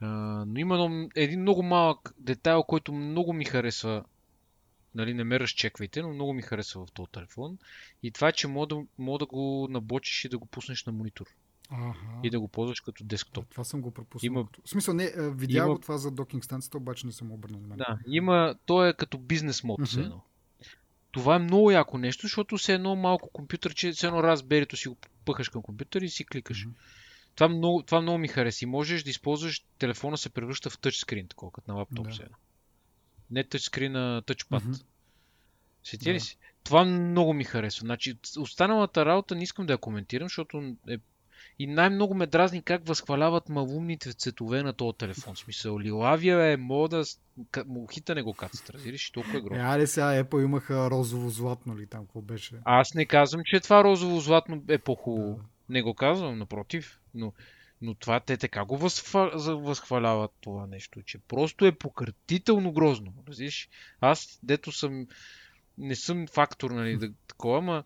Но 0.00 0.58
има 0.58 0.74
едно, 0.74 1.08
един 1.14 1.40
много 1.40 1.62
малък 1.62 2.14
детайл, 2.18 2.62
който 2.62 2.92
много 2.92 3.32
ми 3.32 3.44
харесва. 3.44 4.04
Нали, 4.94 5.14
не 5.14 5.24
ме 5.24 5.40
разчеквайте, 5.40 6.02
но 6.02 6.14
много 6.14 6.32
ми 6.32 6.42
харесва 6.42 6.86
в 6.86 6.92
този 6.92 7.10
телефон. 7.12 7.58
И 8.02 8.10
това 8.10 8.28
е, 8.28 8.32
че 8.32 8.48
мога 8.48 8.66
да, 8.66 8.82
мога 8.98 9.18
да 9.18 9.26
го 9.26 9.66
набочиш 9.70 10.24
и 10.24 10.28
да 10.28 10.38
го 10.38 10.46
пуснеш 10.46 10.84
на 10.84 10.92
монитор. 10.92 11.26
Ага. 11.70 11.94
И 12.22 12.30
да 12.30 12.40
го 12.40 12.48
ползваш 12.48 12.80
като 12.80 13.04
десктоп. 13.04 13.48
Това 13.50 13.64
съм 13.64 13.80
го 13.80 13.90
пропуснал. 13.90 14.26
Има... 14.26 14.48
В 14.64 14.70
смисъл, 14.70 14.94
не, 14.94 15.12
видях 15.16 15.64
има... 15.64 15.74
го 15.74 15.80
това 15.80 15.98
за 15.98 16.10
докинг 16.10 16.44
станцията, 16.44 16.76
обаче 16.76 17.06
не 17.06 17.12
съм 17.12 17.32
обърнал 17.32 17.60
на 17.60 17.76
Да, 17.76 17.98
има, 18.06 18.54
то 18.66 18.86
е 18.86 18.94
като 18.94 19.18
бизнес 19.18 19.64
мод, 19.64 19.80
mm-hmm. 19.80 20.04
едно 20.04 20.22
това 21.10 21.36
е 21.36 21.38
много 21.38 21.70
яко 21.70 21.98
нещо, 21.98 22.22
защото 22.22 22.58
се 22.58 22.74
едно 22.74 22.96
малко 22.96 23.30
компютър, 23.32 23.74
че 23.74 23.92
се 23.92 24.06
едно 24.06 24.22
разберито 24.22 24.76
си 24.76 24.88
го 24.88 24.96
пъхаш 25.24 25.48
към 25.48 25.62
компютър 25.62 26.02
и 26.02 26.08
си 26.08 26.24
кликаш. 26.24 26.66
Mm-hmm. 26.66 26.72
Това, 27.34 27.48
много, 27.48 27.82
това 27.82 28.00
много 28.00 28.18
ми 28.18 28.28
хареса. 28.28 28.64
И 28.64 28.68
можеш 28.68 29.02
да 29.02 29.10
използваш 29.10 29.64
телефона 29.78 30.18
се 30.18 30.30
превръща 30.30 30.70
в 30.70 30.78
тъчскрин, 30.78 31.28
такова 31.28 31.52
като 31.52 31.70
на 31.70 31.78
лаптоп 31.78 32.08
да. 32.08 32.14
сега. 32.14 32.28
Не 33.30 33.44
тъчскрин, 33.44 33.96
а 33.96 34.22
тъчпад. 34.26 34.62
Mm-hmm. 34.62 34.84
Сети 35.84 36.14
ли 36.14 36.20
си? 36.20 36.38
Това 36.64 36.84
много 36.84 37.34
ми 37.34 37.44
харесва. 37.44 37.80
Значи, 37.80 38.18
останалата 38.38 39.06
работа 39.06 39.34
не 39.34 39.42
искам 39.42 39.66
да 39.66 39.72
я 39.72 39.78
коментирам, 39.78 40.28
защото 40.28 40.74
е 40.88 40.98
и 41.58 41.66
най-много 41.66 42.14
ме 42.14 42.26
дразни 42.26 42.62
как 42.62 42.88
възхваляват 42.88 43.48
малумните 43.48 44.12
цветове 44.12 44.62
на 44.62 44.72
този 44.72 44.98
телефон. 44.98 45.34
В 45.34 45.38
смисъл, 45.38 45.80
лилавия 45.80 46.52
е 46.52 46.56
мода, 46.56 47.04
мухите 47.66 48.14
не 48.14 48.22
го 48.22 48.34
кацат, 48.34 48.70
разбираш, 48.70 49.10
толкова 49.10 49.38
е 49.38 49.40
грозно. 49.40 49.56
Е, 49.56 49.60
аре 49.60 49.86
сега 49.86 50.24
Apple 50.24 50.44
имаха 50.44 50.74
розово-златно 50.74 51.78
ли 51.78 51.86
там, 51.86 52.06
какво 52.06 52.20
беше? 52.20 52.56
Аз 52.64 52.94
не 52.94 53.04
казвам, 53.04 53.42
че 53.44 53.60
това 53.60 53.84
розово-златно 53.84 54.62
е 54.68 54.78
по-хубаво. 54.78 55.34
Да. 55.34 55.44
Не 55.68 55.82
го 55.82 55.94
казвам, 55.94 56.38
напротив. 56.38 57.00
Но, 57.14 57.32
но 57.82 57.94
това 57.94 58.20
те 58.20 58.36
така 58.36 58.64
го 58.64 58.76
възхва... 58.76 59.30
възхваляват 59.62 60.30
това 60.40 60.66
нещо, 60.66 61.02
че 61.02 61.18
просто 61.18 61.66
е 61.66 61.72
пократително 61.72 62.72
грозно. 62.72 63.14
Разбираш? 63.28 63.68
Аз, 64.00 64.38
дето 64.42 64.72
съм, 64.72 65.06
не 65.78 65.96
съм 65.96 66.26
фактор, 66.26 66.70
нали, 66.70 66.96
да, 66.96 67.12
такова, 67.28 67.58
ама 67.58 67.84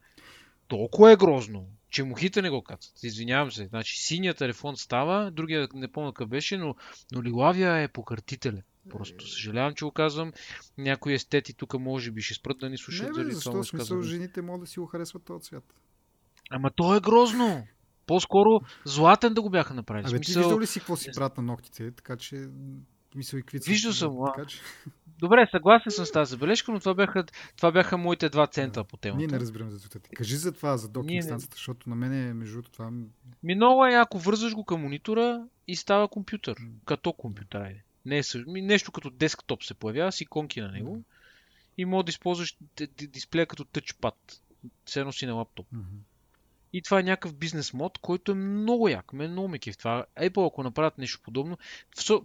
толкова 0.69 1.13
е 1.13 1.17
грозно 1.17 1.67
че 1.95 2.05
мухите 2.05 2.43
не 2.43 2.51
го 2.51 2.63
кацат. 2.63 3.03
Извинявам 3.03 3.53
се. 3.53 3.67
Значи 3.67 4.05
синият 4.05 4.39
телефон 4.39 4.77
става, 4.77 5.31
другия 5.31 5.69
не 5.75 5.89
помня 5.89 6.13
какъв 6.13 6.29
беше, 6.29 6.59
но, 6.59 6.75
но 7.13 7.23
лилавия 7.23 7.83
е 7.83 7.89
покъртителен. 7.89 8.63
Просто 8.91 9.29
съжалявам, 9.29 9.75
че 9.75 9.85
го 9.85 9.91
казвам. 9.91 10.33
Някои 10.79 11.15
естети 11.15 11.55
тук 11.55 11.75
може 11.75 12.11
би 12.11 12.23
ще 12.23 12.35
спрат 12.35 12.59
да 12.59 12.71
ни 12.71 12.79
слушат. 12.79 13.17
Не, 13.17 13.25
бе, 13.25 13.31
защо 13.31 13.51
това, 13.51 13.65
смисъл 13.65 14.03
жените 14.03 14.43
могат 14.43 14.61
да 14.61 14.67
си 14.67 14.81
го 14.81 14.87
харесват 14.87 15.25
този 15.25 15.45
цвят? 15.45 15.75
Ама 16.51 16.71
то 16.77 16.97
е 16.97 17.01
грозно. 17.01 17.67
По-скоро 18.07 18.61
златен 18.85 19.35
да 19.35 19.43
го 19.43 19.51
бяха 19.51 19.75
направили. 19.75 20.07
Абе, 20.07 20.17
смисъл... 20.17 20.33
ти 20.33 20.39
виждал 20.39 20.61
ли 20.61 20.67
си 20.67 20.79
какво 20.79 20.97
си 20.97 21.11
правят 21.15 21.37
на 21.37 21.43
ногтите? 21.43 21.91
Така 21.91 22.17
че 22.17 22.49
мисъл 23.15 23.39
и 23.39 23.43
какви 23.43 23.59
Виждал 23.59 23.93
съм, 23.93 24.17
така, 24.27 24.47
че... 24.47 24.61
Добре, 25.19 25.49
съгласен 25.51 25.93
съм 25.93 26.07
с 26.07 26.13
тази 26.13 26.31
забележка, 26.31 26.73
но 26.73 26.81
това 26.81 26.95
бяха, 26.95 27.25
това 27.57 27.73
бяха 27.73 27.99
моите 27.99 28.29
два 28.29 28.47
цента 28.47 28.81
да. 28.81 28.85
по 28.85 28.97
темата. 28.97 29.19
Ние 29.19 29.27
не 29.27 29.41
разбираме 29.41 29.71
за 29.71 29.89
това. 29.89 30.01
Кажи 30.17 30.37
за 30.37 30.53
това, 30.53 30.77
за 30.77 30.89
докинг 30.89 31.25
станцията, 31.25 31.55
защото 31.55 31.89
на 31.89 31.97
мен 31.97 32.13
е 32.13 32.35
между 32.35 32.63
това... 32.63 32.91
Ми 33.43 33.55
много 33.55 33.87
е, 33.87 33.95
ако 33.95 34.19
вързваш 34.19 34.55
го 34.55 34.65
към 34.65 34.81
монитора 34.81 35.45
и 35.69 35.77
става 35.77 36.09
компютър. 36.09 36.57
Като 36.85 37.13
компютър, 37.13 37.61
айде. 37.61 37.83
Не 38.05 38.19
е 38.19 38.23
също. 38.23 38.51
Нещо 38.51 38.93
като 38.93 39.11
десктоп 39.11 39.63
се 39.63 39.75
появява 39.75 40.13
с 40.13 40.21
иконки 40.21 40.61
на 40.61 40.73
него. 40.73 41.03
И 41.79 41.85
може 41.85 42.05
да 42.05 42.11
използваш 42.11 42.57
дисплея 43.09 43.47
като 43.47 43.65
тъчпад. 43.65 44.41
Все 44.85 45.01
едно 45.01 45.13
си 45.13 45.27
на 45.27 45.35
лаптоп. 45.35 45.67
Mm-hmm. 45.75 46.14
И 46.75 46.83
това 46.83 47.01
е 47.01 47.03
някакъв 47.03 47.35
бизнес 47.35 47.73
мод, 47.73 47.99
който 47.99 48.33
е 48.33 48.35
много 48.35 48.89
як. 48.89 49.13
Мен 49.13 49.31
много 49.31 49.49
ме 49.49 49.59
в 49.59 49.79
това. 49.79 50.07
Apple, 50.21 50.47
ако 50.47 50.63
направят 50.63 50.99
нещо 50.99 51.21
подобно. 51.23 51.59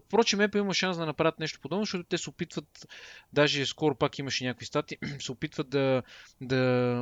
Впрочем, 0.08 0.40
Apple 0.40 0.60
има 0.60 0.74
шанс 0.74 0.98
да 0.98 1.06
направят 1.06 1.40
нещо 1.40 1.60
подобно, 1.62 1.86
защото 1.86 2.04
те 2.04 2.18
се 2.18 2.30
опитват, 2.30 2.88
даже 3.34 3.66
скоро 3.66 3.96
пак 3.96 4.20
имаше 4.20 4.46
някакви 4.46 4.66
стати, 4.66 4.98
се 5.20 5.32
опитват 5.32 5.70
да, 5.70 6.04
да 6.42 6.58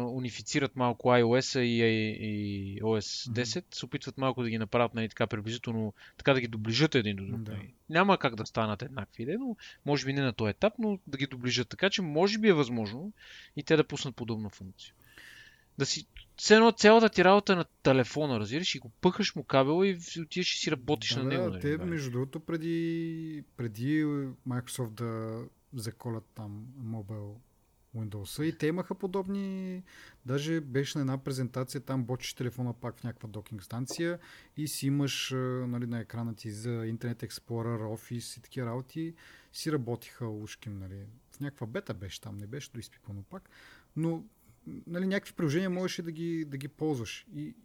унифицират 0.09 0.75
малко 0.75 1.07
iOS 1.07 1.59
и, 1.59 1.81
и 2.21 2.81
OS 2.81 3.31
10. 3.31 3.43
Mm-hmm. 3.43 3.75
Се 3.75 3.85
опитват 3.85 4.17
малко 4.17 4.43
да 4.43 4.49
ги 4.49 4.57
направят 4.57 4.93
нали, 4.93 5.09
така 5.09 5.27
приблизително, 5.27 5.93
така 6.17 6.33
да 6.33 6.41
ги 6.41 6.47
доближат 6.47 6.95
един 6.95 7.15
до 7.15 7.25
друг. 7.25 7.41
Да. 7.41 7.51
Нали. 7.51 7.73
Няма 7.89 8.17
как 8.17 8.35
да 8.35 8.45
станат 8.45 8.81
еднакви, 8.81 9.37
но 9.39 9.55
може 9.85 10.05
би 10.05 10.13
не 10.13 10.21
на 10.21 10.33
този 10.33 10.49
етап, 10.49 10.73
но 10.79 10.99
да 11.07 11.17
ги 11.17 11.27
доближат 11.27 11.69
така, 11.69 11.89
че 11.89 12.01
може 12.01 12.37
би 12.37 12.47
е 12.47 12.53
възможно 12.53 13.13
и 13.55 13.63
те 13.63 13.75
да 13.75 13.83
пуснат 13.83 14.15
подобна 14.15 14.49
функция 14.49 14.93
да 15.77 15.85
си 15.85 16.07
все 16.37 16.55
едно 16.55 16.71
цялата 16.71 17.09
ти 17.09 17.23
работа 17.23 17.55
на 17.55 17.65
телефона, 17.83 18.39
разбираш, 18.39 18.75
и 18.75 18.79
го 18.79 18.89
пъхаш 18.89 19.35
му 19.35 19.43
кабела 19.43 19.87
и 19.87 19.99
отиваш 20.21 20.55
и 20.55 20.59
си 20.59 20.71
работиш 20.71 21.13
да, 21.13 21.23
на 21.23 21.29
него. 21.29 21.43
Да, 21.43 21.49
нали, 21.49 21.61
те, 21.61 21.77
между 21.77 22.11
другото, 22.11 22.39
преди, 22.39 23.43
преди 23.57 24.05
Microsoft 24.47 24.91
да 24.91 25.41
заколят 25.73 26.25
там 26.35 26.65
Mobile 26.83 27.35
Windows 27.95 28.43
и 28.43 28.57
те 28.57 28.67
имаха 28.67 28.95
подобни, 28.95 29.83
даже 30.25 30.61
беше 30.61 30.97
на 30.97 31.01
една 31.01 31.17
презентация, 31.17 31.81
там 31.81 32.03
бочиш 32.03 32.33
телефона 32.33 32.73
пак 32.73 32.97
в 32.97 33.03
някаква 33.03 33.29
докинг 33.29 33.63
станция 33.63 34.19
и 34.57 34.67
си 34.67 34.87
имаш 34.87 35.31
нали, 35.67 35.85
на 35.85 35.99
екрана 35.99 36.35
ти 36.35 36.51
за 36.51 36.69
Internet 36.69 37.27
Explorer, 37.27 37.81
Office 37.81 38.39
и 38.39 38.41
такива 38.41 38.67
работи, 38.67 39.13
си 39.53 39.71
работиха 39.71 40.27
ушким, 40.27 40.79
нали. 40.79 41.05
В 41.31 41.39
някаква 41.39 41.67
бета 41.67 41.93
беше 41.93 42.21
там, 42.21 42.37
не 42.37 42.47
беше 42.47 42.71
доизпипано 42.71 43.23
пак, 43.23 43.49
но 43.95 44.23
нали, 44.87 45.07
някакви 45.07 45.33
приложения 45.33 45.69
можеше 45.69 46.01
да 46.01 46.11
ги, 46.11 46.45
да 46.45 46.57
ги 46.57 46.67
ползваш. 46.67 47.27
И, 47.35 47.55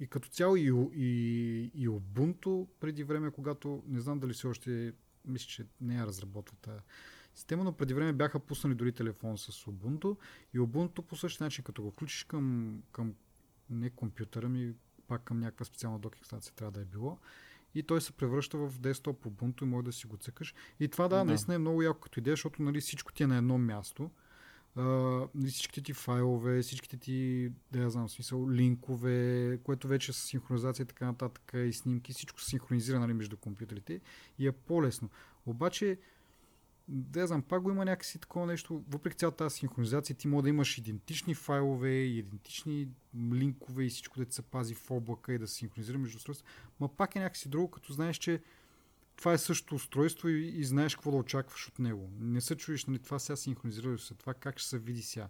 и 0.00 0.06
като 0.06 0.28
цяло 0.28 0.56
и, 0.56 0.72
и, 0.94 1.70
и 1.74 1.88
Ubuntu 1.88 2.66
преди 2.80 3.04
време, 3.04 3.30
когато 3.30 3.82
не 3.86 4.00
знам 4.00 4.20
дали 4.20 4.32
все 4.32 4.46
още 4.46 4.92
мисля, 5.24 5.46
че 5.46 5.66
не 5.80 5.94
я 5.94 6.06
разработва 6.06 6.56
тази 6.62 6.80
система, 7.34 7.64
но 7.64 7.72
преди 7.72 7.94
време 7.94 8.12
бяха 8.12 8.38
пуснали 8.38 8.74
дори 8.74 8.92
телефон 8.92 9.38
с 9.38 9.64
Ubuntu 9.64 10.16
и 10.54 10.58
Ubuntu 10.58 11.02
по 11.02 11.16
същия 11.16 11.44
начин, 11.44 11.64
като 11.64 11.82
го 11.82 11.90
включиш 11.90 12.24
към, 12.24 12.76
към 12.92 13.14
не 13.70 13.90
компютъра 13.90 14.48
ми, 14.48 14.74
пак 15.06 15.22
към 15.22 15.40
някаква 15.40 15.64
специална 15.64 15.98
докинг 15.98 16.26
станция 16.26 16.52
трябва 16.54 16.72
да 16.72 16.80
е 16.80 16.84
било, 16.84 17.18
и 17.74 17.82
той 17.82 18.00
се 18.00 18.12
превръща 18.12 18.58
в 18.58 18.78
десктоп 18.78 19.24
Ubuntu 19.24 19.62
и 19.62 19.64
може 19.64 19.84
да 19.84 19.92
си 19.92 20.06
го 20.06 20.16
цъкаш. 20.16 20.54
И 20.80 20.88
това 20.88 21.08
да, 21.08 21.16
да. 21.16 21.24
наистина 21.24 21.54
е 21.54 21.58
много 21.58 21.82
яко 21.82 22.00
като 22.00 22.20
идея, 22.20 22.32
защото 22.32 22.62
нали, 22.62 22.80
всичко 22.80 23.12
ти 23.12 23.22
е 23.22 23.26
на 23.26 23.36
едно 23.36 23.58
място 23.58 24.10
uh, 24.76 25.48
всичките 25.48 25.82
ти 25.82 25.92
файлове, 25.92 26.62
всичките 26.62 26.96
ти, 26.96 27.50
да 27.72 27.78
я 27.78 27.90
знам, 27.90 28.08
смисъл, 28.08 28.50
линкове, 28.50 29.58
което 29.64 29.88
вече 29.88 30.12
с 30.12 30.16
синхронизация 30.16 30.84
и 30.84 30.86
така 30.86 31.06
нататък 31.06 31.52
и 31.54 31.72
снимки, 31.72 32.12
всичко 32.12 32.40
се 32.40 32.50
синхронизира 32.50 33.00
нали, 33.00 33.12
между 33.12 33.36
компютрите 33.36 34.00
и 34.38 34.46
е 34.46 34.52
по-лесно. 34.52 35.10
Обаче, 35.46 35.98
да 36.88 37.20
я 37.20 37.26
знам, 37.26 37.42
пак 37.42 37.62
го 37.62 37.70
има 37.70 37.84
някакси 37.84 38.18
такова 38.18 38.46
нещо, 38.46 38.84
въпреки 38.88 39.16
цялата 39.16 39.36
тази 39.36 39.56
синхронизация, 39.56 40.16
ти 40.16 40.28
може 40.28 40.42
да 40.42 40.48
имаш 40.48 40.78
идентични 40.78 41.34
файлове 41.34 41.90
идентични 41.90 42.88
линкове 43.32 43.84
и 43.84 43.88
всичко 43.88 44.18
да 44.18 44.24
ти 44.24 44.34
се 44.34 44.42
пази 44.42 44.74
в 44.74 44.90
облака 44.90 45.34
и 45.34 45.38
да 45.38 45.46
се 45.46 45.54
синхронизира 45.54 45.98
между 45.98 46.16
устройства, 46.16 46.46
но 46.80 46.88
пак 46.88 47.16
е 47.16 47.20
някакси 47.20 47.48
друго, 47.48 47.70
като 47.70 47.92
знаеш, 47.92 48.16
че 48.16 48.42
това 49.16 49.32
е 49.32 49.38
същото 49.38 49.74
устройство 49.74 50.28
и, 50.28 50.48
и 50.48 50.64
знаеш 50.64 50.94
какво 50.94 51.10
да 51.10 51.16
очакваш 51.16 51.68
от 51.68 51.78
него. 51.78 52.10
Не 52.20 52.40
се 52.40 52.56
чуеш, 52.56 52.84
нали, 52.84 52.98
това 52.98 53.18
сега 53.18 53.36
синхронизира 53.36 53.98
се, 53.98 54.14
това 54.14 54.34
как 54.34 54.58
ще 54.58 54.68
се 54.68 54.78
види 54.78 55.02
сега. 55.02 55.28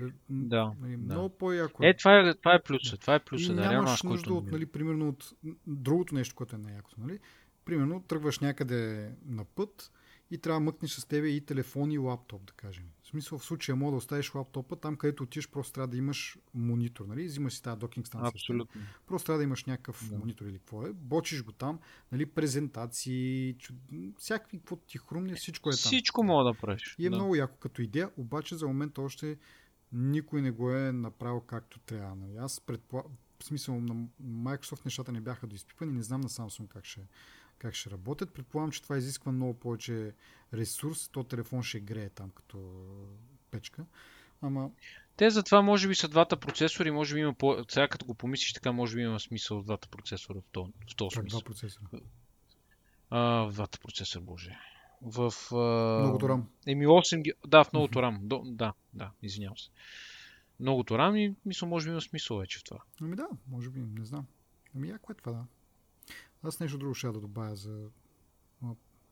Е, 0.00 0.04
да, 0.30 0.72
нали, 0.80 0.96
да. 0.96 1.14
Много 1.14 1.28
по-яко. 1.28 1.84
Е, 1.84 1.88
е 1.88 1.96
това 1.96 2.18
е, 2.18 2.34
това 2.34 2.54
е 2.54 2.62
плюса. 2.62 2.96
Това 2.96 3.14
е 3.14 3.24
плюса. 3.24 3.52
И 3.52 3.54
да, 3.54 3.70
нямаш 3.70 4.02
нужда 4.02 4.30
който... 4.30 4.38
от, 4.38 4.52
нали, 4.52 4.66
примерно, 4.66 5.08
от 5.08 5.32
другото 5.66 6.14
нещо, 6.14 6.34
което 6.34 6.56
е 6.56 6.58
най-якото. 6.58 7.00
Нали? 7.00 7.18
Примерно, 7.64 8.02
тръгваш 8.02 8.38
някъде 8.38 9.12
на 9.26 9.44
път 9.44 9.92
и 10.30 10.38
трябва 10.38 10.60
да 10.60 10.64
мъкнеш 10.64 10.90
с 10.90 11.04
тебе 11.04 11.28
и 11.28 11.40
телефон 11.40 11.92
и 11.92 11.98
лаптоп, 11.98 12.44
да 12.44 12.52
кажем. 12.52 12.84
Смисъл 13.12 13.38
в 13.38 13.44
случая 13.44 13.76
мога 13.76 13.90
да 13.90 13.96
оставиш 13.96 14.34
лаптопа 14.34 14.76
там, 14.76 14.96
където 14.96 15.22
отиш, 15.22 15.48
просто 15.48 15.72
трябва 15.72 15.88
да 15.88 15.96
имаш 15.96 16.38
монитор, 16.54 17.04
нали? 17.04 17.24
Взимаш 17.24 17.54
си 17.54 17.62
тази 17.62 17.78
докинг 17.78 18.06
станция. 18.06 18.28
Абсолютно. 18.28 18.80
Просто 19.06 19.26
трябва 19.26 19.38
да 19.38 19.44
имаш 19.44 19.64
някакъв 19.64 20.08
да. 20.10 20.18
монитор 20.18 20.46
или 20.46 20.58
какво 20.58 20.86
е. 20.86 20.92
Бочиш 20.92 21.44
го 21.44 21.52
там, 21.52 21.78
нали? 22.12 22.26
Презентации, 22.26 23.54
чуд... 23.58 23.76
всякакви, 24.18 24.58
какво 24.58 24.76
ти 24.76 24.98
хрумне, 24.98 25.34
всичко 25.34 25.68
е 25.68 25.72
там. 25.72 25.76
Всичко 25.76 26.22
мога 26.24 26.44
да 26.44 26.54
правиш. 26.54 26.96
И 26.98 27.06
е 27.06 27.10
да. 27.10 27.16
много 27.16 27.36
яко 27.36 27.56
като 27.58 27.82
идея, 27.82 28.10
обаче 28.16 28.56
за 28.56 28.66
момента 28.66 29.02
още 29.02 29.38
никой 29.92 30.42
не 30.42 30.50
го 30.50 30.70
е 30.70 30.92
направил 30.92 31.40
както 31.40 31.78
трябва. 31.78 32.16
Нали? 32.16 32.36
Аз 32.36 32.60
предполагам, 32.60 33.12
в 33.38 33.44
смисъл 33.44 33.80
на 33.80 33.94
Microsoft 34.22 34.84
нещата 34.84 35.12
не 35.12 35.20
бяха 35.20 35.46
доизпипани, 35.46 35.92
не 35.92 36.02
знам 36.02 36.20
на 36.20 36.28
Samsung 36.28 36.68
как 36.68 36.84
ще, 36.84 37.00
как 37.62 37.74
ще 37.74 37.90
работят. 37.90 38.34
Предполагам, 38.34 38.70
че 38.70 38.82
това 38.82 38.98
изисква 38.98 39.32
много 39.32 39.54
повече 39.54 40.12
ресурс. 40.54 41.08
То 41.08 41.24
телефон 41.24 41.62
ще 41.62 41.80
грее 41.80 42.08
там 42.08 42.30
като 42.30 42.58
печка. 43.50 43.84
Ама... 44.42 44.70
Те 45.16 45.30
затова 45.30 45.62
може 45.62 45.88
би 45.88 45.94
са 45.94 46.08
двата 46.08 46.36
процесори, 46.36 46.90
може 46.90 47.14
би 47.14 47.20
има 47.20 47.34
по... 47.34 47.64
Сега 47.68 47.88
като 47.88 48.06
го 48.06 48.14
помислиш 48.14 48.52
така, 48.52 48.72
може 48.72 48.96
би 48.96 49.02
има 49.02 49.20
смисъл 49.20 49.60
в 49.60 49.64
двата 49.64 49.88
процесора 49.88 50.40
в 50.40 50.44
този, 50.52 50.72
в 50.72 51.14
Как 51.14 51.22
смисъл. 51.22 51.40
два 51.40 51.44
процесора? 51.44 51.86
А, 53.10 53.20
в 53.20 53.52
двата 53.52 53.78
процесора, 53.80 54.22
боже. 54.22 54.58
В... 55.02 55.32
А... 55.52 56.00
Многото 56.00 56.28
рам. 56.28 56.48
Еми 56.66 56.86
8 56.86 57.22
ги... 57.22 57.32
Да, 57.46 57.64
в 57.64 57.72
многото 57.72 58.02
рам. 58.02 58.18
До... 58.22 58.42
Да, 58.44 58.72
да, 58.94 59.10
извинявам 59.22 59.58
се. 59.58 59.70
Многото 60.60 60.98
рам 60.98 61.16
и 61.16 61.34
мисля, 61.46 61.66
може 61.66 61.86
би 61.86 61.90
има 61.90 62.00
смисъл 62.00 62.36
вече 62.36 62.58
в 62.58 62.64
това. 62.64 62.78
Ами 63.00 63.16
да, 63.16 63.28
може 63.48 63.70
би, 63.70 63.80
не 63.80 64.04
знам. 64.04 64.26
Ами 64.76 64.88
яко 64.88 65.12
е 65.12 65.14
това, 65.14 65.32
да. 65.32 65.44
Аз 66.42 66.60
нещо 66.60 66.78
друго 66.78 66.94
ще 66.94 67.06
да 67.06 67.20
добавя 67.20 67.56
за... 67.56 67.88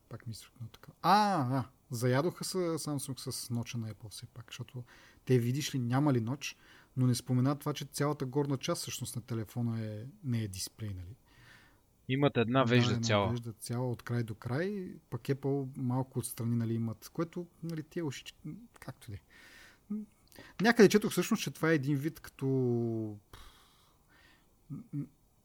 Пак 0.08 0.26
ми 0.26 0.34
на 0.60 0.68
така. 0.68 0.92
А, 1.02 1.58
а, 1.58 1.64
заядоха 1.90 2.44
се 2.44 2.58
Samsung 2.58 3.30
с 3.30 3.50
ноча 3.50 3.78
на 3.78 3.94
Apple 3.94 4.08
все 4.08 4.26
пак, 4.26 4.44
защото 4.48 4.84
те 5.24 5.38
видиш 5.38 5.74
ли 5.74 5.78
няма 5.78 6.12
ли 6.12 6.20
ноч, 6.20 6.56
но 6.96 7.06
не 7.06 7.14
споменат 7.14 7.60
това, 7.60 7.72
че 7.72 7.84
цялата 7.84 8.26
горна 8.26 8.56
част 8.56 8.82
всъщност 8.82 9.16
на 9.16 9.22
телефона 9.22 9.86
е, 9.86 10.06
не 10.24 10.42
е 10.42 10.48
дисплей, 10.48 10.88
нали? 10.88 11.16
Имат 12.08 12.36
една 12.36 12.64
вежда 12.64 12.88
да, 12.88 12.94
една 12.94 13.06
цяла. 13.06 13.30
Вежда 13.30 13.52
цяла 13.52 13.90
от 13.90 14.02
край 14.02 14.22
до 14.22 14.34
край, 14.34 14.94
пък 15.10 15.22
Apple 15.22 15.68
малко 15.76 16.18
отстрани 16.18 16.56
нали, 16.56 16.74
имат, 16.74 17.10
което 17.12 17.46
нали, 17.62 17.82
тия 17.82 18.04
ушички, 18.04 18.34
както 18.80 19.12
ли. 19.12 19.20
Някъде 20.60 20.88
четох 20.88 21.10
всъщност, 21.10 21.42
че 21.42 21.50
това 21.50 21.70
е 21.70 21.74
един 21.74 21.96
вид 21.96 22.20
като 22.20 23.16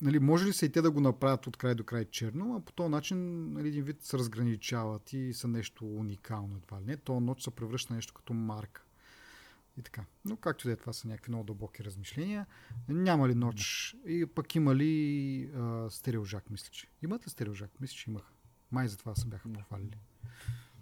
нали, 0.01 0.19
може 0.19 0.45
ли 0.45 0.53
се 0.53 0.65
и 0.65 0.71
те 0.71 0.81
да 0.81 0.91
го 0.91 1.01
направят 1.01 1.47
от 1.47 1.57
край 1.57 1.75
до 1.75 1.83
край 1.83 2.05
черно, 2.05 2.55
а 2.55 2.65
по 2.65 2.71
този 2.71 2.89
начин 2.89 3.49
нали, 3.53 3.67
един 3.67 3.83
вид 3.83 4.03
се 4.03 4.17
разграничават 4.17 5.13
и 5.13 5.33
са 5.33 5.47
нещо 5.47 5.85
уникално 5.85 6.57
едва 6.57 6.81
ли 6.81 6.85
не. 6.85 6.97
То 6.97 7.19
ноч 7.19 7.43
се 7.43 7.51
превръща 7.51 7.93
нещо 7.93 8.13
като 8.13 8.33
марка. 8.33 8.83
И 9.77 9.81
така. 9.81 10.05
Но 10.25 10.37
както 10.37 10.67
и 10.67 10.69
да 10.69 10.73
е, 10.73 10.75
това 10.75 10.93
са 10.93 11.07
някакви 11.07 11.31
много 11.31 11.43
дълбоки 11.43 11.83
размишления. 11.83 12.45
Няма 12.89 13.29
ли 13.29 13.35
ноч? 13.35 13.95
И 14.07 14.25
пък 14.25 14.55
има 14.55 14.75
ли 14.75 15.51
а, 15.55 15.89
стереожак, 15.89 16.49
мисля, 16.49 16.69
че. 16.71 16.87
Имат 17.01 17.27
ли 17.27 17.29
стереожак? 17.29 17.71
Мисля, 17.81 17.95
че 17.95 18.09
имаха. 18.09 18.31
Май 18.71 18.87
за 18.87 18.97
това 18.97 19.15
се 19.15 19.27
бяха 19.27 19.53
похвалили. 19.53 19.97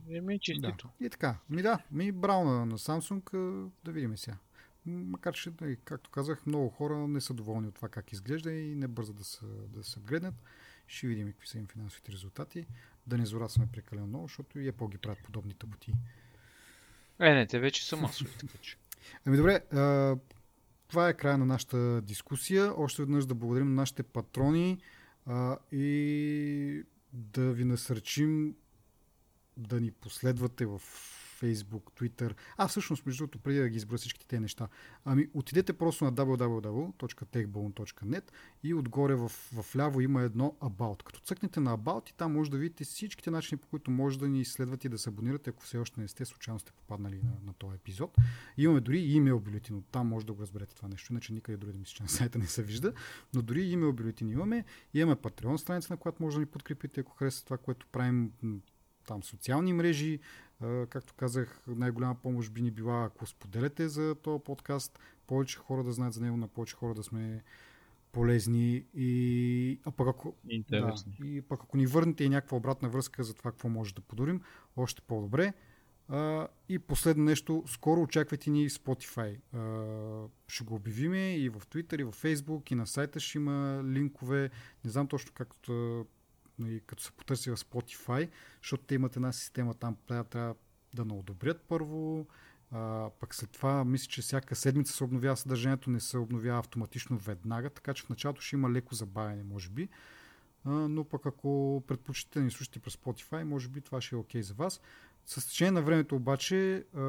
Еми. 0.10 0.40
Да. 0.60 0.76
И 1.00 1.10
така. 1.10 1.38
Ми 1.50 1.62
да, 1.62 1.80
ми 1.92 2.12
браво 2.12 2.46
на, 2.46 2.66
на 2.66 2.78
Samsung, 2.78 3.70
да 3.86 3.92
видим 3.92 4.18
сега. 4.18 4.38
Макар, 4.86 5.34
че, 5.34 5.52
нали, 5.62 5.78
както 5.86 6.10
казах, 6.10 6.46
много 6.46 6.70
хора 6.70 7.08
не 7.08 7.22
са 7.22 7.34
доволни 7.34 7.68
от 7.68 7.76
това 7.76 7.90
как 7.90 8.14
изглежда 8.14 8.52
и 8.52 8.76
не 8.76 8.88
бързат 8.88 9.16
да 9.16 9.24
се, 9.24 9.46
да 9.68 9.84
се 9.84 10.00
апгрейднат. 10.00 10.36
Ще 10.88 11.08
видим 11.08 11.28
какви 11.28 11.48
са 11.48 11.58
им 11.58 11.68
финансовите 11.68 12.12
резултати. 12.12 12.66
Да 13.08 13.18
не 13.18 13.26
зорасваме 13.26 13.72
прекалено 13.72 14.08
много, 14.08 14.28
защото 14.28 14.60
и 14.60 14.72
Apple 14.72 14.92
ги 14.92 14.98
правят 14.98 15.24
подобни 15.24 15.54
тъпоти. 15.54 15.94
Е, 17.20 17.34
не, 17.34 17.48
те 17.48 17.60
вече 17.60 17.88
са 17.88 17.98
масови, 17.98 18.32
така 18.40 18.58
че. 18.62 18.78
Ами 19.26 19.38
добре, 19.38 19.64
а, 19.72 20.16
това 20.88 21.10
е 21.10 21.14
края 21.14 21.38
на 21.38 21.46
нашата 21.46 22.02
дискусия. 22.02 22.74
Още 22.78 23.02
веднъж 23.02 23.26
да 23.26 23.36
благодарим 23.36 23.68
на 23.68 23.76
нашите 23.76 24.04
патрони 24.04 24.82
а, 25.26 25.58
и 25.72 26.84
да 27.14 27.52
ви 27.52 27.66
насърчим 27.66 28.56
да 29.58 29.82
ни 29.82 29.92
последвате 29.92 30.66
в 30.66 30.82
Facebook, 31.44 31.84
Twitter. 32.00 32.36
А, 32.58 32.68
всъщност, 32.68 33.06
между 33.06 33.24
другото, 33.24 33.40
преди 33.40 33.60
да 33.60 33.70
ги 33.70 33.78
изброя 33.78 33.98
всичките 33.98 34.28
тези 34.28 34.40
неща, 34.40 34.68
ами 35.06 35.28
отидете 35.34 35.74
просто 35.74 36.06
на 36.06 36.14
www.techbone.net 36.14 38.24
и 38.64 38.74
отгоре 38.74 39.16
в, 39.16 39.30
в 39.30 39.76
ляво 39.76 40.02
има 40.02 40.22
едно 40.22 40.56
About. 40.62 41.04
Като 41.04 41.20
цъкнете 41.20 41.60
на 41.60 41.78
About 41.78 42.10
и 42.10 42.14
там 42.14 42.34
може 42.34 42.52
да 42.52 42.58
видите 42.58 42.84
всичките 42.84 43.32
начини, 43.32 43.60
по 43.60 43.68
които 43.68 43.92
може 43.92 44.20
да 44.20 44.28
ни 44.28 44.42
изследвате 44.42 44.88
и 44.88 44.90
да 44.90 44.98
се 44.98 45.10
абонирате, 45.10 45.50
ако 45.50 45.64
все 45.64 45.78
още 45.78 46.02
не 46.02 46.08
сте, 46.08 46.26
случайно 46.26 46.60
сте 46.60 46.72
попаднали 46.72 47.16
на, 47.16 47.32
на 47.46 47.54
този 47.54 47.76
епизод. 47.76 48.18
Имаме 48.58 48.80
дори 48.80 49.00
имейл 49.00 49.40
бюлетин, 49.40 49.76
от 49.76 49.86
там 49.92 50.08
може 50.08 50.26
да 50.26 50.34
го 50.34 50.42
разберете 50.42 50.76
това 50.76 50.88
нещо, 50.88 51.14
иначе 51.14 51.34
никъде 51.34 51.58
други 51.58 51.74
да 51.74 51.80
мисля, 51.80 51.94
че 51.94 52.04
на 52.04 52.10
сайта 52.10 52.40
не 52.40 52.48
се 52.48 52.64
вижда, 52.64 52.94
но 53.34 53.42
дори 53.42 53.64
имейл 53.64 53.94
бюлетин 53.94 54.30
имаме. 54.30 54.66
И 54.94 55.00
имаме 55.00 55.16
Patreon 55.16 55.58
страница, 55.58 55.94
на 55.94 55.98
която 55.98 56.24
може 56.24 56.36
да 56.36 56.40
ни 56.40 56.46
подкрепите, 56.46 57.00
ако 57.00 57.12
харесате 57.12 57.46
това, 57.46 57.58
което 57.58 57.88
правим 57.92 58.32
там 59.04 59.24
социални 59.24 59.74
мрежи. 59.74 60.20
Както 60.90 61.14
казах, 61.14 61.62
най-голяма 61.68 62.16
помощ 62.16 62.52
би 62.52 62.62
ни 62.62 62.72
била, 62.72 63.06
ако 63.06 63.26
споделяте 63.26 63.90
за 63.90 64.16
този 64.16 64.44
подкаст, 64.44 65.00
повече 65.28 65.58
хора 65.58 65.84
да 65.84 65.92
знаят 65.92 66.14
за 66.14 66.22
него, 66.22 66.38
на 66.38 66.48
повече 66.48 66.76
хора 66.76 66.94
да 66.94 67.04
сме 67.04 67.44
полезни 68.12 68.86
и, 68.94 69.80
а 69.86 69.92
пък 69.92 70.08
ако, 70.08 70.36
да, 70.70 71.26
и 71.26 71.42
пък 71.42 71.60
ако 71.64 71.78
ни 71.78 71.86
върнете 71.86 72.24
и 72.24 72.30
някаква 72.30 72.58
обратна 72.58 72.90
връзка 72.90 73.24
за 73.24 73.34
това 73.34 73.52
какво 73.52 73.70
може 73.70 73.96
да 73.96 74.02
подорим, 74.02 74.42
още 74.76 75.02
по-добре. 75.02 75.54
А, 76.08 76.48
и 76.70 76.80
последно 76.80 77.24
нещо, 77.24 77.64
скоро 77.68 78.02
очаквайте 78.02 78.50
ни 78.50 78.70
Spotify. 78.70 79.40
А, 79.54 80.28
ще 80.48 80.64
го 80.64 80.76
обявиме 80.76 81.36
и 81.36 81.50
в 81.50 81.60
Twitter, 81.60 82.02
и 82.02 82.04
в 82.04 82.12
Facebook, 82.12 82.72
и 82.72 82.76
на 82.76 82.88
сайта 82.88 83.20
ще 83.20 83.38
има 83.38 83.84
линкове. 83.86 84.50
Не 84.86 84.92
знам 84.92 85.08
точно 85.08 85.32
как 85.34 85.54
нали, 86.64 86.82
като 86.86 87.04
се 87.04 87.12
потърси 87.12 87.52
в 87.52 87.58
Spotify, 87.58 88.30
защото 88.62 88.84
те 88.84 88.96
имат 88.96 89.16
една 89.16 89.32
система 89.32 89.74
там, 89.74 89.98
трябва, 90.08 90.24
трябва 90.24 90.56
да 90.94 91.06
не 91.06 91.14
одобрят 91.14 91.62
първо, 91.68 92.28
а, 92.72 93.10
пък 93.20 93.36
след 93.36 93.52
това 93.52 93.86
мисля, 93.86 94.08
че 94.08 94.22
всяка 94.22 94.56
седмица 94.56 94.94
се 94.94 95.04
обновява 95.04 95.38
съдържанието, 95.38 95.90
не 95.90 96.00
се 96.00 96.18
обновява 96.18 96.60
автоматично 96.60 97.18
веднага, 97.18 97.70
така 97.70 97.94
че 97.94 98.04
в 98.04 98.10
началото 98.10 98.42
ще 98.42 98.56
има 98.56 98.70
леко 98.70 98.96
забавяне, 98.96 99.44
може 99.44 99.70
би. 99.70 99.90
А, 100.66 100.72
но 100.72 101.04
пък 101.04 101.26
ако 101.26 101.84
предпочитате 101.88 102.40
да 102.40 102.46
ни 102.46 102.52
слушате 102.52 102.80
през 102.80 102.96
Spotify, 102.96 103.44
може 103.44 103.68
би 103.68 103.82
това 103.82 104.02
ще 104.02 104.16
е 104.16 104.18
окей 104.18 104.42
okay 104.42 104.46
за 104.46 104.54
вас. 104.54 104.82
С 105.26 105.48
течение 105.48 105.72
на 105.72 105.82
времето 105.82 106.16
обаче 106.16 106.86
а, 106.96 107.02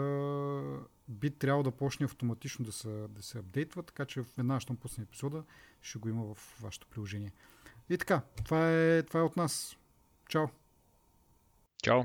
би 1.09 1.31
трябвало 1.31 1.63
да 1.63 1.71
почне 1.71 2.07
автоматично 2.07 2.65
да 2.65 2.73
се, 2.73 3.07
да 3.09 3.23
се 3.23 3.39
апдейтва, 3.39 3.83
така 3.83 4.05
че 4.05 4.25
веднага, 4.37 4.61
щом 4.61 4.77
пусне 4.77 5.03
епизода, 5.03 5.45
ще 5.83 5.99
го 5.99 6.09
има 6.09 6.35
в 6.35 6.59
вашето 6.61 6.87
приложение. 6.87 7.33
И 7.91 7.99
така, 7.99 8.23
това 8.45 8.71
е, 8.71 9.03
това 9.03 9.21
е 9.21 9.23
от 9.23 9.37
нас. 9.37 9.77
Чао! 10.29 10.47
Чао! 11.83 12.03